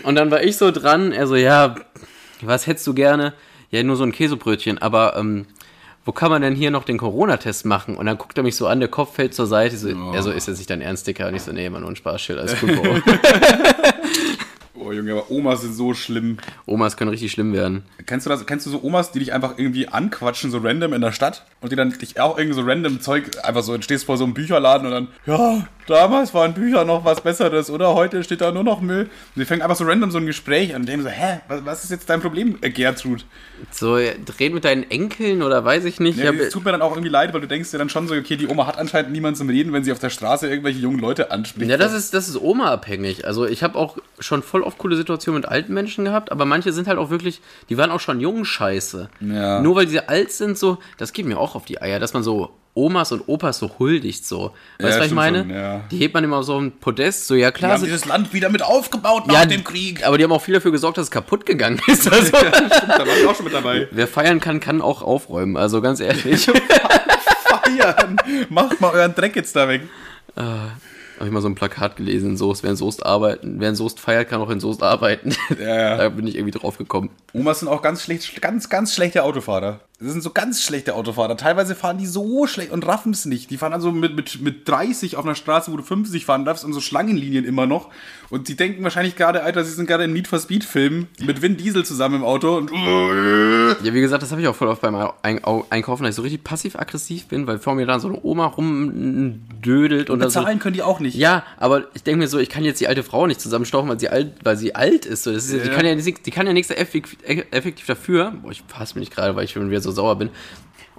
Und 0.03 0.15
dann 0.15 0.31
war 0.31 0.43
ich 0.43 0.57
so 0.57 0.71
dran, 0.71 1.11
er 1.11 1.27
so, 1.27 1.35
ja, 1.35 1.75
was 2.41 2.67
hättest 2.67 2.87
du 2.87 2.93
gerne? 2.93 3.33
Ja, 3.71 3.83
nur 3.83 3.95
so 3.95 4.03
ein 4.03 4.11
Käsebrötchen, 4.11 4.77
aber 4.79 5.15
ähm, 5.17 5.45
wo 6.05 6.11
kann 6.11 6.31
man 6.31 6.41
denn 6.41 6.55
hier 6.55 6.71
noch 6.71 6.85
den 6.85 6.97
Corona-Test 6.97 7.65
machen? 7.65 7.95
Und 7.95 8.05
dann 8.07 8.17
guckt 8.17 8.37
er 8.37 8.43
mich 8.43 8.55
so 8.55 8.65
an, 8.67 8.79
der 8.79 8.89
Kopf 8.89 9.15
fällt 9.15 9.33
zur 9.35 9.45
Seite. 9.45 9.77
So, 9.77 9.89
Er 10.13 10.23
so, 10.23 10.31
ist 10.31 10.47
das 10.47 10.57
nicht 10.57 10.69
dein 10.69 10.81
Ernst, 10.81 11.05
Dicker? 11.05 11.27
Und 11.27 11.35
ich 11.35 11.43
so, 11.43 11.51
nee, 11.51 11.69
Mann, 11.69 11.81
nur 11.81 11.91
ein 11.91 11.95
Spaßschild, 11.95 12.39
alles 12.39 12.59
gut, 12.59 12.75
Bro. 12.81 12.95
Oh 14.81 14.91
Junge, 14.93 15.11
aber 15.11 15.29
Omas 15.29 15.61
sind 15.61 15.73
so 15.73 15.93
schlimm. 15.93 16.37
Omas 16.65 16.95
können 16.95 17.11
richtig 17.11 17.31
schlimm 17.31 17.53
werden. 17.53 17.83
Kennst 18.05 18.25
du 18.25 18.29
das? 18.29 18.45
Kennst 18.45 18.65
du 18.65 18.69
so 18.69 18.81
Omas, 18.81 19.11
die 19.11 19.19
dich 19.19 19.33
einfach 19.33 19.57
irgendwie 19.57 19.87
anquatschen, 19.89 20.51
so 20.51 20.59
random 20.59 20.93
in 20.93 21.01
der 21.01 21.11
Stadt 21.11 21.43
und 21.59 21.71
die 21.71 21.75
dann 21.75 21.91
dich 21.91 22.19
auch 22.19 22.37
irgendwie 22.37 22.55
so 22.55 22.61
random 22.61 23.01
Zeug 23.01 23.25
einfach 23.43 23.61
so, 23.61 23.79
stehst 23.81 24.05
vor 24.05 24.17
so 24.17 24.23
einem 24.23 24.33
Bücherladen 24.33 24.87
und 24.87 24.93
dann, 24.93 25.07
ja, 25.25 25.67
damals 25.87 26.33
waren 26.33 26.53
Bücher 26.53 26.85
noch 26.85 27.03
was 27.03 27.21
Besseres 27.21 27.69
oder 27.69 27.93
heute 27.93 28.23
steht 28.23 28.39
da 28.41 28.51
nur 28.51 28.63
noch 28.63 28.79
Müll. 28.79 29.09
Und 29.35 29.39
die 29.39 29.45
fangen 29.45 29.61
einfach 29.61 29.75
so 29.75 29.83
random 29.83 30.11
so 30.11 30.17
ein 30.17 30.25
Gespräch 30.25 30.73
an 30.73 30.81
und 30.83 30.87
denken 30.87 31.03
so, 31.03 31.09
hä, 31.09 31.41
was, 31.49 31.65
was 31.65 31.83
ist 31.83 31.89
jetzt 31.89 32.09
dein 32.09 32.21
Problem, 32.21 32.57
äh, 32.61 32.69
Gertrud? 32.69 33.25
So, 33.71 33.97
drehen 33.97 34.53
mit 34.53 34.63
deinen 34.63 34.89
Enkeln 34.89 35.43
oder 35.43 35.65
weiß 35.65 35.83
ich 35.85 35.99
nicht. 35.99 36.17
Ja, 36.19 36.31
es 36.31 36.53
tut 36.53 36.63
mir 36.63 36.71
dann 36.71 36.81
auch 36.81 36.91
irgendwie 36.91 37.09
leid, 37.09 37.33
weil 37.33 37.41
du 37.41 37.47
denkst 37.47 37.71
dir 37.71 37.77
dann 37.79 37.89
schon 37.89 38.07
so, 38.07 38.15
okay, 38.15 38.37
die 38.37 38.47
Oma 38.47 38.65
hat 38.65 38.77
anscheinend 38.77 39.11
niemanden 39.11 39.37
zum 39.37 39.49
Reden, 39.49 39.73
wenn 39.73 39.83
sie 39.83 39.91
auf 39.91 39.99
der 39.99 40.09
Straße 40.09 40.47
irgendwelche 40.47 40.79
jungen 40.79 40.99
Leute 40.99 41.31
anspricht. 41.31 41.69
ja, 41.69 41.77
das 41.77 41.93
ist, 41.93 42.13
das 42.13 42.29
ist 42.29 42.39
Oma-abhängig. 42.39 43.25
Also 43.25 43.45
ich 43.45 43.61
habe 43.63 43.77
auch 43.77 43.97
schon 44.19 44.43
voll 44.43 44.61
oft 44.63 44.77
coole 44.77 44.95
Situationen 44.95 45.41
mit 45.41 45.49
alten 45.49 45.73
Menschen 45.73 46.05
gehabt, 46.05 46.31
aber 46.31 46.45
manche 46.45 46.73
sind 46.73 46.87
halt 46.87 46.97
auch 46.97 47.09
wirklich, 47.09 47.41
die 47.69 47.77
waren 47.77 47.91
auch 47.91 47.99
schon 47.99 48.19
jung 48.19 48.45
scheiße. 48.45 49.09
Ja. 49.21 49.61
Nur 49.61 49.75
weil 49.75 49.87
sie 49.87 49.99
alt 50.07 50.31
sind, 50.31 50.57
so, 50.57 50.77
das 50.97 51.13
geht 51.13 51.25
mir 51.25 51.37
auch 51.39 51.55
auf 51.55 51.65
die 51.65 51.81
Eier, 51.81 51.99
dass 51.99 52.13
man 52.13 52.23
so 52.23 52.51
Omas 52.75 53.11
und 53.11 53.23
Opas 53.27 53.57
so 53.59 53.71
huldigt, 53.79 54.25
so. 54.25 54.51
Weißt 54.51 54.53
du, 54.79 54.83
Ja, 54.83 54.87
was 54.87 54.95
ich 54.97 55.03
stimmt 55.05 55.15
meine? 55.15 55.39
schon, 55.39 55.49
ja. 55.49 55.81
Die 55.91 55.97
hebt 55.97 56.13
man 56.13 56.23
immer 56.23 56.37
auf 56.37 56.45
so 56.45 56.57
ein 56.61 56.71
Podest, 56.79 57.27
so, 57.27 57.35
ja 57.35 57.49
die 57.51 57.57
klar. 57.57 57.71
haben 57.71 57.79
sind- 57.79 57.87
dieses 57.87 58.05
Land 58.05 58.31
wieder 58.31 58.49
mit 58.49 58.61
aufgebaut 58.61 59.27
nach 59.27 59.33
ja, 59.33 59.45
dem 59.45 59.63
Krieg. 59.63 60.05
Aber 60.05 60.17
die 60.17 60.23
haben 60.23 60.31
auch 60.31 60.41
viel 60.41 60.53
dafür 60.53 60.71
gesorgt, 60.71 60.97
dass 60.97 61.05
es 61.05 61.11
kaputt 61.11 61.45
gegangen 61.45 61.81
ist. 61.87 62.07
Also, 62.11 62.31
da 62.31 62.99
war 62.99 63.17
ich 63.19 63.25
auch 63.27 63.35
schon 63.35 63.45
mit 63.45 63.53
dabei. 63.53 63.87
wer 63.91 64.07
feiern 64.07 64.39
kann, 64.39 64.59
kann 64.59 64.81
auch 64.81 65.01
aufräumen. 65.01 65.57
Also 65.57 65.81
ganz 65.81 65.99
ehrlich. 65.99 66.45
Feiern! 67.43 68.17
Macht 68.49 68.79
mal 68.79 68.91
euren 68.93 69.15
Dreck 69.15 69.35
jetzt 69.35 69.55
da 69.55 69.67
weg. 69.67 69.81
Habe 71.19 71.27
ich 71.27 71.33
mal 71.33 71.41
so 71.41 71.49
ein 71.49 71.55
Plakat 71.55 71.97
gelesen, 71.97 72.31
in 72.31 72.37
Soest, 72.37 72.63
wer 72.63 72.69
in 72.69 72.77
Soest 72.77 73.05
arbeiten, 73.05 73.59
wer 73.59 73.67
in 73.67 73.75
Soest 73.75 73.99
feiert, 73.99 74.29
kann 74.29 74.39
auch 74.39 74.49
in 74.49 74.61
Soest 74.61 74.81
arbeiten. 74.81 75.35
Ja, 75.59 75.75
ja. 75.75 75.97
da 75.97 76.09
bin 76.09 76.25
ich 76.25 76.35
irgendwie 76.35 76.57
drauf 76.57 76.77
gekommen. 76.77 77.09
Omas 77.33 77.59
sind 77.59 77.67
auch 77.67 77.81
ganz 77.81 78.01
schlecht, 78.03 78.41
ganz, 78.41 78.69
ganz 78.69 78.93
schlechte 78.93 79.23
Autofahrer. 79.23 79.81
Das 80.01 80.13
sind 80.13 80.21
so 80.21 80.29
ganz 80.29 80.63
schlechte 80.63 80.95
Autofahrer. 80.95 81.35
Teilweise 81.35 81.75
fahren 81.75 81.97
die 81.97 82.05
so 82.05 82.47
schlecht 82.47 82.71
und 82.71 82.87
raffen 82.87 83.11
es 83.11 83.25
nicht. 83.25 83.49
Die 83.49 83.57
fahren 83.57 83.73
also 83.73 83.91
mit, 83.91 84.15
mit, 84.15 84.39
mit 84.41 84.67
30 84.69 85.17
auf 85.17 85.25
einer 85.25 85.35
Straße, 85.35 85.73
wo 85.73 85.77
du 85.77 85.83
50 85.83 86.23
fahren 86.25 86.45
darfst 86.45 86.63
und 86.63 86.71
so 86.71 86.79
Schlangenlinien 86.79 87.43
immer 87.43 87.65
noch. 87.67 87.89
Und 88.29 88.47
die 88.47 88.55
denken 88.55 88.81
wahrscheinlich 88.81 89.17
gerade, 89.17 89.43
Alter, 89.43 89.65
sie 89.65 89.73
sind 89.73 89.87
gerade 89.87 90.05
im 90.05 90.13
Need 90.13 90.29
for 90.29 90.39
Speed 90.39 90.63
Film 90.63 91.07
mit 91.19 91.41
Vin 91.41 91.57
Diesel 91.57 91.83
zusammen 91.83 92.15
im 92.15 92.23
Auto 92.23 92.55
und 92.55 92.71
Ja, 92.71 93.93
wie 93.93 93.99
gesagt, 93.99 94.23
das 94.23 94.31
habe 94.31 94.39
ich 94.41 94.47
auch 94.47 94.55
voll 94.55 94.69
oft 94.69 94.81
beim 94.81 94.95
Ein 95.21 95.43
Au- 95.43 95.65
Einkaufen, 95.69 96.03
dass 96.03 96.11
ich 96.11 96.15
so 96.15 96.21
richtig 96.21 96.45
passiv-aggressiv 96.45 97.25
bin, 97.27 97.45
weil 97.45 97.59
vor 97.59 97.75
mir 97.75 97.85
dann 97.85 97.99
so 97.99 98.07
eine 98.07 98.19
Oma 98.23 98.45
rumdödelt 98.45 100.09
und 100.09 100.19
dann 100.19 100.29
so. 100.29 100.39
bezahlen 100.39 100.59
können 100.59 100.73
die 100.75 100.81
auch 100.83 100.99
nicht. 101.01 101.15
Ja, 101.15 101.43
aber 101.57 101.83
ich 101.93 102.03
denke 102.03 102.19
mir 102.19 102.27
so, 102.27 102.39
ich 102.39 102.49
kann 102.49 102.63
jetzt 102.63 102.79
die 102.79 102.87
alte 102.87 103.03
Frau 103.03 103.27
nicht 103.27 103.41
zusammenstauchen, 103.41 103.89
weil 103.89 103.99
sie 103.99 104.09
alt, 104.09 104.33
weil 104.43 104.55
sie 104.57 104.75
alt 104.75 105.05
ist. 105.05 105.23
So, 105.23 105.33
das 105.33 105.45
ist 105.45 105.53
ja. 105.53 105.63
Die, 105.63 105.69
kann 105.69 105.85
ja, 105.85 105.95
nichts- 105.95 106.21
die 106.21 106.31
kann 106.31 106.47
ja 106.47 106.53
nichts 106.53 106.69
effektiv, 106.71 107.17
effektiv 107.23 107.85
dafür. 107.85 108.33
Boah, 108.41 108.51
ich 108.51 108.63
fasse 108.67 108.95
mich 108.95 109.09
nicht 109.09 109.15
gerade, 109.15 109.35
weil 109.35 109.45
ich 109.45 109.51
schon 109.51 109.69
wieder 109.69 109.81
so 109.81 109.91
sauer 109.91 110.17
bin. 110.17 110.29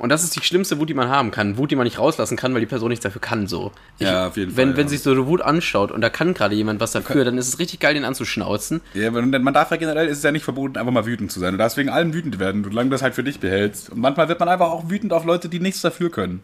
Und 0.01 0.09
das 0.09 0.25
ist 0.25 0.35
die 0.35 0.43
schlimmste 0.43 0.79
Wut, 0.79 0.89
die 0.89 0.95
man 0.95 1.11
haben 1.11 1.31
kann. 1.31 1.59
Wut, 1.59 1.71
die 1.71 1.77
man 1.77 1.85
nicht 1.85 1.99
rauslassen 1.99 2.35
kann, 2.35 2.55
weil 2.55 2.61
die 2.61 2.66
Person 2.66 2.89
nichts 2.89 3.03
dafür 3.03 3.21
kann. 3.21 3.47
So. 3.47 3.71
Ich, 3.99 4.07
Ja, 4.07 4.29
auf 4.29 4.37
jeden 4.39 4.57
wenn, 4.57 4.68
Fall, 4.71 4.77
Wenn 4.79 4.87
ja. 4.87 4.89
sich 4.89 5.03
so 5.03 5.11
eine 5.11 5.27
Wut 5.27 5.43
anschaut 5.43 5.93
und 5.93 6.01
da 6.01 6.09
kann 6.09 6.33
gerade 6.33 6.55
jemand 6.55 6.81
was 6.81 6.93
dafür, 6.93 7.23
dann 7.27 7.37
ist 7.37 7.49
es 7.49 7.59
richtig 7.59 7.81
geil, 7.81 7.93
den 7.93 8.07
anzuschnauzen. 8.07 8.81
Ja, 8.95 9.11
man 9.11 9.53
darf 9.53 9.71
ja 9.71 9.77
generell, 9.77 10.09
ist 10.09 10.16
es 10.18 10.25
ja 10.25 10.33
nicht 10.33 10.45
verboten, 10.45 10.79
einfach 10.79 10.91
mal 10.91 11.05
wütend 11.05 11.31
zu 11.31 11.39
sein. 11.39 11.53
Du 11.53 11.59
darfst 11.59 11.77
wegen 11.77 11.91
allem 11.91 12.14
wütend 12.14 12.39
werden, 12.39 12.64
solange 12.64 12.89
du 12.89 12.95
das 12.95 13.03
halt 13.03 13.14
für 13.14 13.25
dich 13.25 13.41
behältst. 13.41 13.91
Und 13.91 14.01
manchmal 14.01 14.29
wird 14.31 14.41
man 14.41 14.49
einfach 14.49 14.71
auch 14.71 14.89
wütend 14.89 15.12
auf 15.12 15.27
Leute, 15.27 15.51
die 15.51 15.61
nichts 15.61 15.83
dafür 15.83 16.11
können. 16.11 16.43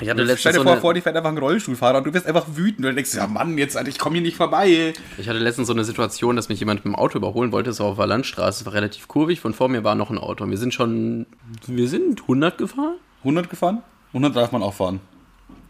Ich 0.00 0.08
hatte 0.08 0.20
Stell 0.20 0.26
letztens, 0.26 0.54
dir 0.54 0.58
so 0.58 0.62
vor, 0.62 0.72
eine, 0.72 0.80
vor 0.80 0.94
dir 0.94 1.02
fährt 1.02 1.16
einfach 1.16 1.30
ein 1.30 1.38
Rollstuhlfahrer 1.38 1.98
und 1.98 2.06
du 2.06 2.12
bist 2.12 2.26
einfach 2.26 2.46
wütend. 2.54 2.86
Und 2.86 2.94
denkst, 2.94 3.14
ja 3.14 3.26
Mann, 3.26 3.58
jetzt, 3.58 3.76
ich 3.86 3.98
komme 3.98 4.16
hier 4.16 4.22
nicht 4.22 4.36
vorbei. 4.36 4.92
ich 5.16 5.28
hatte 5.28 5.38
letztens 5.38 5.66
so 5.66 5.72
eine 5.72 5.84
Situation, 5.84 6.36
dass 6.36 6.48
mich 6.48 6.60
jemand 6.60 6.84
mit 6.84 6.92
dem 6.92 6.96
Auto 6.96 7.18
überholen 7.18 7.52
wollte. 7.52 7.70
Es 7.70 7.80
war 7.80 7.86
auf 7.86 7.96
der 7.96 8.06
Landstraße, 8.06 8.60
es 8.60 8.66
war 8.66 8.74
relativ 8.74 9.08
kurvig. 9.08 9.40
Von 9.40 9.54
vor 9.54 9.68
mir 9.68 9.84
war 9.84 9.94
noch 9.94 10.10
ein 10.10 10.18
Auto. 10.18 10.44
Und 10.44 10.50
wir 10.50 10.58
sind 10.58 10.74
schon, 10.74 11.26
wir 11.66 11.88
sind 11.88 12.22
100 12.22 12.58
gefahren. 12.58 12.96
100 13.20 13.50
gefahren? 13.50 13.82
100 14.08 14.36
darf 14.36 14.52
man 14.52 14.62
auch 14.62 14.74
fahren. 14.74 15.00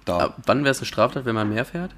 Da. 0.05 0.19
Ab 0.19 0.37
wann 0.47 0.65
wäre 0.65 0.71
es 0.71 0.79
eine 0.79 0.87
Straftat, 0.87 1.25
wenn 1.25 1.35
man 1.35 1.49
mehr 1.49 1.65
fährt? 1.65 1.93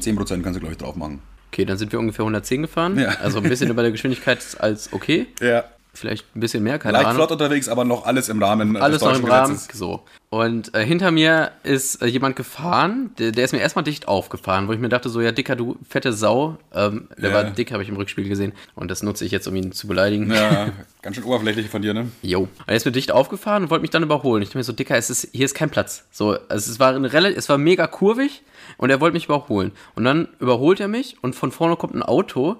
10% 0.00 0.42
kannst 0.42 0.56
du, 0.56 0.60
glaube 0.60 0.72
ich, 0.72 0.78
drauf 0.78 0.96
machen. 0.96 1.20
Okay, 1.52 1.64
dann 1.64 1.78
sind 1.78 1.92
wir 1.92 1.98
ungefähr 1.98 2.22
110 2.22 2.62
gefahren. 2.62 2.98
Ja. 2.98 3.16
Also 3.22 3.38
ein 3.38 3.48
bisschen 3.48 3.70
über 3.70 3.82
der 3.82 3.92
Geschwindigkeit 3.92 4.44
als 4.58 4.92
okay. 4.92 5.26
Ja. 5.40 5.64
Vielleicht 5.96 6.24
ein 6.36 6.40
bisschen 6.40 6.62
mehr, 6.62 6.78
keine 6.78 6.92
Leicht 6.94 7.06
Ahnung. 7.06 7.16
flott 7.18 7.32
unterwegs, 7.32 7.68
aber 7.68 7.84
noch 7.84 8.04
alles 8.06 8.28
im 8.28 8.42
Rahmen 8.42 8.74
des 8.74 8.82
Alles 8.82 9.00
noch 9.00 9.08
deutschen 9.08 9.24
im 9.24 9.30
Rahmen. 9.30 9.54
Gesetzes. 9.54 9.78
So. 9.78 10.02
Und 10.28 10.74
äh, 10.74 10.84
hinter 10.84 11.10
mir 11.10 11.52
ist 11.62 12.02
äh, 12.02 12.06
jemand 12.06 12.36
gefahren, 12.36 13.10
der, 13.18 13.32
der 13.32 13.44
ist 13.44 13.52
mir 13.52 13.60
erstmal 13.60 13.84
dicht 13.84 14.06
aufgefahren, 14.08 14.68
wo 14.68 14.72
ich 14.72 14.78
mir 14.78 14.88
dachte, 14.88 15.08
so, 15.08 15.20
ja, 15.20 15.32
Dicker, 15.32 15.56
du 15.56 15.76
fette 15.88 16.12
Sau. 16.12 16.58
Ähm, 16.74 17.08
der 17.16 17.30
Ja. 17.30 17.34
war 17.36 17.44
dick, 17.44 17.72
habe 17.72 17.82
ich 17.82 17.88
im 17.88 17.96
Rückspiel 17.96 18.28
gesehen. 18.28 18.52
Und 18.74 18.90
das 18.90 19.02
nutze 19.02 19.24
ich 19.24 19.30
jetzt, 19.32 19.46
um 19.48 19.56
ihn 19.56 19.72
zu 19.72 19.86
beleidigen. 19.88 20.30
Ja, 20.32 20.70
ganz 21.02 21.16
schön 21.16 21.24
oberflächlich 21.24 21.68
von 21.70 21.80
dir, 21.82 21.94
ne? 21.94 22.08
Jo. 22.22 22.48
Er 22.66 22.76
ist 22.76 22.84
mir 22.84 22.92
dicht 22.92 23.12
aufgefahren 23.12 23.64
und 23.64 23.70
wollte 23.70 23.82
mich 23.82 23.90
dann 23.90 24.02
überholen. 24.02 24.42
Ich 24.42 24.48
dachte 24.50 24.58
mir 24.58 24.64
so, 24.64 24.72
Dicker, 24.72 24.96
es 24.96 25.10
ist, 25.10 25.28
hier 25.32 25.44
ist 25.46 25.54
kein 25.54 25.70
Platz. 25.70 26.04
So, 26.10 26.36
also 26.48 26.70
es 26.70 26.78
war 26.80 26.94
eine 26.94 27.12
relativ, 27.12 27.38
es 27.38 27.48
war 27.48 27.56
mega 27.58 27.86
kurvig 27.86 28.42
und 28.76 28.90
er 28.90 29.00
wollte 29.00 29.14
mich 29.14 29.26
überholen. 29.26 29.72
Und 29.94 30.04
dann 30.04 30.28
überholt 30.40 30.80
er 30.80 30.88
mich 30.88 31.16
und 31.22 31.34
von 31.34 31.52
vorne 31.52 31.76
kommt 31.76 31.94
ein 31.94 32.02
Auto 32.02 32.56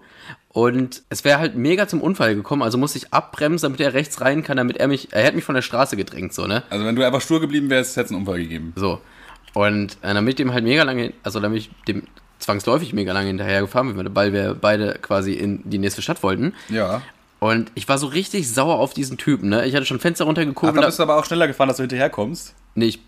und 0.56 1.02
es 1.10 1.22
wäre 1.22 1.38
halt 1.38 1.54
mega 1.54 1.86
zum 1.86 2.00
Unfall 2.00 2.34
gekommen. 2.34 2.62
Also 2.62 2.78
musste 2.78 2.96
ich 2.96 3.12
abbremsen, 3.12 3.66
damit 3.66 3.78
er 3.78 3.92
rechts 3.92 4.22
rein 4.22 4.42
kann, 4.42 4.56
damit 4.56 4.78
er 4.78 4.88
mich, 4.88 5.12
er 5.12 5.24
hätte 5.24 5.36
mich 5.36 5.44
von 5.44 5.54
der 5.54 5.60
Straße 5.60 5.98
gedrängt, 5.98 6.32
so, 6.32 6.46
ne? 6.46 6.62
Also 6.70 6.86
wenn 6.86 6.96
du 6.96 7.04
einfach 7.04 7.20
stur 7.20 7.42
geblieben 7.42 7.68
wärst, 7.68 7.94
hätte 7.94 8.06
es 8.06 8.10
einen 8.10 8.20
Unfall 8.20 8.38
gegeben. 8.38 8.72
So. 8.74 8.98
Und 9.52 9.98
äh, 10.00 10.14
damit 10.14 10.30
ich 10.30 10.36
dem 10.36 10.54
halt 10.54 10.64
mega 10.64 10.82
lange, 10.82 11.12
also 11.22 11.40
damit 11.40 11.58
ich 11.58 11.70
dem 11.86 12.04
zwangsläufig 12.38 12.94
mega 12.94 13.12
lange 13.12 13.26
hinterher 13.26 13.60
gefahren 13.60 13.94
bin, 13.94 14.14
weil 14.14 14.32
wir 14.32 14.54
beide 14.54 14.98
quasi 15.02 15.34
in 15.34 15.60
die 15.68 15.76
nächste 15.76 16.00
Stadt 16.00 16.22
wollten. 16.22 16.54
Ja. 16.70 17.02
Und 17.38 17.70
ich 17.74 17.86
war 17.86 17.98
so 17.98 18.06
richtig 18.06 18.50
sauer 18.50 18.78
auf 18.78 18.94
diesen 18.94 19.18
Typen, 19.18 19.50
ne? 19.50 19.66
Ich 19.66 19.74
hatte 19.74 19.84
schon 19.84 20.00
Fenster 20.00 20.24
Ach, 20.24 20.28
runtergekurbelt. 20.28 20.82
da 20.82 20.86
bist 20.86 20.98
du 20.98 21.02
aber 21.02 21.18
auch 21.18 21.26
schneller 21.26 21.48
gefahren, 21.48 21.68
dass 21.68 21.76
du 21.76 21.82
hinterherkommst. 21.82 22.54
Nee, 22.74 22.86
ich, 22.86 23.00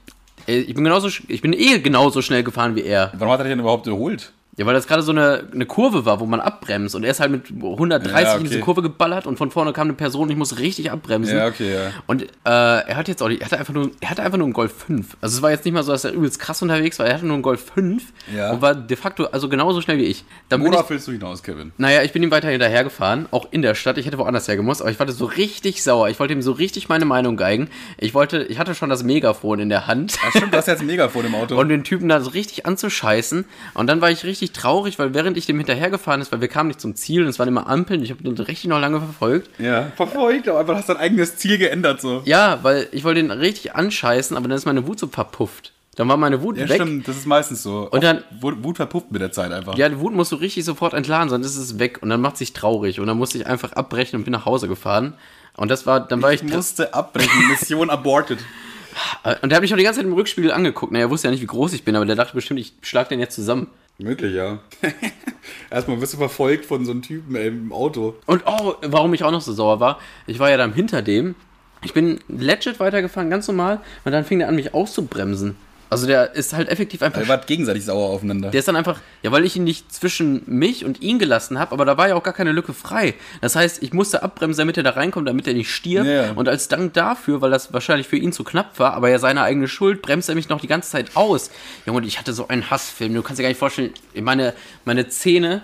äh, 0.47 0.59
ich 0.59 0.75
bin 0.75 0.85
genauso, 0.85 1.09
ich 1.29 1.41
bin 1.41 1.55
eh 1.55 1.79
genauso 1.79 2.21
schnell 2.21 2.43
gefahren 2.43 2.77
wie 2.77 2.83
er. 2.83 3.11
Warum 3.17 3.33
hat 3.33 3.41
er 3.41 3.45
dich 3.45 3.53
denn 3.53 3.61
überhaupt 3.61 3.87
überholt? 3.87 4.35
Ja, 4.59 4.67
weil 4.67 4.75
das 4.75 4.87
gerade 4.87 5.01
so 5.03 5.13
eine, 5.13 5.45
eine 5.55 5.65
Kurve 5.65 6.05
war, 6.05 6.21
wo 6.21 6.27
man 6.27 6.41
abbremst 6.41 6.95
und 6.95 7.05
er 7.05 7.13
ist 7.13 7.21
halt 7.21 7.31
mit 7.31 7.45
130 7.51 8.13
Ja, 8.13 8.35
in 8.35 8.43
diese 8.43 8.57
okay. 8.57 8.63
Kurve 8.65 8.83
geballert 8.83 9.27
und 9.27 9.39
von 9.39 9.51
vorne 9.51 9.73
kam 9.73 9.87
eine 9.87 9.95
Person 9.95 10.25
und 10.25 10.31
ich 10.31 10.37
muss 10.37 10.59
richtig 10.59 10.91
abbremsen. 10.91 11.37
Ja, 11.37 11.47
okay, 11.47 11.73
ja. 11.73 11.81
Und 12.07 12.23
äh, 12.23 12.27
er 12.45 12.97
hat 12.97 13.09
jetzt 13.09 13.23
auch, 13.23 13.29
nicht- 13.29 13.41
er 13.41 13.47
hatte 13.47 13.59
einfach 13.59 13.73
nur, 13.73 13.91
er 14.01 14.11
hatte 14.11 14.23
einfach 14.23 14.37
nur 14.37 14.47
einen 14.47 14.53
Golf 14.53 14.75
5. 14.87 15.17
Also 15.21 15.37
es 15.37 15.43
war 15.43 15.51
jetzt 15.53 15.65
nicht 15.65 15.73
mal 15.75 15.83
so, 15.83 15.93
dass 15.93 16.05
er 16.05 16.13
übelst 16.13 16.39
krass 16.41 16.61
unterwegs 16.61 16.99
war, 16.99 17.07
er 17.07 17.15
hatte 17.15 17.25
nur 17.25 17.35
einen 17.35 17.43
Golf 17.43 17.71
5 17.73 18.03
Ja. 18.37 18.51
und 18.53 18.61
war 18.61 18.75
de 18.75 18.97
facto 18.97 19.25
also 19.27 19.49
genauso 19.49 19.81
schnell 19.81 19.99
wie 19.99 20.05
ich. 20.07 20.25
Dann 20.49 20.61
Worauf 20.65 20.91
willst 20.91 21.07
du 21.07 21.13
hinaus, 21.13 21.43
Kevin? 21.43 21.73
naja, 21.79 22.03
ich 22.03 22.13
bin 22.13 22.23
ihm 22.25 22.31
weiter 22.33 22.49
hinterhergefahren, 22.49 23.27
auch 23.31 23.47
in 23.53 23.63
der 23.63 23.77
Stadt. 23.77 23.97
Ich 23.97 24.07
hätte 24.07 24.19
woanders 24.19 24.49
hergemusst, 24.49 24.83
aber 24.83 24.91
ich 24.91 24.99
war 24.99 25.09
so 25.09 25.25
richtig 25.27 25.83
sauer. 25.85 26.09
Ich 26.09 26.19
wollte 26.19 26.33
ihm 26.35 26.43
so 26.43 26.51
richtig 26.53 26.89
meine 26.89 27.05
Meinung 27.05 27.37
geigen. 27.37 27.69
Ich 27.97 28.13
wollte, 28.13 28.43
ich 28.43 28.59
hatte 28.59 28.75
schon 28.75 28.91
das 28.91 29.05
Megafon 29.05 29.61
in 29.61 29.69
der 29.69 29.87
Hand. 29.87 30.17
Ach 30.27 30.31
stimmt, 30.31 30.53
du 30.53 30.59
hast 30.59 30.67
jetzt 30.67 30.81
ein 30.81 30.87
Megafon 30.87 31.25
im 31.27 31.35
Auto. 31.37 31.57
Und 31.61 31.69
den 31.69 31.85
Typen 31.85 32.09
da 32.09 32.21
so 32.21 32.31
richtig 32.31 32.67
anzuscheißen. 32.67 33.45
Und 33.75 33.87
dann 33.87 34.01
war 34.01 34.11
ich 34.11 34.25
richtig 34.25 34.48
traurig, 34.53 34.99
weil 34.99 35.15
während 35.15 35.37
ich 35.37 35.47
dem 35.47 35.57
hinterhergefahren 35.59 36.21
ist, 36.21 36.33
weil 36.33 36.41
wir 36.41 36.49
kamen 36.49 36.69
nicht 36.69 36.81
zum 36.81 36.95
Ziel 36.95 37.23
und 37.23 37.29
es 37.29 37.39
waren 37.39 37.49
immer 37.49 37.69
Ampeln, 37.69 38.03
ich 38.03 38.11
habe 38.11 38.23
den 38.23 38.35
richtig 38.37 38.67
noch 38.69 38.81
lange 38.81 38.99
verfolgt. 39.01 39.51
ja, 39.61 39.93
verfolgt, 39.97 40.49
aber 40.49 40.61
einfach 40.61 40.77
hast 40.77 40.89
dein 40.89 40.97
eigenes 40.99 41.37
Ziel 41.37 41.59
geändert 41.59 42.01
so. 42.01 42.23
Ja, 42.25 42.59
weil 42.63 42.89
ich 42.93 43.05
wollte 43.05 43.21
den 43.23 43.31
richtig 43.31 43.75
anscheißen, 43.75 44.37
aber 44.37 44.49
dann 44.49 44.57
ist 44.59 44.67
meine 44.67 44.87
Wut 44.87 44.99
so 44.99 45.07
verpufft. 45.09 45.73
Dann 45.97 46.09
war 46.09 46.17
meine 46.17 46.43
Wut 46.43 46.57
Ja, 46.57 46.69
weg. 46.69 46.77
stimmt, 46.77 47.09
das 47.09 47.17
ist 47.17 47.27
meistens 47.27 47.63
so. 47.65 47.89
Und 47.91 48.05
dann- 48.05 48.23
Wut, 48.41 48.63
Wut 48.63 48.77
verpufft 48.77 49.11
mit 49.11 49.21
der 49.21 49.33
Zeit 49.33 49.51
einfach. 49.51 49.77
Ja, 49.77 49.89
die 49.89 49.99
Wut 49.99 50.15
musst 50.15 50.31
du 50.31 50.37
richtig 50.37 50.65
sofort 50.65 50.95
entladen, 50.95 51.29
sonst 51.29 51.47
ist 51.47 51.57
es 51.57 51.79
weg 51.81 51.99
und 52.03 52.09
dann 52.09 52.21
macht 52.21 52.37
sich 52.37 52.53
traurig. 52.53 53.01
Und 53.01 53.09
dann 53.09 53.19
musste 53.19 53.37
ich 53.39 53.47
einfach 53.49 53.73
abbrechen 53.73 54.17
und 54.17 54.23
bin 54.25 54.33
nach 54.33 54.45
Hause 54.47 54.69
gefahren. 54.69 55.15
Und 55.57 55.73
das 55.73 55.87
war, 55.87 55.99
dann 55.99 56.23
war 56.23 56.33
ich. 56.33 56.45
ich 56.45 56.53
musste 56.55 56.95
abbrechen, 56.95 57.49
Mission 57.49 57.91
aborted. 57.91 58.39
und 59.43 59.49
der 59.51 59.57
hat 59.57 59.63
mich 59.63 59.73
auch 59.73 59.77
die 59.77 59.83
ganze 59.83 59.99
Zeit 59.99 60.07
im 60.07 60.13
Rückspiegel 60.13 60.53
angeguckt. 60.53 60.93
Naja, 60.93 61.07
er 61.07 61.11
wusste 61.11 61.27
ja 61.27 61.33
nicht, 61.33 61.43
wie 61.43 61.47
groß 61.47 61.73
ich 61.73 61.83
bin, 61.85 61.97
aber 61.97 62.07
der 62.07 62.15
dachte 62.15 62.35
bestimmt, 62.35 62.61
ich 62.61 62.75
schlag 62.83 63.09
den 63.09 63.19
jetzt 63.19 63.35
zusammen. 63.35 63.67
Möglich, 63.99 64.33
ja. 64.35 64.61
Erstmal 65.71 66.01
wirst 66.01 66.15
du 66.15 66.19
verfolgt 66.19 66.65
von 66.65 66.85
so 66.85 66.93
einem 66.93 67.03
Typen 67.03 67.35
ey, 67.35 67.49
im 67.49 67.73
Auto. 67.73 68.15
Und 68.27 68.45
oh, 68.47 68.77
warum 68.83 69.13
ich 69.13 69.25
auch 69.25 69.33
noch 69.33 69.41
so 69.41 69.53
sauer 69.53 69.81
war, 69.81 69.99
ich 70.29 70.39
war 70.39 70.51
ja 70.51 70.57
dann 70.57 70.73
hinter 70.73 71.03
dem. 71.03 71.35
Ich 71.83 71.95
bin 71.95 72.21
legit 72.29 72.79
weitergefahren, 72.79 73.29
ganz 73.29 73.49
normal, 73.49 73.81
und 74.05 74.13
dann 74.13 74.25
fing 74.25 74.39
der 74.39 74.49
an, 74.49 74.55
mich 74.55 74.73
auszubremsen. 74.73 75.57
Also 75.91 76.07
der 76.07 76.35
ist 76.35 76.53
halt 76.53 76.69
effektiv 76.69 77.03
einfach. 77.03 77.21
Ihr 77.21 77.29
wart 77.29 77.47
gegenseitig 77.47 77.85
sauer 77.85 78.11
aufeinander. 78.11 78.51
Der 78.51 78.59
ist 78.59 78.69
dann 78.69 78.77
einfach, 78.77 79.01
ja, 79.23 79.33
weil 79.33 79.45
ich 79.45 79.57
ihn 79.57 79.65
nicht 79.65 79.93
zwischen 79.93 80.43
mich 80.47 80.85
und 80.85 81.01
ihn 81.01 81.19
gelassen 81.19 81.59
habe, 81.59 81.73
aber 81.73 81.85
da 81.85 81.97
war 81.97 82.09
ja 82.09 82.15
auch 82.15 82.23
gar 82.23 82.35
keine 82.35 82.53
Lücke 82.53 82.75
frei. 82.75 83.15
Das 83.41 83.57
heißt, 83.57 83.83
ich 83.83 83.93
musste 83.93 84.23
abbremsen, 84.23 84.63
damit 84.63 84.77
er 84.77 84.83
da 84.83 84.91
reinkommt, 84.91 85.29
damit 85.29 85.47
er 85.47 85.55
nicht 85.55 85.73
stirbt. 85.73 86.07
Ja. 86.07 86.33
Und 86.33 86.49
als 86.49 86.69
Dank 86.69 86.93
dafür, 86.93 87.41
weil 87.41 87.51
das 87.51 87.73
wahrscheinlich 87.73 88.07
für 88.07 88.17
ihn 88.17 88.33
zu 88.33 88.45
knapp 88.45 88.79
war, 88.79 88.95
aber 88.95 89.09
ja 89.09 89.19
seine 89.19 89.43
eigene 89.43 89.69
Schuld, 89.69 90.03
bremst 90.03 90.29
er 90.29 90.35
mich 90.35 90.49
noch 90.49 90.61
die 90.61 90.67
ganze 90.67 90.91
Zeit 90.91 91.17
aus. 91.17 91.51
Junge, 91.87 92.07
ich 92.07 92.19
hatte 92.19 92.33
so 92.33 92.49
einen 92.49 92.71
Hassfilm. 92.71 93.15
Du 93.15 93.23
kannst 93.23 93.39
dir 93.39 93.43
gar 93.43 93.49
nicht 93.49 93.59
vorstellen, 93.59 93.93
meine, 94.21 94.53
meine 94.85 95.09
Zähne, 95.09 95.63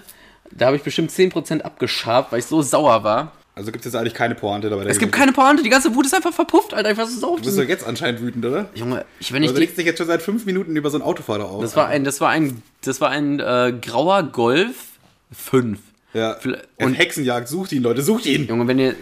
da 0.51 0.67
habe 0.67 0.77
ich 0.77 0.83
bestimmt 0.83 1.11
10% 1.11 1.61
abgeschabt, 1.61 2.33
weil 2.33 2.39
ich 2.39 2.47
so 2.47 2.63
sauer 2.63 3.05
war. 3.05 3.33
Also 3.55 3.71
gibt 3.71 3.85
es 3.87 3.93
jetzt 3.93 4.01
eigentlich 4.01 4.15
keine 4.15 4.35
Pointe 4.35 4.69
dabei. 4.71 4.85
Es 4.87 4.99
gibt 4.99 5.13
keine 5.13 5.33
Pointe, 5.33 5.63
die 5.63 5.69
ganze 5.71 5.95
Wut 5.95 6.07
ist 6.07 6.15
einfach 6.15 6.33
verpufft, 6.33 6.75
Alter. 6.75 6.97
War 6.97 7.07
so 7.07 7.19
sauer. 7.21 7.31
auf 7.35 7.41
Du 7.41 7.45
bist 7.47 7.59
doch 7.59 7.63
jetzt 7.69 7.87
anscheinend 7.87 8.21
wütend, 8.21 8.45
oder? 8.45 8.69
Junge, 8.75 9.05
ich, 9.21 9.33
wenn 9.33 9.43
ich 9.43 9.49
Also 9.51 9.55
du 9.55 9.61
die, 9.61 9.65
regst 9.67 9.79
dich 9.79 9.87
jetzt 9.87 9.99
schon 9.99 10.07
seit 10.09 10.23
fünf 10.23 10.45
Minuten 10.47 10.75
über 10.77 10.91
so 10.91 10.97
einen 10.97 11.05
Autofahrer 11.05 11.45
auf. 11.49 11.63
Das 11.63 11.77
war 11.77 11.89
ein, 11.89 12.05
das 12.05 12.21
war 12.21 12.31
ein, 12.31 12.63
das 12.83 13.01
war 13.01 13.11
ein 13.11 13.39
äh, 13.41 13.73
grauer 13.81 14.25
Golf 14.25 14.75
5. 15.33 15.79
ja. 16.15 16.37
Und 16.79 16.95
Hexenjagd, 16.95 17.49
sucht 17.49 17.73
ihn, 17.73 17.83
Leute, 17.83 18.03
sucht 18.03 18.27
ihn. 18.27 18.47
Junge, 18.47 18.67
wenn 18.69 18.79
ihr 18.79 18.95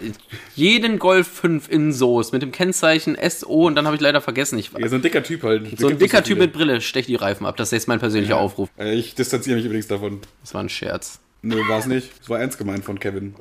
jeden 0.55 0.99
Golf 0.99 1.27
5 1.27 1.69
in 1.69 1.91
Soße 1.91 2.31
mit 2.31 2.41
dem 2.41 2.51
Kennzeichen 2.51 3.17
SO 3.29 3.67
und 3.67 3.75
dann 3.75 3.85
habe 3.85 3.95
ich 3.95 4.01
leider 4.01 4.21
vergessen, 4.21 4.57
ich 4.59 4.71
Ja, 4.77 4.87
so 4.87 4.95
ein 4.95 5.01
dicker 5.01 5.23
Typ 5.23 5.43
halt. 5.43 5.79
so 5.79 5.87
ein 5.87 5.97
dicker 5.97 6.23
Typ 6.23 6.37
mit 6.39 6.53
Brille, 6.53 6.79
stech 6.81 7.05
die 7.07 7.15
Reifen 7.15 7.45
ab. 7.45 7.57
Das 7.57 7.69
ist 7.69 7.71
jetzt 7.73 7.87
mein 7.87 7.99
persönlicher 7.99 8.37
Aufruf. 8.37 8.69
Äh, 8.77 8.93
Ich 8.95 9.15
distanziere 9.15 9.55
mich 9.57 9.65
übrigens 9.65 9.87
davon. 9.87 10.21
Das 10.41 10.53
war 10.53 10.61
ein 10.61 10.69
Scherz. 10.69 11.19
Nö, 11.41 11.57
war 11.67 11.79
es 11.79 11.87
nicht. 11.87 12.09
Es 12.21 12.29
war 12.29 12.39
ernst 12.39 12.57
gemeint 12.57 12.85
von 12.85 12.99
Kevin. 12.99 13.35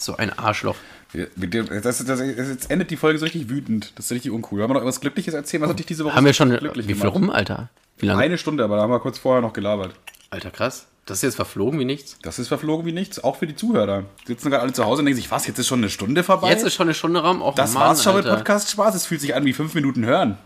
So 0.00 0.16
ein 0.16 0.36
Arschloch. 0.38 0.76
Das, 1.12 1.82
das, 1.82 2.04
das, 2.04 2.20
jetzt 2.20 2.70
endet 2.70 2.90
die 2.90 2.96
Folge 2.96 3.18
so 3.18 3.24
richtig 3.24 3.48
wütend. 3.50 3.92
Das 3.96 4.06
ist 4.06 4.12
richtig 4.12 4.30
uncool. 4.30 4.60
Wollen 4.60 4.70
wir 4.70 4.74
noch 4.74 4.80
irgendwas 4.80 5.00
Glückliches 5.00 5.34
erzählen? 5.34 5.62
Was 5.62 5.70
hat 5.70 5.78
dich 5.78 5.86
diese 5.86 6.04
Woche 6.04 6.14
Haben 6.14 6.24
wir 6.24 6.32
schon. 6.32 6.50
glücklich 6.56 6.88
Wie 6.88 6.94
viel 6.94 7.02
gemacht? 7.02 7.16
rum, 7.16 7.30
Alter? 7.30 7.68
Wie 7.98 8.06
lange? 8.06 8.22
Eine 8.22 8.38
Stunde, 8.38 8.64
aber 8.64 8.76
da 8.76 8.82
haben 8.82 8.90
wir 8.90 9.00
kurz 9.00 9.18
vorher 9.18 9.42
noch 9.42 9.52
gelabert. 9.52 9.92
Alter, 10.30 10.50
krass. 10.50 10.86
Das 11.06 11.18
ist 11.18 11.22
jetzt 11.22 11.34
verflogen 11.36 11.80
wie 11.80 11.84
nichts. 11.84 12.16
Das 12.22 12.38
ist 12.38 12.48
verflogen 12.48 12.86
wie 12.86 12.92
nichts, 12.92 13.22
auch 13.22 13.36
für 13.36 13.46
die 13.46 13.56
Zuhörer. 13.56 14.04
Die 14.22 14.28
sitzen 14.28 14.50
gerade 14.50 14.62
alle 14.62 14.72
zu 14.72 14.84
Hause 14.84 15.00
und 15.00 15.06
denken 15.06 15.20
sich, 15.20 15.30
was, 15.30 15.46
jetzt 15.46 15.58
ist 15.58 15.66
schon 15.66 15.80
eine 15.80 15.90
Stunde 15.90 16.22
vorbei? 16.22 16.50
Jetzt 16.50 16.62
ist 16.62 16.74
schon 16.74 16.86
eine 16.86 16.94
Stunde 16.94 17.20
Raum. 17.20 17.42
Auch 17.42 17.56
das 17.56 17.74
Mann, 17.74 17.82
war's 17.82 18.04
schon 18.04 18.14
mit 18.14 18.24
Alter. 18.24 18.36
Podcast-Spaß. 18.36 18.94
Es 18.94 19.06
fühlt 19.06 19.20
sich 19.20 19.34
an 19.34 19.44
wie 19.44 19.52
fünf 19.52 19.74
Minuten 19.74 20.06
hören. 20.06 20.38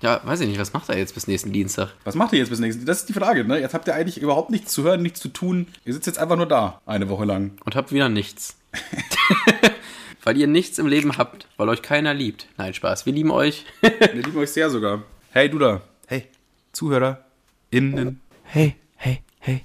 Ja, 0.00 0.20
weiß 0.22 0.40
ich 0.40 0.48
nicht, 0.48 0.60
was 0.60 0.72
macht 0.72 0.88
er 0.88 0.98
jetzt 0.98 1.14
bis 1.14 1.26
nächsten 1.26 1.52
Dienstag? 1.52 1.88
Was 2.04 2.14
macht 2.14 2.32
ihr 2.32 2.38
jetzt 2.38 2.50
bis 2.50 2.60
nächstes? 2.60 2.84
Das 2.84 3.00
ist 3.00 3.08
die 3.08 3.12
Frage, 3.14 3.44
ne? 3.44 3.58
Jetzt 3.58 3.74
habt 3.74 3.88
ihr 3.88 3.94
eigentlich 3.94 4.20
überhaupt 4.20 4.50
nichts 4.50 4.72
zu 4.72 4.82
hören, 4.84 5.02
nichts 5.02 5.18
zu 5.20 5.28
tun. 5.28 5.66
Ihr 5.84 5.94
sitzt 5.94 6.06
jetzt 6.06 6.18
einfach 6.18 6.36
nur 6.36 6.46
da, 6.46 6.80
eine 6.86 7.08
Woche 7.08 7.24
lang. 7.24 7.52
Und 7.64 7.74
habt 7.74 7.90
wieder 7.90 8.08
nichts. 8.08 8.56
weil 10.24 10.36
ihr 10.36 10.46
nichts 10.46 10.78
im 10.78 10.86
Leben 10.86 11.16
habt, 11.18 11.46
weil 11.56 11.68
euch 11.68 11.82
keiner 11.82 12.14
liebt. 12.14 12.46
Nein, 12.56 12.74
Spaß. 12.74 13.06
Wir 13.06 13.12
lieben 13.12 13.30
euch. 13.30 13.64
Wir 13.80 14.12
lieben 14.14 14.36
euch 14.38 14.50
sehr 14.50 14.70
sogar. 14.70 15.02
Hey, 15.30 15.48
du 15.48 15.58
da. 15.58 15.82
Hey, 16.06 16.28
Zuhörer. 16.72 17.24
Innen. 17.70 18.20
hey, 18.44 18.76
hey, 18.96 19.20
hey. 19.40 19.62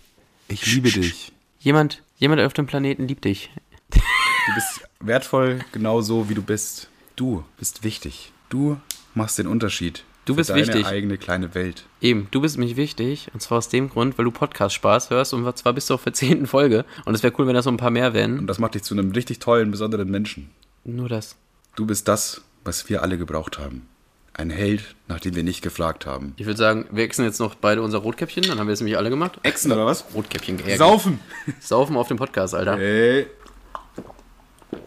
Ich 0.48 0.66
liebe 0.74 0.90
dich. 0.90 1.32
Jemand, 1.60 2.02
jemand 2.18 2.42
auf 2.42 2.54
dem 2.54 2.66
Planeten 2.66 3.08
liebt 3.08 3.26
dich. 3.26 3.52
Du 3.92 4.56
bist 4.56 4.82
wertvoll, 5.00 5.60
genauso 5.72 6.28
wie 6.30 6.34
du 6.34 6.42
bist. 6.42 6.90
Du 7.16 7.44
bist 7.58 7.84
wichtig. 7.84 8.32
Du 8.50 8.80
machst 9.14 9.38
den 9.38 9.48
Unterschied. 9.48 10.04
Du 10.30 10.36
bist 10.36 10.52
deine 10.52 10.62
wichtig. 10.62 10.86
eigene 10.86 11.18
kleine 11.18 11.56
Welt. 11.56 11.86
Eben, 12.02 12.28
du 12.30 12.40
bist 12.40 12.60
mich 12.60 12.76
wichtig. 12.76 13.32
Und 13.34 13.40
zwar 13.40 13.58
aus 13.58 13.68
dem 13.68 13.90
Grund, 13.90 14.16
weil 14.20 14.26
du 14.26 14.32
Podcast-Spaß 14.32 15.10
hörst 15.10 15.34
und 15.34 15.58
zwar 15.58 15.74
bist 15.74 15.90
du 15.90 15.96
auf 15.96 16.04
der 16.04 16.14
zehnten 16.14 16.46
Folge. 16.46 16.86
Und 17.06 17.16
es 17.16 17.24
wäre 17.24 17.34
cool, 17.40 17.48
wenn 17.48 17.56
das 17.56 17.66
so 17.66 17.72
ein 17.72 17.78
paar 17.78 17.90
mehr 17.90 18.14
wären. 18.14 18.38
Und 18.38 18.46
das 18.46 18.60
macht 18.60 18.76
dich 18.76 18.84
zu 18.84 18.94
einem 18.94 19.10
richtig 19.12 19.40
tollen, 19.40 19.72
besonderen 19.72 20.12
Menschen. 20.12 20.52
Nur 20.84 21.10
das. 21.10 21.36
Du 21.76 21.88
bist 21.88 22.08
das, 22.08 22.42
was 22.64 22.88
wir 22.90 23.02
alle 23.02 23.18
gebraucht 23.18 23.58
haben. 23.58 23.88
Ein 24.34 24.52
Held, 24.52 24.94
nach 25.08 25.20
dem 25.20 25.36
wir 25.36 25.42
nicht 25.42 25.64
gefragt 25.64 26.06
haben. 26.06 26.36
Ich 26.38 26.46
würde 26.46 26.60
sagen, 26.60 26.86
wir 26.92 27.02
wechseln 27.02 27.26
jetzt 27.26 27.40
noch 27.40 27.56
beide 27.56 27.82
unser 27.82 27.98
Rotkäppchen, 27.98 28.44
dann 28.44 28.60
haben 28.60 28.68
wir 28.68 28.74
es 28.74 28.82
nämlich 28.82 28.98
alle 28.98 29.10
gemacht. 29.10 29.40
Echsen 29.42 29.72
oder 29.72 29.88
was? 29.88 30.06
Rotkäppchen 30.14 30.58
gehärtet. 30.58 30.78
Saufen! 30.78 31.20
Saufen 31.60 31.98
auf 31.98 32.08
dem 32.08 32.18
Podcast, 32.18 32.54
Alter. 32.54 32.78
Ey. 32.78 33.26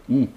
Uh. 0.08 0.28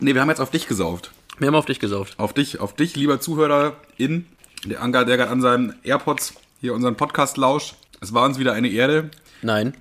Nee, 0.00 0.14
wir 0.14 0.22
haben 0.22 0.30
jetzt 0.30 0.40
auf 0.40 0.50
dich 0.50 0.66
gesauft. 0.66 1.12
Wir 1.40 1.46
haben 1.46 1.54
auf 1.54 1.64
dich 1.64 1.80
gesauft. 1.80 2.14
Auf 2.18 2.34
dich, 2.34 2.60
auf 2.60 2.74
dich, 2.74 2.96
lieber 2.96 3.18
Zuhörer 3.18 3.74
in 3.96 4.26
der 4.66 4.82
Anker, 4.82 5.06
der 5.06 5.16
gerade 5.16 5.30
an 5.30 5.40
seinen 5.40 5.74
AirPods 5.82 6.34
hier 6.60 6.74
unseren 6.74 6.96
Podcast 6.96 7.38
lauscht. 7.38 7.76
Es 8.02 8.12
war 8.12 8.24
uns 8.24 8.38
wieder 8.38 8.52
eine 8.52 8.68
Ehre. 8.68 9.10
Nein. 9.40 9.72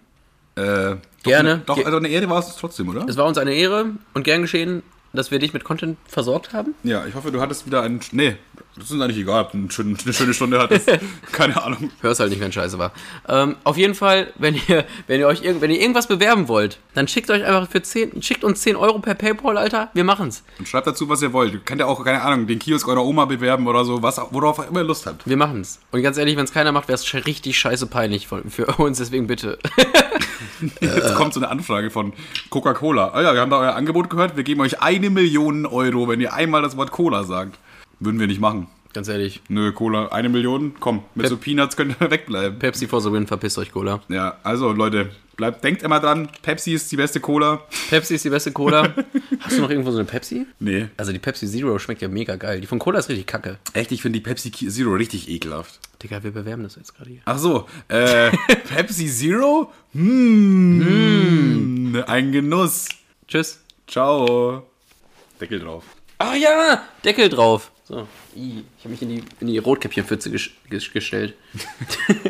Äh, 0.55 0.95
Gerne. 1.24 1.62
Doch, 1.66 1.84
also 1.84 1.97
eine 1.97 2.07
Ehre 2.07 2.30
war 2.30 2.39
es 2.39 2.55
trotzdem, 2.55 2.88
oder? 2.88 3.05
Es 3.10 3.18
war 3.18 3.26
uns 3.26 3.38
eine 3.38 3.53
Ehre 3.53 3.88
und 4.14 4.24
gern 4.24 4.41
geschehen, 4.41 4.84
dass 5.14 5.32
wir 5.32 5.39
dich 5.39 5.53
mit 5.53 5.64
Content 5.64 5.97
versorgt 6.07 6.53
haben. 6.53 6.76
Ja, 6.84 7.05
ich 7.05 7.16
hoffe, 7.16 7.32
du 7.32 7.41
hattest 7.41 7.66
wieder 7.66 7.82
einen. 7.82 7.99
Nee, 8.12 8.36
das 8.76 8.91
ist 8.91 9.01
eigentlich 9.01 9.18
egal, 9.18 9.43
ob 9.45 9.51
du 9.51 9.57
eine 9.57 9.72
schöne, 9.72 9.97
eine 10.03 10.14
schöne 10.14 10.34
Stunde 10.34 10.60
hattest. 10.60 10.89
Keine 11.32 11.62
Ahnung. 11.62 11.91
Hör's 12.01 12.20
halt 12.20 12.30
nicht, 12.30 12.39
wenn 12.39 12.51
scheiße 12.51 12.78
war. 12.80 12.91
Ähm, 13.28 13.55
auf 13.64 13.76
jeden 13.78 13.95
Fall, 13.95 14.32
wenn 14.38 14.55
ihr, 14.68 14.86
wenn 15.07 15.20
ihr 15.20 15.28
euch 15.28 15.43
irgend, 15.43 15.62
wenn 15.62 15.72
ihr 15.72 15.80
irgendwas 15.82 16.07
bewerben 16.07 16.47
wollt, 16.47 16.80
dann 16.93 17.07
schickt 17.07 17.30
euch 17.32 17.43
einfach 17.43 17.70
für 17.70 17.82
10, 17.82 18.22
schickt 18.22 18.43
uns 18.43 18.62
10 18.62 18.76
Euro 18.76 18.99
per 18.99 19.16
Paypal, 19.16 19.57
Alter. 19.57 19.89
Wir 19.93 20.03
machen's. 20.03 20.43
Und 20.60 20.68
schreibt 20.68 20.88
dazu, 20.88 21.10
was 21.10 21.22
ihr 21.22 21.34
wollt. 21.34 21.53
Ihr 21.53 21.60
könnt 21.60 21.82
ja 21.82 21.88
auch, 21.88 22.03
keine 22.05 22.22
Ahnung, 22.22 22.47
den 22.47 22.60
Kiosk 22.60 22.88
eurer 22.88 23.03
Oma 23.03 23.26
bewerben 23.26 23.68
oder 23.68 23.84
so, 23.86 24.01
was, 24.03 24.18
worauf 24.32 24.60
ihr 24.60 24.68
immer 24.68 24.84
Lust 24.84 25.05
habt. 25.07 25.28
Wir 25.28 25.38
machen's. 25.38 25.80
Und 25.91 26.01
ganz 26.01 26.18
ehrlich, 26.18 26.38
wenn's 26.38 26.53
keiner 26.53 26.72
macht, 26.72 26.88
wär's 26.88 27.05
sch- 27.05 27.26
richtig 27.26 27.57
scheiße 27.60 27.88
peinlich 27.88 28.28
von, 28.28 28.49
für 28.49 28.66
uns. 28.80 28.99
Deswegen 28.99 29.28
bitte. 29.28 29.57
Jetzt 30.82 31.16
kommt 31.16 31.34
so 31.34 31.39
eine 31.39 31.49
Anfrage 31.49 31.89
von 31.89 32.14
Coca-Cola. 32.49 33.10
Ah 33.14 33.22
ja, 33.22 33.34
wir 33.34 33.41
haben 33.41 33.49
da 33.49 33.60
euer 33.60 33.76
Angebot 33.76 34.10
gehört. 34.10 34.36
Wir 34.36 34.43
geben 34.43 34.62
euch 34.62 34.82
eine 35.00 35.10
Million 35.10 35.66
Euro, 35.66 36.08
wenn 36.08 36.22
ihr 36.22 36.34
einmal 36.34 36.62
das 36.62 36.78
Wort 36.78 36.91
Cola 36.91 37.24
sagt. 37.24 37.58
Würden 38.00 38.20
wir 38.20 38.28
nicht 38.28 38.39
machen. 38.41 38.68
ganz 38.93 39.08
ehrlich. 39.08 39.41
Nö, 39.50 39.72
Cola, 39.74 40.08
eine 40.10 40.30
Million, 40.30 40.74
komm, 40.80 41.04
mit 41.16 41.24
Pep- 41.24 41.30
so 41.30 41.38
Peanuts 41.38 41.76
könnt 41.78 41.95
ihr 42.00 42.12
wegbleiben. 42.12 42.60
Pepsi 42.60 42.88
for 42.88 43.02
the 43.02 43.12
win, 43.12 43.28
verpisst 43.28 43.58
euch, 43.58 43.72
Cola. 43.72 44.02
Ja, 44.10 44.38
also 44.43 44.72
Leute, 44.72 45.10
bleibt, 45.38 45.64
denkt 45.64 45.84
immer 45.84 46.00
dran, 46.00 46.30
Pepsi 46.41 46.74
ist 46.74 46.91
die 46.91 46.95
beste 46.97 47.20
Cola. 47.20 47.62
Pepsi 47.89 48.16
ist 48.16 48.26
die 48.26 48.30
beste 48.30 48.52
Cola. 48.52 48.93
Hast 49.41 49.58
du 49.58 49.62
noch 49.62 49.70
irgendwo 49.70 49.91
so 49.91 49.97
eine 49.97 50.06
Pepsi? 50.06 50.45
Nee. 50.60 50.88
Also 50.97 51.12
die 51.12 51.20
Pepsi 51.20 51.47
Zero 51.47 51.78
schmeckt 51.80 52.02
ja 52.02 52.08
mega 52.08 52.36
geil. 52.38 52.62
Die 52.62 52.68
von 52.68 52.80
Cola 52.80 53.00
ist 53.00 53.10
richtig 53.10 53.28
kacke. 53.28 53.58
Echt, 53.74 53.91
ich 53.91 54.02
finde 54.02 54.20
die 54.20 54.24
Pepsi 54.24 54.52
Zero 54.52 54.93
richtig 54.93 55.30
ekelhaft. 55.30 55.80
Digga, 56.02 56.24
wir 56.24 56.32
bewerben 56.32 56.64
das 56.64 56.76
jetzt 56.78 56.95
gerade 56.95 57.10
hier. 57.12 57.22
Ach 57.26 57.38
so, 57.38 57.68
äh, 57.89 58.32
Pepsi 58.74 59.08
Zero? 59.08 59.72
Hm, 59.93 62.04
ein 62.08 62.32
Genuss. 62.32 62.88
Tschüss. 63.28 63.62
Ciao. 63.88 64.69
Deckel 65.40 65.60
drauf. 65.60 65.84
Ah 66.18 66.36
ja, 66.36 66.84
Deckel 67.04 67.30
drauf. 67.30 67.72
So. 67.86 68.08
Ich 68.36 68.64
habe 68.82 68.90
mich 68.90 69.02
in 69.02 69.10
die, 69.10 69.24
in 69.40 69.48
die 69.48 69.58
Rotkäppchenpfütze 69.58 70.32
ges 70.32 70.92
gestellt. 70.92 71.36